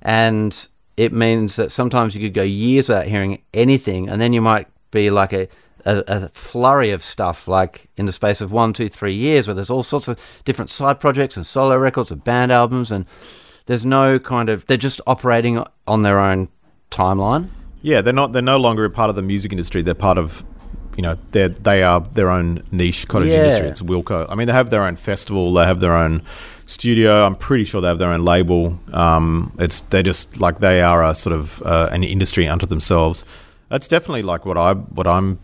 and 0.00 0.68
it 0.96 1.12
means 1.12 1.56
that 1.56 1.70
sometimes 1.70 2.14
you 2.14 2.20
could 2.20 2.34
go 2.34 2.42
years 2.42 2.88
without 2.88 3.06
hearing 3.06 3.42
anything, 3.52 4.08
and 4.08 4.20
then 4.20 4.32
you 4.32 4.40
might 4.40 4.66
be 4.90 5.10
like 5.10 5.32
a, 5.32 5.46
a, 5.84 6.02
a 6.06 6.28
flurry 6.30 6.90
of 6.90 7.04
stuff, 7.04 7.46
like 7.46 7.88
in 7.96 8.06
the 8.06 8.12
space 8.12 8.40
of 8.40 8.50
one, 8.50 8.72
two, 8.72 8.88
three 8.88 9.14
years, 9.14 9.46
where 9.46 9.54
there's 9.54 9.70
all 9.70 9.82
sorts 9.82 10.08
of 10.08 10.18
different 10.44 10.70
side 10.70 10.98
projects 10.98 11.36
and 11.36 11.46
solo 11.46 11.76
records 11.76 12.10
and 12.10 12.24
band 12.24 12.50
albums, 12.50 12.90
and 12.90 13.04
there's 13.66 13.84
no 13.84 14.18
kind 14.18 14.48
of 14.48 14.64
they're 14.66 14.76
just 14.76 15.00
operating 15.06 15.62
on 15.86 16.02
their 16.02 16.18
own 16.18 16.48
timeline. 16.90 17.48
Yeah, 17.82 18.00
they're 18.00 18.12
not. 18.12 18.32
They're 18.32 18.42
no 18.42 18.56
longer 18.56 18.84
a 18.84 18.90
part 18.90 19.10
of 19.10 19.16
the 19.16 19.22
music 19.22 19.52
industry. 19.52 19.82
They're 19.82 19.94
part 19.94 20.18
of, 20.18 20.42
you 20.98 21.02
know, 21.02 21.16
they 21.30 21.46
they 21.46 21.82
are 21.84 22.00
their 22.00 22.28
own 22.28 22.62
niche 22.72 23.06
cottage 23.06 23.28
Yeah. 23.30 23.44
industry. 23.44 23.68
It's 23.68 23.80
Wilco. 23.80 24.26
I 24.28 24.34
mean, 24.34 24.48
they 24.48 24.52
have 24.52 24.70
their 24.70 24.82
own 24.82 24.96
festival. 24.96 25.52
They 25.52 25.64
have 25.64 25.78
their 25.78 25.94
own 25.96 26.22
studio. 26.66 27.24
I'm 27.24 27.36
pretty 27.36 27.62
sure 27.64 27.80
they 27.80 27.86
have 27.86 28.00
their 28.00 28.12
own 28.12 28.24
label. 28.24 28.78
Um, 28.92 29.52
it's 29.60 29.80
they're 29.82 30.02
just 30.02 30.40
like 30.40 30.58
they 30.58 30.82
are 30.82 31.04
a 31.06 31.14
sort 31.14 31.34
of 31.36 31.62
uh, 31.62 31.88
an 31.92 32.02
industry 32.02 32.48
unto 32.48 32.66
themselves. 32.66 33.24
That's 33.68 33.86
definitely 33.86 34.22
like 34.22 34.44
what 34.44 34.58
I 34.58 34.74
what 34.74 35.06
I'm 35.06 35.38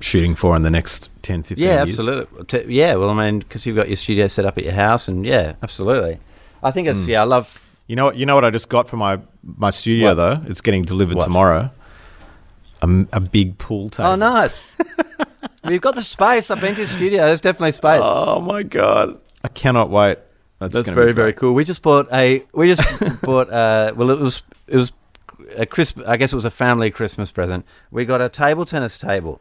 shooting 0.00 0.34
for 0.34 0.56
in 0.56 0.62
the 0.62 0.70
next 0.70 1.08
10, 1.22 1.42
15 1.44 1.64
Yeah, 1.64 1.84
years. 1.84 1.98
absolutely. 1.98 2.74
Yeah, 2.74 2.96
well, 2.96 3.08
I 3.10 3.14
mean, 3.30 3.38
because 3.38 3.64
you've 3.64 3.76
got 3.76 3.86
your 3.88 3.96
studio 3.96 4.26
set 4.26 4.44
up 4.44 4.58
at 4.58 4.64
your 4.64 4.74
house, 4.74 5.06
and 5.08 5.24
yeah, 5.24 5.54
absolutely. 5.62 6.18
I 6.64 6.70
think 6.72 6.88
it's 6.88 7.06
yeah, 7.06 7.20
I 7.22 7.24
love. 7.24 7.62
You 7.86 7.94
know 7.94 8.06
what? 8.06 8.16
You 8.16 8.26
know 8.26 8.34
what 8.34 8.44
I 8.44 8.50
just 8.50 8.68
got 8.68 8.88
for 8.88 8.96
my 8.96 9.20
my 9.44 9.70
studio 9.70 10.08
What? 10.08 10.14
though. 10.16 10.50
It's 10.50 10.60
getting 10.60 10.82
delivered 10.82 11.16
What? 11.16 11.24
tomorrow. 11.24 11.70
A, 12.82 12.84
m- 12.84 13.08
a 13.12 13.20
big 13.20 13.58
pool 13.58 13.88
table. 13.88 14.10
Oh, 14.10 14.16
nice. 14.16 14.76
We've 15.64 15.80
got 15.80 15.94
the 15.94 16.02
space. 16.02 16.50
I've 16.50 16.60
been 16.60 16.74
to 16.74 16.82
your 16.82 16.88
studio. 16.88 17.24
There's 17.26 17.40
definitely 17.40 17.72
space. 17.72 18.00
Oh 18.02 18.40
my 18.40 18.62
god! 18.62 19.18
I 19.42 19.48
cannot 19.48 19.90
wait. 19.90 20.18
That's, 20.58 20.76
That's 20.76 20.88
very 20.88 21.12
very 21.12 21.32
cool. 21.32 21.54
We 21.54 21.64
just 21.64 21.82
bought 21.82 22.08
a. 22.12 22.44
We 22.54 22.72
just 22.74 23.20
bought. 23.22 23.50
Uh, 23.50 23.92
well, 23.96 24.10
it 24.10 24.20
was 24.20 24.42
it 24.68 24.76
was 24.76 24.92
a 25.56 25.66
crisp. 25.66 25.98
I 26.06 26.16
guess 26.16 26.32
it 26.32 26.36
was 26.36 26.44
a 26.44 26.50
family 26.50 26.90
Christmas 26.90 27.30
present. 27.30 27.64
We 27.90 28.04
got 28.04 28.20
a 28.20 28.28
table 28.28 28.64
tennis 28.64 28.96
table. 28.98 29.40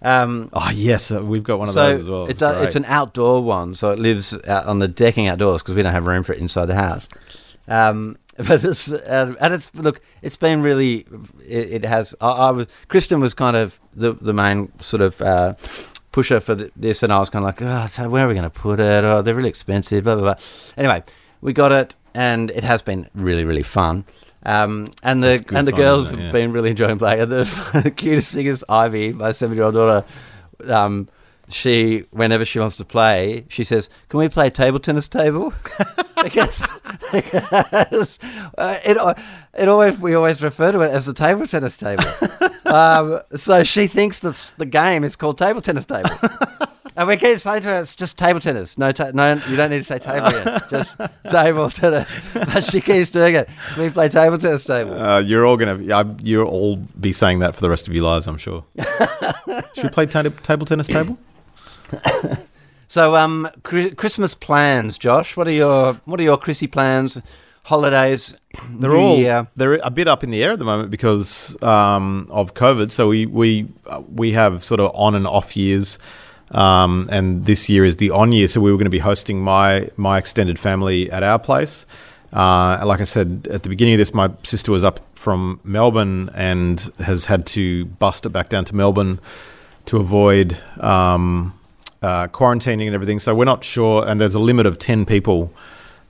Um, 0.00 0.50
Oh 0.52 0.70
yes, 0.74 1.12
uh, 1.12 1.22
we've 1.24 1.44
got 1.44 1.58
one 1.60 1.68
of 1.68 1.74
so 1.74 1.86
those 1.92 2.00
as 2.00 2.10
well. 2.10 2.26
it's 2.26 2.42
a, 2.42 2.62
it's 2.64 2.74
an 2.76 2.84
outdoor 2.86 3.42
one, 3.42 3.74
so 3.76 3.90
it 3.90 3.98
lives 4.00 4.34
out 4.48 4.66
on 4.66 4.80
the 4.80 4.88
decking 4.88 5.28
outdoors 5.28 5.62
because 5.62 5.76
we 5.76 5.82
don't 5.82 5.92
have 5.92 6.06
room 6.08 6.22
for 6.24 6.32
it 6.32 6.40
inside 6.40 6.66
the 6.66 6.74
house. 6.74 7.08
Um, 7.68 8.16
but 8.48 8.64
it's 8.64 8.90
uh, 8.90 9.34
and 9.40 9.54
it's 9.54 9.74
look, 9.74 10.00
it's 10.22 10.36
been 10.36 10.62
really. 10.62 11.06
It, 11.46 11.70
it 11.70 11.84
has. 11.84 12.14
I, 12.20 12.30
I 12.30 12.50
was 12.50 12.66
Kristen 12.88 13.20
was 13.20 13.34
kind 13.34 13.56
of 13.56 13.78
the 13.94 14.14
the 14.14 14.32
main 14.32 14.72
sort 14.80 15.02
of. 15.02 15.20
Uh, 15.20 15.54
Pusher 16.12 16.40
for 16.40 16.54
th- 16.54 16.70
this, 16.76 17.02
and 17.02 17.10
I 17.10 17.18
was 17.18 17.30
kind 17.30 17.42
of 17.42 17.46
like, 17.46 17.62
oh, 17.62 17.86
so 17.86 18.06
where 18.06 18.26
are 18.26 18.28
we 18.28 18.34
going 18.34 18.44
to 18.44 18.50
put 18.50 18.80
it? 18.80 19.02
Oh, 19.02 19.22
they're 19.22 19.34
really 19.34 19.48
expensive, 19.48 20.04
blah 20.04 20.16
blah 20.16 20.34
blah. 20.34 20.44
Anyway, 20.76 21.02
we 21.40 21.54
got 21.54 21.72
it, 21.72 21.94
and 22.12 22.50
it 22.50 22.64
has 22.64 22.82
been 22.82 23.08
really, 23.14 23.44
really 23.44 23.62
fun. 23.62 24.04
Um, 24.44 24.88
and 25.02 25.22
the 25.22 25.42
and 25.54 25.66
the 25.66 25.70
fun, 25.70 25.80
girls 25.80 26.06
isn't 26.08 26.18
have 26.18 26.32
been 26.32 26.52
really 26.52 26.68
enjoying 26.70 26.98
playing. 26.98 27.20
And 27.20 27.30
the, 27.32 27.80
the 27.82 27.90
cutest 27.90 28.34
thing 28.34 28.44
is 28.44 28.62
Ivy, 28.68 29.12
my 29.12 29.32
seven-year-old 29.32 29.74
daughter. 29.74 30.06
Um, 30.68 31.08
she, 31.48 32.04
whenever 32.10 32.44
she 32.44 32.58
wants 32.58 32.76
to 32.76 32.84
play, 32.84 33.44
she 33.48 33.64
says, 33.64 33.88
"Can 34.08 34.18
we 34.20 34.28
play 34.28 34.50
table 34.50 34.78
tennis 34.78 35.08
table?" 35.08 35.52
because 36.22 36.66
because 37.12 38.18
uh, 38.58 38.78
it 38.84 38.96
it 39.54 39.68
always 39.68 39.98
we 39.98 40.14
always 40.14 40.42
refer 40.42 40.72
to 40.72 40.80
it 40.80 40.90
as 40.90 41.06
the 41.06 41.14
table 41.14 41.46
tennis 41.46 41.76
table. 41.76 42.04
um, 42.66 43.20
so 43.36 43.64
she 43.64 43.86
thinks 43.86 44.20
the 44.20 44.30
s- 44.30 44.52
the 44.56 44.66
game 44.66 45.04
is 45.04 45.16
called 45.16 45.38
table 45.38 45.60
tennis 45.60 45.84
table. 45.86 46.10
And 46.94 47.08
we 47.08 47.16
keep 47.16 47.38
saying 47.38 47.62
to 47.62 47.68
her, 47.68 47.80
it's 47.80 47.94
just 47.94 48.18
table 48.18 48.38
tennis. 48.38 48.76
No, 48.76 48.92
ta- 48.92 49.12
no, 49.14 49.40
you 49.48 49.56
don't 49.56 49.70
need 49.70 49.78
to 49.78 49.84
say 49.84 49.98
table 49.98 50.30
yet. 50.30 50.68
Just 50.68 50.94
table 51.30 51.70
tennis. 51.70 52.20
But 52.34 52.64
she 52.64 52.82
keeps 52.82 53.10
doing 53.10 53.34
it. 53.34 53.48
Can 53.72 53.84
we 53.84 53.88
play 53.88 54.10
table 54.10 54.36
tennis 54.36 54.64
table? 54.64 54.92
Uh, 55.00 55.18
you're 55.20 55.46
all 55.46 55.56
gonna, 55.56 55.82
uh, 55.90 56.04
you'll 56.22 56.46
all 56.46 56.76
be 57.00 57.10
saying 57.10 57.38
that 57.38 57.54
for 57.54 57.62
the 57.62 57.70
rest 57.70 57.88
of 57.88 57.94
your 57.94 58.04
lives, 58.04 58.26
I'm 58.26 58.36
sure. 58.36 58.66
Should 59.74 59.84
we 59.84 59.88
play 59.88 60.04
ta- 60.04 60.24
table 60.42 60.66
tennis 60.66 60.86
table? 60.86 61.16
So, 62.92 63.16
um, 63.16 63.48
Christmas 63.62 64.34
plans, 64.34 64.98
Josh. 64.98 65.34
What 65.34 65.48
are 65.48 65.52
your 65.52 65.94
What 66.04 66.20
are 66.20 66.22
your 66.22 66.36
Chrissy 66.36 66.66
plans? 66.66 67.18
Holidays. 67.62 68.36
They're 68.68 68.90
New 68.90 68.96
all 68.98 69.16
Year? 69.16 69.46
they're 69.56 69.80
a 69.82 69.90
bit 69.90 70.08
up 70.08 70.22
in 70.22 70.30
the 70.30 70.44
air 70.44 70.52
at 70.52 70.58
the 70.58 70.66
moment 70.66 70.90
because 70.90 71.56
um, 71.62 72.26
of 72.28 72.52
COVID. 72.52 72.90
So 72.90 73.08
we 73.08 73.24
we 73.24 73.66
uh, 73.86 74.02
we 74.14 74.32
have 74.32 74.62
sort 74.62 74.78
of 74.78 74.90
on 74.94 75.14
and 75.14 75.26
off 75.26 75.56
years, 75.56 75.98
um, 76.50 77.08
and 77.10 77.46
this 77.46 77.70
year 77.70 77.86
is 77.86 77.96
the 77.96 78.10
on 78.10 78.30
year. 78.30 78.46
So 78.46 78.60
we 78.60 78.70
were 78.70 78.76
going 78.76 78.84
to 78.84 78.90
be 78.90 78.98
hosting 78.98 79.42
my 79.42 79.88
my 79.96 80.18
extended 80.18 80.58
family 80.58 81.10
at 81.10 81.22
our 81.22 81.38
place. 81.38 81.86
Uh, 82.30 82.82
like 82.84 83.00
I 83.00 83.04
said 83.04 83.48
at 83.50 83.62
the 83.62 83.70
beginning 83.70 83.94
of 83.94 83.98
this, 84.00 84.12
my 84.12 84.30
sister 84.42 84.70
was 84.70 84.84
up 84.84 85.00
from 85.16 85.60
Melbourne 85.64 86.28
and 86.34 86.78
has 86.98 87.24
had 87.24 87.46
to 87.46 87.86
bust 87.86 88.26
it 88.26 88.34
back 88.34 88.50
down 88.50 88.66
to 88.66 88.76
Melbourne 88.76 89.18
to 89.86 89.96
avoid 89.96 90.60
um, 90.78 91.54
uh, 92.02 92.28
quarantining 92.28 92.86
and 92.86 92.94
everything. 92.94 93.20
So 93.20 93.34
we're 93.34 93.44
not 93.44 93.64
sure, 93.64 94.06
and 94.06 94.20
there's 94.20 94.34
a 94.34 94.40
limit 94.40 94.66
of 94.66 94.78
ten 94.78 95.06
people. 95.06 95.52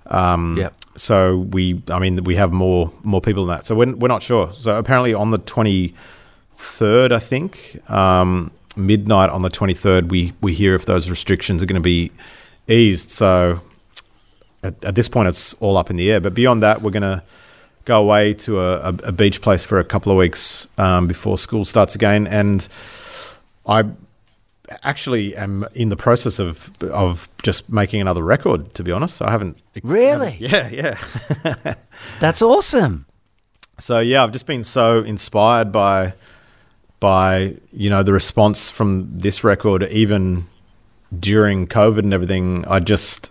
Um, 0.06 0.56
Yep. 0.58 0.74
So 0.94 1.38
we, 1.38 1.82
I 1.88 1.98
mean, 1.98 2.22
we 2.24 2.36
have 2.36 2.52
more 2.52 2.92
more 3.02 3.22
people 3.22 3.46
than 3.46 3.56
that. 3.56 3.64
So 3.64 3.74
we're, 3.74 3.94
we're 3.94 4.08
not 4.08 4.22
sure. 4.22 4.52
So 4.52 4.76
apparently 4.76 5.14
on 5.14 5.30
the 5.30 5.38
twenty 5.38 5.94
third, 6.54 7.12
I 7.12 7.18
think 7.18 7.80
um, 7.90 8.50
midnight 8.76 9.30
on 9.30 9.42
the 9.42 9.48
twenty 9.48 9.74
third, 9.74 10.10
we 10.10 10.32
we 10.42 10.52
hear 10.52 10.74
if 10.74 10.84
those 10.84 11.08
restrictions 11.08 11.62
are 11.62 11.66
going 11.66 11.80
to 11.80 11.80
be 11.80 12.10
eased. 12.68 13.10
So 13.10 13.60
at, 14.62 14.84
at 14.84 14.94
this 14.94 15.08
point, 15.08 15.28
it's 15.28 15.54
all 15.60 15.78
up 15.78 15.88
in 15.88 15.96
the 15.96 16.12
air. 16.12 16.20
But 16.20 16.34
beyond 16.34 16.62
that, 16.62 16.82
we're 16.82 16.90
going 16.90 17.02
to 17.02 17.22
go 17.86 18.00
away 18.02 18.34
to 18.34 18.60
a, 18.60 18.76
a, 18.90 18.94
a 19.04 19.12
beach 19.12 19.40
place 19.40 19.64
for 19.64 19.78
a 19.80 19.84
couple 19.84 20.12
of 20.12 20.18
weeks 20.18 20.68
um, 20.76 21.08
before 21.08 21.38
school 21.38 21.64
starts 21.64 21.94
again, 21.94 22.26
and 22.26 22.68
I 23.66 23.84
actually 24.82 25.36
am 25.36 25.66
in 25.74 25.88
the 25.88 25.96
process 25.96 26.38
of 26.38 26.70
of 26.82 27.28
just 27.42 27.68
making 27.70 28.00
another 28.00 28.22
record. 28.22 28.74
To 28.74 28.82
be 28.82 28.92
honest, 28.92 29.22
I 29.22 29.30
haven't 29.30 29.58
Really? 29.82 30.36
Yeah, 30.40 30.68
yeah. 30.68 31.74
That's 32.20 32.42
awesome. 32.42 33.06
So 33.78 34.00
yeah, 34.00 34.22
I've 34.22 34.32
just 34.32 34.46
been 34.46 34.64
so 34.64 35.02
inspired 35.02 35.72
by 35.72 36.14
by 37.00 37.56
you 37.72 37.90
know 37.90 38.02
the 38.02 38.12
response 38.12 38.70
from 38.70 39.18
this 39.18 39.42
record, 39.44 39.82
even 39.84 40.44
during 41.18 41.66
COVID 41.66 41.98
and 42.00 42.14
everything. 42.14 42.64
I 42.68 42.80
just 42.80 43.30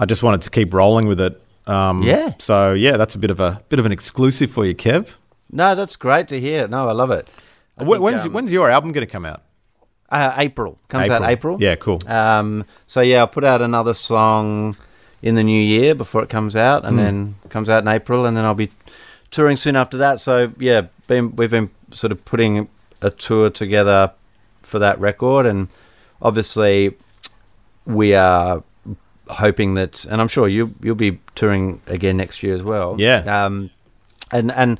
I 0.00 0.04
just 0.06 0.22
wanted 0.22 0.42
to 0.42 0.50
keep 0.50 0.74
rolling 0.74 1.06
with 1.06 1.20
it. 1.20 1.40
Um, 1.66 2.02
Yeah. 2.02 2.34
So 2.38 2.72
yeah, 2.74 2.96
that's 2.96 3.14
a 3.14 3.18
bit 3.18 3.30
of 3.30 3.40
a 3.40 3.62
bit 3.68 3.78
of 3.78 3.86
an 3.86 3.92
exclusive 3.92 4.50
for 4.50 4.64
you, 4.64 4.74
Kev. 4.74 5.16
No, 5.50 5.74
that's 5.74 5.96
great 5.96 6.28
to 6.28 6.40
hear. 6.40 6.66
No, 6.66 6.88
I 6.88 6.92
love 6.92 7.10
it. 7.10 7.28
I 7.78 7.84
Wh- 7.84 7.90
think, 7.90 8.02
when's 8.02 8.26
um, 8.26 8.32
when's 8.32 8.52
your 8.52 8.70
album 8.70 8.92
going 8.92 9.06
to 9.06 9.10
come 9.10 9.24
out? 9.24 9.42
Uh, 10.10 10.34
April 10.38 10.78
comes 10.88 11.10
out 11.10 11.22
April. 11.28 11.56
Yeah, 11.60 11.74
cool. 11.76 12.00
Um, 12.06 12.64
so 12.86 13.00
yeah, 13.00 13.18
I'll 13.18 13.26
put 13.28 13.44
out 13.44 13.62
another 13.62 13.94
song 13.94 14.76
in 15.22 15.34
the 15.34 15.42
new 15.42 15.60
year 15.60 15.94
before 15.94 16.22
it 16.22 16.28
comes 16.28 16.54
out, 16.56 16.84
and 16.84 16.96
Hmm. 16.98 17.04
then 17.04 17.34
comes 17.48 17.68
out 17.68 17.82
in 17.82 17.88
April, 17.88 18.26
and 18.26 18.36
then 18.36 18.44
I'll 18.44 18.54
be 18.54 18.70
touring 19.30 19.56
soon 19.56 19.74
after 19.76 19.96
that. 19.98 20.20
So 20.20 20.52
yeah, 20.58 20.82
been, 21.08 21.34
we've 21.36 21.50
been 21.50 21.70
sort 21.92 22.12
of 22.12 22.24
putting 22.24 22.68
a 23.02 23.10
tour 23.10 23.50
together 23.50 24.12
for 24.62 24.78
that 24.78 24.98
record, 25.00 25.46
and 25.46 25.68
obviously 26.22 26.94
we 27.84 28.14
are 28.14 28.62
hoping 29.28 29.74
that, 29.74 30.04
and 30.04 30.20
I'm 30.20 30.28
sure 30.28 30.48
you 30.48 30.74
you'll 30.82 30.94
be 30.94 31.18
touring 31.34 31.80
again 31.86 32.16
next 32.16 32.42
year 32.42 32.54
as 32.54 32.62
well. 32.62 32.96
Yeah. 32.98 33.44
Um, 33.44 33.70
and 34.32 34.52
and 34.52 34.78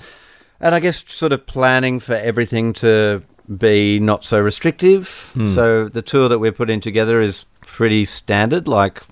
and 0.60 0.74
I 0.74 0.80
guess 0.80 1.02
sort 1.06 1.32
of 1.32 1.46
planning 1.46 2.00
for 2.00 2.14
everything 2.14 2.72
to 2.74 3.22
be 3.58 3.98
not 4.00 4.24
so 4.24 4.40
restrictive. 4.40 5.30
Hmm. 5.34 5.48
So 5.48 5.88
the 5.88 6.02
tour 6.02 6.28
that 6.28 6.38
we're 6.38 6.52
putting 6.52 6.80
together 6.80 7.20
is 7.20 7.46
pretty 7.60 8.04
standard, 8.04 8.68
like 8.68 9.02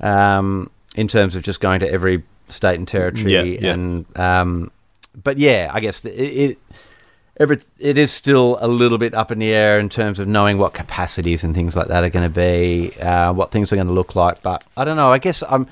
um, 0.00 0.70
in 0.94 1.08
terms 1.08 1.36
of 1.36 1.42
just 1.42 1.60
going 1.60 1.80
to 1.80 1.90
every 1.90 2.22
state 2.48 2.78
and 2.78 2.86
territory. 2.86 3.32
Yeah, 3.32 3.42
yeah. 3.42 3.72
And 3.72 4.18
um, 4.18 4.70
but 5.22 5.38
yeah, 5.38 5.70
I 5.72 5.80
guess 5.80 6.04
it, 6.04 6.10
it 6.10 6.58
every 7.36 7.60
it 7.78 7.98
is 7.98 8.12
still 8.12 8.58
a 8.60 8.68
little 8.68 8.98
bit 8.98 9.14
up 9.14 9.32
in 9.32 9.38
the 9.38 9.52
air 9.52 9.78
in 9.78 9.88
terms 9.88 10.20
of 10.20 10.28
knowing 10.28 10.58
what 10.58 10.72
capacities 10.74 11.44
and 11.44 11.54
things 11.54 11.76
like 11.76 11.88
that 11.88 12.04
are 12.04 12.10
going 12.10 12.30
to 12.30 12.34
be, 12.34 12.98
uh, 13.00 13.32
what 13.32 13.50
things 13.50 13.72
are 13.72 13.76
going 13.76 13.88
to 13.88 13.94
look 13.94 14.14
like. 14.14 14.42
But 14.42 14.64
I 14.76 14.84
don't 14.84 14.96
know. 14.96 15.12
I 15.12 15.18
guess 15.18 15.42
I'm. 15.48 15.66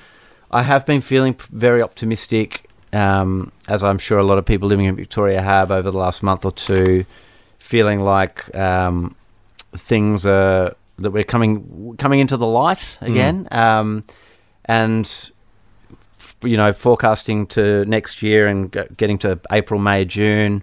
I 0.51 0.61
have 0.61 0.85
been 0.85 1.01
feeling 1.01 1.35
very 1.51 1.81
optimistic, 1.81 2.69
um, 2.93 3.51
as 3.67 3.81
I'm 3.81 3.97
sure 3.97 4.19
a 4.19 4.23
lot 4.23 4.37
of 4.37 4.45
people 4.45 4.67
living 4.67 4.85
in 4.85 4.95
Victoria 4.95 5.41
have 5.41 5.71
over 5.71 5.89
the 5.89 5.97
last 5.97 6.21
month 6.21 6.45
or 6.45 6.51
two, 6.51 7.05
feeling 7.63 8.01
like 8.01 8.53
um, 8.55 9.15
things 9.71 10.25
are 10.25 10.75
that 10.97 11.11
we're 11.11 11.23
coming 11.23 11.95
coming 11.97 12.19
into 12.19 12.35
the 12.35 12.45
light 12.45 12.97
again, 13.01 13.47
um, 13.51 14.03
and 14.65 15.31
you 16.43 16.57
know 16.57 16.73
forecasting 16.73 17.47
to 17.47 17.85
next 17.85 18.21
year 18.21 18.47
and 18.47 18.69
getting 18.97 19.17
to 19.19 19.39
April, 19.49 19.79
May, 19.79 20.03
June. 20.03 20.61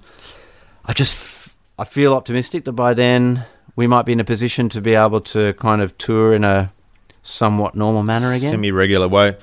I 0.85 0.93
just 0.93 1.14
f- 1.14 1.56
I 1.78 1.85
feel 1.85 2.12
optimistic 2.14 2.64
that 2.66 2.72
by 2.72 2.93
then 2.93 3.44
we 3.77 3.86
might 3.86 4.05
be 4.05 4.12
in 4.12 4.20
a 4.20 4.24
position 4.24 4.68
to 4.68 4.81
be 4.82 4.94
able 4.94 5.22
to 5.22 5.55
kind 5.55 5.81
of 5.81 5.97
tour 5.97 6.35
in 6.35 6.44
a 6.44 6.70
somewhat 7.22 7.74
normal 7.74 8.02
manner 8.02 8.28
again. 8.28 8.51
Semi 8.51 8.70
regular 8.70 9.09
way. 9.09 9.36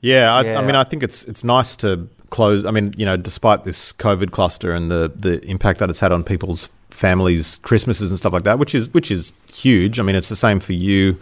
Yeah, 0.00 0.32
I, 0.32 0.42
Yeah. 0.44 0.60
I 0.60 0.64
mean, 0.64 0.76
I 0.76 0.84
think 0.84 1.02
it's 1.02 1.24
it's 1.24 1.42
nice 1.42 1.74
to 1.76 2.08
close. 2.30 2.64
I 2.64 2.70
mean, 2.70 2.94
you 2.96 3.04
know, 3.04 3.16
despite 3.16 3.64
this 3.64 3.92
COVID 3.92 4.30
cluster 4.30 4.72
and 4.72 4.90
the 4.92 5.10
the 5.14 5.44
impact 5.44 5.80
that 5.80 5.90
it's 5.90 6.00
had 6.00 6.12
on 6.12 6.22
people's 6.22 6.68
families, 7.00 7.58
Christmases 7.62 8.10
and 8.10 8.18
stuff 8.18 8.32
like 8.32 8.44
that, 8.44 8.58
which 8.58 8.74
is 8.74 8.92
which 8.92 9.10
is 9.10 9.32
huge. 9.54 9.98
I 9.98 10.02
mean, 10.02 10.14
it's 10.16 10.28
the 10.28 10.36
same 10.36 10.60
for 10.60 10.74
you. 10.74 11.18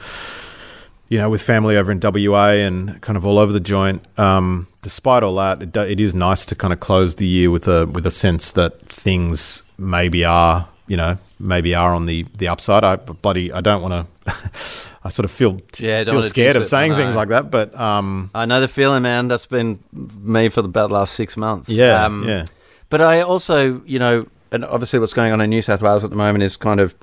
You 1.11 1.17
know, 1.17 1.31
with 1.31 1.41
family 1.41 1.79
over 1.79 1.91
in 1.91 2.01
WA 2.03 2.49
and 2.67 3.01
kind 3.01 3.17
of 3.17 3.25
all 3.25 3.39
over 3.39 3.51
the 3.51 3.61
joint. 3.61 4.03
Um, 4.19 4.67
despite 4.83 5.23
all 5.23 5.37
that, 5.37 5.63
it, 5.63 5.75
it 5.75 6.01
is 6.01 6.15
nice 6.15 6.45
to 6.47 6.55
kind 6.55 6.71
of 6.71 6.81
close 6.81 7.15
the 7.15 7.27
year 7.27 7.51
with 7.51 7.67
a 7.67 7.87
with 7.87 8.05
a 8.05 8.11
sense 8.11 8.53
that 8.53 8.79
things 8.91 9.63
maybe 9.79 10.23
are, 10.27 10.69
you 10.87 10.99
know, 10.99 11.17
maybe 11.41 11.75
are 11.75 11.95
on 11.95 12.05
the 12.05 12.27
the 12.37 12.49
upside. 12.49 12.85
I 12.85 12.97
bloody 12.97 13.51
I 13.51 13.63
don't 13.63 13.81
want 13.81 13.95
to. 13.95 14.35
I 15.05 15.09
sort 15.09 15.25
of 15.25 15.31
feel 15.31 15.63
Yeah, 15.79 16.05
feel 16.05 16.23
scared 16.23 16.57
of 16.57 16.67
saying 16.67 16.95
things 16.97 17.15
like 17.15 17.29
that, 17.31 17.51
but 17.51 17.75
um, 17.81 18.31
I 18.35 18.45
know 18.45 18.61
the 18.61 18.69
feeling, 18.69 19.03
man. 19.03 19.29
That's 19.29 19.47
been 19.47 19.79
me 19.93 20.51
for 20.51 20.61
the 20.61 20.69
about 20.69 20.89
the 20.89 20.95
last 20.95 21.15
six 21.15 21.37
months. 21.37 21.71
yeah, 21.71 22.05
Um, 22.05 22.29
yeah. 22.29 22.45
But 22.91 23.01
I 23.01 23.23
also, 23.23 23.81
you 23.87 23.99
know, 23.99 24.27
and 24.53 24.65
obviously 24.65 24.99
what's 24.99 25.13
going 25.13 25.33
on 25.33 25.41
in 25.41 25.51
New 25.51 25.63
South 25.63 25.83
Wales 25.83 26.05
at 26.05 26.11
the 26.11 26.17
moment 26.17 26.43
is 26.43 26.57
kind 26.57 26.81
of, 26.81 26.95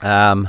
um, 0.00 0.48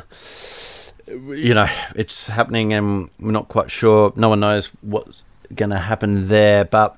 you 1.07 1.53
know, 1.53 1.67
it's 1.95 2.27
happening 2.27 2.73
and 2.73 3.09
we're 3.19 3.31
not 3.31 3.47
quite 3.47 3.69
sure. 3.69 4.11
No 4.15 4.29
one 4.29 4.39
knows 4.39 4.67
what's 4.81 5.23
going 5.53 5.69
to 5.69 5.77
happen 5.79 6.27
there. 6.27 6.65
But 6.65 6.97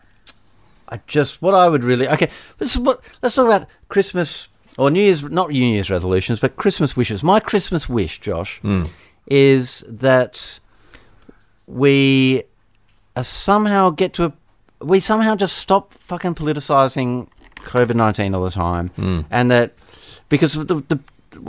I 0.89 1.01
just, 1.07 1.41
what 1.41 1.53
I 1.53 1.67
would 1.67 1.83
really, 1.83 2.07
okay, 2.07 2.29
this 2.57 2.75
is 2.75 2.81
what, 2.81 3.01
let's 3.21 3.35
talk 3.35 3.47
about 3.47 3.67
Christmas 3.89 4.47
or 4.77 4.89
New 4.89 5.01
Year's, 5.01 5.23
not 5.23 5.49
New 5.49 5.65
Year's 5.65 5.89
resolutions, 5.89 6.39
but 6.39 6.55
Christmas 6.55 6.95
wishes. 6.95 7.23
My 7.23 7.39
Christmas 7.39 7.89
wish, 7.89 8.19
Josh, 8.19 8.61
is 9.25 9.83
that 9.87 10.59
we 11.65 12.43
uh, 13.15 13.23
somehow 13.23 13.89
get 13.89 14.13
to 14.13 14.25
a, 14.25 14.33
we 14.79 14.99
somehow 14.99 15.35
just 15.35 15.57
stop 15.57 15.93
fucking 15.95 16.35
politicizing 16.35 17.27
COVID 17.65 17.95
nineteen 17.95 18.33
all 18.35 18.43
the 18.43 18.49
time, 18.51 18.91
and 19.31 19.51
that 19.51 19.73
because 20.29 20.53
the, 20.53 20.63
the 20.65 20.99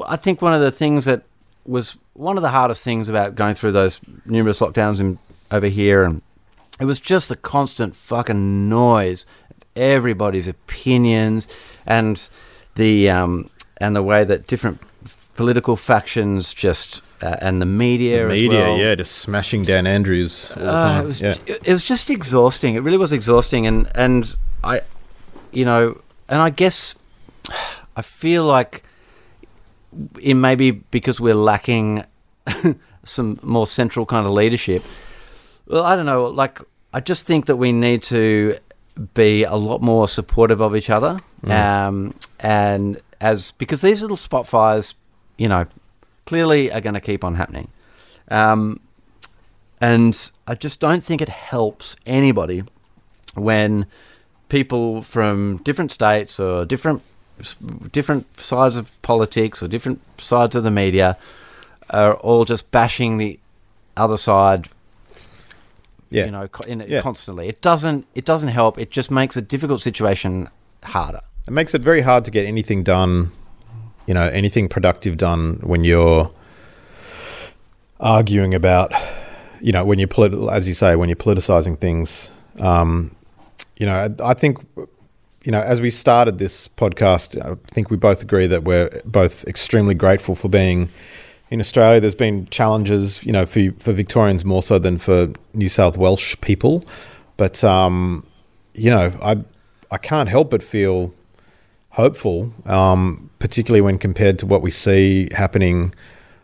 I 0.07 0.17
think 0.17 0.43
one 0.43 0.55
of 0.55 0.61
the 0.61 0.71
things 0.73 1.05
that 1.07 1.23
was 1.67 1.97
one 2.15 2.37
of 2.37 2.43
the 2.43 2.49
hardest 2.51 2.83
things 2.83 3.09
about 3.09 3.35
going 3.35 3.55
through 3.55 3.73
those 3.73 4.01
numerous 4.27 4.59
lockdowns 4.61 5.01
in 5.01 5.19
over 5.51 5.67
here, 5.67 6.03
and 6.03 6.21
it 6.81 6.85
was 6.85 7.01
just 7.01 7.29
the 7.29 7.37
constant 7.37 7.95
fucking 7.97 8.69
noise 8.69 9.25
of 9.51 9.57
everybody's 9.77 10.49
opinions 10.49 11.49
and 11.87 12.29
the 12.75 13.09
um, 13.11 13.51
and 13.79 13.95
the 13.97 14.03
way 14.03 14.25
that 14.25 14.47
different 14.47 14.81
political 15.37 15.77
factions 15.77 16.53
just 16.53 17.01
uh, 17.23 17.37
and 17.41 17.61
the 17.63 17.67
media, 17.67 18.23
The 18.27 18.33
media, 18.33 18.61
well. 18.61 18.77
yeah, 18.79 18.95
just 18.95 19.13
smashing 19.19 19.65
Dan 19.65 19.87
Andrews 19.87 20.53
all 20.57 20.63
the 20.63 20.71
Uh, 20.71 20.83
time. 20.83 21.05
it 21.05 21.07
was 21.07 21.21
yeah. 21.21 21.35
it 21.47 21.73
was 21.73 21.85
just 21.85 22.11
exhausting. 22.11 22.75
It 22.75 22.81
really 22.83 22.99
was 22.99 23.13
exhausting, 23.13 23.67
and 23.67 23.89
and 23.95 24.37
I, 24.65 24.81
you 25.59 25.65
know, 25.65 26.01
and 26.29 26.41
I 26.41 26.51
guess 26.51 26.95
I 27.97 28.03
feel 28.03 28.45
like 28.45 28.85
it 30.21 30.35
may 30.35 30.55
be 30.55 30.71
because 30.71 31.21
we're 31.21 31.35
lacking 31.35 32.05
some 33.05 33.41
more 33.43 33.67
central 33.67 34.07
kind 34.07 34.25
of 34.25 34.33
leadership. 34.33 34.85
Well, 35.67 35.83
I 35.83 35.97
don't 35.97 36.07
know. 36.07 36.27
Like, 36.27 36.61
I 36.95 37.01
just 37.01 37.27
think 37.27 37.47
that 37.47 37.57
we 37.57 37.73
need 37.73 38.05
to 38.05 38.57
be 39.15 39.43
a 39.43 39.57
lot 39.57 39.83
more 39.83 40.07
supportive 40.07 40.61
of 40.61 40.77
each 40.77 40.91
other, 40.91 41.19
um, 41.45 42.15
and 42.39 43.01
as 43.21 43.51
because 43.59 43.81
these 43.81 44.01
little 44.01 44.17
spot 44.17 44.47
fires, 44.47 44.95
you 45.39 45.49
know, 45.49 45.67
clearly 46.25 46.71
are 46.71 46.81
going 46.81 46.95
to 46.95 47.01
keep 47.01 47.25
on 47.25 47.35
happening. 47.35 47.69
Um, 48.31 48.79
and 49.81 50.31
I 50.47 50.55
just 50.55 50.79
don't 50.79 51.03
think 51.03 51.21
it 51.21 51.29
helps 51.29 51.97
anybody 52.07 52.63
when 53.35 53.87
people 54.49 55.03
from 55.03 55.59
different 55.65 55.93
states 55.93 56.39
or 56.41 56.65
different 56.65 57.03
different 57.93 58.27
sides 58.41 58.77
of 58.77 58.91
politics 59.03 59.63
or 59.63 59.69
different 59.69 60.01
sides 60.19 60.57
of 60.57 60.65
the 60.65 60.71
media 60.71 61.17
are 61.91 62.15
all 62.15 62.45
just 62.45 62.69
bashing 62.71 63.19
the 63.19 63.39
other 63.97 64.17
side 64.17 64.69
yeah. 66.11 66.25
you 66.25 66.31
know 66.31 66.49
in, 66.67 66.85
Yeah. 66.89 67.01
constantly 67.01 67.49
it 67.49 67.61
doesn't 67.61 68.07
it 68.15 68.25
doesn't 68.25 68.49
help 68.49 68.79
it 68.79 68.91
just 68.91 69.11
makes 69.11 69.37
a 69.37 69.41
difficult 69.43 69.81
situation 69.83 70.49
harder 70.83 71.21
It 71.47 71.53
makes 71.53 71.75
it 71.75 71.83
very 71.83 72.01
hard 72.03 72.25
to 72.25 72.31
get 72.31 72.45
anything 72.47 72.83
done, 72.85 73.31
you 74.07 74.15
know, 74.15 74.27
anything 74.29 74.69
productive 74.69 75.17
done 75.17 75.59
when 75.63 75.83
you're 75.85 76.31
arguing 78.01 78.55
about, 78.55 78.93
you 79.61 79.73
know, 79.73 79.85
when 79.85 79.99
you're, 79.99 80.09
polit- 80.09 80.35
as 80.53 80.69
you 80.69 80.75
say, 80.75 80.95
when 80.97 81.09
you're 81.09 81.17
politicizing 81.17 81.79
things. 81.79 82.31
Um, 82.61 83.11
you 83.79 83.87
know, 83.87 84.15
I, 84.23 84.35
think, 84.35 84.59
you 85.45 85.53
know, 85.53 85.61
as 85.61 85.81
we 85.81 85.89
started 85.89 86.39
this 86.39 86.69
podcast, 86.69 87.41
I 87.41 87.57
think 87.73 87.91
we 87.91 87.97
both 87.97 88.23
agree 88.23 88.47
that 88.49 88.65
we're 88.65 88.91
both 89.05 89.47
extremely 89.47 89.95
grateful 89.95 90.35
for 90.35 90.49
being 90.49 90.89
in 91.51 91.61
Australia. 91.61 92.01
There's 92.01 92.15
been 92.15 92.47
challenges, 92.49 93.25
you 93.25 93.33
know, 93.33 93.47
for 93.47 93.71
for 93.79 93.93
Victorians 93.93 94.45
more 94.45 94.63
so 94.63 94.79
than 94.79 94.99
for 94.99 95.29
New 95.55 95.69
South 95.69 95.97
Welsh 95.97 96.37
people, 96.41 96.85
but 97.37 97.65
um, 97.65 98.27
you 98.75 98.91
know, 98.91 99.13
I 99.23 99.39
I 99.91 99.99
can't 99.99 100.29
help 100.29 100.51
but 100.51 100.63
feel 100.63 101.15
hopeful, 101.91 102.53
um, 102.67 103.31
particularly 103.39 103.81
when 103.81 103.99
compared 103.99 104.39
to 104.41 104.47
what 104.47 104.61
we 104.61 104.71
see 104.71 105.29
happening 105.33 105.95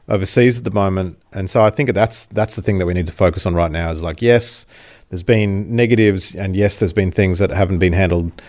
overseas 0.09 0.59
at 0.59 0.65
the 0.65 0.71
moment. 0.71 1.19
And 1.33 1.51
so 1.51 1.65
I 1.65 1.71
think 1.71 1.93
that's 1.93 2.27
that's 2.27 2.57
the 2.57 2.63
thing 2.63 2.79
that 2.79 2.87
we 2.87 2.95
need 2.95 3.07
to 3.07 3.13
focus 3.13 3.45
on 3.45 3.55
right 3.55 3.71
now. 3.71 3.91
Is 3.91 4.03
like, 4.03 4.23
yes, 4.23 4.67
there's 5.15 5.23
been 5.23 5.77
negatives, 5.77 6.35
and 6.35 6.57
yes, 6.57 6.79
there's 6.79 6.93
been 6.93 7.13
things 7.13 7.39
that 7.39 7.51
haven't 7.51 7.79
been 7.79 7.93
handled 7.93 8.43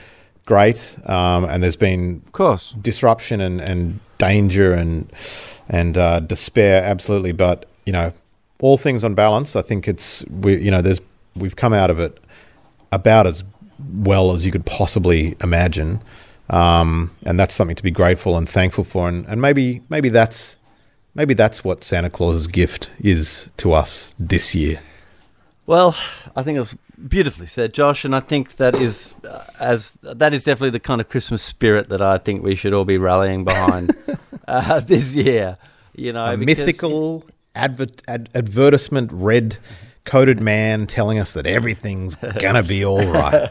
great, 0.46 0.98
um, 1.06 1.46
and 1.46 1.62
there's 1.62 1.76
been 1.76 2.24
of 2.26 2.32
course. 2.32 2.74
disruption 2.82 3.40
and, 3.40 3.62
and 3.62 4.00
danger 4.18 4.74
and 4.74 5.14
and 5.70 5.96
uh, 5.96 6.22
despair 6.22 6.84
absolutely. 6.84 7.34
But 7.34 7.68
you 7.86 7.94
know 7.94 8.14
all 8.62 8.78
things 8.78 9.04
on 9.04 9.14
balance 9.14 9.56
i 9.56 9.62
think 9.62 9.86
it's 9.86 10.26
we 10.28 10.56
you 10.56 10.72
know 10.72 10.82
there's 10.82 11.02
we've 11.36 11.56
come 11.56 11.74
out 11.74 11.92
of 11.92 12.00
it 12.00 12.18
about 12.92 13.28
as 13.28 13.44
well 13.94 14.32
as 14.32 14.44
you 14.44 14.52
could 14.52 14.66
possibly 14.66 15.36
imagine. 15.44 16.02
Um, 16.50 17.12
and 17.26 17.40
that's 17.40 17.54
something 17.54 17.76
to 17.76 17.84
be 17.84 17.92
grateful 17.92 18.38
and 18.38 18.50
thankful 18.50 18.86
for. 18.86 19.08
And, 19.08 19.28
and 19.28 19.40
maybe 19.40 19.84
maybe 19.90 20.10
that's 20.10 20.58
maybe 21.14 21.36
that's 21.36 21.64
what 21.64 21.84
santa 21.84 22.10
claus's 22.10 22.48
gift 22.48 22.90
is 23.00 23.52
to 23.58 23.72
us 23.74 24.16
this 24.18 24.56
year 24.56 24.80
Well, 25.68 25.96
I 26.36 26.44
think 26.44 26.58
it 26.58 26.60
was 26.60 26.76
beautifully 27.08 27.48
said, 27.48 27.74
Josh, 27.74 28.06
and 28.06 28.16
I 28.16 28.20
think 28.20 28.58
that 28.58 28.76
is 28.76 29.16
uh, 29.28 29.44
as 29.60 29.92
that 30.04 30.34
is 30.34 30.44
definitely 30.44 30.70
the 30.72 30.80
kind 30.80 31.02
of 31.02 31.10
Christmas 31.10 31.42
spirit 31.42 31.90
that 31.90 32.02
I 32.02 32.20
think 32.20 32.44
we 32.44 32.56
should 32.56 32.74
all 32.74 32.86
be 32.86 32.98
rallying 32.98 33.46
behind 33.46 33.92
uh, 34.48 34.80
this 34.82 35.16
year. 35.16 35.58
You 35.96 36.14
know, 36.14 36.38
mythical 36.38 37.26
adver- 37.56 37.88
ad- 38.08 38.30
advertisement 38.36 39.12
red 39.12 39.58
coated 40.04 40.40
man 40.40 40.86
telling 40.86 41.18
us 41.18 41.34
that 41.34 41.48
everything's 41.48 42.16
gonna 42.16 42.62
be 42.62 42.86
all 42.86 43.04
right 43.12 43.50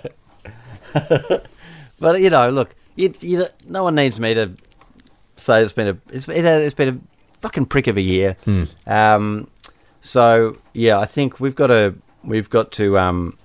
But 2.00 2.20
you 2.20 2.30
know, 2.30 2.50
look, 2.50 2.74
it, 2.96 3.22
you, 3.22 3.46
no 3.66 3.82
one 3.84 3.94
needs 3.94 4.18
me 4.20 4.34
to 4.34 4.52
say 5.36 5.62
it's 5.62 5.72
been 5.72 5.88
a 5.88 5.96
it's, 6.12 6.28
it 6.28 6.44
has, 6.44 6.62
it's 6.62 6.74
been 6.74 6.88
a 6.88 7.38
fucking 7.40 7.66
prick 7.66 7.86
of 7.86 7.96
a 7.96 8.00
year. 8.00 8.36
Um, 8.86 9.48
so 10.02 10.58
yeah, 10.72 10.98
I 10.98 11.06
think 11.06 11.40
we've 11.40 11.54
got 11.54 11.68
to 11.68 11.94
we've 12.24 12.50
got 12.50 12.72
to 12.72 12.98
um, 12.98 13.36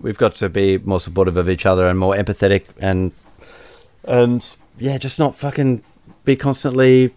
we've 0.00 0.18
got 0.18 0.34
to 0.36 0.48
be 0.48 0.78
more 0.78 1.00
supportive 1.00 1.36
of 1.36 1.48
each 1.48 1.66
other 1.66 1.88
and 1.88 1.98
more 1.98 2.14
empathetic 2.14 2.64
and 2.80 3.12
and 4.04 4.56
yeah, 4.78 4.96
just 4.98 5.18
not 5.18 5.34
fucking 5.34 5.82
be 6.24 6.36
constantly, 6.36 7.14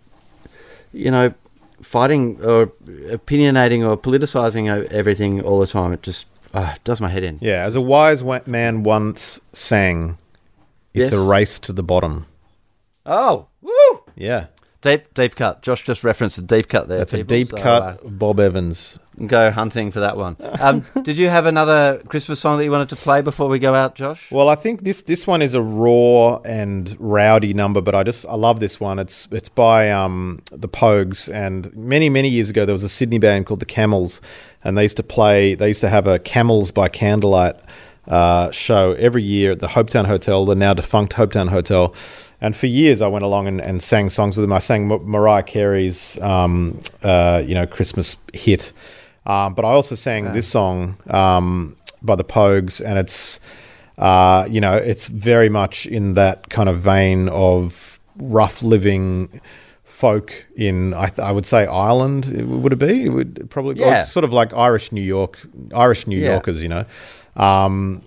you 0.94 1.12
know, 1.12 1.34
fighting 1.82 2.44
or 2.44 2.68
opinionating 3.10 3.88
or 3.88 3.98
politicizing 3.98 4.68
everything 4.92 5.42
all 5.42 5.60
the 5.60 5.68
time. 5.68 5.94
It 5.94 6.02
just 6.02 6.26
uh, 6.54 6.76
does 6.84 7.00
my 7.00 7.10
head 7.10 7.24
in. 7.24 7.38
Yeah, 7.42 7.64
as 7.64 7.76
a 7.76 7.82
wise 7.82 8.24
man 8.48 8.84
once 8.84 9.40
sang, 9.54 10.18
it's 10.94 11.12
Yes. 11.12 11.14
a 11.14 11.22
race 11.22 11.60
to 11.60 11.72
the 11.74 11.84
bottom. 11.84 12.26
Oh, 13.06 13.48
woo! 13.62 14.04
Yeah, 14.16 14.48
Deep, 14.82 15.14
deep 15.14 15.36
cut. 15.36 15.62
Josh 15.62 15.84
just 15.84 16.04
referenced 16.04 16.40
a 16.40 16.42
deep 16.42 16.68
cut 16.68 16.88
there. 16.88 16.98
that's 16.98 17.14
a 17.14 17.24
deep 17.24 17.50
so, 17.50 17.58
cut. 17.58 17.84
uh, 17.84 17.98
Bob 18.04 18.40
Evans. 18.40 18.98
go 19.28 19.52
hunting 19.52 19.92
for 19.92 20.00
that 20.00 20.18
one. 20.18 20.36
Um, 20.60 20.84
did 21.04 21.18
you 21.18 21.30
have 21.30 21.46
another 21.46 22.02
Christmas 22.08 22.40
song 22.40 22.58
that 22.58 22.64
you 22.64 22.72
wanted 22.72 22.90
to 22.90 22.96
play 22.96 23.22
before 23.22 23.48
we 23.48 23.60
go 23.60 23.76
out, 23.76 23.94
Josh? 23.94 24.32
Well, 24.32 24.50
I 24.50 24.56
think 24.56 24.82
this 24.82 25.04
this 25.04 25.28
one 25.28 25.44
is 25.44 25.54
a 25.54 25.62
raw 25.62 26.38
and 26.38 26.96
rowdy 27.00 27.54
number, 27.54 27.80
but 27.80 27.94
I 27.94 28.02
just 28.02 28.26
I 28.26 28.34
love 28.34 28.60
this 28.60 28.80
one. 28.80 28.98
It's 28.98 29.28
it's 29.32 29.50
by 29.50 29.92
um, 29.92 30.42
the 30.52 30.68
Pogues, 30.68 31.32
and 31.32 31.72
many 31.76 32.10
many 32.10 32.30
years 32.30 32.50
ago 32.50 32.66
there 32.66 32.74
was 32.74 32.84
a 32.84 32.90
Sydney 32.90 33.20
band 33.20 33.46
called 33.46 33.60
the 33.60 33.68
Camels, 33.68 34.20
and 34.64 34.76
they 34.76 34.84
used 34.84 34.98
to 34.98 35.04
play. 35.04 35.54
They 35.54 35.68
used 35.68 35.82
to 35.82 35.90
have 35.90 36.08
a 36.08 36.18
Camels 36.18 36.72
by 36.72 36.90
Candlelight 36.90 37.56
uh, 38.08 38.50
show 38.50 38.94
every 38.94 39.22
year 39.24 39.52
at 39.52 39.60
the 39.60 39.68
Hopetoun 39.68 40.06
Hotel, 40.08 40.44
the 40.46 40.56
now 40.56 40.74
defunct 40.74 41.14
Hopetoun 41.14 41.50
Hotel. 41.50 41.94
And 42.42 42.56
for 42.56 42.66
years, 42.66 43.02
I 43.02 43.08
went 43.08 43.24
along 43.24 43.48
and, 43.48 43.62
and 43.62 43.82
sang 43.82 44.10
songs 44.10 44.36
with 44.38 44.44
them. 44.44 44.54
I 44.54 44.60
sang 44.60 44.88
Mar- 44.88 45.00
Mariah 45.00 45.44
Carey's, 45.44 46.20
um, 46.22 46.80
uh, 47.04 47.44
you 47.46 47.54
know, 47.54 47.68
Christmas 47.68 48.18
hit, 48.34 48.74
um, 49.28 49.54
but 49.54 49.64
I 49.64 49.70
also 49.70 49.94
sang 49.96 50.32
this 50.32 50.48
song 50.48 50.98
um, 51.12 51.76
by 52.02 52.16
the 52.16 52.24
Pogues, 52.24 52.82
and 52.84 52.98
it's 52.98 53.40
uh, 54.00 54.48
you 54.50 54.60
know, 54.60 54.76
it's 54.76 55.08
very 55.08 55.50
much 55.50 55.86
in 55.86 56.16
that 56.16 56.50
kind 56.50 56.68
of 56.68 56.80
vein 56.80 57.30
of 57.30 58.00
rough 58.18 58.64
living 58.64 59.40
folk 59.84 60.48
in, 60.56 60.96
I, 60.96 61.08
th- 61.08 61.20
I 61.20 61.32
would 61.32 61.46
say, 61.46 61.68
Ireland. 61.68 62.26
Would 62.64 62.74
it 62.74 62.80
be? 62.80 63.06
It 63.06 63.10
would 63.10 63.50
probably. 63.52 63.80
Yeah. 63.80 64.02
sort 64.04 64.24
of 64.24 64.34
like 64.34 64.52
Irish 64.54 64.92
New 64.92 65.02
York, 65.04 65.40
Irish 65.76 66.08
New 66.08 66.18
Yeah. 66.18 66.32
Yorkers. 66.32 66.64
You 66.64 66.70
know. 66.70 66.86
Um, 67.36 68.02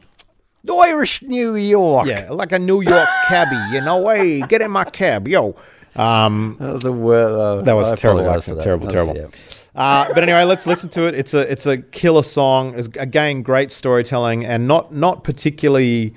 Irish 0.72 1.22
New 1.22 1.54
York. 1.56 2.06
yeah, 2.08 2.28
like 2.30 2.52
a 2.52 2.58
New 2.58 2.80
York 2.82 3.08
cabbie, 3.28 3.74
you 3.74 3.80
know. 3.82 4.08
Hey, 4.08 4.40
get 4.40 4.62
in 4.62 4.70
my 4.70 4.84
cab, 4.84 5.28
yo. 5.28 5.54
Um, 5.96 6.56
That 6.58 6.72
was 6.72 6.84
a. 6.84 6.92
Uh, 6.92 7.62
That 7.62 7.74
was 7.74 7.92
terrible 8.00 8.28
accent. 8.30 8.58
that. 8.58 8.64
Terrible, 8.64 8.86
That 8.88 8.94
was- 8.96 9.06
terrible. 9.12 9.30
yeah. 9.34 9.40
Uh, 9.76 10.06
but 10.14 10.22
anyway, 10.22 10.44
let's 10.44 10.66
listen 10.66 10.88
to 10.90 11.06
it. 11.08 11.14
It's 11.16 11.34
a 11.34 11.50
it's 11.50 11.66
a 11.66 11.78
killer 11.78 12.22
song. 12.22 12.78
It's, 12.78 12.88
again, 12.96 13.42
great 13.42 13.72
storytelling 13.72 14.44
and 14.44 14.68
not 14.68 14.94
not 14.94 15.24
particularly 15.24 16.14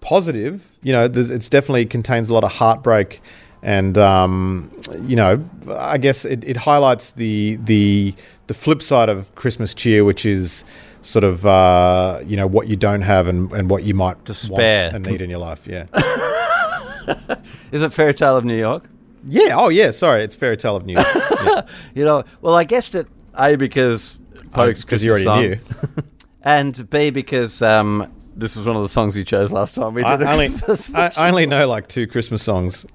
positive. 0.00 0.68
You 0.82 0.92
know, 0.92 1.08
there's, 1.08 1.30
it's 1.30 1.48
definitely 1.48 1.86
contains 1.86 2.28
a 2.28 2.34
lot 2.34 2.42
of 2.44 2.52
heartbreak, 2.52 3.20
and 3.62 3.96
um, 3.98 4.70
you 5.02 5.14
know, 5.14 5.44
I 5.70 5.98
guess 5.98 6.24
it, 6.24 6.42
it 6.44 6.56
highlights 6.56 7.12
the 7.12 7.56
the 7.62 8.14
the 8.48 8.54
flip 8.54 8.82
side 8.82 9.08
of 9.08 9.32
Christmas 9.36 9.74
cheer, 9.74 10.04
which 10.04 10.26
is 10.26 10.64
sort 11.08 11.24
of 11.24 11.46
uh, 11.46 12.20
you 12.26 12.36
know 12.36 12.46
what 12.46 12.68
you 12.68 12.76
don't 12.76 13.00
have 13.00 13.26
and, 13.28 13.50
and 13.52 13.70
what 13.70 13.82
you 13.82 13.94
might 13.94 14.22
Despair. 14.24 14.90
and 14.94 15.06
need 15.06 15.22
in 15.22 15.30
your 15.30 15.38
life. 15.38 15.66
Yeah, 15.66 15.86
Is 17.72 17.82
it 17.82 17.92
Fairy 17.94 18.12
Tale 18.12 18.36
of 18.36 18.44
New 18.44 18.58
York? 18.58 18.84
yeah. 19.26 19.56
Oh, 19.56 19.70
yeah. 19.70 19.90
Sorry, 19.90 20.22
it's 20.22 20.36
Fairy 20.36 20.56
Tale 20.56 20.76
of 20.76 20.84
New 20.86 20.94
York. 20.94 21.06
Yeah. 21.44 21.62
You 21.94 22.04
know, 22.04 22.24
well, 22.42 22.54
I 22.54 22.64
guessed 22.64 22.94
it 22.94 23.08
A 23.36 23.56
because 23.56 24.18
Pogues 24.50 24.82
because 24.82 25.02
you 25.02 25.10
already 25.10 25.24
song, 25.24 25.40
knew. 25.40 25.58
and 26.42 26.88
B 26.90 27.10
because 27.10 27.62
um, 27.62 28.12
this 28.36 28.54
was 28.54 28.66
one 28.66 28.76
of 28.76 28.82
the 28.82 28.88
songs 28.88 29.16
you 29.16 29.24
chose 29.24 29.50
last 29.50 29.74
time 29.74 29.94
we 29.94 30.02
did. 30.02 30.22
I 30.22 30.32
only, 30.32 30.48
I, 30.94 31.12
I 31.16 31.28
only 31.28 31.46
know 31.46 31.66
like 31.66 31.88
two 31.88 32.06
Christmas 32.06 32.42
songs. 32.42 32.86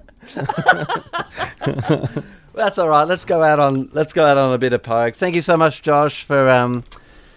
That's 2.54 2.78
all 2.78 2.88
right. 2.88 3.04
Let's 3.04 3.24
go 3.24 3.42
out 3.42 3.58
on 3.58 3.90
let's 3.92 4.12
go 4.12 4.24
out 4.24 4.38
on 4.38 4.54
a 4.54 4.58
bit 4.58 4.72
of 4.72 4.82
Pogues. 4.82 5.16
Thank 5.16 5.34
you 5.34 5.42
so 5.42 5.56
much, 5.56 5.82
Josh, 5.82 6.22
for 6.22 6.48
um, 6.48 6.84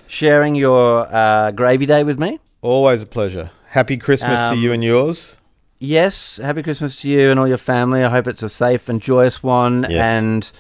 sharing 0.08 0.56
your 0.56 1.08
uh, 1.14 1.52
gravy 1.52 1.86
day 1.86 2.04
with 2.04 2.20
me. 2.20 2.40
Always 2.62 3.02
a 3.02 3.06
pleasure. 3.06 3.52
Happy 3.70 3.98
Christmas 3.98 4.42
to 4.44 4.50
Um, 4.50 4.60
you 4.60 4.72
and 4.72 4.84
yours. 4.84 5.40
Yes, 5.80 6.38
happy 6.38 6.64
Christmas 6.64 6.96
to 7.02 7.10
you 7.10 7.30
and 7.30 7.40
all 7.40 7.48
your 7.48 7.58
family. 7.58 8.04
I 8.04 8.10
hope 8.10 8.28
it's 8.28 8.42
a 8.42 8.50
safe 8.50 8.90
and 8.90 9.02
joyous 9.02 9.44
one. 9.44 9.86
Yes. 9.90 10.06
And 10.06 10.52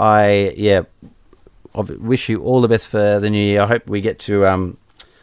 I, 0.00 0.52
yeah, 0.56 0.82
I 1.74 1.80
wish 1.80 2.28
you 2.28 2.42
all 2.42 2.60
the 2.60 2.68
best 2.68 2.88
for 2.88 3.20
the 3.20 3.30
new 3.30 3.38
year. 3.38 3.62
I 3.62 3.66
hope 3.66 3.86
we 3.86 4.00
get 4.00 4.18
to, 4.20 4.46
um, 4.46 4.78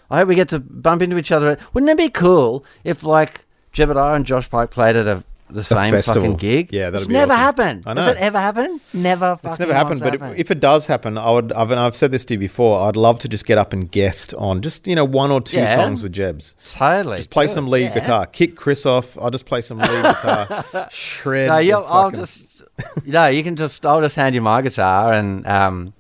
I 0.10 0.20
hope 0.20 0.30
we 0.30 0.36
get 0.36 0.50
to 0.50 0.60
bump 0.60 1.02
into 1.02 1.18
each 1.18 1.32
other. 1.32 1.58
Wouldn't 1.74 1.90
it 1.90 1.98
be 1.98 2.10
cool 2.10 2.64
if 2.84 3.04
like 3.04 3.46
Jebediah 3.74 4.16
and 4.16 4.26
Josh 4.26 4.50
Pyke 4.50 4.72
played 4.72 4.96
at 4.96 5.08
a 5.08 5.24
the 5.54 5.64
same 5.64 5.94
festival. 5.94 6.22
fucking 6.22 6.38
gig? 6.38 6.70
Yeah, 6.72 6.90
that'd 6.90 7.02
it's 7.02 7.08
be 7.08 7.14
never 7.14 7.32
awesome. 7.34 7.42
happened. 7.44 7.84
I 7.86 7.94
Does 7.94 8.06
know. 8.06 8.12
it 8.14 8.18
ever 8.18 8.40
happen? 8.40 8.82
Never. 8.94 9.36
Fucking 9.36 9.50
It's 9.50 9.60
never 9.60 9.74
happened, 9.74 10.00
but 10.02 10.16
if, 10.16 10.22
happened. 10.22 10.40
if 10.40 10.52
it 10.52 10.60
does 10.60 10.88
happen, 10.88 11.18
I 11.18 11.32
would. 11.32 11.52
I've, 11.54 11.72
and 11.72 11.80
I've 11.80 11.96
said 11.96 12.12
this 12.12 12.26
to 12.26 12.34
you 12.36 12.40
before. 12.40 12.88
I'd 12.88 12.96
love 12.96 13.20
to 13.20 13.28
just 13.28 13.46
get 13.46 13.58
up 13.58 13.74
and 13.74 13.92
guest 13.92 14.34
on 14.36 14.62
just 14.62 14.88
you 14.88 14.96
know 14.96 15.06
one 15.06 15.32
or 15.32 15.42
two 15.42 15.58
Yeah. 15.58 15.76
songs 15.76 16.02
with 16.04 16.14
Jebs. 16.14 16.56
totally 16.74 17.18
Just 17.18 17.30
play 17.30 17.48
some 17.48 17.68
lead 17.68 17.94
guitar. 17.94 18.26
Kick 18.26 18.56
Chris 18.56 18.86
off. 18.86 19.18
I'll 19.18 19.32
just 19.32 19.46
play 19.46 19.62
some 19.62 19.80
lead 19.80 19.90
guitar. 20.04 20.88
Shred. 20.92 21.48
No, 21.48 21.56
the 21.58 21.64
you, 21.66 21.76
I'll 21.76 22.12
fucking- 22.12 22.20
just 22.20 22.64
no. 23.06 23.28
You 23.28 23.44
can 23.44 23.56
just 23.56 23.86
I'll 23.86 24.02
just 24.02 24.16
hand 24.16 24.34
you 24.36 24.42
my 24.42 24.62
guitar 24.62 25.14
and 25.14 25.46
um, 25.48 25.94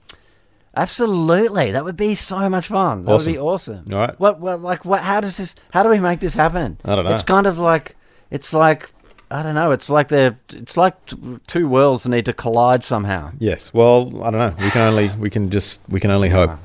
absolutely 0.75 1.71
that 1.71 1.83
would 1.83 1.97
be 1.97 2.15
so 2.15 2.49
much 2.49 2.67
fun. 2.67 3.05
That 3.05 3.11
would 3.11 3.25
be 3.25 3.37
awesome. 3.37 3.85
All 3.91 3.97
right. 3.99 4.19
What, 4.19 4.39
what 4.39 4.61
like 4.61 4.85
what? 4.85 5.01
How 5.01 5.19
does 5.21 5.37
this? 5.37 5.55
How 5.71 5.83
do 5.83 5.89
we 5.89 5.99
make 5.99 6.19
this 6.19 6.33
happen? 6.33 6.77
I 6.85 6.95
don't 6.95 7.05
know. 7.05 7.11
It's 7.13 7.23
kind 7.23 7.47
of 7.47 7.57
like 7.57 7.95
it's 8.29 8.53
like 8.53 8.89
I 9.31 9.43
don't 9.43 9.55
know. 9.55 9.71
It's 9.71 9.89
like 9.89 10.09
they're 10.09 10.37
it's 10.49 10.75
like 10.75 11.05
t- 11.05 11.17
two 11.47 11.67
worlds 11.67 12.05
need 12.05 12.25
to 12.25 12.33
collide 12.33 12.83
somehow. 12.83 13.31
Yes. 13.39 13.73
Well, 13.73 14.21
I 14.23 14.29
don't 14.29 14.39
know. 14.57 14.63
We 14.63 14.69
can 14.71 14.81
only. 14.81 15.09
We 15.17 15.29
can 15.29 15.49
just. 15.49 15.81
We 15.87 15.99
can 16.01 16.11
only 16.11 16.29
hope. 16.29 16.49
Ah, 16.51 16.59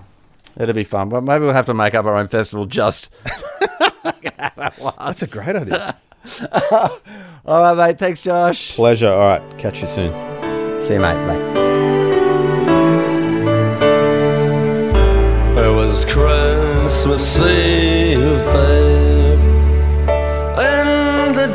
it'll 0.59 0.74
be 0.74 0.82
fun. 0.84 1.09
But 1.09 1.22
maybe 1.22 1.44
we'll 1.44 1.55
have 1.55 1.66
to 1.66 1.74
make 1.74 1.94
up 1.94 2.05
our 2.06 2.16
own 2.16 2.26
festival 2.28 2.66
just. 2.66 3.09
That's 4.34 5.22
a 5.22 5.26
great 5.28 5.55
idea. 5.55 5.97
All 7.47 7.62
right, 7.62 7.76
mate. 7.76 7.98
Thanks, 8.01 8.20
Josh. 8.20 8.74
Pleasure. 8.74 9.10
All 9.12 9.18
right. 9.20 9.59
Catch 9.59 9.80
you 9.80 9.86
soon. 9.86 10.12
See 10.80 10.94
you, 10.94 11.01
mate. 11.01 11.14
Bye. 11.26 11.62
It 15.62 15.72
was 15.74 16.05
Christmas 16.05 17.38
Eve, 17.38 18.18
babe, 18.18 18.20
in 18.20 18.20
the 18.20 18.95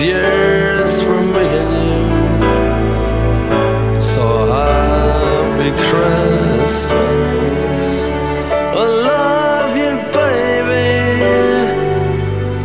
Year's 0.00 1.02
for 1.02 1.14
and 1.14 1.72
you. 1.78 2.02
So 4.02 4.24
happy 4.46 5.70
Christmas. 5.88 7.82
I 8.80 8.84
love 9.10 9.76
you, 9.76 9.92
baby. 10.18 10.92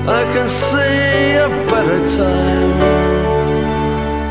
I 0.07 0.21
can 0.33 0.47
see 0.47 1.35
a 1.47 1.49
better 1.71 2.01
time 2.17 2.79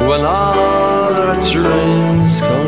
when 0.08 0.20
all 0.20 1.12
our 1.24 1.36
dreams 1.52 2.40
come 2.40 2.67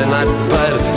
midnight 0.00 0.26
bite 0.50 0.89